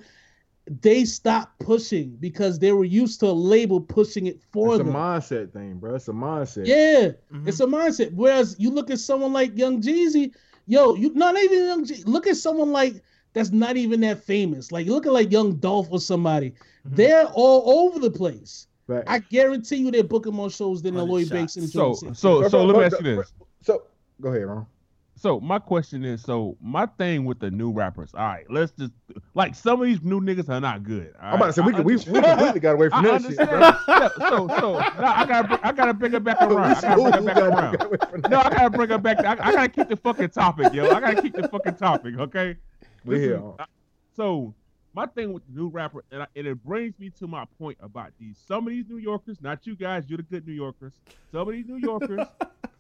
they 0.67 1.05
stopped 1.05 1.59
pushing 1.61 2.17
because 2.21 2.59
they 2.59 2.73
were 2.73 2.85
used 2.85 3.21
to 3.21 3.27
a 3.27 3.33
label 3.33 3.81
pushing 3.81 4.27
it 4.27 4.41
for 4.53 4.77
it's 4.77 4.81
a 4.81 4.85
mindset 4.85 5.53
thing, 5.53 5.75
bro. 5.79 5.95
It's 5.95 6.09
a 6.09 6.13
mindset. 6.13 6.67
Yeah, 6.67 7.11
Mhm. 7.33 7.47
it's 7.47 7.61
a 7.61 7.67
mindset. 7.67 8.15
Whereas 8.15 8.57
you 8.59 8.71
look 8.71 8.91
at 8.91 8.99
someone 8.99 9.33
like 9.33 9.57
Young 9.57 9.83
Jeezy, 9.83 10.33
yo, 10.67 10.95
you 10.95 11.13
not 11.15 11.37
even 11.37 11.67
Young 11.67 11.85
Jeezy. 11.85 12.07
Look 12.07 12.27
at 12.27 12.37
someone 12.37 12.73
like 12.73 13.03
that's 13.35 13.51
not 13.51 13.77
even 13.77 14.01
that 14.01 14.23
famous. 14.25 14.73
Like 14.73 14.87
you 14.87 14.93
look 14.93 15.07
at 15.07 15.13
like 15.13 15.31
Young 15.31 15.57
Dolph 15.57 15.89
or 15.91 16.01
somebody. 16.01 16.51
Mhm. 16.87 16.97
They're 16.97 17.27
all 17.35 17.81
over 17.81 17.99
the 17.99 18.11
place. 18.11 18.67
Right. 18.87 19.05
I 19.07 19.19
guarantee 19.19 19.77
you 19.77 19.91
they're 19.91 20.05
booking 20.05 20.35
more 20.35 20.51
shows 20.51 20.83
than 20.83 20.95
the 20.95 21.01
Hundred 21.01 21.13
Lloyd 21.13 21.31
Banks 21.31 21.57
and 21.57 21.69
So 21.69 21.91
Johnson. 21.91 22.15
so 22.15 22.49
so 22.49 22.65
let 22.65 22.77
me 22.77 22.85
ask 22.85 22.99
you 23.03 23.17
this. 23.17 23.33
So 23.63 23.83
go 24.21 24.29
ahead, 24.31 24.47
Ron. 24.47 24.67
So 25.17 25.39
my 25.41 25.59
question 25.59 26.05
is, 26.05 26.23
so 26.23 26.57
my 26.61 26.87
thing 26.87 27.25
with 27.25 27.39
the 27.39 27.51
new 27.51 27.71
rappers, 27.71 28.11
all 28.15 28.27
right, 28.27 28.45
let's 28.51 28.73
just 28.73 28.93
like 29.35 29.55
some 29.55 29.81
of 29.81 29.87
these 29.87 30.03
new 30.03 30.21
niggas 30.21 30.49
are 30.49 30.61
not 30.61 30.83
good. 30.83 31.15
I'm 31.21 31.37
about 31.37 31.47
to 31.47 31.53
say 31.53 31.63
we 31.63 31.73
we, 31.73 31.97
we 31.97 32.21
completely 32.21 32.61
got 32.61 32.75
away 32.75 32.89
from 32.89 33.07
I 33.07 33.19
that 33.19 33.23
shit, 33.23 33.39
understand. 33.39 33.77
bro. 33.87 33.97
Yeah, 33.97 34.29
so 34.29 34.49
so 34.59 34.77
I 34.77 35.25
gotta 35.27 35.67
I 35.67 35.73
gotta 35.73 35.95
bring 35.95 36.15
it 36.15 36.25
back 36.25 36.43
around. 36.43 36.77
I 36.77 36.81
gotta 36.81 37.01
bring 37.01 37.15
it 37.15 37.27
back 37.27 37.37
around. 37.37 37.79
got 37.79 37.87
away 37.87 37.97
from 38.11 38.21
that. 38.23 38.31
No, 38.31 38.39
I 38.41 38.51
gotta 38.51 38.71
bring 38.71 38.91
it 38.91 39.03
back. 39.03 39.25
I, 39.25 39.33
I 39.33 39.53
gotta 39.53 39.69
keep 39.69 39.89
the 39.89 39.97
fucking 39.97 40.31
topic, 40.31 40.73
yo. 40.75 40.91
I 40.91 41.01
gotta 41.01 41.23
keep 41.23 41.35
the 41.35 41.49
fucking 41.49 41.77
topic, 41.77 42.19
okay? 42.19 42.57
We 43.05 43.21
here. 43.21 43.41
So 44.17 44.55
my 44.95 45.07
thing 45.07 45.33
with 45.33 45.43
the 45.47 45.61
new 45.61 45.69
rapper, 45.69 46.05
and, 46.11 46.23
I, 46.23 46.27
and 46.37 46.47
it 46.47 46.65
brings 46.65 46.99
me 46.99 47.11
to 47.19 47.27
my 47.27 47.45
point 47.59 47.79
about 47.81 48.13
these. 48.19 48.37
Some 48.47 48.67
of 48.67 48.73
these 48.73 48.85
New 48.89 48.99
Yorkers, 48.99 49.41
not 49.43 49.67
you 49.67 49.75
guys, 49.75 50.05
you're 50.09 50.19
the 50.19 50.23
good 50.23 50.47
New 50.47 50.53
Yorkers. 50.55 50.93
Some 51.33 51.49
of 51.49 51.53
these 51.53 51.67
New 51.67 51.77
Yorkers, 51.79 52.27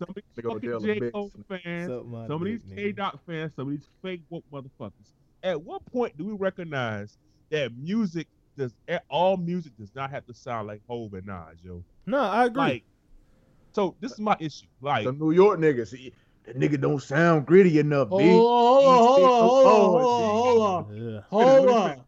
some 0.05 0.14
of 0.56 0.60
these 0.62 0.70
fucking 0.81 0.94
J 0.94 1.01
Bix. 1.01 1.12
Cole 1.12 1.32
fans, 1.48 1.86
some 2.26 2.31
of 2.31 2.44
these 2.44 2.60
K 2.74 2.93
nigga. 2.93 2.97
Dot 2.97 3.20
fans, 3.26 3.52
some 3.56 3.68
of 3.68 3.70
these 3.74 3.89
fake 4.02 4.22
woke 4.31 4.44
motherfuckers. 4.52 5.12
At 5.43 5.62
what 5.62 5.82
point 5.93 6.16
do 6.16 6.24
we 6.24 6.32
recognize 6.32 7.16
that 7.51 7.76
music 7.76 8.26
does 8.56 8.74
all 9.10 9.36
music 9.36 9.76
does 9.76 9.94
not 9.94 10.10
have 10.10 10.24
to 10.26 10.35
sound 10.35 10.68
like 10.68 10.81
Hov 10.89 11.12
and 11.14 11.26
Nas, 11.26 11.59
yo? 11.62 11.85
No, 12.06 12.18
I 12.18 12.47
agree. 12.47 12.62
Like, 12.62 12.85
so 13.72 13.97
this 14.01 14.12
is 14.12 14.20
my 14.20 14.36
issue. 14.40 14.66
Like, 14.81 15.05
Some 15.05 15.18
New 15.18 15.32
York 15.32 15.59
niggas. 15.59 15.89
See, 15.89 16.12
that 16.44 16.59
nigga 16.59 16.81
don't 16.81 17.02
sound 17.02 17.47
gritty 17.47 17.78
enough, 17.78 18.09
Hold 18.09 18.20
B. 18.20 18.26
on, 18.26 18.43
hold 18.85 18.89
on, 18.89 19.09
hold 19.09 19.24
on, 19.24 19.51
hold 19.62 20.24
on, 20.24 20.40
hold 20.43 20.62
on, 20.62 21.24
Oh, 21.31 21.36
hold 21.39 21.48
Let 21.48 21.64
me 21.64 21.72
on. 21.72 22.05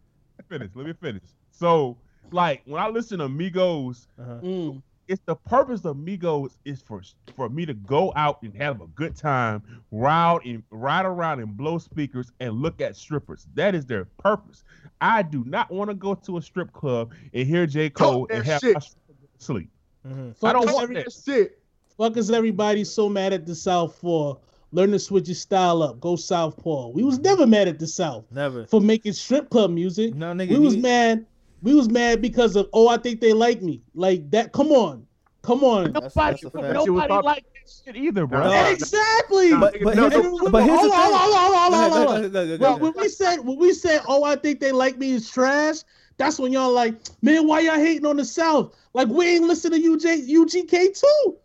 finish. 0.48 0.70
Let 0.74 0.86
me 0.86 0.92
finish. 1.00 1.22
So, 1.50 1.98
like, 2.30 2.62
when 2.66 2.82
I 2.82 2.88
listen 2.88 3.18
to 3.18 3.28
Migos, 3.28 4.06
Uh-huh. 4.18 4.40
Mm. 4.42 4.82
It's 5.08 5.22
the 5.26 5.34
purpose 5.36 5.84
of 5.84 5.96
Migos 5.96 6.56
is 6.64 6.82
for 6.82 7.02
for 7.34 7.48
me 7.48 7.66
to 7.66 7.74
go 7.74 8.12
out 8.16 8.42
and 8.42 8.54
have 8.56 8.80
a 8.80 8.86
good 8.88 9.16
time, 9.16 9.62
ride 9.90 10.40
and 10.44 10.62
ride 10.70 11.06
around 11.06 11.40
and 11.40 11.56
blow 11.56 11.78
speakers 11.78 12.32
and 12.40 12.54
look 12.54 12.80
at 12.80 12.96
strippers. 12.96 13.46
That 13.54 13.74
is 13.74 13.86
their 13.86 14.04
purpose. 14.04 14.64
I 15.00 15.22
do 15.22 15.44
not 15.44 15.70
want 15.70 15.90
to 15.90 15.94
go 15.94 16.14
to 16.14 16.38
a 16.38 16.42
strip 16.42 16.72
club 16.72 17.12
and 17.32 17.46
hear 17.46 17.66
J. 17.66 17.90
Cole 17.90 18.26
and 18.30 18.44
have 18.44 18.60
shit. 18.60 18.74
my 18.74 18.80
stripper 18.80 19.12
go 19.20 19.28
to 19.38 19.44
sleep. 19.44 19.70
Mhm. 20.06 20.34
I 20.42 20.52
don't 20.52 20.66
want 20.72 20.82
every- 20.84 20.94
that. 20.96 21.04
That 21.06 21.22
shit. 21.24 21.62
Fuck 21.96 22.16
is 22.16 22.30
everybody 22.30 22.84
so 22.84 23.08
mad 23.08 23.32
at 23.32 23.46
the 23.46 23.54
South 23.54 23.94
for? 23.96 24.38
Learn 24.72 24.90
to 24.90 24.98
switch 24.98 25.28
your 25.28 25.34
style 25.36 25.80
up. 25.82 26.00
Go 26.00 26.16
Southpaw. 26.16 26.88
We 26.88 27.04
was 27.04 27.20
never 27.20 27.46
mad 27.46 27.68
at 27.68 27.78
the 27.78 27.86
South 27.86 28.24
Never. 28.32 28.66
for 28.66 28.80
making 28.80 29.12
strip 29.12 29.48
club 29.48 29.70
music. 29.70 30.14
No, 30.14 30.32
nigga. 30.34 30.50
we 30.50 30.58
was 30.58 30.76
mad. 30.76 31.24
We 31.62 31.74
was 31.74 31.88
mad 31.88 32.20
because 32.22 32.56
of 32.56 32.68
oh, 32.72 32.88
I 32.88 32.96
think 32.98 33.20
they 33.20 33.32
like 33.32 33.62
me. 33.62 33.82
Like 33.94 34.30
that. 34.30 34.52
Come 34.52 34.70
on, 34.72 35.06
come 35.42 35.64
on. 35.64 35.92
That's- 35.92 36.14
Nobody, 36.16 36.38
that's 36.42 36.54
a 36.54 36.58
nobody 36.58 36.84
Shit 36.84 36.92
was 36.92 37.06
pop- 37.08 37.24
like 37.24 37.44
that 37.44 37.70
shit 37.84 37.96
either, 37.96 38.26
bro. 38.26 38.44
No. 38.44 38.70
Exactly. 38.70 39.50
But, 39.54 39.76
but, 39.82 39.96
No, 39.96 40.08
here's, 40.10 40.24
no, 40.24 40.50
but 40.50 40.64
here's 40.64 40.80
the 40.82 40.88
thing. 40.88 40.92
hold 40.92 41.14
on, 41.14 41.20
hold 41.20 41.34
on, 41.34 41.50
Go 41.50 41.58
hold 41.58 41.72
ahead, 41.74 41.84
on, 41.84 41.90
go 41.90 41.96
hold 41.96 42.10
ahead, 42.10 42.24
on. 42.26 42.32
go 42.32 42.40
ahead, 42.42 42.58
go 42.60 42.62
Well, 42.64 42.70
ahead. 42.76 42.82
when 42.82 42.92
we 42.96 43.08
said 43.08 43.36
when 43.40 43.58
we 43.58 43.72
said, 43.72 44.00
"Oh, 44.06 44.22
I 44.24 44.36
think 44.36 44.60
they 44.60 44.72
like 44.72 44.98
me" 44.98 45.12
is 45.12 45.28
trash. 45.30 45.76
That's 46.18 46.38
when 46.38 46.50
y'all 46.52 46.72
like, 46.72 46.94
man, 47.22 47.46
why 47.46 47.60
y'all 47.60 47.74
hating 47.74 48.06
on 48.06 48.16
the 48.16 48.24
South? 48.24 48.74
Like 48.94 49.08
we 49.08 49.26
ain't 49.36 49.44
listen 49.44 49.72
to 49.72 49.78
UJ 49.78 50.26
UGK 50.28 50.98
too. 50.98 51.36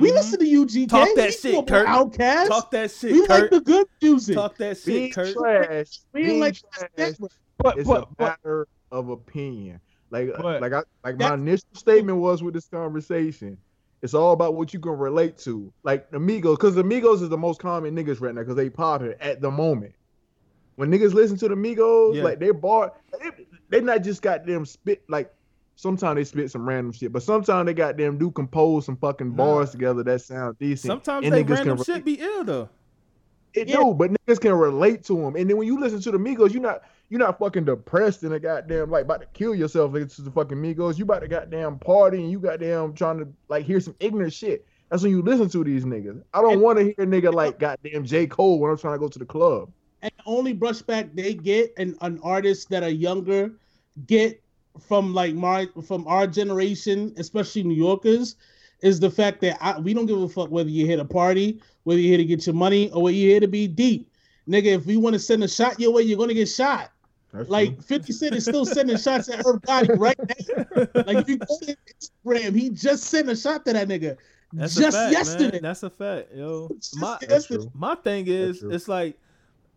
We 0.00 0.10
Mhm. 0.10 0.14
listen 0.14 0.38
to 0.40 0.44
UGK. 0.44 0.88
Talk 0.88 1.08
that 1.16 1.26
we 1.26 1.30
shit, 1.32 1.54
fuck 1.54 1.60
with 1.64 1.68
Kurt. 1.68 1.86
Outkast. 1.86 2.48
Talk 2.48 2.70
that 2.72 2.90
shit, 2.90 3.10
Kurt. 3.12 3.12
we 3.12 3.26
like 3.28 3.50
the 3.50 3.60
good 3.60 3.86
music. 4.02 4.34
Talk 4.36 4.56
that 4.58 4.84
Being 4.84 5.06
shit, 5.06 5.14
Kurt. 5.14 5.34
trash. 5.34 6.00
we 6.12 6.20
ain't 6.20 6.28
being 6.28 6.40
like 6.40 6.56
trash 6.72 7.14
But, 7.58 7.78
It's 7.78 7.88
but, 7.88 8.02
a 8.02 8.06
but 8.18 8.28
matter 8.44 8.68
of 8.90 9.08
opinion. 9.08 9.80
Like, 10.10 10.30
uh, 10.34 10.42
But- 10.42 10.60
like 10.60 10.72
I, 10.72 10.82
like 11.04 11.18
my 11.18 11.34
initial 11.34 11.68
statement 11.72 12.18
was 12.18 12.42
with 12.42 12.54
this 12.54 12.68
conversation. 12.68 13.56
It's 14.02 14.14
all 14.14 14.32
about 14.32 14.54
what 14.54 14.72
you 14.72 14.80
can 14.80 14.92
relate 14.92 15.36
to. 15.38 15.72
Like 15.82 16.06
Amigos, 16.12 16.56
because 16.56 16.76
Amigos 16.76 17.20
is 17.22 17.28
the 17.28 17.36
most 17.38 17.60
common 17.60 17.94
niggas 17.94 18.20
right 18.20 18.34
now 18.34 18.40
because 18.40 18.56
they 18.56 18.70
popular 18.70 19.16
at 19.20 19.40
the 19.40 19.50
moment. 19.50 19.92
when 20.76 20.90
niggas 20.90 21.12
listen 21.12 21.36
to 21.36 21.46
the 21.46 21.54
Migos, 21.54 22.14
Yeah. 22.14 22.22
like 22.22 22.38
they 22.38 22.50
bar, 22.52 22.94
they, 23.20 23.30
they 23.68 23.80
not 23.82 24.02
just 24.02 24.22
got 24.22 24.46
them 24.46 24.64
spit 24.64 25.02
like. 25.08 25.30
Sometimes 25.76 26.16
they 26.16 26.24
spit 26.24 26.50
some 26.50 26.66
random 26.68 26.92
shit, 26.92 27.10
but 27.12 27.22
sometimes 27.22 27.66
they 27.66 27.72
got 27.74 27.96
them 27.98 28.16
do 28.18 28.30
compose 28.30 28.84
some 28.86 28.96
fucking 28.96 29.30
Nah. 29.30 29.36
bars 29.36 29.70
together 29.72 30.02
that 30.02 30.20
sound 30.22 30.58
decent. 30.58 30.90
Sometimes 30.90 31.24
and 31.26 31.34
they 31.34 31.42
niggas 31.44 31.56
random 31.56 31.76
can 31.78 31.84
shit 31.84 32.04
be 32.04 32.14
ill 32.20 32.44
though. 32.44 32.68
It 33.54 33.68
Yeah. 33.68 33.76
do, 33.76 33.94
but 33.94 34.10
niggas 34.10 34.40
can 34.40 34.52
relate 34.54 35.04
to 35.04 35.14
them. 35.16 35.36
And 35.36 35.48
then 35.50 35.56
when 35.58 35.66
you 35.66 35.78
listen 35.80 36.00
to 36.00 36.10
the 36.10 36.18
Migos, 36.18 36.52
you're 36.52 36.62
not 36.62 36.82
you're 37.10 37.18
not 37.18 37.38
fucking 37.40 37.64
depressed 37.64 38.22
and 38.22 38.32
a 38.32 38.40
goddamn 38.40 38.88
like 38.90 39.04
about 39.04 39.20
to 39.20 39.26
kill 39.34 39.54
yourself 39.54 39.92
listening 39.92 40.10
to 40.10 40.22
the 40.22 40.30
fucking 40.30 40.56
Migos. 40.56 40.96
You 40.96 41.04
about 41.04 41.20
to 41.20 41.28
goddamn 41.28 41.78
party 41.80 42.18
and 42.18 42.30
you 42.30 42.38
goddamn 42.38 42.94
trying 42.94 43.18
to 43.18 43.28
like 43.48 43.66
hear 43.66 43.80
some 43.80 43.96
ignorant 43.98 44.32
shit. 44.32 44.64
That's 44.88 45.02
when 45.02 45.10
you 45.10 45.20
listen 45.20 45.48
to 45.50 45.64
these 45.64 45.84
niggas. 45.84 46.22
I 46.32 46.40
don't 46.40 46.60
want 46.60 46.78
to 46.78 46.84
hear 46.84 46.94
a 46.98 47.06
nigga 47.06 47.34
like 47.34 47.58
goddamn 47.58 48.04
J. 48.04 48.28
Cole 48.28 48.60
when 48.60 48.70
I'm 48.70 48.78
trying 48.78 48.94
to 48.94 48.98
go 48.98 49.08
to 49.08 49.18
the 49.18 49.26
club. 49.26 49.70
and 50.02 50.12
the 50.16 50.22
only 50.24 50.54
brushback 50.54 51.14
they 51.14 51.34
get 51.34 51.72
and 51.76 51.96
an 52.00 52.20
artists 52.22 52.64
that 52.66 52.82
are 52.82 52.88
younger 52.90 53.52
get 54.06 54.40
from 54.80 55.12
like 55.12 55.34
my 55.34 55.68
from 55.84 56.06
our 56.06 56.28
generation, 56.28 57.12
especially 57.18 57.64
New 57.64 57.74
Yorkers, 57.74 58.36
is 58.82 59.00
the 59.00 59.10
fact 59.10 59.40
that 59.40 59.58
I, 59.60 59.78
we 59.80 59.94
don't 59.94 60.06
give 60.06 60.22
a 60.22 60.28
fuck 60.28 60.50
whether 60.50 60.70
you're 60.70 60.86
here 60.86 60.96
to 60.96 61.04
party, 61.04 61.60
whether 61.82 62.00
you're 62.00 62.10
here 62.10 62.18
to 62.18 62.24
get 62.24 62.46
your 62.46 62.54
money, 62.54 62.90
or 62.92 63.02
whether 63.02 63.16
you're 63.16 63.32
here 63.32 63.40
to 63.40 63.48
be 63.48 63.66
deep. 63.66 64.12
Nigga, 64.48 64.66
if 64.66 64.86
we 64.86 64.96
want 64.96 65.14
to 65.14 65.18
send 65.18 65.42
a 65.44 65.48
shot 65.48 65.78
your 65.80 65.92
way, 65.92 66.02
you're 66.02 66.18
gonna 66.18 66.34
get 66.34 66.48
shot. 66.48 66.92
That's 67.32 67.48
Like 67.48 67.74
true. 67.74 67.82
50 67.82 68.12
Cent 68.12 68.34
is 68.34 68.44
still 68.44 68.64
sending 68.66 68.96
shots 68.96 69.28
at 69.28 69.44
Irv 69.46 69.62
Gotti 69.62 69.98
right 69.98 70.18
now. 70.18 71.02
Like 71.06 71.18
if 71.18 71.28
you 71.28 71.38
go 71.38 71.58
to 71.62 71.76
Instagram, 72.26 72.54
he 72.54 72.70
just 72.70 73.04
sent 73.04 73.28
a 73.28 73.36
shot 73.36 73.64
to 73.66 73.72
that 73.72 73.88
nigga. 73.88 74.16
That's 74.52 74.74
just 74.74 74.96
fact, 74.96 75.12
yesterday. 75.12 75.52
Man. 75.52 75.62
That's 75.62 75.82
a 75.84 75.90
fact, 75.90 76.34
yo. 76.34 76.68
Just 76.74 76.96
My 76.98 77.18
That's 77.28 77.46
true. 77.46 77.70
my 77.74 77.94
thing 77.94 78.26
is, 78.26 78.62
it's 78.62 78.88
like 78.88 79.16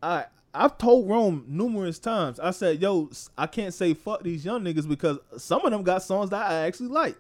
I 0.02 0.26
I've 0.54 0.78
told 0.78 1.10
Rome 1.10 1.46
numerous 1.48 2.00
times. 2.00 2.40
I 2.40 2.52
said, 2.52 2.82
yo, 2.82 3.10
I 3.38 3.48
can't 3.48 3.74
say 3.74 3.94
fuck 3.94 4.24
these 4.24 4.46
young 4.46 4.64
niggas 4.64 4.88
because 4.88 5.18
some 5.38 5.66
of 5.66 5.72
them 5.72 5.84
got 5.84 6.04
songs 6.04 6.30
that 6.30 6.46
I 6.46 6.66
actually 6.68 6.90
like. 6.90 7.18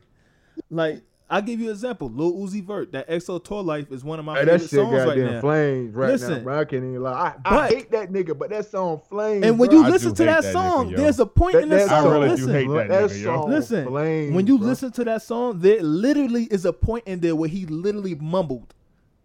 Like 0.69 1.01
I'll 1.33 1.41
give 1.41 1.59
you 1.59 1.65
an 1.65 1.71
example. 1.71 2.09
Lil 2.13 2.33
Uzi 2.33 2.63
Vert, 2.63 2.91
that 2.91 3.09
XO 3.09 3.43
Tour 3.43 3.63
Llif3 3.63 3.91
is 3.91 4.03
one 4.03 4.19
of 4.19 4.25
my 4.25 4.37
Hey, 4.37 4.45
that 4.45 4.51
favorite 4.61 4.69
shit 4.69 4.69
songs 4.79 4.93
right 4.93 5.05
goddamn 5.07 5.33
now. 5.33 5.41
flames 5.41 5.95
right 5.95 6.05
now, 6.05 6.11
Listen, 6.13 6.43
bro. 6.43 6.59
I 6.59 6.65
can't 6.65 6.83
even 6.83 7.01
lie. 7.03 7.33
I, 7.43 7.57
I 7.57 7.67
hate 7.69 7.91
that 7.91 8.11
nigga, 8.11 8.37
but 8.37 8.49
that 8.51 8.65
song 8.69 9.01
flames. 9.09 9.43
And 9.45 9.57
when 9.57 9.69
bro. 9.69 9.79
you 9.79 9.85
I 9.85 9.89
listen 9.89 10.13
to 10.13 10.25
that 10.25 10.43
that 10.43 10.51
song, 10.53 10.91
nigga, 10.91 10.97
there's 10.97 11.19
a 11.19 11.25
point 11.25 11.55
in 11.55 11.69
the 11.69 11.75
That- 11.77 11.89
that 11.89 12.01
song. 12.03 12.07
I 12.07 12.13
really 12.15 12.29
listen, 12.29 12.47
do 12.47 12.53
hate 12.53 12.67
that 12.69 12.87
that 12.89 13.09
nigga, 13.09 13.23
yo. 13.23 13.41
song 13.41 13.49
Listen, 13.49 13.87
flames, 13.87 14.35
when 14.35 14.47
you 14.47 14.57
bro. 14.59 14.67
listen 14.67 14.91
to 14.91 15.03
that 15.05 15.21
song, 15.23 15.59
there 15.59 15.81
literally 15.81 16.43
is 16.51 16.65
a 16.65 16.73
point 16.73 17.05
in 17.07 17.19
there 17.19 17.35
where 17.35 17.49
he 17.49 17.65
literally 17.65 18.15
mumbled. 18.15 18.73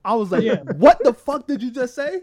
I 0.04 0.14
was 0.14 0.32
like, 0.32 0.44
Yeah. 0.44 0.62
"What 0.78 1.02
the 1.04 1.12
fuck 1.12 1.46
did 1.46 1.62
you 1.62 1.70
just 1.70 1.94
say?" 1.94 2.22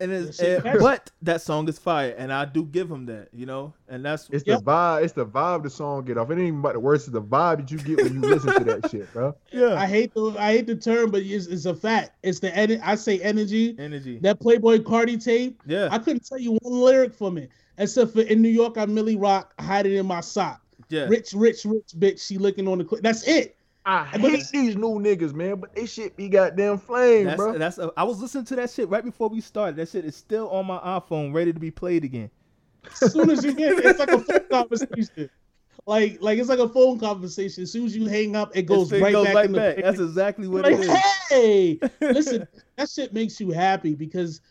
And 0.00 0.12
it's, 0.12 0.36
That 0.38 0.44
shit 0.44 0.64
and- 0.64 0.78
but 0.78 1.10
that 1.22 1.42
song 1.42 1.68
is 1.68 1.76
fire, 1.78 2.14
and 2.16 2.32
I 2.32 2.44
do 2.44 2.64
give 2.64 2.88
him 2.88 3.06
that, 3.06 3.28
you 3.32 3.46
know, 3.46 3.74
and 3.88 4.04
that's 4.04 4.28
It's 4.30 4.44
Yep. 4.46 4.60
the 4.60 4.64
vibe. 4.64 5.02
It's 5.02 5.12
the 5.12 5.26
vibe 5.26 5.64
the 5.64 5.70
song 5.70 6.04
get 6.04 6.16
off. 6.16 6.30
It 6.30 6.34
ain't 6.34 6.42
even 6.42 6.60
about 6.60 6.74
the 6.74 6.80
words. 6.80 7.04
It's 7.04 7.12
the 7.12 7.20
vibe 7.22 7.58
that 7.58 7.70
you 7.72 7.78
get 7.78 8.04
when 8.04 8.14
you 8.14 8.20
listen 8.20 8.54
to 8.54 8.64
that 8.64 8.90
shit, 8.90 9.12
bro. 9.12 9.34
yeah, 9.52 9.74
I 9.74 9.86
hate 9.86 10.14
the 10.14 10.36
I 10.38 10.52
hate 10.52 10.66
the 10.68 10.76
term, 10.76 11.10
but 11.10 11.22
it's, 11.22 11.46
it's 11.46 11.64
a 11.66 11.74
fact. 11.74 12.12
It's 12.22 12.38
the 12.38 12.50
ener- 12.52 12.80
I 12.84 12.94
say 12.94 13.18
energy. 13.20 13.74
energy. 13.78 14.18
That 14.20 14.38
Playboi 14.38 14.78
Carti 14.84 15.22
tape. 15.22 15.60
Yeah, 15.66 15.88
I 15.90 15.98
couldn't 15.98 16.24
tell 16.24 16.38
you 16.38 16.52
one 16.62 16.80
lyric 16.80 17.12
from 17.12 17.36
it, 17.36 17.50
except 17.78 18.12
for 18.12 18.20
in 18.22 18.40
New 18.40 18.48
York, 18.50 18.78
I 18.78 18.86
Milly 18.86 19.16
Rock, 19.16 19.52
hide 19.60 19.86
it 19.86 19.94
in 19.94 20.06
my 20.06 20.20
sock. 20.20 20.60
yeah. 20.90 21.06
Rich, 21.06 21.32
rich, 21.34 21.64
rich 21.64 21.90
bitch. 21.98 22.24
She 22.24 22.38
looking 22.38 22.68
on 22.68 22.78
the. 22.78 22.84
Cl- 22.88 23.02
That's 23.02 23.26
it. 23.26 23.56
I 23.90 24.04
hate 24.04 24.24
it's- 24.24 24.50
these 24.50 24.76
new 24.76 24.98
niggas, 25.00 25.32
man. 25.32 25.56
But 25.60 25.74
they 25.74 25.86
shit 25.86 26.14
be 26.16 26.28
goddamn 26.28 26.78
flame, 26.78 27.24
That's 27.24 27.36
bro. 27.36 27.56
that's. 27.58 27.78
I 27.96 28.04
was 28.04 28.20
listening 28.20 28.44
to 28.46 28.56
that 28.56 28.70
shit 28.70 28.88
right 28.88 29.04
before 29.04 29.28
we 29.28 29.40
started. 29.40 29.76
That 29.76 29.88
shit 29.88 30.04
is 30.04 30.14
still 30.14 30.48
on 30.50 30.66
my 30.66 30.78
iPhone, 30.78 31.32
ready 31.32 31.52
to 31.52 31.58
be 31.60 31.70
played 31.70 32.04
again. 32.04 32.30
As 33.02 33.12
soon 33.12 33.30
as 33.30 33.42
you 33.44 33.54
get, 33.54 33.78
it's 33.78 33.98
like 33.98 34.10
a 34.10 34.18
phone 34.20 34.46
conversation. 34.50 35.30
Like, 35.86 36.18
like 36.20 36.38
it's 36.38 36.50
like 36.50 36.58
a 36.58 36.68
phone 36.68 36.98
conversation. 36.98 37.62
As 37.62 37.72
soon 37.72 37.86
as 37.86 37.96
you 37.96 38.06
hang 38.06 38.36
up, 38.36 38.54
it 38.54 38.62
goes 38.62 38.92
It 38.92 39.00
right 39.00 39.12
goes 39.12 39.26
back. 39.26 39.34
right 39.34 39.46
in 39.46 39.52
the 39.52 39.58
back. 39.58 39.74
thing. 39.76 39.84
That's 39.84 40.00
exactly 40.00 40.48
what 40.48 40.64
like, 40.64 40.74
it 40.74 40.80
is. 40.80 40.98
hey, 41.30 41.80
listen, 42.02 42.46
that 42.76 42.90
shit 42.90 43.14
makes 43.14 43.40
you 43.40 43.50
happy 43.52 43.94
because 43.94 44.42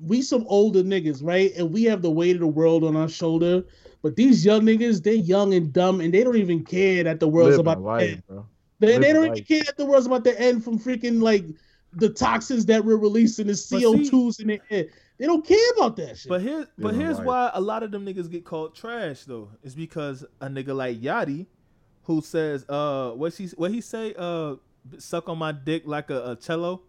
we 0.00 0.22
some 0.22 0.44
older 0.48 0.82
niggas, 0.84 1.18
right? 1.22 1.52
And 1.56 1.72
we 1.72 1.82
have 1.84 2.00
the 2.00 2.10
weight 2.12 2.36
of 2.36 2.40
the 2.40 2.46
world 2.46 2.84
on 2.84 2.94
our 2.94 3.08
shoulder. 3.08 3.64
But 4.02 4.14
these 4.16 4.44
young 4.44 4.62
niggas, 4.62 5.02
they 5.02 5.14
young 5.14 5.52
and 5.54 5.72
dumb, 5.72 6.00
and 6.00 6.12
they 6.14 6.22
don't 6.22 6.36
even 6.36 6.62
care 6.64 7.02
that 7.04 7.18
the 7.20 7.26
world's 7.28 7.56
Living 7.58 7.60
about 7.60 7.74
to 7.76 7.80
life, 7.80 8.10
end. 8.12 8.22
bro. 8.28 8.46
They, 8.80 8.86
they 8.88 8.98
living 8.98 9.14
don't 9.14 9.24
even 9.36 9.44
care 9.44 9.62
that 9.64 9.76
the 9.76 9.86
world's 9.86 10.06
about 10.06 10.24
to 10.24 10.40
end 10.40 10.64
from 10.64 10.78
freaking 10.78 11.22
like 11.22 11.44
the 11.92 12.08
toxins 12.10 12.66
that 12.66 12.84
we're 12.84 12.96
releasing, 12.96 13.46
the 13.46 13.52
CO2s 13.52 14.40
in 14.40 14.48
the 14.48 14.60
air. 14.70 14.86
They 15.16 15.26
don't 15.26 15.46
care 15.46 15.70
about 15.76 15.94
that 15.96 16.18
shit. 16.18 16.28
But 16.28 16.42
here, 16.42 16.66
but 16.76 16.94
here's 16.94 17.18
life. 17.18 17.26
why 17.26 17.50
a 17.54 17.60
lot 17.60 17.84
of 17.84 17.92
them 17.92 18.04
niggas 18.04 18.28
get 18.30 18.44
called 18.44 18.74
trash 18.74 19.24
though. 19.24 19.48
It's 19.62 19.74
because 19.76 20.24
a 20.40 20.48
nigga 20.48 20.74
like 20.74 21.00
Yachty, 21.00 21.46
who 22.02 22.20
says, 22.20 22.64
uh, 22.68 23.12
what 23.12 23.32
she, 23.32 23.46
what 23.56 23.70
he 23.70 23.80
say, 23.80 24.12
uh, 24.18 24.56
suck 24.98 25.28
on 25.28 25.38
my 25.38 25.52
dick 25.52 25.84
like 25.86 26.10
a, 26.10 26.32
a 26.32 26.36
cello, 26.36 26.82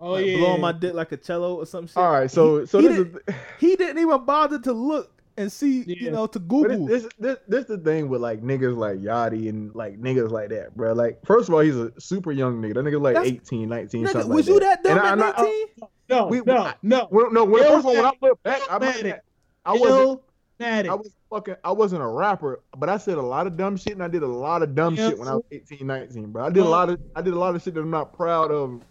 oh 0.00 0.12
like, 0.12 0.24
yeah, 0.26 0.36
blow 0.38 0.52
on 0.54 0.60
my 0.62 0.72
dick 0.72 0.94
like 0.94 1.12
a 1.12 1.16
cello 1.18 1.56
or 1.56 1.66
some 1.66 1.86
shit. 1.86 1.96
All 1.98 2.10
right, 2.10 2.30
so 2.30 2.60
He- 2.60 2.66
so 2.66 2.80
he 2.80 2.88
this 2.88 2.96
did- 2.96 3.16
is. 3.28 3.34
he 3.60 3.76
didn't 3.76 3.98
even 3.98 4.24
bother 4.24 4.58
to 4.60 4.72
look 4.72 5.17
and 5.38 5.50
see, 5.50 5.84
you 5.86 6.10
know, 6.10 6.26
to 6.26 6.38
Google. 6.38 6.86
this, 6.86 7.02
this, 7.04 7.12
this, 7.18 7.38
this 7.48 7.64
the 7.66 7.78
thing 7.78 8.08
with 8.08 8.20
like 8.20 8.42
niggas 8.42 8.76
like 8.76 8.98
Yachty 8.98 9.48
and 9.48 9.74
like 9.74 9.98
niggas 10.00 10.30
like 10.30 10.50
that, 10.50 10.76
bro. 10.76 10.92
Like, 10.92 11.24
first 11.24 11.48
of 11.48 11.54
all, 11.54 11.60
he's 11.60 11.76
a 11.76 11.92
super 11.98 12.32
young 12.32 12.60
nigga. 12.60 12.74
That 12.74 12.84
nigga 12.84 13.00
like 13.00 13.14
That's- 13.14 13.32
18, 13.32 13.68
19, 13.68 14.04
Nigga, 14.04 14.10
something 14.12 14.30
was 14.34 14.48
like 14.48 14.54
you 14.54 14.60
that 14.60 14.82
dumb 14.82 14.98
at 14.98 15.18
19? 15.18 15.64
Uh, 15.80 15.86
no, 16.10 16.26
we- 16.26 16.40
no, 16.42 16.56
I- 16.58 16.74
no. 16.82 17.06
When, 17.10 17.32
no, 17.32 17.44
when, 17.44 17.62
Illmatic. 17.62 17.66
first 17.68 17.78
of 17.78 17.86
all, 17.86 17.94
when 17.94 18.04
I 18.04 18.12
look 18.20 18.42
back, 18.42 18.60
I, 18.70 18.78
mean, 18.78 18.92
Illmatic. 18.92 19.20
I 19.64 19.72
wasn't, 19.72 20.20
Illmatic. 20.60 20.88
I 20.90 20.94
was 20.94 21.14
fucking, 21.30 21.56
I 21.64 21.72
wasn't 21.72 22.02
a 22.02 22.06
rapper, 22.06 22.60
but 22.76 22.88
I 22.88 22.96
said 22.98 23.18
a 23.18 23.22
lot 23.22 23.46
of 23.46 23.56
dumb 23.56 23.76
shit, 23.76 23.92
and 23.94 24.02
I 24.02 24.08
did 24.08 24.22
a 24.22 24.26
lot 24.26 24.62
of 24.62 24.74
dumb 24.74 24.94
Yeah. 24.96 25.10
shit 25.10 25.18
when 25.18 25.28
I 25.28 25.34
was 25.34 25.44
18, 25.52 25.86
19, 25.86 26.32
bro. 26.32 26.44
I 26.46 26.50
did 26.50 26.64
a 26.64 26.68
lot 26.68 26.90
of, 26.90 27.00
I 27.14 27.22
did 27.22 27.32
a 27.34 27.38
lot 27.38 27.54
of 27.54 27.62
shit 27.62 27.74
that 27.74 27.80
I'm 27.80 27.90
not 27.90 28.12
proud 28.12 28.50
of. 28.50 28.82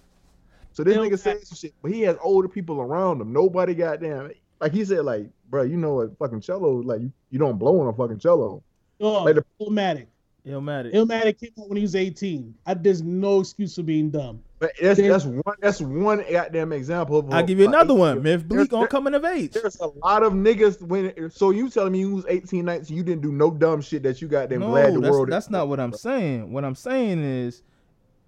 So 0.73 0.83
this 0.83 0.95
Illmatic. 0.95 1.11
nigga 1.11 1.19
said 1.19 1.47
some 1.47 1.55
shit, 1.57 1.73
but 1.81 1.91
he 1.91 2.01
has 2.03 2.15
older 2.21 2.47
people 2.47 2.79
around 2.79 3.19
him. 3.19 3.33
Nobody 3.33 3.73
goddamn, 3.73 4.31
like 4.61 4.71
he 4.73 4.85
said, 4.85 5.03
like, 5.05 5.27
bro, 5.49 5.63
you 5.63 5.77
know 5.77 6.01
a 6.01 6.09
fucking 6.09 6.41
cello, 6.41 6.71
like 6.81 7.01
you, 7.01 7.11
you 7.29 7.39
don't 7.39 7.57
blow 7.57 7.79
on 7.81 7.87
a 7.87 7.93
fucking 7.93 8.19
cello. 8.19 8.63
Oh, 8.99 9.23
Like 9.23 9.35
the- 9.35 9.45
Illmatic. 9.61 10.07
Illmatic. 10.45 10.93
Illmatic 10.93 11.39
came 11.39 11.51
out 11.59 11.67
when 11.67 11.75
he 11.75 11.81
was 11.83 11.95
18. 11.95 12.53
I, 12.65 12.73
there's 12.73 13.01
no 13.01 13.41
excuse 13.41 13.75
for 13.75 13.83
being 13.83 14.09
dumb. 14.09 14.41
But 14.59 14.71
that's 14.81 14.97
Then- 14.99 15.09
that's 15.09 15.25
one 15.25 15.55
that's 15.59 15.81
one 15.81 16.23
goddamn 16.31 16.71
example 16.73 17.19
of. 17.19 17.31
I'll 17.31 17.43
give 17.43 17.59
you 17.59 17.65
like, 17.65 17.75
another 17.75 17.93
one. 17.93 18.23
Myth 18.23 18.45
there's- 18.47 18.67
Bleek 18.69 18.73
on 18.73 18.87
coming 18.87 19.13
of 19.13 19.23
age. 19.25 19.51
There's 19.51 19.79
a 19.81 19.87
lot 19.87 20.23
of 20.23 20.33
niggas 20.33 20.81
when. 20.81 21.29
So 21.29 21.51
you 21.51 21.69
telling 21.69 21.91
me 21.91 21.99
you 21.99 22.15
was 22.15 22.25
18, 22.27 22.65
19, 22.65 22.95
you 22.97 23.03
didn't 23.03 23.21
do 23.21 23.31
no 23.31 23.51
dumb 23.51 23.81
shit 23.81 24.01
that 24.03 24.21
you 24.21 24.27
goddamn 24.27 24.61
No, 24.61 24.69
glad 24.69 24.95
the 24.95 25.01
that's, 25.01 25.11
world. 25.11 25.29
that's 25.29 25.49
not 25.49 25.67
what 25.67 25.79
I'm 25.79 25.93
saying. 25.93 26.51
What 26.51 26.63
I'm 26.65 26.75
saying 26.75 27.19
is, 27.23 27.61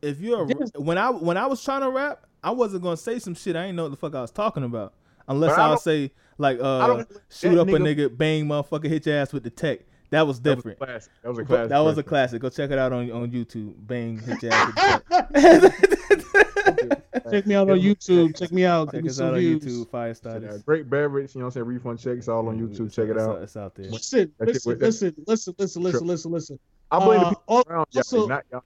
if 0.01 0.19
you're 0.19 0.43
a, 0.43 0.79
when 0.79 0.97
I 0.99 1.09
when 1.09 1.37
I 1.37 1.47
was 1.47 1.63
trying 1.63 1.81
to 1.81 1.89
rap, 1.89 2.25
I 2.43 2.51
wasn't 2.51 2.83
gonna 2.83 2.97
say 2.97 3.17
some 3.17 3.33
shit 3.33 3.55
I 3.55 3.65
ain't 3.65 3.75
know 3.75 3.83
what 3.83 3.91
the 3.91 3.97
fuck 3.97 4.13
I 4.13 4.21
was 4.21 4.31
talking 4.31 4.63
about, 4.63 4.93
unless 5.27 5.57
I 5.57 5.63
I'll 5.63 5.77
say 5.77 6.11
like 6.39 6.59
uh 6.59 7.03
shoot 7.29 7.49
that 7.55 7.59
up 7.61 7.67
a 7.67 7.71
nigga- 7.71 8.09
nigga, 8.09 8.17
bang 8.17 8.45
motherfucker, 8.45 8.85
hit 8.87 9.05
your 9.05 9.15
ass 9.17 9.31
with 9.33 9.43
the 9.43 9.49
tech. 9.51 9.81
That 10.11 10.25
was 10.25 10.41
That 10.41 10.55
was 10.57 10.65
a 10.65 10.69
different. 10.69 10.79
classic. 10.79 11.11
That 11.21 11.29
was 11.29 11.37
a 11.37 11.45
classic. 11.45 11.69
that 11.69 11.79
was 11.79 11.97
a 11.99 12.03
classic. 12.03 12.41
Go 12.41 12.49
check 12.49 12.71
it 12.71 12.79
out 12.79 12.91
on 12.93 13.11
on 13.11 13.29
YouTube. 13.29 13.73
Bang, 13.77 14.17
hit 14.17 14.41
your 14.41 14.53
ass 14.53 14.67
with 14.67 14.75
the 14.75 15.69
tech. 15.69 16.23
Check 17.31 17.45
me 17.45 17.53
out 17.55 17.69
on 17.69 17.79
YouTube. 17.79 18.35
Check 18.37 18.51
me 18.51 18.65
out. 18.65 18.85
Give 18.85 18.93
Check 18.99 19.03
me 19.03 19.09
us 19.09 19.17
some 19.17 19.27
out 19.27 19.33
on 19.33 19.39
views. 19.39 19.63
YouTube. 19.63 19.89
Fire 19.91 20.07
Yeah, 20.07 20.13
starters. 20.13 20.63
great 20.63 20.89
beverage, 20.89 21.35
you 21.35 21.39
know 21.39 21.45
what 21.45 21.55
I'm 21.55 21.65
saying? 21.65 21.65
Refund 21.67 21.99
checks 21.99 22.27
all 22.27 22.47
on 22.47 22.59
YouTube. 22.59 22.91
Check 22.91 23.05
it 23.05 23.11
It's- 23.11 23.27
out. 23.27 23.41
It's 23.41 23.55
out 23.57 23.75
there. 23.75 23.89
Listen, 23.89 24.31
listen, 24.39 24.79
listen, 24.79 25.15
listen, 25.27 25.53
listen, 25.57 25.83
listen, 25.83 26.07
listen, 26.07 26.31
listen. 26.31 26.59
I 26.91 27.05
blame 27.05 27.19
the 27.19 27.25
Uh, 27.27 27.29
people 27.29 27.63
around 27.67 27.85
y'all, 27.91 27.99
also- 27.99 28.27
not 28.27 28.45
y'all. 28.51 28.63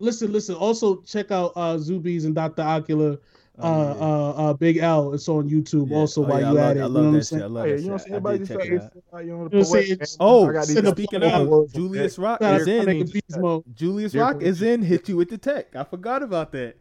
listen, 0.00 0.32
listen. 0.32 0.56
Also, 0.56 0.96
check 1.02 1.30
out 1.30 1.52
uh, 1.54 1.76
Zubies 1.76 2.24
and 2.24 2.34
Dr. 2.34 2.62
Ocular. 2.62 3.18
Uh, 3.58 3.62
Oh, 3.62 3.78
yeah. 3.78 4.04
uh, 4.04 4.50
uh, 4.50 4.52
Big 4.54 4.76
L. 4.78 5.14
It's 5.14 5.28
on 5.28 5.48
YouTube. 5.48 5.90
Yeah. 5.90 5.96
Also, 5.96 6.22
Oh, 6.22 6.28
while 6.28 6.40
yeah, 6.40 6.50
you 6.50 6.58
I 6.58 6.62
love, 6.62 6.70
at 6.70 6.76
it, 6.76 6.80
I 6.80 6.82
you 6.82 6.88
love 6.88 6.92
know 6.92 7.00
what 7.00 7.06
I'm 7.06 7.12
that 7.14 7.18
shit. 7.20 7.28
saying? 7.28 7.42
I 7.42 7.46
Oh, 7.46 7.48
love 7.48 7.66
yeah, 7.66 7.72
that 7.74 7.80
you 7.80 7.86
know 7.86 7.92
what 7.92 7.92
I'm 7.92 7.98
shit. 7.98 8.04
saying? 8.04 8.14
Everybody 8.16 8.38
check 8.46 8.56
it 8.56 8.82
out. 8.82 8.92
this, 8.92 9.02
you 9.12 9.16
know, 9.16 9.22
the 9.22 9.24
You 9.24 9.30
know 9.32 9.38
what 9.38 9.60
I'm 9.60 9.64
saying? 9.64 9.98
Oh, 10.20 10.48
I 10.48 10.52
got 10.52 10.66
these 10.66 10.90
speaking 10.90 11.22
of. 11.22 11.72
Julius 11.72 12.18
Rock 12.18 12.40
is 12.42 12.68
in. 12.68 13.64
Julius 13.74 14.14
Rock 14.14 14.42
is 14.42 14.62
in. 14.62 14.82
Hit 14.82 15.08
you 15.08 15.16
with 15.16 15.30
the 15.30 15.38
tech. 15.38 15.74
I 15.74 15.84
forgot 15.84 16.22
about 16.22 16.52
that. 16.52 16.76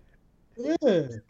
Yeah. 0.58 0.76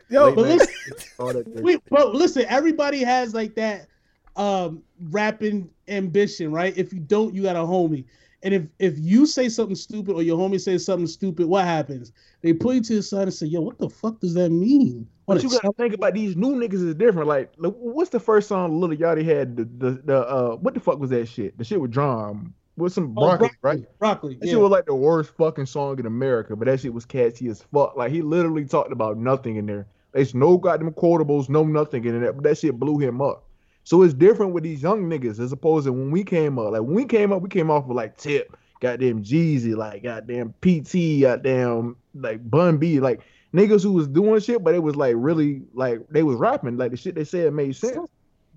Yo, 0.10 0.26
Late 0.26 0.36
But 0.36 0.42
night. 0.42 0.52
listen, 0.52 0.74
All 1.20 1.34
that 1.34 1.82
but 1.90 2.14
listen, 2.14 2.46
everybody 2.48 3.04
has 3.04 3.34
like 3.34 3.56
that 3.56 3.88
um 4.36 4.84
rapping 5.10 5.70
ambition, 5.88 6.52
right? 6.52 6.78
If 6.78 6.94
you 6.94 7.00
don't, 7.00 7.34
you 7.34 7.44
got 7.44 7.56
a 7.56 7.60
homie. 7.60 8.06
And 8.46 8.54
if 8.54 8.64
if 8.78 9.00
you 9.00 9.26
say 9.26 9.50
something 9.50 9.76
stupid 9.76 10.14
or 10.16 10.22
your 10.22 10.38
homie 10.38 10.62
says 10.62 10.86
something 10.86 11.08
stupid, 11.08 11.48
what 11.48 11.66
happens? 11.66 12.14
They 12.42 12.54
pull 12.54 12.76
you 12.76 12.82
to 12.84 12.96
the 12.98 13.04
side 13.04 13.24
and 13.24 13.34
say, 13.34 13.48
"Yo, 13.48 13.60
what 13.62 13.80
the 13.80 13.90
fuck 13.90 14.20
does 14.20 14.36
that 14.36 14.52
mean?" 14.52 15.08
But 15.28 15.38
What 15.38 15.44
you 15.44 15.50
a 15.50 15.54
gotta 15.54 15.74
think 15.74 15.96
about 15.96 16.14
these 16.14 16.36
new 16.36 16.56
niggas 16.56 16.88
is 16.88 16.94
different. 16.94 17.28
Like, 17.28 17.52
what's 17.58 18.12
the 18.12 18.20
first 18.20 18.48
song 18.48 18.80
Lil 18.80 18.92
Yachty 18.92 19.26
had? 19.26 19.58
The, 19.58 19.64
the 19.66 20.02
the 20.06 20.18
uh, 20.28 20.56
what 20.58 20.76
the 20.76 20.80
fuck 20.80 21.00
was 21.00 21.10
that 21.10 21.28
shit? 21.28 21.58
The 21.58 21.64
shit 21.64 21.82
with 21.82 21.90
drum 21.90 22.54
with 22.78 22.94
some 22.94 23.16
Oh, 23.18 23.22
broccoli, 23.22 23.50
broccoli, 23.50 23.58
right? 23.64 23.86
Broccoli. 23.98 24.36
That 24.36 24.46
Yeah. 24.46 24.52
shit 24.52 24.60
was 24.60 24.70
like 24.70 24.86
the 24.86 24.94
worst 24.94 25.32
fucking 25.38 25.66
song 25.66 25.98
in 25.98 26.06
America, 26.06 26.56
but 26.56 26.66
that 26.68 26.82
shit 26.82 26.94
was 26.94 27.06
catchy 27.06 27.48
as 27.48 27.64
fuck. 27.64 27.96
Like 27.98 28.12
he 28.12 28.22
literally 28.22 28.66
talked 28.66 28.92
about 28.92 29.18
nothing 29.18 29.56
in 29.56 29.66
there. 29.66 29.88
There's 30.14 30.36
no 30.36 30.58
goddamn 30.60 30.92
quotables, 30.92 31.50
no 31.50 31.64
nothing 31.64 32.06
in 32.06 32.22
there. 32.22 32.32
But 32.34 32.44
that 32.44 32.60
shit 32.60 32.78
blew 32.80 33.00
him 33.00 33.22
up. 33.22 33.45
So 33.86 34.02
it's 34.02 34.16
different 34.16 34.52
with 34.54 34.64
these 34.64 34.82
young 34.82 35.04
niggas 35.04 35.40
as 35.40 35.52
opposed 35.52 35.86
to 35.86 35.94
when 35.94 36.10
we 36.10 36.24
came 36.24 36.58
up. 36.58 36.72
Like 36.72 36.82
when 36.82 36.96
we 36.96 37.06
came 37.06 37.32
up, 37.32 37.42
we 37.44 37.50
came 37.50 37.70
off 37.70 37.86
with 37.86 37.96
like 37.96 38.18
Tip, 38.18 38.58
goddamn 38.80 39.24
Jeezy, 39.24 39.76
like 39.76 40.02
goddamn 40.04 40.56
PT, 40.62 41.22
goddamn 41.22 41.96
like 42.16 42.50
Bun 42.50 42.78
B, 42.78 43.00
like 43.00 43.22
niggas 43.54 43.84
who 43.84 43.94
was 43.94 44.08
doing 44.08 44.42
shit, 44.42 44.64
but 44.64 44.74
it 44.74 44.80
was 44.82 44.96
like 44.96 45.14
really 45.16 45.62
like 45.76 46.02
they 46.10 46.24
was 46.24 46.36
rapping, 46.36 46.78
like 46.78 46.92
the 46.92 46.98
shit 46.98 47.14
they 47.14 47.24
said 47.24 47.54
made 47.54 47.76
sense. 47.76 48.10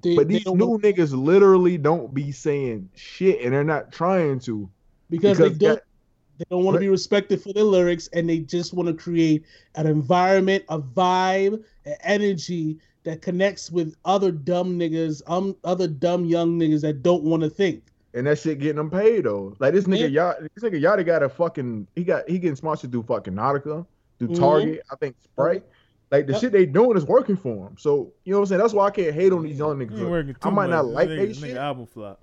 They, 0.03 0.17
But 0.17 0.29
these 0.29 0.47
new 0.47 0.79
niggas 0.79 1.13
literally 1.13 1.77
don't 1.77 2.15
be 2.15 2.33
saying 2.33 2.89
shit, 2.95 3.43
and 3.43 3.53
they're 3.53 3.65
not 3.65 3.93
trying 3.93 4.41
to 4.41 4.71
because, 5.11 5.37
they 5.37 5.51
don't 5.51 5.61
that- 5.61 5.83
they 6.39 6.45
don't 6.51 6.65
want 6.65 6.77
to 6.77 6.81
be 6.81 6.89
respected 6.89 7.43
for 7.43 7.53
their 7.53 7.65
lyrics 7.65 8.09
and 8.13 8.31
they 8.31 8.39
just 8.39 8.73
want 8.73 8.87
to 8.89 8.95
create 8.95 9.45
an 9.75 9.89
environment, 9.89 10.65
a 10.69 10.79
vibe, 10.81 11.65
an 11.85 11.97
energy 12.05 12.79
that 13.05 13.23
connects 13.23 13.71
with 13.71 13.95
other 14.05 14.31
dumb 14.33 14.79
niggas, 14.79 15.23
um 15.27 15.57
other 15.65 15.87
dumb 15.89 16.25
young 16.25 16.59
niggas 16.59 16.83
that 16.83 17.03
don't 17.03 17.23
want 17.25 17.43
to 17.43 17.51
think. 17.51 17.83
and 18.15 18.27
that 18.27 18.39
shit 18.39 18.59
getting 18.59 18.77
them 18.77 18.91
paid 18.91 19.25
though. 19.25 19.55
Like 19.59 19.75
this 19.75 19.85
nigga, 19.85 20.11
y'all, 20.11 20.35
this 20.41 20.63
nigga 20.65 20.81
Yachty 20.81 21.05
got 21.07 21.23
a 21.23 21.29
fucking 21.29 21.87
he 21.95 22.05
got 22.05 22.29
he 22.29 22.39
getting 22.39 22.57
sponsored 22.57 22.91
through 22.91 23.03
fucking 23.05 23.35
Nautica, 23.35 23.87
through 24.19 24.29
Mhm. 24.29 24.39
Target, 24.39 24.83
I 24.91 24.97
think 24.97 25.17
Sprite. 25.23 25.65
Like 26.11 26.27
the 26.27 26.33
Yep. 26.33 26.41
shit 26.41 26.53
they 26.53 26.65
doing 26.67 26.97
is 26.97 27.05
working 27.05 27.37
for 27.37 27.67
him. 27.69 27.77
So 27.79 28.13
you 28.25 28.33
know 28.33 28.39
what 28.39 28.45
I'm 28.45 28.47
saying? 28.49 28.61
That's 28.63 28.73
why 28.73 28.87
I 28.87 28.91
can't 28.91 29.15
hate 29.15 29.33
on 29.33 29.43
these 29.43 29.59
young 29.59 29.79
niggas. 29.79 30.35
I 30.43 30.49
too 30.49 30.51
might 30.55 30.71
not 30.71 30.87
like 30.87 31.09
Nigga- 31.09 31.17
they 31.19 31.27
nigga 31.29 31.41
shit. 31.49 31.57
album 31.59 31.87
flop. 31.87 32.21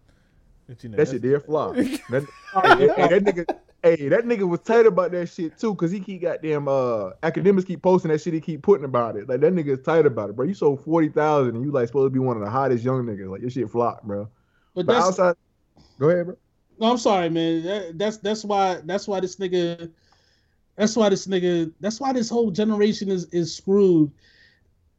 But 0.68 0.84
you 0.84 0.90
know, 0.90 0.98
That 0.98 1.08
shit 1.08 1.22
that's- 1.22 1.42
did 1.42 1.46
flop. 1.46 1.76
That, 2.10 2.26
hey, 2.80 2.88
hey, 2.96 3.20
that 3.20 3.24
nigga, 3.24 3.46
hey, 3.86 4.10
that 4.10 4.26
nigga 4.26 4.48
was 4.48 4.62
tight 4.62 4.88
about 4.88 5.12
that 5.12 5.28
shit 5.28 5.58
too, 5.60 5.76
cause 5.76 5.92
he 5.92 6.00
keep 6.00 6.24
goddamn 6.24 6.68
uh 6.68 7.12
academics 7.22 7.66
keep 7.66 7.84
posting 7.84 8.10
that 8.10 8.20
shit. 8.20 8.34
He 8.34 8.42
keep 8.42 8.64
putting 8.64 8.86
about 8.86 9.16
it. 9.16 9.30
Like 9.30 9.42
that 9.42 9.54
nigga 9.54 9.78
is 9.78 9.82
tight 9.82 10.08
about 10.08 10.32
it, 10.32 10.36
bro. 10.36 10.46
You 10.46 10.56
sold 10.56 10.84
forty 10.84 11.10
thousand 11.10 11.56
and 11.56 11.64
you 11.64 11.72
like 11.72 11.88
supposed 11.88 12.08
to 12.08 12.10
be 12.10 12.20
one 12.20 12.36
of 12.36 12.44
the 12.44 12.50
hottest 12.50 12.84
young 12.84 13.06
niggas. 13.06 13.30
Like 13.30 13.42
your 13.42 13.52
shit 13.52 13.70
flop, 13.70 14.04
bro. 14.04 14.28
But 14.74 14.88
But 14.88 14.94
that's 14.94 15.06
outside, 15.08 15.36
go 16.00 16.10
ahead, 16.10 16.26
bro. 16.26 16.38
no, 16.80 16.92
I'm 16.92 16.98
sorry, 16.98 17.30
man. 17.30 17.64
That, 17.64 17.98
that's 17.98 18.18
that's 18.18 18.44
why 18.44 18.82
that's 18.86 19.08
why 19.08 19.20
this 19.20 19.36
nigga 19.36 19.92
that's 20.76 20.96
why 20.96 21.10
this 21.10 21.28
nigga 21.28 21.72
that's 21.80 22.00
why 22.00 22.12
this 22.12 22.30
whole 22.30 22.50
generation 22.52 23.10
is 23.10 23.26
is 23.26 23.56
screwed. 23.56 24.12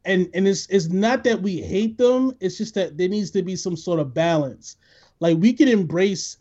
And 0.04 0.30
and 0.34 0.46
it's 0.46 0.66
it's 0.68 0.88
not 0.88 1.24
that 1.24 1.42
we 1.42 1.60
hate 1.60 1.98
them, 1.98 2.36
it's 2.38 2.56
just 2.56 2.74
that 2.74 2.96
there 2.96 3.08
needs 3.08 3.32
to 3.32 3.42
be 3.42 3.56
some 3.56 3.76
sort 3.76 3.98
of 3.98 4.14
balance. 4.14 4.76
Like 5.18 5.38
we 5.38 5.52
can 5.52 5.66
embrace 5.66 6.36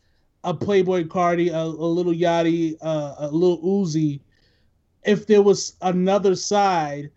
a 0.45 0.53
Playboi 0.53 1.07
Carti, 1.09 1.49
a, 1.51 1.61
a 1.63 1.65
Lil 1.65 2.13
Yachty, 2.13 2.77
uh, 2.81 3.15
a 3.17 3.27
little 3.27 3.59
Uzi, 3.61 4.21
if 5.03 5.27
there 5.27 5.41
was 5.41 5.75
another 5.81 6.35
side 6.35 7.11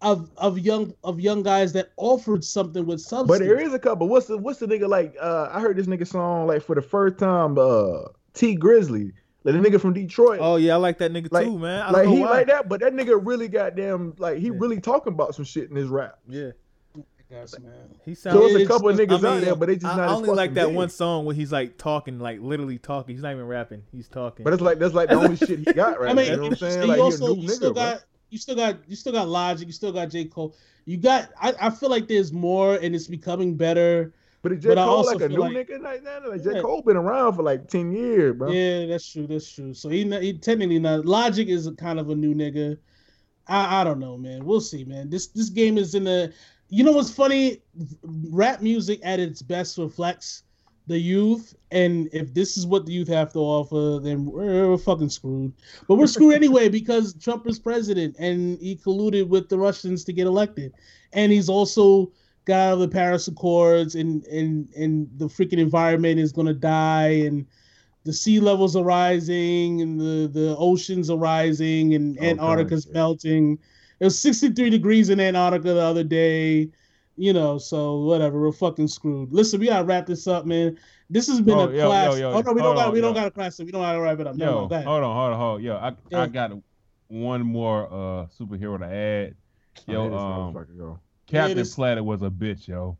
of 0.00 0.30
of 0.36 0.58
young 0.58 0.92
of 1.04 1.18
young 1.20 1.42
guys 1.42 1.72
that 1.72 1.90
offered 1.96 2.44
something 2.44 2.84
with 2.86 3.00
substance. 3.00 3.28
But 3.28 3.44
there 3.44 3.58
is 3.60 3.72
a 3.74 3.78
couple. 3.78 4.08
What's 4.08 4.26
the 4.26 4.36
what's 4.38 4.58
the 4.60 4.66
nigga 4.66 4.88
like? 4.88 5.14
Uh, 5.20 5.48
I 5.52 5.60
heard 5.60 5.76
this 5.76 5.86
nigga 5.86 6.06
song 6.06 6.46
like 6.46 6.62
for 6.62 6.74
the 6.74 6.82
first 6.82 7.18
time. 7.18 7.58
Uh, 7.58 8.08
Tee 8.34 8.56
Grizzley, 8.56 9.12
like 9.44 9.54
the 9.54 9.60
nigga 9.70 9.80
from 9.80 9.92
Detroit. 9.94 10.40
Oh 10.42 10.56
yeah, 10.56 10.74
I 10.74 10.76
like 10.76 10.98
that 10.98 11.12
nigga 11.12 11.28
Like- 11.30 11.46
too, 11.46 11.58
man. 11.58 11.82
I 11.82 11.90
like 11.90 12.02
don't 12.04 12.12
know 12.12 12.16
he 12.16 12.22
why. 12.22 12.30
like 12.30 12.46
that, 12.48 12.68
but 12.68 12.80
that 12.80 12.92
nigga 12.92 13.18
really 13.24 13.48
goddamn 13.48 14.14
like 14.18 14.38
he 14.38 14.48
Yeah. 14.48 14.54
really 14.56 14.80
talking 14.80 15.12
about 15.12 15.34
some 15.34 15.44
shit 15.44 15.70
in 15.70 15.76
his 15.76 15.88
rap. 15.88 16.18
Yeah, 16.28 16.50
Yes, 17.34 17.58
man. 17.58 17.72
he 18.04 18.14
So 18.14 18.30
sounds. 18.30 18.54
it's 18.54 18.64
a 18.64 18.66
couple 18.66 18.88
of 18.88 18.98
I 18.98 19.04
niggas 19.04 19.22
mean, 19.22 19.32
out 19.32 19.40
there, 19.42 19.54
but 19.56 19.66
they 19.66 19.74
just 19.76 19.86
I, 19.86 19.96
not. 19.96 20.08
I 20.08 20.12
as 20.12 20.16
only 20.18 20.30
like 20.30 20.54
that 20.54 20.66
big. 20.68 20.76
one 20.76 20.88
song 20.88 21.24
where 21.24 21.34
he's 21.34 21.52
like 21.52 21.76
talking, 21.78 22.18
like 22.18 22.40
literally 22.40 22.78
talking. 22.78 23.14
He's 23.14 23.22
not 23.22 23.32
even 23.32 23.46
rapping. 23.46 23.82
He's 23.92 24.08
talking. 24.08 24.44
But 24.44 24.52
it's 24.52 24.62
like 24.62 24.78
that's 24.78 24.94
like 24.94 25.08
the 25.08 25.14
only 25.20 25.36
shit 25.36 25.58
he 25.60 25.64
got 25.72 26.00
right 26.00 26.10
I 26.10 26.14
mean, 26.14 26.26
now. 26.26 26.30
You 26.32 26.36
know 26.36 26.42
what 26.44 26.52
I'm 26.62 26.70
saying? 26.70 26.88
Like 26.88 26.96
you 26.98 27.02
also 27.02 27.26
a 27.26 27.34
new 27.36 27.42
you 27.42 27.48
nigga, 27.48 27.52
still 27.52 27.74
bro. 27.74 27.82
got 27.82 28.04
you 28.30 28.38
still 28.38 28.56
got 28.56 28.76
you 28.88 28.96
still 28.96 29.12
got 29.12 29.28
Logic, 29.28 29.66
you 29.66 29.72
still 29.72 29.92
got 29.92 30.10
J 30.10 30.24
Cole. 30.26 30.54
You 30.86 30.96
got 30.96 31.30
I, 31.40 31.54
I 31.60 31.70
feel 31.70 31.88
like 31.90 32.08
there's 32.08 32.32
more 32.32 32.76
and 32.76 32.94
it's 32.94 33.06
becoming 33.08 33.56
better. 33.56 34.12
But 34.42 34.52
is 34.52 34.62
J 34.62 34.68
but 34.70 34.78
I 34.78 34.84
Cole 34.84 34.96
also 34.96 35.12
like 35.12 35.22
a 35.22 35.28
new 35.28 35.38
like- 35.40 35.52
nigga 35.68 35.80
like 35.80 36.04
that? 36.04 36.28
Like 36.28 36.42
J 36.44 36.56
Yeah. 36.56 36.60
Cole 36.62 36.82
been 36.82 36.96
around 36.96 37.34
for 37.34 37.42
like 37.42 37.68
ten 37.68 37.92
years, 37.92 38.36
bro. 38.36 38.50
Yeah, 38.50 38.86
that's 38.86 39.10
true. 39.10 39.26
That's 39.26 39.50
true. 39.50 39.72
So 39.74 39.88
he, 39.88 40.04
not- 40.04 40.22
he 40.22 40.34
technically 40.34 40.78
not. 40.78 41.06
Logic 41.06 41.48
is 41.48 41.66
a 41.66 41.72
kind 41.72 41.98
of 41.98 42.10
a 42.10 42.14
new 42.14 42.34
nigga. 42.34 42.76
I, 43.46 43.80
I 43.80 43.84
don't 43.84 43.98
know, 43.98 44.16
man. 44.16 44.44
We'll 44.44 44.60
see, 44.60 44.84
man. 44.84 45.10
This 45.10 45.26
this 45.28 45.48
game 45.50 45.76
is 45.78 45.94
in 45.94 46.04
the. 46.04 46.32
You 46.74 46.82
know 46.82 46.90
what's 46.90 47.12
funny? 47.12 47.58
Rap 48.02 48.60
music 48.60 48.98
at 49.04 49.20
its 49.20 49.42
best 49.42 49.78
reflects 49.78 50.42
the 50.88 50.98
youth, 50.98 51.54
and 51.70 52.08
if 52.12 52.34
this 52.34 52.56
is 52.56 52.66
what 52.66 52.84
the 52.84 52.92
youth 52.92 53.06
have 53.06 53.32
to 53.34 53.38
offer, 53.38 54.00
then 54.02 54.26
we're, 54.26 54.70
we're 54.70 54.76
fucking 54.76 55.10
screwed. 55.10 55.52
But 55.86 55.98
we're 55.98 56.08
screwed 56.08 56.34
anyway 56.42 56.68
because 56.68 57.14
Trump 57.14 57.46
is 57.46 57.60
president 57.60 58.16
and 58.18 58.58
he 58.58 58.74
colluded 58.74 59.28
with 59.28 59.48
the 59.48 59.56
Russians 59.56 60.02
to 60.02 60.12
get 60.12 60.26
elected, 60.26 60.72
and 61.12 61.30
he's 61.30 61.48
also 61.48 62.10
got 62.44 62.58
out 62.58 62.72
of 62.72 62.78
the 62.80 62.88
Paris 62.88 63.28
Accords, 63.28 63.94
and 63.94 64.24
and 64.24 64.68
and 64.74 65.08
the 65.16 65.26
freaking 65.26 65.58
environment 65.58 66.18
is 66.18 66.32
gonna 66.32 66.52
die, 66.52 67.22
and 67.24 67.46
the 68.02 68.12
sea 68.12 68.40
levels 68.40 68.74
are 68.74 68.82
rising, 68.82 69.80
and 69.80 70.00
the 70.00 70.28
the 70.28 70.56
oceans 70.58 71.08
are 71.08 71.18
rising, 71.18 71.94
and 71.94 72.18
oh, 72.18 72.24
All 72.24 72.30
Antarctica's 72.30 72.82
shit. 72.82 72.94
melting. 72.94 73.60
It 74.04 74.08
was 74.08 74.18
63 74.18 74.68
degrees 74.68 75.08
in 75.08 75.18
Antarctica 75.18 75.72
the 75.72 75.80
other 75.80 76.04
day. 76.04 76.68
You 77.16 77.32
know, 77.32 77.56
so 77.56 78.00
whatever, 78.00 78.38
we're 78.38 78.52
fucking 78.52 78.88
screwed. 78.88 79.32
Listen, 79.32 79.60
we 79.60 79.66
gotta 79.68 79.84
wrap 79.84 80.04
this 80.04 80.26
up, 80.26 80.44
man. 80.44 80.76
This 81.08 81.26
has 81.28 81.40
been 81.40 81.54
Oh, 81.54 81.68
a 81.68 81.72
yo, 81.72 81.78
yo, 81.78 81.86
class. 81.86 82.18
yo, 82.18 82.32
oh 82.32 82.40
no, 82.42 82.52
we 82.52 82.60
don't 82.60 82.74
got 82.74 82.88
on, 82.88 82.92
we 82.92 83.00
don't 83.00 83.14
got 83.14 83.28
a 83.28 83.30
class. 83.30 83.58
We 83.58 83.70
don't 83.70 83.80
gotta 83.80 83.98
wrap 84.00 84.20
it 84.20 84.26
up. 84.26 84.36
Yo, 84.36 84.44
no, 84.44 84.66
go 84.66 84.74
ahead. 84.74 84.86
hold 84.86 85.04
on, 85.04 85.16
hold 85.16 85.32
on, 85.32 85.38
hold 85.38 85.56
on. 85.58 85.62
Yo, 85.62 85.76
I, 85.76 85.92
Yeah. 86.10 86.20
I 86.22 86.26
got 86.26 86.52
one 87.08 87.40
more 87.42 87.86
uh 87.86 88.26
superhero 88.26 88.78
to 88.78 88.84
add. 88.84 89.36
Yo, 89.86 90.12
um. 90.14 90.98
Captain 91.26 91.56
this- 91.56 91.74
Planet 91.74 92.04
was 92.04 92.20
a 92.20 92.28
bitch, 92.28 92.68
yo. 92.68 92.98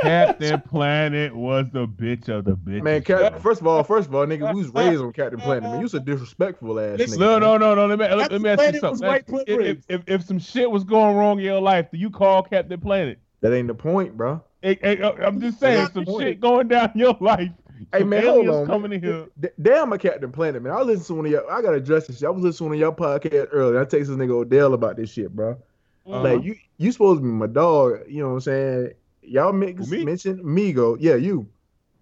Captain 0.00 0.60
Planet 0.62 1.34
was 1.34 1.66
the 1.70 1.86
bitch 1.86 2.28
of 2.28 2.44
the 2.44 2.56
bitch. 2.56 2.82
Man, 2.82 3.02
Cap, 3.02 3.40
first 3.40 3.60
of 3.60 3.66
all, 3.66 3.82
first 3.82 4.08
of 4.08 4.14
all, 4.14 4.26
nigga, 4.26 4.52
we 4.54 4.62
was 4.62 4.74
raised 4.74 5.00
on 5.00 5.12
Captain 5.12 5.40
Planet, 5.40 5.64
man. 5.64 5.76
You 5.76 5.82
was 5.82 5.94
a 5.94 6.00
disrespectful 6.00 6.78
ass 6.78 6.98
Listen, 6.98 7.18
nigga. 7.18 7.20
No, 7.20 7.38
no, 7.38 7.56
no, 7.58 7.74
no. 7.74 7.86
Let 7.86 7.98
me, 7.98 8.14
let, 8.14 8.32
let 8.32 8.40
me 8.40 8.50
ask 8.50 8.60
you 8.60 8.80
Planet 8.80 8.82
was 8.82 8.98
something. 8.98 9.08
white 9.08 9.20
If- 9.20 9.46
privilege. 9.46 9.82
If, 9.88 10.00
if, 10.00 10.08
if 10.08 10.24
some 10.24 10.38
shit 10.38 10.70
was 10.70 10.84
going 10.84 11.16
wrong 11.16 11.38
in 11.38 11.44
your 11.44 11.60
life, 11.60 11.90
do 11.90 11.98
you 11.98 12.10
call 12.10 12.42
Captain 12.42 12.80
Planet? 12.80 13.18
That 13.40 13.54
ain't 13.54 13.68
the 13.68 13.74
point, 13.74 14.16
bro. 14.16 14.42
Hey, 14.62 14.78
hey, 14.82 15.00
uh, 15.00 15.12
I'm 15.26 15.40
just 15.40 15.58
saying, 15.58 15.86
some 15.86 16.04
the 16.04 16.10
point. 16.10 16.22
shit 16.22 16.40
going 16.40 16.68
down 16.68 16.92
in 16.94 17.00
your 17.00 17.16
life. 17.20 17.50
Hey 17.94 18.04
man, 18.04 18.22
hold 18.22 18.48
on. 18.48 18.66
coming 18.66 18.90
man. 18.90 19.02
in 19.02 19.02
here. 19.02 19.52
Damn, 19.62 19.90
a 19.92 19.98
Captain 19.98 20.30
Planet, 20.30 20.62
man. 20.62 20.72
I 20.72 20.82
was 20.82 20.86
listening 20.86 21.06
to 21.06 21.14
one 21.14 21.26
of 21.26 21.32
y'all. 21.32 21.50
I 21.50 21.62
gotta 21.62 21.78
address 21.78 22.06
this 22.06 22.18
shit. 22.18 22.26
I 22.26 22.30
was 22.30 22.42
listening 22.42 22.72
to 22.72 22.76
one 22.76 22.92
of 22.92 22.98
y'all 23.00 23.20
podcast 23.20 23.48
earlier. 23.52 23.80
I 23.80 23.84
text 23.84 24.10
this 24.10 24.18
nigga 24.18 24.32
Odell 24.32 24.74
about 24.74 24.96
this 24.96 25.10
shit, 25.10 25.34
bro. 25.34 25.52
Uh-huh. 26.06 26.22
Like 26.22 26.44
you, 26.44 26.56
you 26.76 26.92
supposed 26.92 27.20
to 27.20 27.22
be 27.22 27.28
my 27.28 27.46
dog. 27.46 28.00
You 28.06 28.22
know 28.22 28.28
what 28.28 28.34
I'm 28.34 28.40
saying? 28.40 28.92
Y'all 29.22 29.52
mix, 29.52 29.88
me? 29.88 30.04
mentioned 30.04 30.40
Migo. 30.40 30.96
Yeah, 30.98 31.14
you. 31.16 31.48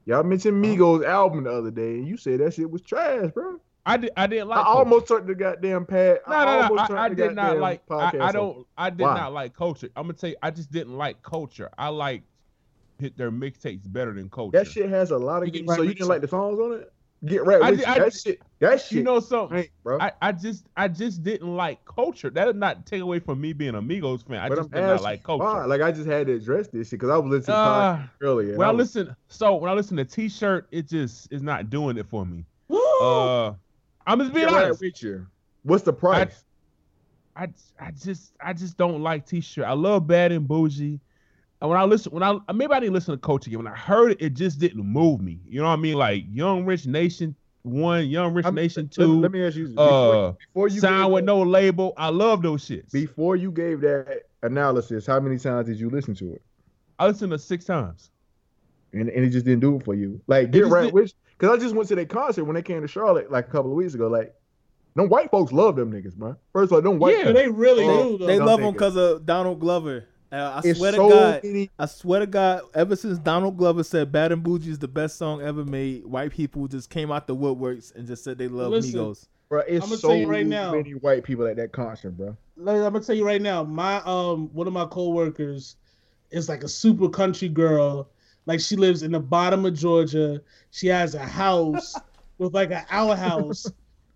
Y'all 0.07 0.23
mentioned. 0.23 0.65
Migos 0.65 1.05
album 1.07 1.45
the 1.45 1.51
other 1.53 1.71
day, 1.71 1.97
and 1.97 2.09
you 2.09 2.17
said 2.17 2.41
that 2.41 2.55
shit 2.55 2.71
was 2.71 2.83
trash, 2.83 3.31
bro. 3.33 3.61
I 3.85 3.97
did. 3.97 4.11
I 4.17 4.27
didn't 4.27 4.49
like. 4.49 4.59
I 4.59 4.63
Culture. 4.65 4.79
almost 4.79 5.09
turned 5.09 5.27
the 5.27 5.35
goddamn 5.35 5.87
pad. 5.87 6.21
No, 6.29 6.35
I 6.35 6.45
no, 6.45 6.53
no. 6.53 6.63
almost 6.69 6.91
I, 6.91 7.05
I 7.05 7.09
did 7.09 7.35
not 7.35 7.59
like. 7.59 7.83
I, 7.91 7.95
podcast 7.95 8.21
I 8.21 8.33
don't. 8.33 8.67
I 8.77 8.91
did 8.91 9.01
Why? 9.01 9.15
not 9.15 9.33
like 9.33 9.55
culture. 9.55 9.89
I'm 9.97 10.05
gonna 10.05 10.15
tell 10.15 10.31
you. 10.31 10.37
I 10.43 10.51
just 10.51 10.71
didn't 10.71 10.97
like 10.97 11.23
culture. 11.23 11.71
I 11.79 11.89
like 11.89 12.23
hit 12.99 13.17
their 13.17 13.31
mixtapes 13.31 13.91
better 13.91 14.13
than 14.13 14.29
culture. 14.29 14.59
That 14.59 14.67
shit 14.67 14.89
has 14.91 15.11
a 15.11 15.17
lot 15.19 15.43
of. 15.43 15.49
You 15.49 15.53
get 15.53 15.61
Good, 15.61 15.69
right 15.71 15.77
so 15.77 15.83
you 15.83 15.89
with 15.89 15.99
didn't 15.99 16.09
like 16.09 16.21
the 16.21 16.29
songs 16.29 16.59
on 16.59 16.73
it? 16.81 16.93
Get 17.25 17.45
right 17.45 17.61
I 17.61 17.71
with 17.71 17.81
did- 17.81 17.89
you. 17.89 17.93
I 17.95 17.99
That 17.99 18.15
shit. 18.15 18.43
That 18.61 18.81
shit. 18.81 18.99
You 18.99 19.03
know 19.03 19.19
something? 19.21 19.59
ain't, 19.59 19.71
bro. 19.83 19.99
I, 20.01 20.13
I 20.23 20.31
just 20.33 20.67
I 20.77 20.87
just 20.89 21.23
didn't 21.25 21.57
like 21.57 21.85
culture. 21.85 22.31
That 22.31 22.45
did 22.45 22.57
not 22.57 22.87
take 22.87 23.01
away 23.03 23.19
from 23.19 23.41
me 23.41 23.53
being 23.53 23.75
a 23.75 23.83
Migos 23.83 24.25
fan. 24.27 24.39
I 24.39 24.49
but 24.49 24.57
just 24.59 24.69
I'm 24.73 24.81
did 24.83 24.87
not 24.87 25.03
like 25.03 25.27
why. 25.29 25.37
culture. 25.39 25.67
Like 25.67 25.81
I 25.81 25.91
just 25.91 26.09
had 26.09 26.29
to 26.29 26.35
address 26.35 26.69
this 26.69 26.89
shit 26.89 27.01
because 27.01 27.11
I 27.11 27.17
was 27.17 27.29
listening 27.31 27.57
Uh, 27.57 27.97
podcast 27.97 28.11
earlier. 28.21 28.57
when 28.57 28.69
I 28.69 28.71
was- 28.71 28.95
listen, 28.95 29.17
so 29.29 29.57
when 29.57 29.71
I 29.71 29.75
listen 29.75 29.97
to 29.97 30.05
T-shirt, 30.05 30.69
it 30.71 30.87
just 30.89 31.33
is 31.33 31.43
not 31.43 31.71
doing 31.71 31.97
it 31.99 32.07
for 32.07 32.25
me. 32.25 32.45
Uh, 32.71 33.53
I'm 34.07 34.19
just 34.21 34.33
being 34.33 34.47
Get 34.47 34.55
right 34.55 34.65
honest. 34.67 34.81
with 34.81 35.03
you. 35.03 35.27
What's 35.65 35.83
the 35.85 35.93
price? 35.93 36.45
I 37.37 37.49
I 37.81 37.91
just 37.93 38.33
I 38.41 38.53
just 38.53 38.77
don't 38.77 39.03
like 39.03 39.27
T-shirt. 39.27 39.65
I 39.65 39.73
love 39.73 40.07
Bad 40.07 40.33
and 40.33 40.49
Boujee. 40.49 40.99
And 41.61 41.69
when 41.71 41.79
I 41.79 41.85
listen, 41.85 42.13
when 42.13 42.23
I 42.23 42.39
maybe 42.53 42.73
I 42.73 42.81
didn't 42.81 42.95
listen 42.95 43.15
to 43.15 43.19
Coach 43.19 43.47
again. 43.47 43.59
When 43.59 43.67
I 43.67 43.75
heard 43.77 44.13
it, 44.13 44.23
it 44.23 44.35
just 44.35 44.59
didn't 44.59 44.85
move 44.85 45.21
me. 45.21 45.41
You 45.45 45.61
know 45.61 45.67
what 45.67 45.73
I 45.73 45.77
mean? 45.77 45.95
Like 45.95 46.25
Yung 46.31 46.65
Rich 46.65 46.87
Nation 46.87 47.35
one, 47.63 48.07
Young 48.09 48.33
Rich 48.33 48.45
I'm- 48.47 48.55
Nation 48.55 48.89
two, 48.89 49.21
let 49.21 49.33
me 49.33 49.45
ask 49.45 49.57
you. 49.57 49.67
uh, 49.77 49.85
Before, 49.85 50.37
before 50.47 50.69
you 50.69 50.81
Sound 50.81 51.07
gave 51.07 51.13
with 51.15 51.23
that- 51.23 51.27
no 51.27 51.43
label. 51.43 51.93
I 51.97 52.09
love 52.11 52.43
those 52.43 52.65
shits. 52.67 52.93
Before 52.93 53.35
you 53.37 53.51
gave 53.51 53.81
that 53.81 54.23
analysis, 54.43 55.05
how 55.07 55.19
many 55.21 55.37
times 55.39 55.67
did 55.67 55.79
you 55.81 55.91
listen 55.91 56.15
to 56.17 56.33
it? 56.33 56.43
I 56.99 57.09
listened 57.09 57.33
to 57.33 57.39
six 57.39 57.65
times. 57.65 58.11
And, 58.93 59.09
and 59.09 59.25
it 59.25 59.31
just 59.31 59.45
didn't 59.45 59.61
do 59.61 59.77
it 59.77 59.85
for 59.85 59.95
you. 59.95 60.21
Like 60.29 60.51
get 60.53 60.61
just 60.61 60.73
right 60.73 60.85
did- 60.85 60.95
with 60.95 61.13
because 61.37 61.57
I 61.57 61.61
just 61.61 61.75
went 61.75 61.89
to 61.89 61.95
their 61.97 62.07
concert 62.07 62.45
when 62.45 62.55
they 62.55 62.63
came 62.63 62.81
to 62.83 62.89
Charlotte 62.89 63.31
like 63.31 63.49
a 63.49 63.51
couple 63.51 63.71
of 63.71 63.77
weeks 63.77 63.95
ago. 63.95 64.09
Like, 64.09 64.35
no 64.97 65.05
white 65.07 65.31
folks 65.31 65.53
love 65.53 65.77
them 65.77 65.93
niggas, 65.93 66.17
man. 66.17 66.37
First 66.53 66.73
of 66.73 66.77
all, 66.77 66.83
them 66.83 66.99
white 66.99 67.19
Yeah. 67.19 67.27
Yeah, 67.27 67.33
they 67.33 67.49
really 67.49 67.85
do 67.85 68.19
though. 68.19 68.27
They 68.27 68.39
love 68.39 68.61
them 68.61 68.73
because 68.73 68.97
of 68.97 69.27
Donald 69.27 69.61
Glover. 69.61 70.05
Uh, 70.31 70.61
I 70.63 70.69
it's 70.69 70.79
swear 70.79 70.93
to 70.93 70.97
so 70.99 71.09
God, 71.09 71.41
many. 71.43 71.71
I 71.79 71.87
swear 71.87 72.21
to 72.21 72.27
God, 72.27 72.63
ever 72.75 72.97
since 72.97 73.19
Donald 73.19 73.57
Glover 73.57 73.83
said 73.83 74.13
"Bad 74.13 74.31
and 74.33 74.45
Boujee" 74.45 74.69
is 74.69 74.79
the 74.79 74.89
best 74.89 75.17
song 75.17 75.41
ever 75.41 75.65
made, 75.65 76.05
white 76.05 76.33
people 76.33 76.69
just 76.69 76.91
came 76.91 77.11
out 77.11 77.27
the 77.27 77.35
woodworks 77.35 77.95
and 77.95 78.07
just 78.07 78.25
said 78.25 78.37
they 78.37 78.49
love 78.49 78.71
Listen, 78.71 79.01
Migos. 79.01 79.27
Bro, 79.49 79.63
it's 79.67 79.87
I'ma 79.87 79.97
so 79.97 80.09
tell 80.09 80.17
you 80.17 80.27
right 80.27 80.47
now. 80.47 80.73
many 80.73 80.93
white 80.93 81.25
people 81.25 81.47
at 81.47 81.57
that 81.57 81.73
concert, 81.73 82.11
bro. 82.11 82.37
Like, 82.59 82.77
I'm 82.77 82.93
gonna 82.93 83.01
tell 83.01 83.17
you 83.17 83.25
right 83.25 83.41
now, 83.41 83.65
my 83.65 84.03
um 84.05 84.51
one 84.53 84.67
of 84.67 84.75
my 84.75 84.85
coworkers 84.85 85.77
is 86.31 86.49
like 86.49 86.63
a 86.63 86.69
super 86.69 87.09
country 87.09 87.49
girl. 87.49 88.11
Like 88.45 88.61
she 88.61 88.77
lives 88.77 89.03
in 89.03 89.13
the 89.13 89.21
bottom 89.21 89.65
of 89.65 89.75
Georgia. 89.75 90.43
She 90.73 90.89
has 90.89 91.15
a 91.15 91.25
house 91.25 91.95
with 92.39 92.53
like 92.53 92.71
an 92.71 92.85
outhouse, 92.91 93.67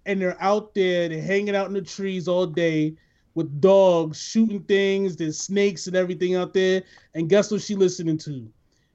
and 0.04 0.20
they're 0.20 0.40
out 0.42 0.74
there, 0.74 1.08
they're 1.08 1.22
hanging 1.22 1.56
out 1.56 1.68
in 1.68 1.72
the 1.72 1.80
trees 1.82 2.28
all 2.28 2.46
day 2.46 2.96
with 3.34 3.60
dogs 3.60 4.20
shooting 4.20 4.62
things. 4.64 5.16
There's 5.16 5.38
snakes 5.38 5.86
and 5.86 5.96
everything 5.96 6.34
out 6.36 6.52
there. 6.52 6.82
And 7.14 7.28
guess 7.28 7.50
what 7.50 7.62
she 7.62 7.74
listening 7.74 8.18
to? 8.18 8.48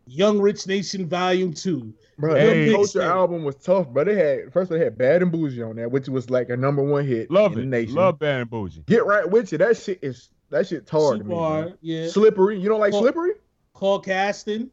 Yung 0.09 0.39
Rich 0.39 0.67
Nation 0.67 1.05
Volume 1.07 1.53
Two. 1.53 1.93
Bro, 2.17 2.35
Hey. 2.35 2.67
the 2.69 2.73
Culture 2.73 3.01
album 3.01 3.43
was 3.43 3.55
tough, 3.55 3.87
but 3.93 4.07
they 4.07 4.15
had 4.15 4.53
first 4.53 4.69
they 4.71 4.79
had 4.79 4.97
Bad 4.97 5.21
and 5.21 5.31
Boujee 5.31 5.67
on 5.69 5.75
there, 5.75 5.89
which 5.89 6.07
was 6.07 6.29
like 6.29 6.49
a 6.49 6.55
number 6.57 6.81
one 6.81 7.05
hit 7.05 7.29
Love 7.29 7.53
in 7.53 7.59
it. 7.59 7.61
the 7.63 7.67
nation. 7.67 7.95
Love 7.95 8.17
Bad 8.19 8.41
and 8.41 8.49
Boujee. 8.49 8.85
Get 8.85 9.05
right 9.05 9.29
with 9.29 9.51
you. 9.51 9.57
That 9.57 9.75
shit 9.75 9.99
is 10.01 10.29
that 10.49 10.65
shit 10.67 10.89
hard 10.89 11.17
to 11.19 11.23
Super 11.25 11.29
me. 11.29 11.35
man. 11.35 11.37
hard, 11.43 11.77
yeah. 11.81 12.07
Slippery. 12.07 12.57
You 12.57 12.69
don't 12.69 12.79
like 12.79 12.93
Well- 12.93 13.01
slippery? 13.01 13.31
Call 13.73 13.99
casting. 13.99 14.71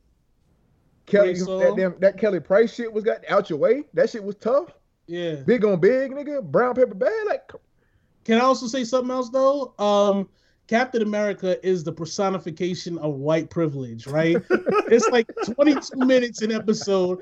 Kelly, 1.06 1.34
that 1.34 1.74
damn 1.76 1.98
that 2.00 2.16
Kelly 2.16 2.40
Price 2.40 2.72
shit 2.74 2.90
was 2.90 3.04
got 3.04 3.18
out 3.28 3.50
your 3.50 3.58
way. 3.58 3.84
That 3.92 4.08
shit 4.08 4.24
was 4.24 4.36
tough. 4.36 4.70
Yeah. 5.06 5.34
Big 5.34 5.64
on 5.64 5.78
big, 5.80 6.12
nigga. 6.12 6.42
Brown 6.42 6.74
paper 6.74 6.94
bag. 6.94 7.12
Like 7.26 7.52
Can 8.24 8.38
I 8.38 8.44
also 8.44 8.66
say 8.66 8.84
something 8.84 9.10
else 9.10 9.30
though? 9.30 9.74
Um, 9.78 10.28
Captain 10.66 11.02
America 11.02 11.64
is 11.66 11.84
the 11.84 11.92
personification 11.92 12.96
of 12.98 13.14
white 13.16 13.50
privilege, 13.50 14.06
right? 14.06 14.36
it's 14.50 15.08
like 15.10 15.28
22 15.44 15.98
minutes 15.98 16.40
an 16.42 16.52
episode. 16.52 17.20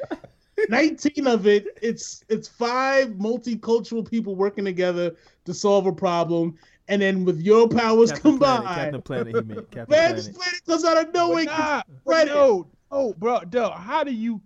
19 0.69 1.27
of 1.27 1.47
it, 1.47 1.67
it's 1.81 2.25
it's 2.29 2.47
five 2.47 3.09
multicultural 3.11 4.09
people 4.09 4.37
working 4.37 4.65
together 4.65 5.17
to 5.45 5.55
solve 5.55 5.87
a 5.87 5.93
problem, 5.93 6.55
and 6.89 7.03
then 7.03 7.25
with 7.25 7.41
your 7.41 7.69
powers 7.69 8.13
Captain 8.13 8.39
Planet, 8.39 8.61
combined, 8.67 8.77
Captain 8.77 9.03
Planet, 9.03 9.35
he 9.35 9.55
meant 9.55 9.71
Captain 9.71 9.97
man, 9.97 10.15
this 10.15 10.29
Planet. 10.29 10.43
planet 10.43 10.65
comes 10.67 10.85
out 10.85 11.09
of 11.09 11.15
nowhere. 11.15 11.45
Nah, 11.45 11.83
Right. 12.05 12.27
no, 12.27 12.67
no, 12.93 13.15
bro, 13.15 13.41
no. 13.53 13.71
How 13.71 14.05
do 14.05 14.13
you? 14.13 14.41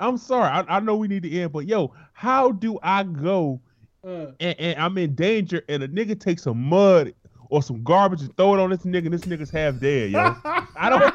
I'm 0.00 0.18
sorry. 0.18 0.48
I, 0.48 0.76
I 0.76 0.80
know 0.80 0.96
we 0.96 1.08
need 1.08 1.22
to 1.22 1.30
end, 1.30 1.52
but 1.52 1.66
yo, 1.66 1.94
how 2.12 2.50
do 2.50 2.78
I 2.82 3.04
go 3.04 3.60
Uh, 4.04 4.32
and, 4.40 4.60
and 4.60 4.78
I'm 4.78 4.96
in 4.98 5.14
danger 5.14 5.62
and 5.68 5.82
a 5.82 5.88
nigga 5.88 6.18
takes 6.18 6.42
some 6.42 6.58
mud 6.62 7.14
or 7.48 7.62
some 7.62 7.82
garbage 7.82 8.20
and 8.22 8.36
throw 8.36 8.54
it 8.54 8.60
on 8.60 8.70
this 8.70 8.80
nigga 8.80 9.04
and 9.06 9.14
this 9.14 9.22
nigga's 9.22 9.50
half 9.50 9.78
dead, 9.78 10.10
yo? 10.10 10.36
I 10.44 10.88
don't. 10.90 11.14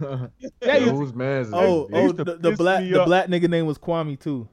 That 0.60 0.82
is- 0.82 0.90
whose 0.90 1.12
man's 1.12 1.48
is 1.48 1.54
Oh, 1.54 1.88
that, 1.90 1.96
oh, 1.98 2.12
the, 2.12 2.24
the 2.36 2.52
black, 2.52 2.84
the 2.84 3.02
black 3.04 3.26
nigga 3.26 3.48
name 3.50 3.66
was 3.66 3.78
Kwame 3.78 4.18
too. 4.18 4.48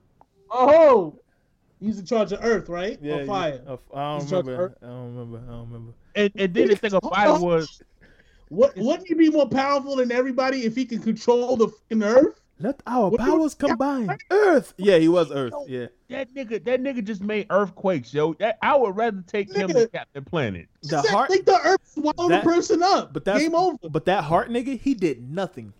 oh, 0.50 1.20
he's 1.80 2.00
in 2.00 2.06
charge 2.06 2.32
of 2.32 2.40
Earth, 2.44 2.68
right? 2.68 2.98
Yeah, 3.02 3.18
or 3.18 3.26
fire. 3.28 3.62
yeah. 3.68 3.76
I 3.94 4.18
don't 4.18 4.32
remember. 4.32 4.76
I 4.82 4.86
don't 4.88 5.16
remember. 5.16 5.38
I 5.48 5.52
don't 5.52 5.66
remember. 5.68 5.94
and, 6.16 6.32
and 6.36 6.54
then 6.54 6.68
the 6.70 6.76
thing 6.76 6.94
about 6.94 7.42
it 7.42 7.42
was, 7.46 7.84
What 8.50 8.76
wouldn't 8.76 9.08
he 9.08 9.14
be 9.14 9.30
more 9.30 9.48
powerful 9.48 9.96
than 9.98 10.12
everybody 10.12 10.64
if 10.66 10.76
he 10.76 10.84
can 10.86 11.00
control 11.00 11.56
the 11.58 11.68
fucking 11.68 12.02
Earth? 12.02 12.40
Let 12.60 12.82
our 12.88 13.10
What 13.10 13.20
do 13.20 13.26
you- 13.26 13.32
powers 13.38 13.54
combine. 13.54 14.18
Earth. 14.32 14.74
Yeah, 14.78 14.98
he 14.98 15.10
was 15.10 15.30
Earth. 15.32 15.54
Yeah. 15.68 15.88
that 16.10 16.34
nigga, 16.34 16.64
that 16.64 16.82
nigga 16.82 17.04
just 17.04 17.22
made 17.22 17.48
earthquakes, 17.50 18.14
yo. 18.14 18.34
That, 18.36 18.58
I 18.62 18.76
would 18.78 18.96
rather 18.96 19.22
take 19.28 19.54
him 19.54 19.68
than 19.68 19.76
Nigga. 19.88 19.92
Captain 19.92 20.24
Planet. 20.24 20.68
The 20.84 20.90
Just 20.90 21.10
heart. 21.10 21.30
Think 21.30 21.46
the 21.46 21.60
Earth 21.66 21.82
swallowed 21.86 22.32
That- 22.32 22.44
the 22.46 22.50
person 22.50 22.82
up. 22.82 23.12
But 23.12 23.26
that's 23.26 23.40
game 23.40 23.56
over. 23.56 23.78
But 23.90 24.06
that 24.06 24.24
heart 24.24 24.50
nigga, 24.50 24.80
he 24.80 24.94
did 24.94 25.30
nothing. 25.30 25.74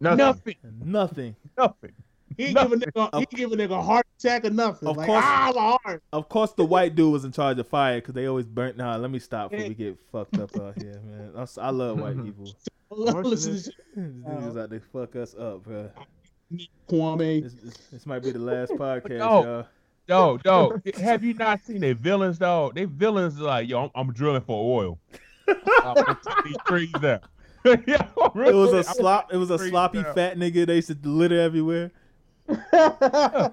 Nothing. 0.00 0.16
Nothing, 0.18 0.56
Nothing. 0.84 1.36
nothing. 1.56 1.92
He 2.40 2.46
ain't 2.46 2.56
give 2.58 2.72
a 2.72 2.76
nigga. 2.76 3.18
He 3.30 3.36
give 3.36 3.52
a 3.52 3.56
nigga 3.56 3.84
heart 3.84 4.06
attack 4.18 4.44
or 4.44 4.50
nothing. 4.50 4.88
Of 4.88 4.96
like, 4.96 5.06
course- 5.06 5.24
ah, 5.24 5.52
my 5.54 5.60
heart. 5.84 6.02
Of 6.12 6.28
course, 6.28 6.52
the 6.52 6.64
white 6.64 6.94
dude 6.94 7.12
was 7.12 7.24
in 7.24 7.32
charge 7.32 7.58
of 7.58 7.68
fire 7.68 7.96
because 7.98 8.14
they 8.14 8.26
always 8.26 8.46
burnt. 8.46 8.76
Nah, 8.76 8.96
let 8.96 9.10
me 9.10 9.18
stop 9.18 9.50
before 9.50 9.68
we 9.68 9.74
get 9.74 9.98
fucked 10.12 10.38
up 10.38 10.54
out 10.60 10.80
here, 10.80 11.00
man. 11.04 11.30
I'm 11.36 11.42
s- 11.42 11.58
I 11.58 11.70
love 11.70 11.98
white 12.00 12.16
people. 12.24 12.44
This 12.44 13.44
shit, 13.44 13.74
These 13.96 14.04
niggas 14.24 14.60
out 14.62 14.70
there 14.70 14.82
fuck 14.92 15.14
us 15.16 15.34
up, 15.34 15.64
bro. 15.64 15.90
Kwame. 16.88 17.42
This, 17.42 17.54
this, 17.54 17.74
this 17.92 18.06
might 18.06 18.22
be 18.22 18.32
the 18.32 18.38
last 18.38 18.72
podcast, 18.78 19.18
No. 19.18 19.42
y'all. 19.42 19.66
Dog, 20.08 20.42
dog, 20.42 20.94
have 20.96 21.22
you 21.22 21.34
not 21.34 21.64
seen 21.64 21.80
their 21.80 21.94
villains, 21.94 22.36
dog? 22.38 22.74
They 22.74 22.84
villains 22.84 23.40
are 23.40 23.44
like, 23.44 23.68
yo, 23.68 23.84
I'm, 23.84 23.90
I'm 23.94 24.12
drilling 24.12 24.40
for 24.40 24.80
oil. 24.80 24.98
I'm 25.84 25.94
these 26.44 26.56
trees 26.66 26.90
down. 27.00 27.20
yeah, 27.64 28.08
It 28.16 28.34
was 28.54 28.72
a 28.72 28.76
I'm- 28.76 28.82
slop. 28.82 29.32
It 29.32 29.36
was 29.36 29.50
a 29.50 29.58
sloppy 29.58 30.02
fat 30.02 30.36
nigga. 30.36 30.66
They 30.66 30.76
used 30.76 30.88
to 30.88 30.96
litter 31.08 31.40
everywhere. 31.40 31.92
I'm, 32.72 33.52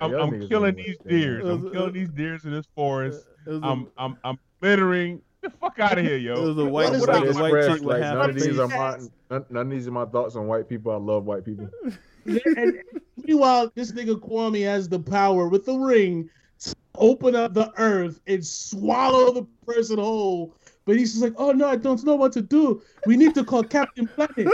I'm, 0.00 0.14
I'm 0.14 0.48
killing 0.48 0.74
these 0.74 0.96
deers. 1.06 1.46
I'm 1.48 1.70
killing 1.70 1.92
these 1.92 2.10
deers 2.10 2.44
in 2.44 2.50
this 2.52 2.66
forest. 2.74 3.26
It 3.46 3.50
was 3.50 3.62
a- 3.62 3.66
I'm, 3.66 3.88
I'm, 3.96 4.18
I'm 4.24 4.38
littering. 4.60 5.22
The 5.42 5.50
fuck 5.50 5.78
out 5.80 5.98
of 5.98 6.04
here, 6.04 6.14
It 6.16 6.22
yo. 6.22 6.40
was 6.40 6.58
a 6.58 6.64
white, 6.64 6.90
What 6.90 6.94
is 6.94 7.02
it 7.02 7.08
was 7.26 7.36
white 7.36 7.54
Express, 7.54 7.78
chick 7.78 7.84
like, 7.84 8.00
none 8.00 8.30
of 8.30 8.36
these 8.36 8.58
are 8.58 8.68
my 8.68 8.98
none, 9.28 9.44
none 9.50 9.66
of 9.66 9.70
these 9.70 9.88
are 9.88 9.90
my 9.90 10.04
thoughts 10.04 10.36
on 10.36 10.46
white 10.46 10.68
people. 10.68 10.92
I 10.92 10.96
love 10.96 11.24
white 11.24 11.44
people. 11.44 11.68
and 12.26 12.80
meanwhile, 13.16 13.72
this 13.74 13.90
nigga 13.90 14.20
Kwame 14.20 14.62
has 14.64 14.88
the 14.88 15.00
power 15.00 15.48
with 15.48 15.66
the 15.66 15.76
ring 15.76 16.30
to 16.60 16.74
open 16.94 17.34
up 17.34 17.54
the 17.54 17.72
Earth 17.76 18.20
and 18.28 18.46
swallow 18.46 19.32
the 19.32 19.44
person 19.66 19.98
whole. 19.98 20.54
But 20.84 20.96
he's 20.96 21.12
just 21.12 21.24
like, 21.24 21.34
oh 21.36 21.50
no, 21.50 21.66
I 21.66 21.76
don't 21.76 22.02
know 22.04 22.14
what 22.14 22.32
to 22.34 22.42
do. 22.42 22.80
We 23.06 23.16
need 23.16 23.34
to 23.34 23.44
call 23.44 23.64
Captain 23.64 24.06
Planet. 24.06 24.46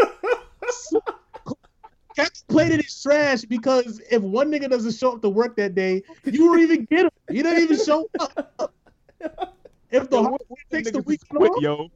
So, 2.19 2.25
Captain 2.25 2.45
Planet 2.49 2.81
is 2.85 3.03
trash 3.03 3.43
because 3.43 4.01
if 4.11 4.23
one 4.23 4.51
nigga 4.51 4.69
doesn't 4.69 4.93
show 4.93 5.13
up 5.15 5.23
to 5.23 5.29
work 5.29 5.57
that 5.57 5.75
day, 5.75 6.03
you 6.25 6.39
don't 6.39 6.61
even 6.61 6.85
get 6.85 7.05
him. 7.05 7.11
He 7.31 7.43
doesn't 7.43 7.63
even 7.63 7.79
show 7.79 8.09
up. 8.19 8.75
If 9.91 10.11
the 10.11 10.17
Yo, 10.17 10.23
whole 10.23 10.33
what- 10.33 10.43
what 10.49 10.59
takes 10.71 10.91
the 10.91 11.01
week 11.03 11.21
quit, 11.29 11.51
off, 11.51 11.63
yo. 11.63 11.91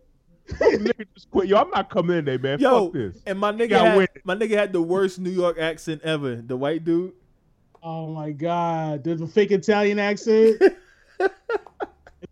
Nigga 0.48 1.06
just 1.14 1.30
quit, 1.30 1.48
yo. 1.48 1.58
I'm 1.58 1.70
not 1.70 1.90
coming 1.90 2.18
in 2.18 2.24
there, 2.24 2.38
man. 2.38 2.58
Yo, 2.60 2.84
Fuck 2.86 2.92
this. 2.94 3.16
and 3.26 3.38
my 3.38 3.52
nigga 3.52 3.72
had, 3.80 3.96
with 3.96 4.10
my 4.24 4.34
nigga 4.34 4.56
had 4.56 4.72
the 4.72 4.80
worst 4.82 5.18
New 5.18 5.30
York 5.30 5.58
accent 5.58 6.02
ever. 6.02 6.36
The 6.36 6.56
white 6.56 6.84
dude. 6.84 7.12
Oh 7.82 8.08
my 8.08 8.30
god, 8.30 9.02
there's 9.04 9.20
a 9.20 9.26
fake 9.26 9.50
Italian 9.50 9.98
accent. 9.98 10.56
if, 11.20 11.32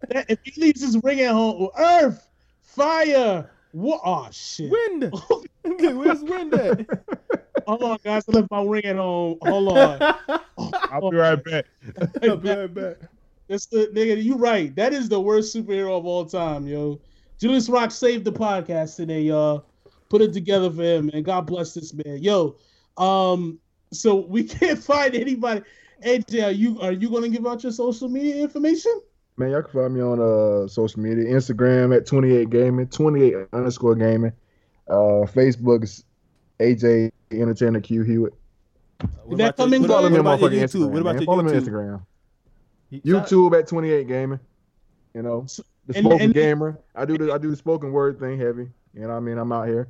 that, 0.08 0.26
if 0.30 0.38
he 0.44 0.60
leaves 0.60 0.80
his 0.80 0.96
ring 1.02 1.20
at 1.20 1.32
home, 1.32 1.68
Earth, 1.78 2.28
fire, 2.62 3.50
what? 3.72 4.00
Oh 4.04 4.28
shit! 4.30 4.70
Wind. 4.70 5.12
Where's 5.62 6.20
wind 6.22 6.54
at? 6.54 6.86
Hold 7.70 7.84
on, 7.84 7.98
guys, 8.02 8.24
I 8.28 8.32
left 8.32 8.50
my 8.50 8.64
ring 8.64 8.84
at 8.84 8.96
home. 8.96 9.38
Hold 9.42 9.78
on. 9.78 10.02
I'll 10.90 11.08
be 11.08 11.16
right 11.16 11.44
back. 11.44 11.66
I'll 12.24 12.36
be 12.36 12.50
right 12.50 12.74
back. 12.74 12.96
That's 13.46 13.66
the 13.66 13.88
nigga. 13.94 14.20
You 14.20 14.34
right. 14.34 14.74
That 14.74 14.92
is 14.92 15.08
the 15.08 15.20
worst 15.20 15.54
superhero 15.54 15.96
of 15.96 16.04
all 16.04 16.24
time, 16.26 16.66
yo. 16.66 17.00
Julius 17.38 17.68
Rock 17.68 17.92
saved 17.92 18.24
the 18.24 18.32
podcast 18.32 18.96
today, 18.96 19.20
y'all. 19.20 19.66
Put 20.08 20.20
it 20.20 20.32
together 20.32 20.68
for 20.68 20.82
him, 20.82 21.10
and 21.14 21.24
God 21.24 21.46
bless 21.46 21.72
this 21.72 21.94
man, 21.94 22.20
yo. 22.20 22.56
Um, 22.96 23.60
so 23.92 24.16
we 24.16 24.42
can't 24.58 24.82
find 24.82 25.14
anybody. 25.14 25.62
AJ, 26.04 26.44
are 26.44 26.50
you 26.50 26.80
are 26.80 26.90
you 26.90 27.08
gonna 27.08 27.28
give 27.28 27.46
out 27.46 27.62
your 27.62 27.70
social 27.70 28.08
media 28.08 28.42
information? 28.42 29.00
Man, 29.36 29.52
y'all 29.52 29.62
can 29.62 29.70
find 29.70 29.94
me 29.94 30.00
on 30.00 30.18
uh 30.18 30.66
social 30.66 31.00
media, 31.00 31.26
Instagram 31.26 31.96
at 31.96 32.04
28 32.04 32.50
gaming, 32.50 32.88
28 32.88 33.46
underscore 33.52 33.94
gaming. 33.94 34.32
Uh, 34.88 35.22
Facebook 35.30 35.84
is 35.84 36.02
AJ 36.60 37.10
Entertainer 37.32 37.80
Q 37.80 38.02
Hewitt. 38.02 38.34
What 39.24 39.38
that 39.38 39.44
about 39.44 39.56
coming 39.56 39.86
Follow 39.86 40.08
me 40.10 40.16
on 40.18 40.20
about 40.20 40.40
your 40.40 40.50
YouTube? 40.50 40.62
Instagram. 40.62 40.90
What 40.90 41.00
about 41.00 41.14
man. 41.14 41.22
your 41.22 41.26
Follow 41.26 41.42
me 41.42 41.50
on 41.52 41.56
YouTube? 41.62 42.02
Instagram. 42.92 43.02
YouTube 43.04 43.58
at 43.58 43.66
28 43.66 44.08
gaming. 44.08 44.40
You 45.14 45.22
know, 45.22 45.46
the 45.86 45.94
spoken 45.94 46.20
and- 46.20 46.34
gamer. 46.34 46.78
I 46.94 47.04
do 47.04 47.16
the 47.16 47.32
I 47.32 47.38
do 47.38 47.50
the 47.50 47.56
spoken 47.56 47.92
word 47.92 48.20
thing 48.20 48.38
heavy. 48.38 48.68
You 48.94 49.02
know 49.02 49.08
what 49.08 49.14
I 49.14 49.20
mean? 49.20 49.38
I'm 49.38 49.50
out 49.52 49.68
here. 49.68 49.88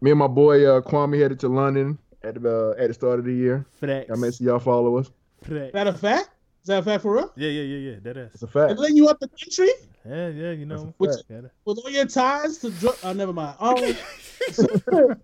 Me 0.00 0.10
and 0.10 0.18
my 0.18 0.26
boy 0.26 0.64
uh, 0.64 0.80
Kwame 0.80 1.20
headed 1.20 1.40
to 1.40 1.48
London 1.48 1.98
at 2.22 2.40
the 2.40 2.70
uh, 2.78 2.82
at 2.82 2.88
the 2.88 2.94
start 2.94 3.18
of 3.18 3.24
the 3.24 3.32
year. 3.34 3.66
Flex. 3.80 4.10
I 4.10 4.14
make 4.16 4.34
sure 4.34 4.46
y'all 4.46 4.58
follow 4.58 4.98
us. 4.98 5.10
Flex. 5.42 5.72
That 5.72 5.86
a 5.86 5.92
fact? 5.92 6.30
Is 6.62 6.66
that 6.68 6.80
a 6.80 6.82
fact 6.82 7.02
for 7.02 7.14
real? 7.14 7.32
Yeah, 7.36 7.48
yeah, 7.48 7.62
yeah, 7.62 7.90
yeah. 7.92 7.98
That 8.02 8.16
It's 8.16 8.42
a 8.42 8.46
fact. 8.46 8.72
And 8.72 8.78
letting 8.78 8.96
you 8.96 9.08
up 9.08 9.20
the 9.20 9.28
country 9.28 9.70
Yeah, 10.06 10.28
yeah. 10.28 10.50
You 10.52 10.66
know. 10.66 10.94
Which- 10.98 11.10
Gotta- 11.28 11.50
with 11.64 11.78
all 11.78 11.90
your 11.90 12.06
ties 12.06 12.58
to 12.58 12.70
drug? 12.70 12.96
Oh, 13.02 13.12
never 13.12 13.32
mind. 13.32 13.56
Um, 13.60 13.76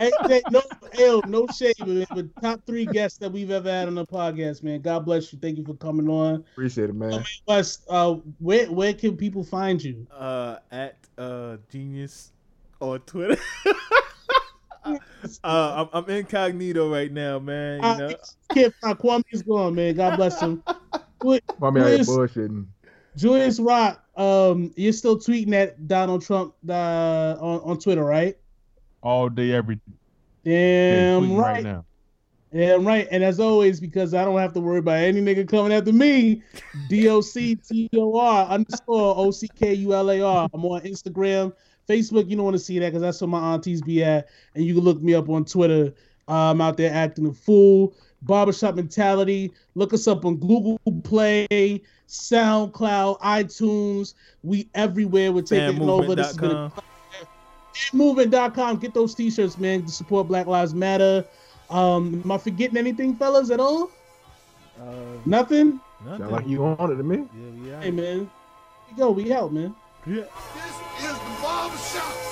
hey, 0.00 0.10
hey, 0.26 0.42
no, 0.50 0.62
hell, 0.94 1.20
no 1.26 1.46
shade, 1.48 1.74
man. 1.86 2.06
But 2.14 2.26
top 2.42 2.60
three 2.66 2.86
guests 2.86 3.18
that 3.18 3.30
we've 3.30 3.50
ever 3.50 3.70
had 3.70 3.88
on 3.88 3.96
the 3.96 4.06
podcast, 4.06 4.62
man. 4.62 4.80
God 4.80 5.04
bless 5.04 5.32
you. 5.32 5.38
Thank 5.40 5.58
you 5.58 5.64
for 5.64 5.74
coming 5.74 6.08
on. 6.08 6.36
Appreciate 6.52 6.90
it, 6.90 6.94
man. 6.94 7.22
West, 7.46 7.82
uh, 7.88 8.14
where 8.38 8.66
where 8.70 8.94
can 8.94 9.16
people 9.16 9.42
find 9.44 9.82
you? 9.82 10.06
uh, 10.16 10.56
at 10.70 10.96
uh, 11.18 11.56
Genius 11.70 12.32
on 12.80 13.00
Twitter. 13.00 13.36
uh, 14.84 14.96
I'm, 15.44 15.88
I'm 15.92 16.08
incognito 16.10 16.90
right 16.90 17.12
now, 17.12 17.38
man. 17.38 17.80
You 17.82 17.86
Uh, 17.88 17.96
know. 17.98 18.14
Kid, 18.52 18.72
uh, 18.82 18.94
Kwame's 18.94 19.42
gone, 19.42 19.74
man. 19.74 19.94
God 19.96 20.16
bless 20.16 20.40
him. 20.40 20.62
Kwame 21.20 21.40
out 21.60 21.72
here 21.72 21.98
Julius, 21.98 22.08
bullshitting. 22.08 22.66
Julius 23.16 23.58
Rock, 23.58 24.04
um, 24.16 24.72
you're 24.76 24.92
still 24.92 25.18
tweeting 25.18 25.52
at 25.54 25.88
Donald 25.88 26.22
Trump 26.22 26.54
uh, 26.68 27.36
on 27.40 27.60
on 27.60 27.78
Twitter, 27.78 28.04
right? 28.04 28.36
All 29.02 29.28
day, 29.28 29.52
every 29.52 29.76
day. 29.76 29.82
Damn 30.44 31.22
tweeting 31.22 31.38
right. 31.40 31.64
now. 31.64 31.84
Yeah, 32.52 32.76
right. 32.80 33.06
And 33.10 33.22
as 33.22 33.40
always, 33.40 33.78
because 33.78 34.14
I 34.14 34.24
don't 34.24 34.38
have 34.38 34.54
to 34.54 34.60
worry 34.60 34.78
about 34.78 34.98
any 34.98 35.20
nigga 35.20 35.48
coming 35.48 35.72
after 35.72 35.92
me, 35.92 36.42
D 36.88 37.08
O 37.08 37.20
C 37.20 37.56
T 37.56 37.90
O 37.94 38.16
R 38.18 38.46
underscore 38.46 39.14
O 39.18 39.30
C 39.30 39.48
K 39.54 39.74
U 39.74 39.92
L 39.92 40.10
A 40.10 40.20
R. 40.22 40.48
I'm 40.52 40.64
on 40.64 40.80
Instagram, 40.80 41.52
Facebook, 41.88 42.28
you 42.28 42.36
don't 42.36 42.44
want 42.44 42.56
to 42.56 42.62
see 42.62 42.78
that 42.78 42.86
because 42.86 43.00
that's 43.02 43.20
where 43.20 43.28
my 43.28 43.54
aunties 43.54 43.80
be 43.80 44.04
at. 44.04 44.28
And 44.54 44.64
you 44.64 44.74
can 44.74 44.84
look 44.84 45.00
me 45.00 45.14
up 45.14 45.28
on 45.28 45.44
Twitter. 45.44 45.92
Uh, 46.28 46.50
I'm 46.50 46.60
out 46.60 46.76
there 46.76 46.92
acting 46.92 47.26
a 47.26 47.32
fool. 47.32 47.94
Barbershop 48.22 48.74
Mentality. 48.74 49.52
Look 49.74 49.94
us 49.94 50.06
up 50.06 50.24
on 50.24 50.36
Google 50.36 50.78
Play, 51.04 51.82
SoundCloud, 52.08 53.20
iTunes. 53.20 54.14
We 54.42 54.68
everywhere. 54.74 55.30
We're 55.32 55.42
taking 55.42 55.88
over. 55.88 56.14
This 56.14 56.28
has 56.28 56.36
been 56.36 56.50
a 56.50 56.72
movement.com. 57.92 58.78
Get 58.78 58.94
those 58.94 59.14
t-shirts, 59.14 59.58
man, 59.58 59.84
to 59.84 59.90
support 59.92 60.26
Black 60.28 60.46
Lives 60.46 60.74
Matter. 60.74 61.24
Um, 61.70 62.22
am 62.24 62.32
I 62.32 62.38
forgetting 62.38 62.76
anything, 62.76 63.14
fellas, 63.16 63.50
at 63.50 63.60
all? 63.60 63.90
Uh, 64.80 64.84
Nothing? 65.26 65.80
nothing. 66.04 66.18
Sound 66.20 66.30
like 66.32 66.46
you 66.46 66.64
on 66.64 66.92
it 66.92 66.96
to 66.96 67.02
me. 67.02 67.16
Yeah, 67.34 67.70
yeah. 67.70 67.82
Hey, 67.82 67.90
man. 67.90 68.30
We 68.90 68.96
go. 68.96 69.10
We 69.10 69.32
out, 69.32 69.52
man. 69.52 69.74
yeah. 70.06 70.22
This 70.54 71.10
is 71.10 71.18
the 71.18 71.42
barbershop. 71.42 72.27